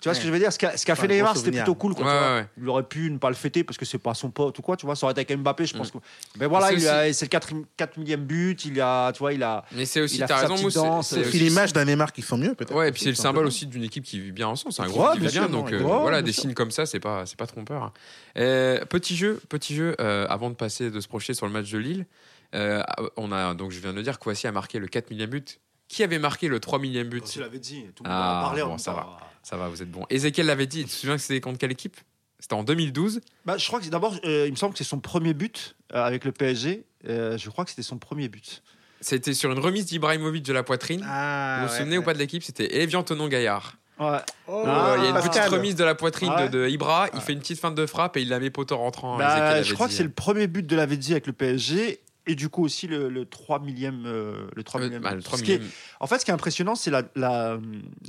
Tu 0.00 0.08
vois 0.08 0.14
ce 0.14 0.20
que 0.20 0.26
je 0.26 0.32
veux 0.32 0.38
dire? 0.38 0.50
Ce 0.52 0.58
qu'a 0.58 0.76
ce 0.78 0.86
qu'a 0.86 0.94
Ouais, 0.94 0.98
fait 1.00 1.08
Neymar, 1.08 1.36
c'était 1.36 1.50
plutôt 1.50 1.74
cool. 1.74 1.94
Quoi, 1.94 2.06
Ouais, 2.06 2.10
tu 2.12 2.18
vois. 2.18 2.28
ouais, 2.28 2.40
ouais. 2.40 2.46
Il 2.60 2.68
aurait 2.70 2.82
pu 2.84 3.10
ne 3.10 3.18
pas 3.18 3.28
le 3.28 3.34
fêter 3.34 3.64
parce 3.64 3.76
que 3.76 3.84
c'est 3.84 3.98
pas 3.98 4.14
son 4.14 4.30
pote 4.30 4.58
ou 4.58 4.62
quoi, 4.62 4.76
tu 4.76 4.86
vois. 4.86 4.96
Ça 4.96 5.04
aurait 5.04 5.12
été 5.12 5.20
avec 5.32 5.38
Mbappé, 5.42 5.66
je 5.66 5.76
pense 5.76 5.90
que. 5.90 5.98
Mais 6.38 6.46
voilà, 6.46 6.68
C'est 6.68 6.74
il 6.76 6.88
a- 6.88 7.12
c'est 7.12 7.26
le 7.26 7.28
4, 7.28 7.48
4 7.76 7.98
millième 7.98 8.24
but. 8.24 8.64
Il 8.64 8.80
a, 8.80 9.12
tu 9.12 9.18
vois, 9.18 9.34
il 9.34 9.42
a. 9.42 9.64
Mais 9.72 9.84
c'est 9.84 10.00
aussi, 10.00 10.18
t'as 10.18 10.38
raison, 10.48 10.54
danse, 10.54 11.08
c'est- 11.08 11.16
c'est 11.16 11.16
c'est 11.16 11.22
C'est 11.24 11.28
aussi- 11.28 11.38
l'image 11.40 11.72
d'un 11.74 11.84
Neymar 11.84 12.12
qui 12.14 12.22
sent 12.22 12.36
mieux 12.38 12.54
peut-être. 12.54 12.74
Ouais, 12.74 12.88
et 12.88 12.92
puis 12.92 13.02
c'est 13.02 13.10
le 13.10 13.14
symbole 13.14 13.44
aussi 13.46 13.66
d'une 13.66 13.82
équipe 13.84 14.04
qui 14.04 14.18
vit 14.20 14.32
bien 14.32 14.48
ensemble. 14.48 14.72
C'est 14.72 14.82
un 14.82 14.86
groupe 14.88 15.12
qui 15.12 15.18
vit 15.20 15.28
bien 15.28 15.48
donc 15.48 15.70
euh, 15.72 15.78
voilà, 15.78 16.22
des 16.22 16.32
signes 16.32 16.54
comme 16.54 16.70
ça, 16.70 16.86
c'est 16.86 17.00
pas, 17.00 17.26
c'est 17.26 17.36
pas 17.38 17.46
trompeur. 17.46 17.82
hein. 17.82 17.92
Euh, 18.38 18.84
petit 18.86 19.16
jeu, 19.16 19.40
petit 19.50 19.74
jeu. 19.74 19.96
euh, 20.00 20.26
avant 20.30 20.48
de 20.50 20.54
passer, 20.54 20.90
de 20.90 21.00
se 21.00 21.08
projeter 21.08 21.34
sur 21.34 21.46
le 21.46 21.52
match 21.52 21.70
de 21.70 21.78
Lille, 21.78 22.06
euh, 22.54 22.82
on 23.16 23.32
a 23.32 23.52
donc 23.54 23.70
je 23.70 23.80
viens 23.80 23.92
de 23.92 24.00
dire 24.00 24.18
que 24.18 24.24
Kouassi 24.24 24.46
a 24.46 24.52
marqué 24.52 24.78
le 24.78 24.86
4 24.86 25.10
millième 25.10 25.30
but. 25.30 25.60
Qui 25.88 26.02
avait 26.04 26.18
marqué 26.20 26.46
le 26.48 26.60
3 26.60 26.78
millième 26.78 27.08
but? 27.08 27.24
Tu 27.24 27.40
l'avais 27.40 27.58
dit. 27.58 27.84
Tout 27.96 28.04
le 28.04 28.10
monde 28.10 28.18
en 28.18 28.38
a 28.38 28.42
parlé, 28.42 28.62
bon, 28.62 28.78
ça 28.78 28.92
va. 28.92 29.18
Ça 29.50 29.56
va, 29.56 29.68
vous 29.68 29.82
êtes 29.82 29.90
bon. 29.90 30.06
Ezekiel 30.10 30.46
l'avait 30.46 30.66
dit. 30.68 30.84
Tu 30.84 30.90
te 30.90 30.94
souviens 30.94 31.16
que 31.16 31.22
c'était 31.22 31.40
contre 31.40 31.58
quelle 31.58 31.72
équipe? 31.72 31.96
C'était 32.38 32.54
en 32.54 32.62
2012. 32.62 33.20
Bah, 33.44 33.58
je 33.58 33.66
crois 33.66 33.80
que 33.80 33.84
c'est- 33.84 33.90
d'abord, 33.90 34.14
euh, 34.24 34.44
il 34.46 34.52
me 34.52 34.56
semble 34.56 34.72
que 34.72 34.78
c'est 34.78 34.84
son 34.84 35.00
premier 35.00 35.34
but 35.34 35.74
euh, 35.92 36.02
avec 36.04 36.24
le 36.24 36.32
PSG. 36.32 36.84
Euh, 37.08 37.36
je 37.36 37.50
crois 37.50 37.64
que 37.64 37.70
c'était 37.70 37.82
son 37.82 37.98
premier 37.98 38.28
but. 38.28 38.62
C'était 39.00 39.34
sur 39.34 39.50
une 39.50 39.58
remise 39.58 39.86
d'Ibrahimovic 39.86 40.44
de 40.44 40.52
la 40.52 40.62
poitrine. 40.62 41.04
Ah, 41.06 41.58
vous 41.62 41.66
vous 41.66 41.72
ouais, 41.72 41.78
souvenez 41.78 41.98
ou 41.98 42.02
pas 42.02 42.14
de 42.14 42.18
l'équipe? 42.18 42.42
C'était 42.42 42.80
Evian 42.80 43.02
Tonon 43.02 43.28
Gaillard. 43.28 43.74
Ouais. 43.98 44.18
Oh, 44.46 44.62
Ah, 44.66 44.94
il 44.98 45.04
y 45.04 45.06
a 45.06 45.10
une 45.10 45.16
petite 45.16 45.42
remise 45.46 45.74
de 45.74 45.84
la 45.84 45.94
poitrine 45.94 46.30
Ouais. 46.30 46.48
de, 46.48 46.64
de 46.64 46.68
Ibra. 46.68 47.08
Il 47.14 47.20
fait 47.20 47.32
une 47.34 47.40
petite 47.40 47.58
feinte 47.60 47.74
de 47.74 47.84
frappe 47.86 48.16
et 48.16 48.22
il 48.22 48.28
la 48.28 48.38
met 48.40 48.50
poteau 48.50 48.76
rentrant. 48.78 49.18
Bah, 49.18 49.62
je 49.62 49.74
crois 49.74 49.88
que 49.88 49.92
c'est 49.92 50.02
le 50.04 50.10
premier 50.10 50.46
but 50.46 50.66
de 50.66 50.76
la 50.76 50.86
Vedzi 50.86 51.12
avec 51.12 51.26
le 51.26 51.32
PSG. 51.32 52.00
Et 52.26 52.34
du 52.34 52.48
coup 52.48 52.62
aussi 52.64 52.86
le, 52.86 53.08
le 53.08 53.24
3 53.24 53.60
millième. 53.60 54.04
euh, 54.06 54.46
le 54.54 54.62
3 54.62 54.80
Euh, 54.80 54.84
millième 54.84 55.02
bah, 55.02 55.10
le 55.12 55.16
but. 55.18 55.22
3 55.24 55.38
Ce 55.38 55.42
qui 55.42 55.52
est- 55.52 55.58
millième. 55.58 55.72
En 56.00 56.06
fait, 56.06 56.18
ce 56.18 56.24
qui 56.24 56.30
est 56.30 56.34
impressionnant, 56.34 56.74
c'est 56.74 56.90
la, 56.90 57.02
la- 57.16 57.58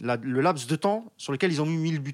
la- 0.01 0.17
le 0.17 0.41
laps 0.41 0.67
de 0.67 0.75
temps 0.75 1.11
sur 1.17 1.31
lequel 1.31 1.51
ils 1.51 1.61
ont 1.61 1.65
mis 1.65 1.77
1000 1.77 1.99
buts. 1.99 2.13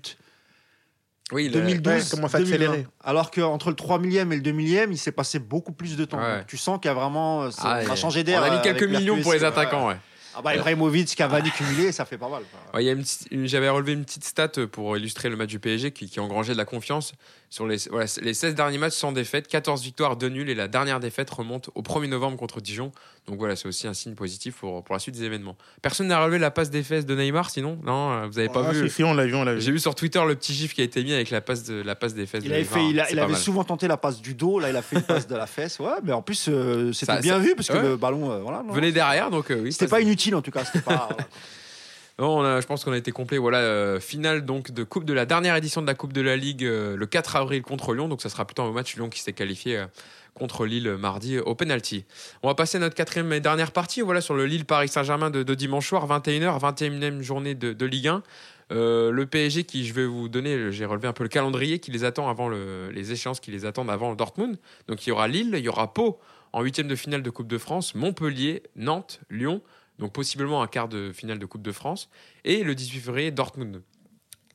Oui, 1.34 1.48
le- 1.48 1.54
2012, 1.54 1.94
ouais, 1.94 2.02
comment 2.10 2.28
ça 2.30 2.38
a 2.38 2.42
2020. 2.42 2.56
accéléré. 2.66 2.88
Alors 3.04 3.32
qu'entre 3.32 3.70
le 3.70 3.76
3 3.76 4.00
millième 4.00 4.32
et 4.32 4.38
le 4.38 4.42
2 4.42 4.52
millième, 4.52 4.92
il 4.94 4.98
s'est 4.98 5.12
passé 5.12 5.40
beaucoup 5.40 5.74
plus 5.74 5.98
de 5.98 6.06
temps. 6.06 6.20
Ouais. 6.20 6.46
Tu 6.48 6.56
sens 6.56 6.80
qu'il 6.80 6.88
y 6.88 6.92
a 6.92 6.94
vraiment. 6.94 7.44
euh, 7.44 7.52
ça- 7.52 7.64
Ah, 7.86 7.92
a 7.92 7.96
changé 7.96 8.24
d'air. 8.24 8.42
On 8.42 8.46
a 8.52 8.56
mis 8.56 8.62
quelques 8.62 8.84
millions 8.84 9.22
pour 9.22 9.34
les 9.34 9.44
attaquants, 9.44 9.88
ouais. 9.90 9.98
Ah 10.40 10.42
bah, 10.44 10.56
Ibrahimovic, 10.56 11.16
Cavani 11.16 11.50
cumulé, 11.50 11.92
ça 11.92 12.06
fait 12.06 12.20
pas 12.20 12.30
mal. 12.30 12.44
Ouais, 12.76 12.96
J'avais 13.48 13.70
relevé 13.70 13.94
une 13.94 14.06
petite 14.06 14.24
stat 14.24 14.50
pour 14.72 14.96
illustrer 14.96 15.30
le 15.30 15.36
match 15.36 15.50
du 15.50 15.58
PSG 15.60 15.92
qui, 15.92 16.08
qui 16.08 16.20
engrangeait 16.20 16.54
de 16.54 16.58
la 16.60 16.66
confiance. 16.66 17.14
Sur 17.50 17.66
les, 17.66 17.78
voilà, 17.90 18.08
les 18.22 18.34
16 18.34 18.56
derniers 18.56 18.78
matchs 18.78 18.96
sans 18.96 19.14
défaite, 19.14 19.48
14 19.48 19.82
victoires, 19.82 20.18
2 20.18 20.28
nuls 20.28 20.50
et 20.50 20.54
la 20.56 20.68
dernière 20.68 21.00
défaite 21.00 21.30
remonte 21.30 21.70
au 21.76 21.82
1er 21.82 22.08
novembre 22.10 22.36
contre 22.36 22.60
Dijon. 22.60 22.92
Donc 23.26 23.38
voilà, 23.40 23.56
c'est 23.56 23.70
aussi 23.70 23.88
un 23.88 23.94
signe 23.94 24.16
positif 24.16 24.56
pour, 24.56 24.84
pour 24.84 24.94
la 24.94 25.00
suite 25.00 25.16
des 25.16 25.24
événements. 25.24 25.56
Personne 25.82 26.08
n'a 26.08 26.22
relevé 26.22 26.40
la 26.40 26.52
passe 26.52 26.70
des 26.70 26.84
fesses 26.84 27.06
de 27.06 27.16
Neymar 27.16 27.50
sinon? 27.50 27.80
Non, 27.86 28.12
euh, 28.12 28.28
vous 28.28 28.38
avez 28.40 28.50
pas 28.50 28.66
Ah, 28.68 28.72
vu? 28.74 28.90
si, 28.90 28.96
si, 28.96 29.04
on 29.06 29.14
l'a 29.14 29.26
vu, 29.26 29.34
on 29.34 29.46
l'a 29.46 29.54
vu. 29.56 29.62
J'ai 29.62 29.72
vu 29.72 29.80
sur 29.80 29.96
Twitter 29.96 30.22
le 30.28 30.36
petit 30.36 30.54
gif 30.54 30.74
qui 30.74 30.82
a 30.82 30.84
été 30.84 31.02
mis 31.06 31.14
avec 31.14 31.30
la 31.30 31.40
passe, 31.40 31.64
de, 31.64 31.76
la 31.82 31.96
passe 31.96 32.14
des 32.14 32.26
fesses 32.26 32.44
Il, 32.44 32.50
de 32.50 32.54
avait, 32.54 32.64
Neymar. 32.64 32.74
fait, 32.80 32.90
il, 32.90 33.00
a- 33.00 33.12
il 33.12 33.20
avait 33.20 33.32
mal. 33.32 33.42
souvent 33.42 33.64
tenté 33.64 33.88
la 33.88 33.96
passe 33.98 34.20
du 34.22 34.34
dos, 34.34 34.60
là 34.60 34.70
il 34.70 34.76
a 34.76 34.82
fait 34.82 34.98
une 34.98 35.02
passe 35.04 35.26
de 35.28 35.36
la 35.38 35.48
fesse. 35.48 35.80
Ouais, 35.80 35.88
mais 36.04 36.12
en 36.12 36.22
plus 36.22 36.48
euh, 36.50 36.92
c'était 36.92 37.20
bien 37.22 37.36
ça- 37.36 37.40
vu 37.40 37.56
parce 37.56 37.70
que 37.70 37.78
ouais. 37.78 37.82
le 37.82 37.96
ballon, 37.96 38.30
euh, 38.30 38.40
voilà. 38.42 38.62
non, 38.62 38.74
Venez 38.74 38.92
derrière, 38.92 39.30
donc 39.32 39.52
euh, 39.52 39.62
oui. 39.64 39.72
C'était 39.72 39.88
pas 39.88 40.02
inutile 40.02 40.36
en 40.36 40.42
tout 40.42 40.52
cas. 40.52 40.66
C'était 40.66 40.82
pas, 40.82 41.08
voilà. 41.10 41.28
Non, 42.20 42.40
on 42.40 42.44
a- 42.44 42.62
je 42.62 42.66
pense 42.66 42.84
qu'on 42.84 42.94
a 42.94 42.98
été 42.98 43.12
complet. 43.12 43.38
Voilà, 43.38 43.60
euh, 43.60 44.00
finale 44.00 44.44
donc 44.44 44.72
de 44.72 44.84
coupe 44.84 45.06
de 45.06 45.14
la 45.14 45.26
dernière 45.28 45.56
édition 45.56 45.82
de 45.84 45.88
la 45.88 45.94
Coupe 45.94 46.14
de 46.14 46.22
la 46.22 46.36
Ligue 46.36 46.64
euh, 46.66 46.96
le 46.96 47.06
4 47.06 47.36
avril 47.36 47.62
contre 47.62 47.94
Lyon. 47.94 48.08
Donc 48.08 48.22
ça 48.22 48.30
sera 48.30 48.46
plutôt 48.46 48.64
un 48.64 48.72
match 48.72 48.96
Lyon 48.96 49.10
qui 49.10 49.20
s'est 49.22 49.34
qualifié 49.34 49.78
euh, 49.78 49.86
contre 50.34 50.66
Lille 50.66 50.96
mardi 51.00 51.38
au 51.38 51.54
penalty. 51.54 52.06
On 52.44 52.48
va 52.48 52.56
passer 52.56 52.78
à 52.78 52.80
notre 52.80 52.96
quatrième 52.96 53.32
et 53.34 53.40
dernière 53.40 53.72
partie. 53.72 54.02
Voilà 54.02 54.22
sur 54.22 54.34
le 54.34 54.46
Lille 54.48 54.66
Paris 54.66 54.88
Saint-Germain 54.88 55.30
de, 55.30 55.44
dimanche 55.54 55.88
soir 55.90 56.08
21h, 56.08 56.60
21e 56.60 57.22
journée 57.22 57.54
de, 57.56 57.74
de 57.74 57.86
Ligue 57.86 58.08
1. 58.08 58.24
Euh, 58.72 59.12
le 59.12 59.26
PSG 59.28 59.64
qui 59.64 59.86
je 59.86 59.94
vais 59.94 60.06
vous 60.06 60.28
donner, 60.28 60.72
j'ai 60.72 60.86
relevé 60.86 61.08
un 61.08 61.14
peu 61.14 61.24
le 61.24 61.30
calendrier 61.30 61.80
qui 61.80 61.92
les 61.92 62.04
attend 62.04 62.30
avant 62.30 62.50
le- 62.50 62.90
les 62.92 63.12
échéances 63.12 63.40
qui 63.40 63.52
les 63.52 63.66
attendent 63.66 63.90
avant 63.92 64.10
le 64.10 64.16
Dortmund. 64.18 64.58
Donc 64.88 65.06
il 65.06 65.10
y 65.10 65.12
aura 65.14 65.28
Lille, 65.28 65.52
il 65.54 65.64
y 65.64 65.70
aura 65.70 65.94
Pau 65.94 66.20
en 66.52 66.62
huitième 66.64 66.88
de 66.88 66.96
finale 66.96 67.22
de 67.22 67.30
Coupe 67.30 67.48
de 67.48 67.58
France, 67.60 67.94
Montpellier, 67.96 68.64
Nantes, 68.76 69.20
Lyon. 69.30 69.62
Donc 70.00 70.14
possiblement 70.14 70.62
un 70.62 70.68
quart 70.68 70.88
de 70.88 71.12
finale 71.12 71.40
de 71.40 71.46
Coupe 71.46 71.62
de 71.64 71.72
France 71.72 72.10
et 72.44 72.64
le 72.64 72.76
18 72.76 73.00
février 73.00 73.32
Dortmund. 73.32 73.82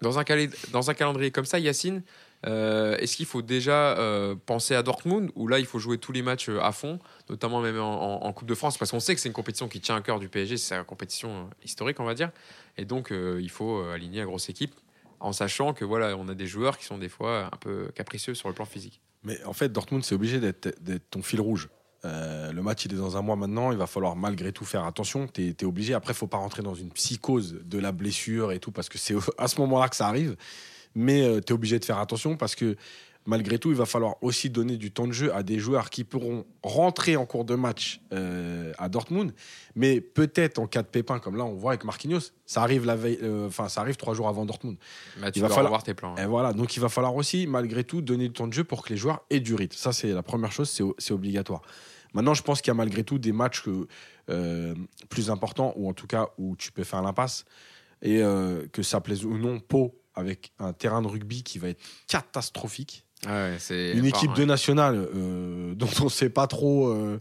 Dans 0.02 0.18
un, 0.18 0.24
calendrier 0.24 1.30
comme 1.30 1.44
ça, 1.44 1.60
Yacine, 1.60 2.02
euh, 2.44 2.96
est-ce 2.96 3.16
qu'il 3.16 3.26
faut 3.26 3.40
déjà 3.40 3.96
euh, 3.98 4.34
penser 4.34 4.74
à 4.74 4.82
Dortmund 4.82 5.30
ou 5.36 5.46
là 5.46 5.60
il 5.60 5.66
faut 5.66 5.78
jouer 5.78 5.98
tous 5.98 6.10
les 6.10 6.22
matchs 6.22 6.48
euh, 6.48 6.60
à 6.60 6.72
fond, 6.72 6.98
notamment 7.30 7.60
même 7.60 7.78
en, 7.78 8.32
Coupe 8.32 8.48
de 8.48 8.54
France 8.56 8.78
parce 8.78 8.90
qu'on 8.90 8.98
sait 8.98 9.14
que 9.14 9.20
c'est 9.20 9.28
une 9.28 9.34
compétition 9.34 9.68
qui 9.68 9.80
tient 9.80 9.94
à 9.94 10.00
cœur 10.00 10.18
du 10.18 10.28
PSG, 10.28 10.56
c'est 10.56 10.74
une 10.74 10.84
compétition 10.84 11.48
historique 11.62 12.00
on 12.00 12.04
va 12.04 12.14
dire, 12.14 12.30
et 12.78 12.84
donc 12.84 13.12
il 13.12 13.50
faut 13.50 13.80
aligner 13.82 14.20
la 14.20 14.24
grosse 14.24 14.48
équipe 14.48 14.74
en 15.20 15.32
sachant 15.32 15.72
que 15.72 15.84
voilà 15.84 16.16
on 16.16 16.28
a 16.28 16.34
des 16.34 16.46
joueurs 16.46 16.78
qui 16.78 16.84
sont 16.84 16.98
des 16.98 17.08
fois 17.08 17.50
un 17.52 17.56
peu 17.58 17.88
capricieux 17.94 18.34
sur 18.34 18.48
le 18.48 18.54
plan 18.54 18.64
physique. 18.64 19.00
Mais 19.22 19.42
en 19.44 19.52
fait, 19.52 19.70
Dortmund, 19.70 20.02
c'est 20.02 20.14
obligé 20.14 20.40
d'être 20.40 21.10
ton 21.10 21.22
fil 21.22 21.40
rouge. 21.40 21.68
Euh, 22.04 22.52
le 22.52 22.62
match, 22.62 22.84
il 22.84 22.92
est 22.94 22.96
dans 22.96 23.16
un 23.16 23.22
mois 23.22 23.36
maintenant. 23.36 23.70
Il 23.72 23.78
va 23.78 23.86
falloir 23.86 24.16
malgré 24.16 24.52
tout 24.52 24.64
faire 24.64 24.84
attention. 24.84 25.26
Tu 25.32 25.54
es, 25.58 25.64
obligé. 25.64 25.94
Après, 25.94 26.14
faut 26.14 26.26
pas 26.26 26.38
rentrer 26.38 26.62
dans 26.62 26.74
une 26.74 26.90
psychose 26.90 27.60
de 27.64 27.78
la 27.78 27.92
blessure 27.92 28.52
et 28.52 28.58
tout, 28.58 28.72
parce 28.72 28.88
que 28.88 28.98
c'est 28.98 29.14
à 29.38 29.48
ce 29.48 29.60
moment-là 29.60 29.88
que 29.88 29.96
ça 29.96 30.08
arrive. 30.08 30.36
Mais 30.94 31.40
tu 31.40 31.48
es 31.48 31.52
obligé 31.52 31.78
de 31.78 31.84
faire 31.84 31.98
attention 31.98 32.36
parce 32.36 32.54
que 32.54 32.76
malgré 33.24 33.58
tout, 33.58 33.70
il 33.70 33.76
va 33.76 33.86
falloir 33.86 34.16
aussi 34.20 34.50
donner 34.50 34.76
du 34.76 34.90
temps 34.90 35.06
de 35.06 35.12
jeu 35.12 35.32
à 35.34 35.42
des 35.44 35.58
joueurs 35.60 35.88
qui 35.90 36.02
pourront 36.04 36.44
rentrer 36.62 37.16
en 37.16 37.24
cours 37.24 37.44
de 37.44 37.54
match 37.54 38.00
euh, 38.12 38.72
à 38.78 38.88
Dortmund. 38.88 39.32
Mais 39.76 40.00
peut-être 40.00 40.58
en 40.58 40.66
cas 40.66 40.82
de 40.82 40.88
pépin, 40.88 41.18
comme 41.20 41.36
là, 41.36 41.44
on 41.44 41.54
voit 41.54 41.70
avec 41.70 41.84
Marquinhos, 41.84 42.32
ça 42.46 42.62
arrive, 42.62 42.84
la 42.84 42.96
veille, 42.96 43.18
euh, 43.22 43.46
enfin, 43.46 43.68
ça 43.68 43.80
arrive 43.80 43.96
trois 43.96 44.12
jours 44.12 44.28
avant 44.28 44.44
Dortmund. 44.44 44.76
Bah, 45.20 45.30
tu 45.30 45.38
Il 45.38 45.42
va 45.42 45.48
falloir- 45.48 45.66
revoir 45.66 45.82
tes 45.84 45.94
plans. 45.94 46.14
hein. 46.18 46.22
Et 46.22 46.26
voilà, 46.26 46.52
donc 46.52 46.76
il 46.76 46.80
va 46.80 46.88
falloir 46.88 47.14
aussi, 47.14 47.46
malgré 47.46 47.84
tout, 47.84 48.02
donner 48.02 48.26
du 48.26 48.34
temps 48.34 48.48
de 48.48 48.52
jeu 48.52 48.64
pour 48.64 48.82
que 48.84 48.90
les 48.90 48.96
joueurs 48.98 49.22
aient 49.30 49.40
du 49.40 49.54
rythme. 49.54 49.76
Ça, 49.78 49.92
c'est 49.92 50.08
la 50.08 50.22
première 50.24 50.50
chose, 50.52 50.68
c'est 50.98 51.12
obligatoire. 51.14 51.62
Maintenant, 52.14 52.34
je 52.34 52.42
pense 52.42 52.60
qu'il 52.60 52.70
y 52.70 52.72
a 52.72 52.74
malgré 52.74 53.04
tout 53.04 53.18
des 53.18 53.32
matchs 53.32 53.62
que, 53.62 53.86
euh, 54.30 54.74
plus 55.08 55.30
importants, 55.30 55.72
ou 55.76 55.88
en 55.88 55.92
tout 55.92 56.06
cas 56.06 56.28
où 56.38 56.56
tu 56.56 56.72
peux 56.72 56.84
faire 56.84 57.02
l'impasse, 57.02 57.44
et 58.02 58.22
euh, 58.22 58.66
que 58.72 58.82
ça 58.82 59.00
plaise 59.00 59.24
ou 59.24 59.36
non, 59.38 59.60
Pau, 59.60 59.94
avec 60.14 60.52
un 60.58 60.72
terrain 60.72 61.00
de 61.02 61.06
rugby 61.08 61.42
qui 61.42 61.58
va 61.58 61.68
être 61.68 61.80
catastrophique. 62.08 63.04
Ouais, 63.24 63.54
c'est 63.60 63.92
Une 63.92 64.04
équipe 64.04 64.32
de 64.34 64.44
nationale 64.44 64.96
euh, 65.14 65.74
dont 65.76 65.88
on 66.00 66.04
ne 66.06 66.08
sait 66.10 66.28
pas 66.28 66.48
trop. 66.48 66.88
euh, 66.88 67.20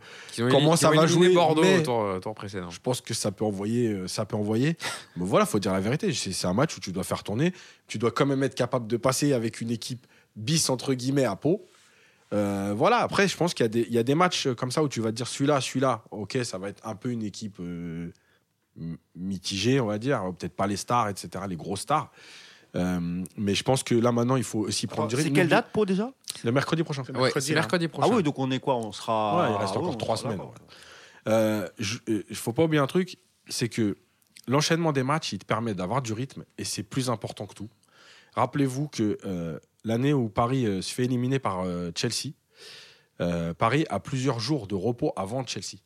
comment 0.50 0.76
ça 0.76 0.90
va 0.90 1.06
jouer, 1.06 1.32
Bordeaux 1.32 1.62
mais- 1.62 1.84
tour, 1.84 2.20
tour 2.22 2.34
précédent. 2.34 2.72
je 2.72 2.80
pense 2.80 3.02
que 3.02 3.14
ça 3.14 3.32
peut 3.32 3.46
envoyer. 3.46 4.08
Ça 4.08 4.26
peut 4.26 4.36
envoyer. 4.36 4.78
Mais 5.16 5.26
voilà, 5.26 5.46
faut 5.46 5.60
dire 5.60 5.74
la 5.74 5.80
vérité. 5.80 6.12
C'est 6.12 6.48
un 6.48 6.54
match 6.54 6.76
où 6.76 6.80
tu 6.80 6.92
dois 6.92 7.04
faire 7.04 7.22
tourner. 7.24 7.54
Tu 7.88 8.00
dois 8.00 8.10
quand 8.10 8.26
même 8.26 8.42
être 8.42 8.56
capable 8.56 8.88
de 8.88 8.98
passer 8.98 9.34
avec 9.34 9.62
une 9.62 9.70
équipe 9.70 10.08
bis 10.36 10.72
entre 10.72 10.96
guillemets 10.96 11.26
à 11.26 11.36
Pau. 11.36 11.68
Euh, 12.34 12.74
voilà. 12.76 12.98
Après, 13.00 13.28
je 13.28 13.36
pense 13.36 13.54
qu'il 13.54 13.64
y, 13.64 13.66
a 13.66 13.70
des- 13.70 13.86
il 13.88 13.94
y 13.94 13.98
a 13.98 14.04
des 14.04 14.16
matchs 14.16 14.48
comme 14.56 14.72
ça 14.72 14.82
où 14.84 14.88
tu 14.88 15.02
vas 15.02 15.10
te 15.12 15.16
dire 15.16 15.28
celui-là, 15.28 15.60
celui-là. 15.62 16.04
Ok, 16.12 16.38
ça 16.44 16.58
va 16.58 16.70
être 16.70 16.86
un 16.88 16.96
peu 16.96 17.10
une 17.12 17.24
équipe 17.24 17.58
euh, 17.60 18.10
mitigée, 19.16 19.80
on 19.80 19.88
va 19.88 19.98
dire. 19.98 20.22
Peut-être 20.38 20.56
pas 20.56 20.68
les 20.68 20.78
stars, 20.78 21.10
etc. 21.10 21.44
Les 21.48 21.56
grosses 21.58 21.82
stars. 21.82 22.12
Euh, 22.76 23.22
mais 23.36 23.54
je 23.54 23.64
pense 23.64 23.84
que 23.84 23.94
là 23.96 24.14
maintenant, 24.14 24.38
il 24.38 24.46
faut 24.46 24.60
aussi 24.60 24.88
prendre 24.88 25.10
du 25.10 25.18
C'est 25.18 25.24
rythme. 25.24 25.36
quelle 25.36 25.50
date, 25.50 25.72
Pau 25.74 25.86
déjà? 25.86 26.10
Le 26.46 26.54
mercredi 26.54 26.84
prochain. 26.84 27.04
Ouais, 27.14 27.32
c'est 27.38 27.54
mercredi 27.54 27.90
prochain. 27.90 28.08
Ah 28.10 28.16
oui, 28.16 28.24
donc 28.24 28.40
on 28.40 28.50
est 28.50 28.60
quoi? 28.60 28.78
On 28.78 28.94
sera. 28.94 29.42
Ouais, 29.50 29.54
il 29.54 29.58
reste 29.58 29.74
Ah 29.76 29.80
encore 29.80 29.98
trois 29.98 30.16
semaines. 30.16 30.40
Il 31.28 32.36
faut 32.36 32.54
pas 32.54 32.64
oublier 32.64 32.82
un 32.82 32.88
truc, 32.88 33.18
c'est 33.48 33.68
que 33.70 33.98
l'enchaînement 34.48 34.94
des 34.94 35.04
matchs, 35.04 35.34
il 35.34 35.40
te 35.40 35.46
permet 35.46 35.74
d'avoir 35.74 36.02
du 36.02 36.14
rythme 36.14 36.46
et 36.58 36.64
c'est 36.64 36.84
plus 36.84 37.10
important 37.10 37.46
que 37.46 37.54
tout. 37.56 37.70
Rappelez-vous 38.34 38.88
que 38.88 39.18
euh, 39.26 39.60
l'année 39.84 40.14
où 40.14 40.30
Paris 40.30 40.66
euh, 40.66 40.82
se 40.82 40.94
fait 40.94 41.06
éliminer 41.06 41.40
par 41.40 41.62
euh, 41.66 41.92
Chelsea, 41.96 42.34
Paris 43.60 43.86
a 43.92 44.00
plusieurs 44.00 44.40
jours 44.40 44.66
de 44.66 44.74
repos 44.74 45.14
avant 45.16 45.46
Chelsea. 45.46 45.78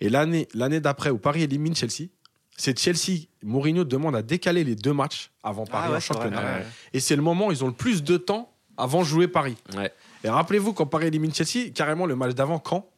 Et 0.00 0.10
l'année 0.10 0.46
l'année 0.52 0.80
d'après 0.80 1.08
où 1.08 1.16
Paris 1.18 1.42
élimine 1.42 1.74
Chelsea, 1.74 2.08
c'est 2.54 2.78
Chelsea, 2.78 3.28
Mourinho 3.42 3.84
demande 3.84 4.14
à 4.14 4.20
décaler 4.22 4.62
les 4.64 4.76
deux 4.76 4.92
matchs 4.92 5.30
avant 5.42 5.64
Paris 5.64 5.84
Ah 5.86 5.90
ouais, 5.92 5.96
en 5.96 5.98
vrai, 5.98 6.00
championnat. 6.02 6.42
ouais. 6.58 6.66
Et 6.92 7.00
c'est 7.00 7.16
le 7.16 7.22
moment 7.22 7.46
où 7.46 7.52
ils 7.52 7.64
ont 7.64 7.68
le 7.68 7.72
plus 7.72 8.02
de 8.02 8.18
temps 8.18 8.52
avant 8.76 9.00
de 9.00 9.06
jouer 9.06 9.26
Paris. 9.26 9.56
Et 10.22 10.28
rappelez-vous, 10.28 10.74
quand 10.74 10.84
Paris 10.84 11.06
élimine 11.06 11.32
Chelsea, 11.32 11.70
carrément 11.74 12.04
le 12.04 12.14
match 12.16 12.34
d'avant, 12.34 12.58
quand? 12.58 12.90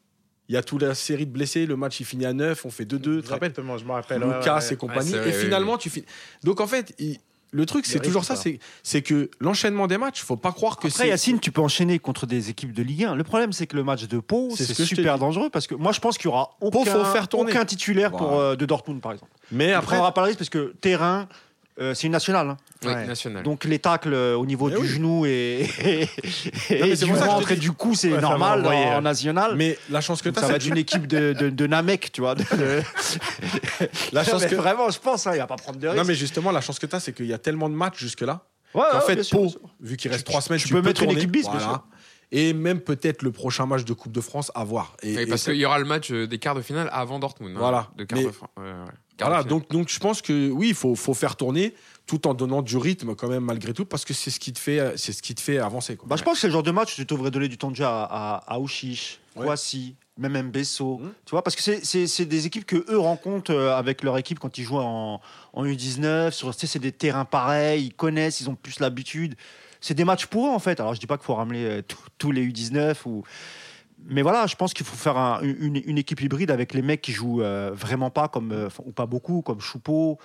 Il 0.48 0.54
y 0.56 0.58
a 0.58 0.62
toute 0.64 0.82
la 0.82 0.96
série 0.96 1.24
de 1.26 1.30
blessés, 1.30 1.66
le 1.66 1.76
match 1.76 2.00
il 2.00 2.04
finit 2.04 2.26
à 2.26 2.32
9, 2.32 2.66
on 2.66 2.70
fait 2.70 2.84
2-2, 2.84 2.86
tu 2.86 2.98
te 2.98 3.30
rappelles? 3.30 3.50
Exactement, 3.50 3.78
je 3.78 3.84
me 3.84 3.92
rappelle. 3.92 4.20
Lucas 4.22 4.56
ouais, 4.58 4.64
ouais. 4.64 4.72
et 4.72 4.76
compagnie. 4.76 5.14
Et 5.14 5.20
oui, 5.26 5.32
finalement, 5.32 5.78
tu 5.78 5.88
finis. 5.88 6.06
Donc 6.42 6.60
en 6.60 6.66
fait, 6.66 6.94
il- 6.98 7.18
le 7.52 7.66
truc, 7.66 7.84
c'est 7.84 8.00
toujours 8.00 8.24
ça, 8.24 8.34
c'est 8.82 9.02
que 9.02 9.30
l'enchaînement 9.38 9.86
des 9.86 9.98
matchs, 9.98 10.22
faut 10.22 10.36
pas 10.36 10.52
croire 10.52 10.78
que 10.78 10.88
Après, 10.88 11.04
c'est. 11.04 11.08
Yacine, 11.08 11.38
tu 11.38 11.52
peux 11.52 11.60
enchaîner 11.60 11.98
contre 11.98 12.26
des 12.26 12.48
équipes 12.48 12.72
de 12.72 12.82
Ligue 12.82 13.04
1. 13.04 13.14
Le 13.14 13.24
problème, 13.24 13.52
c'est 13.52 13.66
que 13.66 13.76
le 13.76 13.84
match 13.84 14.08
de 14.08 14.18
Pau, 14.20 14.48
C'est 14.56 14.64
ce 14.64 14.84
super 14.84 15.18
dangereux 15.18 15.50
parce 15.50 15.66
que 15.66 15.74
moi, 15.74 15.92
je 15.92 16.00
pense 16.00 16.16
qu'il 16.16 16.26
y 16.26 16.32
aura 16.32 16.56
Pau, 16.60 16.68
aucun, 16.68 16.90
faut 16.90 17.04
faire 17.04 17.28
tourner. 17.28 17.52
aucun 17.52 17.64
titulaire 17.66 18.10
pour, 18.10 18.38
euh, 18.38 18.56
de 18.56 18.64
Dortmund, 18.64 19.02
par 19.02 19.12
exemple. 19.12 19.32
Mais 19.50 19.72
après, 19.72 19.96
prendra 19.96 20.14
pas 20.14 20.22
le 20.22 20.26
risque 20.28 20.38
parce 20.38 20.48
que 20.48 20.74
terrain, 20.80 21.28
euh, 21.80 21.94
c'est 21.94 22.06
une 22.06 22.12
nationale. 22.12 22.48
hein. 22.50 22.56
Oui, 22.84 22.92
Ouais. 22.92 23.06
national. 23.06 23.42
Donc 23.42 23.64
les 23.64 23.78
tacles 23.78 24.12
euh, 24.12 24.36
au 24.36 24.44
niveau 24.44 24.68
Eh 24.68 24.72
du 24.74 24.78
oui. 24.82 24.88
genou 24.88 25.24
et, 25.26 25.66
et, 25.84 26.00
Non, 26.80 26.86
et 26.86 26.96
c'est 26.96 27.04
du 27.06 27.12
ventre 27.12 27.50
et 27.52 27.56
du 27.56 27.72
cou, 27.72 27.94
c'est 27.94 28.12
Ouais, 28.12 28.20
normal 28.20 28.66
en, 28.66 28.70
hein. 28.70 29.00
national. 29.00 29.54
mais 29.56 29.78
la 29.90 30.00
chance 30.00 30.20
que 30.22 30.28
tu 30.28 30.38
ça 30.40 30.46
va 30.46 30.52
as, 30.54 30.56
être 30.56 30.66
une 30.66 30.76
équipe 30.76 31.06
de, 31.06 31.32
de, 31.32 31.48
de 31.50 31.66
Namek, 31.66 32.12
tu 32.12 32.20
vois. 32.20 32.34
de- 32.34 32.44
la 34.12 34.24
chance 34.24 34.44
que. 34.46 34.54
Vraiment, 34.54 34.90
je 34.90 34.98
pense, 34.98 35.26
hein, 35.26 35.32
il 35.34 35.38
va 35.38 35.46
pas 35.46 35.56
prendre 35.56 35.78
de 35.78 35.86
risque. 35.88 35.98
Non, 35.98 36.04
mais 36.06 36.14
justement, 36.14 36.50
la 36.50 36.60
chance 36.60 36.78
que 36.78 36.86
tu 36.86 36.94
as, 36.96 37.00
c'est 37.00 37.12
qu'il 37.12 37.26
y 37.26 37.32
a 37.32 37.38
tellement 37.38 37.68
de 37.68 37.74
matchs 37.74 37.98
jusque-là. 37.98 38.40
Ouais, 38.74 38.82
ouais, 38.94 39.00
fait, 39.06 39.22
sûr, 39.22 39.38
Pau, 39.38 39.52
vu 39.80 39.96
qu'il 39.98 40.10
reste 40.10 40.24
Tu- 40.24 40.30
trois 40.30 40.40
semaines, 40.40 40.58
tu 40.60 40.68
tu, 40.68 40.72
peux 40.74 40.80
mettre 40.80 41.02
une 41.02 41.10
équipe 41.10 41.30
bis, 41.30 41.42
bien 41.48 41.60
sûr. 41.60 41.84
Et 42.34 42.54
même 42.54 42.80
peut-être 42.80 43.22
le 43.22 43.30
prochain 43.30 43.66
match 43.66 43.84
de 43.84 43.92
Coupe 43.92 44.10
de 44.12 44.20
France 44.22 44.50
à 44.54 44.64
voir. 44.64 44.96
Et, 45.02 45.14
Oui, 45.16 45.22
et 45.22 45.26
parce 45.26 45.44
qu'il 45.44 45.54
y 45.56 45.66
aura 45.66 45.78
le 45.78 45.84
match 45.84 46.10
euh, 46.10 46.26
des 46.26 46.38
quarts 46.38 46.54
de 46.54 46.62
finale 46.62 46.88
avant 46.90 47.18
Dortmund. 47.18 47.54
hein, 47.56 47.58
Voilà. 47.60 47.90
de 47.96 48.04
quarts 48.04 48.18
Mais- 48.18 48.24
de 48.24 48.30
fin- 48.30 48.46
ouais, 48.56 48.62
ouais. 48.64 48.72
Quarts 49.18 49.28
Voilà, 49.28 49.42
de 49.44 49.48
donc, 49.50 49.68
donc 49.70 49.88
je 49.90 49.98
pense 50.00 50.22
que 50.22 50.50
oui, 50.50 50.68
il 50.68 50.74
faut, 50.74 50.94
faut 50.94 51.12
faire 51.12 51.36
tourner 51.36 51.74
tout 52.06 52.26
en 52.26 52.32
donnant 52.32 52.62
du 52.62 52.78
rythme 52.78 53.14
quand 53.14 53.28
même 53.28 53.44
malgré 53.44 53.74
tout 53.74 53.84
parce 53.84 54.06
que 54.06 54.14
c'est 54.14 54.30
ce 54.30 54.40
qui 54.40 54.52
te 54.54 54.58
fait, 54.58 54.80
euh, 54.80 54.92
c'est 54.96 55.12
ce 55.12 55.20
qui 55.22 55.34
te 55.34 55.40
fait 55.42 55.58
avancer. 55.58 55.96
Quoi. 55.96 56.08
Bah, 56.08 56.16
je 56.16 56.22
pense 56.24 56.34
que 56.34 56.40
c'est 56.40 56.46
le 56.46 56.52
genre 56.54 56.62
de 56.62 56.70
match 56.70 56.94
où 56.94 56.96
tu 56.96 57.04
devrais 57.04 57.30
donner 57.30 57.48
du 57.48 57.58
temps 57.58 57.70
de 57.70 57.76
jeu 57.76 57.84
à, 57.84 58.02
à, 58.04 58.36
à 58.54 58.58
Ouchiche, 58.58 59.20
Ouais. 59.36 59.44
Kouassi, 59.44 59.94
même 60.18 60.48
Mbesso. 60.48 60.98
Mhm. 60.98 61.12
Tu 61.26 61.30
vois, 61.30 61.42
parce 61.44 61.54
que 61.56 61.62
c'est- 61.62 61.84
c'est 61.84 62.06
c'est 62.06 62.24
des 62.26 62.46
équipes 62.46 62.64
que 62.66 62.84
eux 62.90 62.98
rencontrent 62.98 63.50
euh, 63.52 63.74
avec 63.76 64.02
leur 64.02 64.16
équipe 64.18 64.38
quand 64.38 64.56
ils 64.58 64.64
jouent 64.64 64.78
en, 64.78 65.20
en 65.52 65.64
U19. 65.64 66.30
Sur, 66.32 66.52
c'est 66.54 66.78
des 66.78 66.92
terrains 66.92 67.24
pareils, 67.26 67.84
ils 67.86 67.94
connaissent, 67.94 68.40
ils 68.40 68.48
ont 68.50 68.54
plus 68.54 68.80
l'habitude. 68.80 69.36
C'est 69.82 69.92
des 69.94 70.04
matchs 70.04 70.24
pour 70.26 70.46
eux 70.46 70.50
en 70.50 70.58
fait. 70.58 70.80
Alors 70.80 70.94
je 70.94 71.00
dis 71.00 71.06
pas 71.06 71.18
qu'il 71.18 71.26
faut 71.26 71.34
ramener 71.34 71.66
euh, 71.66 71.82
tous- 72.18 72.30
les 72.32 72.46
U19 72.46 72.94
ou. 73.04 73.22
Mais 74.06 74.22
voilà, 74.22 74.46
je 74.46 74.56
pense 74.56 74.72
qu'il 74.74 74.86
faut 74.86 74.96
faire 74.96 75.16
un- 75.18 75.40
une, 75.42 75.80
une 75.84 75.98
équipe 75.98 76.20
hybride 76.22 76.50
avec 76.50 76.72
les 76.72 76.82
mecs 76.82 77.02
qui 77.02 77.12
jouent 77.12 77.42
euh, 77.42 77.70
vraiment 77.74 78.10
pas 78.10 78.28
comme 78.28 78.50
euh, 78.52 78.68
ou 78.84 78.90
pas 78.92 79.06
beaucoup 79.06 79.42
comme 79.42 79.60
Choupeau, 79.60 80.18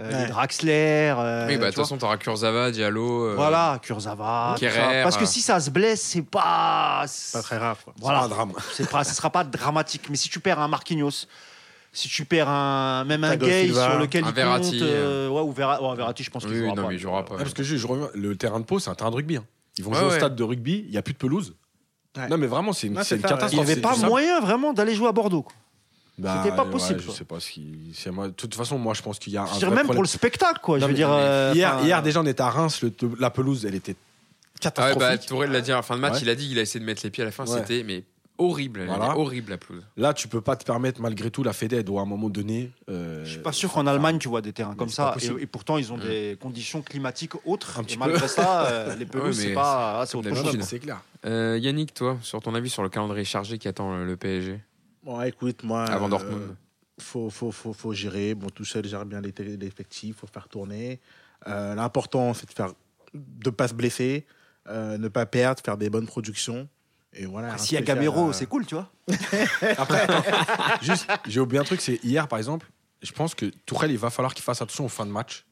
euh, 0.00 0.10
Ouais. 0.10 0.22
les 0.24 0.26
Draxler. 0.30 1.14
euh, 1.16 1.46
Oui, 1.48 1.56
bah, 1.56 1.66
de 1.66 1.70
toute 1.70 1.76
façon, 1.82 1.96
t'auras 1.96 2.16
Kurzawa, 2.18 2.70
Diallo. 2.70 3.26
euh, 3.28 3.34
Voilà, 3.34 3.78
Kurzawa. 3.82 4.56
Kerrer. 4.58 5.02
Parce 5.02 5.16
que 5.16 5.24
si 5.26 5.40
ça 5.40 5.60
se 5.60 5.70
blesse, 5.70 6.02
c'est 6.02 6.22
pas. 6.22 7.04
Pas 7.32 7.42
très 7.42 7.56
grave. 7.56 7.78
quoi. 7.84 7.94
Voilà. 8.00 8.22
C'est 8.22 8.28
pas 8.28 8.34
un 8.34 8.36
drame. 8.46 8.52
C'est 8.72 8.90
pas, 8.90 9.04
ce 9.04 9.14
sera 9.14 9.30
pas 9.30 9.44
dramatique. 9.44 10.08
Mais 10.10 10.16
si 10.16 10.28
tu 10.28 10.40
perds 10.40 10.58
un 10.60 10.68
Marquinhos, 10.68 11.26
si 11.92 12.08
tu 12.08 12.24
perds 12.24 12.48
un 12.48 13.04
même 13.04 13.22
un 13.24 13.28
Thiago 13.30 13.46
Gay 13.46 13.64
Silva, 13.66 13.90
sur 13.90 13.98
lequel 14.00 14.24
un 14.24 14.28
il 14.28 14.34
Verratti, 14.34 14.70
compte, 14.78 14.88
euh, 14.88 15.28
ouais, 15.28 15.40
ou 15.42 15.52
Verra- 15.52 15.82
ouais, 15.82 15.96
Verratti, 15.96 16.22
je 16.24 16.30
pense 16.30 16.44
qu'il 16.44 16.52
Oui, 16.54 16.58
jouera 16.60 16.74
non, 16.74 16.82
pas. 16.82 16.88
mais 16.88 16.94
il 16.94 16.98
jouera 16.98 17.24
pas. 17.24 17.34
Ouais, 17.34 17.42
parce 17.42 17.54
que 17.54 17.62
je, 17.62 17.76
je 17.76 17.86
reviens, 17.86 18.08
le 18.14 18.34
terrain 18.36 18.60
de 18.60 18.64
Pau, 18.64 18.78
c'est 18.78 18.90
un 18.90 18.94
terrain 18.94 19.10
de 19.10 19.16
rugby. 19.16 19.36
hein. 19.36 19.44
Ils 19.78 19.84
vont 19.84 19.90
Ouais, 19.90 19.96
jouer 19.98 20.06
ouais. 20.08 20.14
au 20.14 20.16
stade 20.18 20.34
de 20.36 20.42
rugby, 20.42 20.84
il 20.86 20.90
n'y 20.90 20.96
a 20.98 21.02
plus 21.02 21.12
de 21.14 21.18
pelouse. 21.18 21.54
Ouais. 22.16 22.28
Non, 22.28 22.36
mais 22.38 22.46
vraiment, 22.46 22.72
c'est 22.72 22.86
une, 22.88 22.96
Ouais, 22.96 23.02
c'est 23.04 23.10
c'est 23.10 23.14
une 23.16 23.22
ça, 23.22 23.28
Il 23.28 23.30
catastrophe. 23.32 23.54
n'y 23.54 23.60
avait 23.60 23.74
c'est 23.76 23.80
pas 23.80 23.92
du 23.94 24.00
sable. 24.00 24.08
moyen 24.10 24.40
vraiment 24.40 24.72
d'aller 24.72 24.94
jouer 24.94 25.08
à 25.08 25.12
Bordeaux. 25.12 25.42
quoi. 25.42 25.52
Bah, 26.18 26.42
C'était 26.42 26.54
pas 26.54 26.64
ouais, 26.64 26.70
possible, 26.70 27.00
je 27.00 27.06
quoi. 27.06 27.14
sais 27.14 27.24
pas 27.24 27.40
ce 27.40 27.50
qui. 27.50 27.74
c'est 27.94 28.10
moi- 28.10 28.28
De 28.28 28.32
toute 28.32 28.54
façon, 28.54 28.76
moi, 28.78 28.92
je 28.92 29.00
pense 29.00 29.18
qu'il 29.18 29.32
y 29.32 29.36
a 29.38 29.42
un. 29.42 29.46
Je 29.46 29.52
veux 29.52 29.58
vrai 29.60 29.66
dire, 29.68 29.70
même 29.70 29.76
pour 29.78 29.84
problème. 29.94 30.02
le 30.02 30.08
spectacle, 30.08 30.60
quoi. 30.62 30.76
Non, 30.76 30.82
je 30.82 30.86
veux 30.86 30.92
mais- 30.92 30.96
dire. 30.96 31.10
euh, 31.10 31.52
hier, 31.54 31.74
enfin, 31.76 31.84
hier, 31.86 32.02
déjà, 32.02 32.20
on 32.20 32.26
était 32.26 32.42
à 32.42 32.50
Reims, 32.50 32.82
le- 32.82 32.92
la 33.18 33.30
pelouse, 33.30 33.64
elle 33.64 33.74
était 33.74 33.96
Ah 33.96 34.68
ouais, 34.68 34.70
bah, 34.70 34.82
catastrophique. 34.82 35.28
Tourelle 35.28 35.50
l'a 35.52 35.60
dit 35.62 35.72
à 35.72 35.76
la 35.76 35.82
fin 35.82 35.96
de 35.96 36.00
match, 36.00 36.14
Ouais. 36.14 36.18
il 36.22 36.28
a 36.28 36.34
dit 36.34 36.48
qu'il 36.48 36.58
a 36.58 36.62
essayé 36.62 36.80
de 36.80 36.84
mettre 36.84 37.00
les 37.02 37.10
pieds 37.10 37.22
à 37.22 37.26
la 37.26 37.32
fin, 37.32 37.46
Ouais. 37.46 37.58
c'était 37.60 37.82
mais 37.82 38.04
horrible, 38.38 38.84
Voilà. 38.86 39.06
est 39.12 39.16
horrible 39.16 39.50
la 39.50 39.58
pelouse. 39.58 39.82
Là, 39.96 40.12
tu 40.14 40.28
peux 40.28 40.40
pas 40.40 40.56
te 40.56 40.64
permettre, 40.64 41.00
malgré 41.00 41.30
tout, 41.30 41.42
la 41.42 41.52
Fed 41.52 41.74
doit 41.84 42.00
à 42.00 42.02
un 42.02 42.06
moment 42.06 42.28
donné. 42.30 42.70
euh, 42.88 43.24
Je 43.24 43.30
suis 43.32 43.40
pas 43.40 43.52
sûr 43.52 43.72
qu'en 43.72 43.86
Allemagne, 43.86 44.18
tu 44.18 44.28
vois 44.28 44.40
des 44.42 44.52
terrains 44.52 44.74
comme 44.74 44.88
ça. 44.88 45.14
Et, 45.20 45.42
et 45.42 45.46
pourtant, 45.46 45.78
ils 45.78 45.92
ont 45.92 45.96
Mm. 45.96 46.00
des 46.00 46.38
conditions 46.40 46.82
climatiques 46.82 47.32
autres. 47.46 47.78
Un 47.78 47.82
et 47.84 47.96
malgré 47.96 48.20
peu. 48.20 48.28
ça, 48.28 48.66
euh, 48.66 48.96
les 48.96 49.06
pelouses, 49.06 49.38
Ouais, 49.38 49.44
c'est 49.48 49.54
pas. 49.54 50.00
ah, 50.00 50.06
c'est 50.06 50.12
comme 50.20 50.26
autre 50.32 50.42
chose. 50.52 50.60
C'est 50.62 50.78
clair. 50.80 51.02
Euh, 51.24 51.58
Yannick, 51.60 51.94
toi, 51.94 52.18
sur 52.22 52.40
ton 52.40 52.54
avis 52.54 52.70
sur 52.70 52.82
le 52.82 52.88
calendrier 52.88 53.24
chargé 53.24 53.58
qui 53.58 53.68
attend 53.68 53.96
le, 53.96 54.04
le 54.06 54.16
PSG 54.16 54.60
Bon, 55.04 55.20
écoute, 55.22 55.62
moi. 55.62 55.84
avant 55.84 56.06
euh, 56.06 56.10
Dortmund 56.10 56.56
faut, 57.00 57.30
faut, 57.30 57.50
faut, 57.50 57.72
faut 57.72 57.92
gérer. 57.92 58.34
Bon, 58.34 58.48
tout 58.50 58.64
seul 58.64 58.86
gère 58.86 59.04
bien 59.06 59.20
les- 59.20 59.56
l'effectif, 59.56 60.16
faut 60.18 60.26
faire 60.26 60.48
tourner. 60.48 61.00
Euh, 61.48 61.74
L'important, 61.74 62.34
c'est 62.34 62.46
de 62.48 62.52
faire, 62.52 62.72
de 63.14 63.50
pas 63.50 63.66
se 63.66 63.74
blesser, 63.74 64.24
euh, 64.68 64.98
ne 64.98 65.08
pas 65.08 65.26
perdre, 65.26 65.60
faire 65.64 65.76
des 65.76 65.90
bonnes 65.90 66.06
productions. 66.06 66.68
Et 67.14 67.26
voilà. 67.26 67.50
Ah, 67.54 67.58
S'il 67.58 67.74
y 67.74 67.78
a 67.78 67.82
Gamero, 67.82 68.30
à- 68.30 68.32
c'est 68.32 68.46
cool, 68.46 68.64
tu 68.66 68.74
vois. 68.74 68.90
Après, 69.78 70.06
juste, 70.82 71.06
j'ai 71.26 71.40
oublié 71.40 71.60
un 71.60 71.64
truc, 71.64 71.80
c'est 71.80 72.02
hier, 72.04 72.26
par 72.28 72.38
exemple, 72.38 72.66
je 73.02 73.12
pense 73.12 73.34
que 73.34 73.46
Tourelle, 73.66 73.90
il 73.90 73.98
va 73.98 74.10
falloir 74.10 74.34
qu'il 74.34 74.44
fasse 74.44 74.62
attention 74.62 74.84
aux 74.86 74.88
fins 74.88 75.06
de 75.06 75.10
match. 75.10 75.44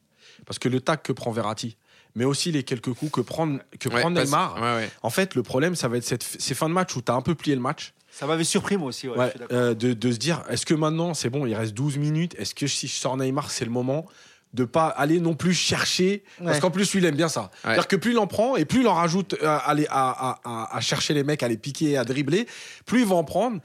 Parce 0.45 0.57
que 0.57 0.69
le 0.69 0.81
tac 0.81 1.03
que 1.03 1.11
prend 1.11 1.31
Verratti, 1.31 1.77
mais 2.15 2.25
aussi 2.25 2.51
les 2.51 2.63
quelques 2.63 2.93
coups 2.93 3.11
que 3.11 3.21
prend, 3.21 3.57
que 3.79 3.89
Ouais, 3.89 3.99
prend 4.01 4.09
Neymar, 4.09 4.55
ouais, 4.55 4.61
ouais. 4.61 4.89
en 5.03 5.09
fait, 5.09 5.35
le 5.35 5.43
problème, 5.43 5.75
ça 5.75 5.87
va 5.87 5.97
être 5.97 6.03
cette, 6.03 6.23
ces 6.23 6.55
fins 6.55 6.67
de 6.69 6.73
match 6.73 6.95
où 6.95 7.01
tu 7.01 7.11
as 7.11 7.15
un 7.15 7.21
peu 7.21 7.35
plié 7.35 7.55
le 7.55 7.61
match. 7.61 7.93
Ça 8.09 8.25
m'avait 8.25 8.43
surpris, 8.43 8.75
moi 8.77 8.87
aussi. 8.87 9.07
ouais, 9.07 9.13
je 9.15 9.19
Ouais, 9.21 9.29
suis 9.29 9.39
d'accord. 9.39 9.57
euh, 9.57 9.73
de, 9.73 9.93
de 9.93 10.11
se 10.11 10.17
dire, 10.17 10.43
est-ce 10.49 10.65
que 10.65 10.73
maintenant, 10.73 11.13
c'est 11.13 11.29
bon, 11.29 11.45
il 11.45 11.53
reste 11.55 11.73
12 11.73 11.97
minutes, 11.97 12.35
est-ce 12.39 12.55
que 12.55 12.67
si 12.67 12.87
je 12.87 12.93
sors 12.95 13.15
Neymar, 13.17 13.51
c'est 13.51 13.65
le 13.65 13.71
moment 13.71 14.05
de 14.53 14.65
pas 14.65 14.87
aller 14.87 15.19
non 15.19 15.33
plus 15.33 15.53
chercher 15.53 16.23
parce 16.39 16.55
Ouais. 16.55 16.59
qu'en 16.59 16.71
plus 16.71 16.91
lui 16.93 16.99
il 16.99 17.05
aime 17.05 17.15
bien 17.15 17.29
ça. 17.29 17.51
C'est-à-dire 17.61 17.87
que 17.87 17.95
plus 17.95 18.11
il 18.11 18.17
en 18.17 18.27
prend 18.27 18.55
et 18.57 18.65
plus 18.65 18.81
il 18.81 18.87
en 18.87 18.93
rajoute 18.95 19.35
euh, 19.41 19.45
à, 19.47 19.71
à, 19.71 19.75
à- 19.89 20.39
à- 20.43 20.75
à 20.77 20.81
chercher 20.81 21.13
les 21.13 21.23
mecs 21.23 21.41
à 21.43 21.47
les 21.47 21.57
piquer 21.57 21.97
à 21.97 22.03
dribbler 22.03 22.47
plus 22.85 23.01
il 23.01 23.05
va 23.07 23.15
en 23.15 23.23
prendre. 23.23 23.59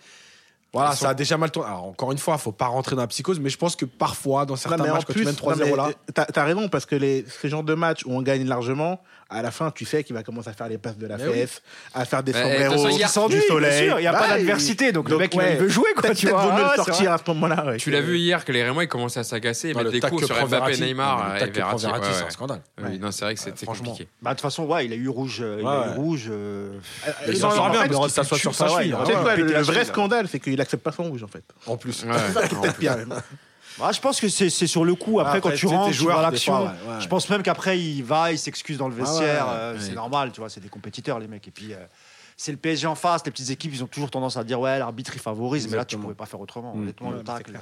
Voilà 0.72 0.93
ça 0.95 1.09
a 1.11 1.14
déjà 1.14 1.39
mal 1.39 1.51
tourné. 1.51 1.68
Alors 1.70 1.87
encore 1.87 2.12
une 2.12 2.18
fois 2.18 2.37
faut 2.39 2.53
pas 2.53 2.66
rentrer 2.66 2.97
dans 2.97 3.03
la 3.03 3.09
psychose 3.09 3.41
mais 3.41 3.49
je 3.49 3.57
pense 3.57 3.76
que 3.76 3.84
parfois 3.87 4.45
dans 4.47 4.57
certains 4.57 4.76
Non, 4.76 4.93
matchs 4.93 5.05
quand 5.07 5.12
tu 5.14 5.24
mènes 5.24 5.34
3-0 5.34 5.59
non, 5.59 5.64
mais 5.64 5.76
là 5.76 5.91
T'as 6.14 6.26
as 6.43 6.45
raison, 6.45 6.68
parce 6.68 6.84
que 6.87 6.95
les, 6.97 7.24
ces 7.41 7.49
genres 7.49 7.64
de 7.64 7.74
matchs 7.74 8.05
où 8.05 8.12
on 8.12 8.20
gagne 8.22 8.47
largement, 8.47 9.01
à 9.29 9.43
la 9.43 9.51
fin, 9.51 9.70
tu 9.72 9.85
sais 9.85 10.05
qu'il 10.05 10.14
va 10.14 10.22
commencer 10.22 10.49
à 10.51 10.53
faire 10.53 10.68
les 10.68 10.79
passes 10.79 10.97
de 10.99 11.07
la 11.07 11.16
Mais 11.16 11.27
oui. 11.27 11.33
fesse, 11.35 11.61
à 11.95 12.05
faire 12.05 12.22
des 12.22 12.33
Bah, 12.33 12.43
sombreros, 12.43 12.70
façon, 12.85 12.89
hier, 12.97 13.07
du 13.09 13.12
Sans 13.12 13.27
lui, 13.29 13.35
bien 13.35 13.43
soleil. 13.49 13.91
il 13.97 14.01
n'y 14.01 14.07
a 14.07 14.12
Bah, 14.12 14.18
pas 14.20 14.27
il- 14.27 14.31
d'adversité, 14.47 14.93
donc, 14.93 15.09
le 15.09 15.18
mec 15.18 15.35
il- 15.35 15.39
ouais. 15.39 15.53
il 15.55 15.59
veut 15.59 15.68
jouer 15.68 15.89
quoi, 15.97 16.14
tu 16.14 16.29
vois. 16.29 16.43
vaut 16.45 16.53
mieux 16.53 16.62
Ah, 16.64 16.74
le 16.77 16.83
c'est 16.85 16.91
sortir 16.93 17.12
à 17.12 17.18
ce 17.18 17.22
moment-là. 17.29 17.66
ouais. 17.66 17.77
Tu 17.79 17.91
l'as 17.91 18.01
vu 18.01 18.18
hier 18.18 18.45
que 18.45 18.53
les 18.53 18.62
Rémois 18.62 18.85
ils 18.85 18.89
commençaient 18.89 19.20
à 19.20 19.24
s'agacer 19.24 19.70
et 19.70 19.74
mettre 19.74 19.91
des 19.91 20.01
coups 20.01 20.20
que 20.22 20.27
sur 20.27 20.47
Mbappé, 20.49 20.77
Neymar 20.79 21.33
mais 21.35 21.41
le 21.41 21.47
et 21.49 21.51
Verratti. 21.51 21.87
C'est 22.12 22.24
un 22.24 22.31
scandale 22.31 22.61
non, 23.01 23.11
c'est 23.11 23.24
vrai 23.24 23.35
que 23.35 23.41
c'était 23.41 23.64
franchement. 23.64 23.91
compliqué. 23.91 24.09
Bah, 24.22 24.31
de 24.31 24.35
toute 24.37 24.43
façon, 24.43 24.64
ouais, 24.64 24.87
il 24.87 24.93
a 24.93 24.97
eu 24.97 25.09
rouge. 25.09 25.39
euh, 25.41 25.59
il 25.61 25.66
a 25.66 25.89
eu 25.93 25.97
rouge. 25.97 26.27
euh, 26.31 26.72
Euh, 27.07 27.11
Il 27.29 27.37
s'en 27.37 27.51
sort 27.51 27.64
en 27.64 27.70
bien 27.70 27.87
parce 27.87 28.01
qu'il 28.01 28.11
s'assoit 28.11 28.39
sur 28.39 28.53
il 28.83 28.91
le, 28.91 29.62
vrai 29.62 29.85
scandale, 29.85 30.29
c'est 30.29 30.39
qu'il 30.41 30.61
accepte 30.61 30.83
pas 30.83 30.93
son 30.93 31.05
rouge, 31.05 31.22
en 31.22 31.29
fait. 31.29 31.43
en 31.66 31.77
plus 31.77 32.05
en 32.05 32.61
Peut-être 32.61 32.77
pire, 32.77 32.97
même. 32.97 33.14
Bah, 33.79 33.91
je 33.93 34.01
pense 34.01 34.20
que 34.20 34.29
c'est 34.29 34.51
c'est 34.51 34.66
sur 34.66 34.85
le 34.85 34.95
coup. 34.95 35.20
Après, 35.20 35.39
Après, 35.39 35.51
quand 35.51 35.57
tu 35.57 35.66
rentres, 35.66 35.91
tes 35.91 35.97
tu 35.97 36.03
vois 36.05 36.22
l'action. 36.22 36.53
fois, 36.57 36.64
ouais, 36.87 36.95
ouais. 36.95 37.01
Je 37.01 37.09
pense 37.09 37.29
même 37.31 37.43
qu'après, 37.43 37.79
il 37.79 38.03
va, 38.03 38.33
il 38.33 38.39
s'excuse 38.39 38.79
dans 38.79 38.89
le 38.89 38.95
Ah 38.95 39.01
ouais, 39.01 39.05
vestiaire. 39.05 39.47
ouais, 39.47 39.53
euh, 39.55 39.72
ouais. 39.74 39.81
C'est 39.81 39.95
normal, 39.95 40.33
tu 40.33 40.41
vois, 40.41 40.49
c'est 40.49 40.61
des 40.61 40.68
compétiteurs, 40.68 41.18
les 41.18 41.29
mecs. 41.29 41.47
Et 41.47 41.51
puis, 41.51 41.72
euh, 41.72 41.79
c'est 42.37 42.53
le 42.53 42.59
PSG 42.59 42.87
en 42.87 42.95
face. 42.95 43.22
Les 43.24 43.31
petites 43.31 43.51
équipes, 43.51 43.72
ils 43.74 43.83
ont 43.85 43.87
toujours 43.87 44.11
tendance 44.11 44.37
à 44.37 44.45
dire 44.45 44.61
ouais, 44.61 44.79
l'arbitre 44.79 45.12
il 45.14 45.20
favorise, 45.20 45.64
mais 45.68 45.77
là 45.77 45.85
tu 45.85 45.95
Exactement. 45.97 46.03
pouvais 46.03 46.14
pas 46.14 46.27
faire 46.27 46.41
autrement. 46.41 46.74
Mm. 46.74 46.83
Honnêtement, 46.83 47.09
Ouais, 47.11 47.16
le 47.18 47.24
tacle. 47.24 47.59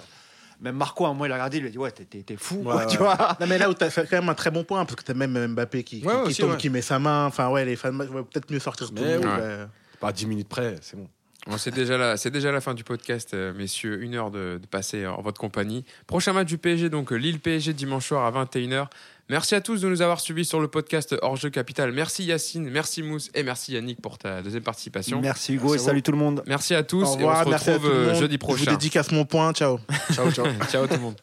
Même 0.61 0.77
Marco, 0.77 1.05
à 1.05 1.09
un 1.09 1.12
moment, 1.12 1.25
il 1.27 1.33
a 1.33 1.35
regardé, 1.35 1.59
il 1.59 1.67
a 1.67 1.69
dit 1.69 1.79
ouais, 1.79 1.91
t'es- 1.91 2.37
fou, 2.37 2.57
Ouais, 2.59 2.62
quoi, 2.62 2.77
ouais. 2.77 2.87
tu 2.87 2.97
vois. 2.99 3.37
Non, 3.41 3.47
mais 3.49 3.59
là 3.59 3.69
où 3.69 3.75
tu 3.75 3.83
as 3.83 3.91
fait 3.91 4.07
quand 4.09 4.17
même 4.21 4.29
un 4.29 4.35
très 4.35 4.53
bon 4.53 4.62
point, 4.62 4.85
parce 4.85 4.95
que 4.95 5.03
tu 5.05 5.11
as 5.11 5.15
même 5.15 5.49
Mbappé 5.49 5.83
qui, 5.83 6.01
qui, 6.01 6.07
Ouais, 6.07 6.15
qui 6.15 6.21
aussi, 6.31 6.41
tombe, 6.43 6.53
ouais. 6.53 6.57
qui 6.57 6.71
met 6.71 6.81
sa 6.81 6.99
main. 7.01 7.27
Enfin, 7.27 7.49
ouais, 7.51 7.65
les 7.65 7.75
fans 7.75 7.91
vont 7.93 8.23
peut-être 8.23 8.51
mieux 8.53 8.61
sortir 8.61 8.89
tout 8.89 8.95
le 8.95 9.19
monde. 9.19 9.69
Pas 10.01 10.09
à 10.09 10.12
10 10.12 10.27
minutes 10.27 10.49
près, 10.49 10.77
c'est 10.81 10.97
bon. 10.97 11.09
Bon, 11.47 11.59
c'est 11.59 11.74
déjà 11.74 11.99
la, 11.99 12.16
c'est 12.16 12.30
déjà 12.30 12.51
la 12.53 12.61
fin 12.62 12.72
du 12.72 12.84
podcast, 12.84 13.34
euh, 13.34 13.53
messieurs. 13.53 14.03
Une 14.03 14.14
heure 14.14 14.30
de, 14.30 14.59
de 14.61 14.66
passer 14.66 15.07
en 15.07 15.20
votre 15.20 15.38
compagnie. 15.38 15.84
Prochain 16.07 16.32
match 16.32 16.49
du 16.49 16.57
PSG, 16.57 16.88
donc 16.88 17.12
euh, 17.12 17.16
Lille 17.16 17.38
PSG 17.38 17.74
dimanche 17.74 18.07
soir 18.09 18.24
à 18.24 18.45
21h. 18.45 18.86
Merci 19.28 19.55
à 19.55 19.61
tous 19.61 19.80
de 19.82 19.88
nous 19.88 20.01
avoir 20.03 20.20
suivis 20.20 20.45
sur 20.45 20.61
le 20.61 20.68
podcast 20.68 21.14
Hors 21.22 21.36
Jeu 21.36 21.51
Capital. 21.51 21.92
Merci 21.92 22.24
Yacine, 22.24 22.68
merci 22.70 23.03
Mousse 23.03 23.30
et 23.34 23.42
merci 23.42 23.72
Yannick 23.72 24.01
pour 24.03 24.16
ta 24.18 24.42
deuxième 24.42 24.62
participation. 24.62 25.20
Merci 25.20 25.55
Hugo 25.55 25.70
Merci 25.72 25.82
et 25.84 25.86
salut 25.86 26.03
tout 26.03 26.12
le 26.12 26.18
monde. 26.18 26.42
Merci 26.47 26.74
à 26.74 26.82
tous 26.82 27.03
Au 27.05 27.07
et 27.18 27.24
on 27.24 27.28
revoir, 27.28 27.45
se 27.45 27.49
merci 27.51 27.70
à 27.70 27.72
retrouve 27.74 27.90
tout 27.90 27.95
le 27.97 28.03
euh, 28.03 28.07
monde. 28.12 28.20
jeudi 28.20 28.34
Je 28.34 28.40
vous 28.40 28.47
prochain. 28.55 28.70
dédicace 28.72 29.12
mon 29.12 29.24
point. 29.24 29.53
Ciao. 29.53 29.78
Ciao, 30.12 30.30
ciao. 30.30 30.47
Ciao 30.70 30.86
tout 30.86 30.95
le 30.95 31.01
monde. 31.01 31.16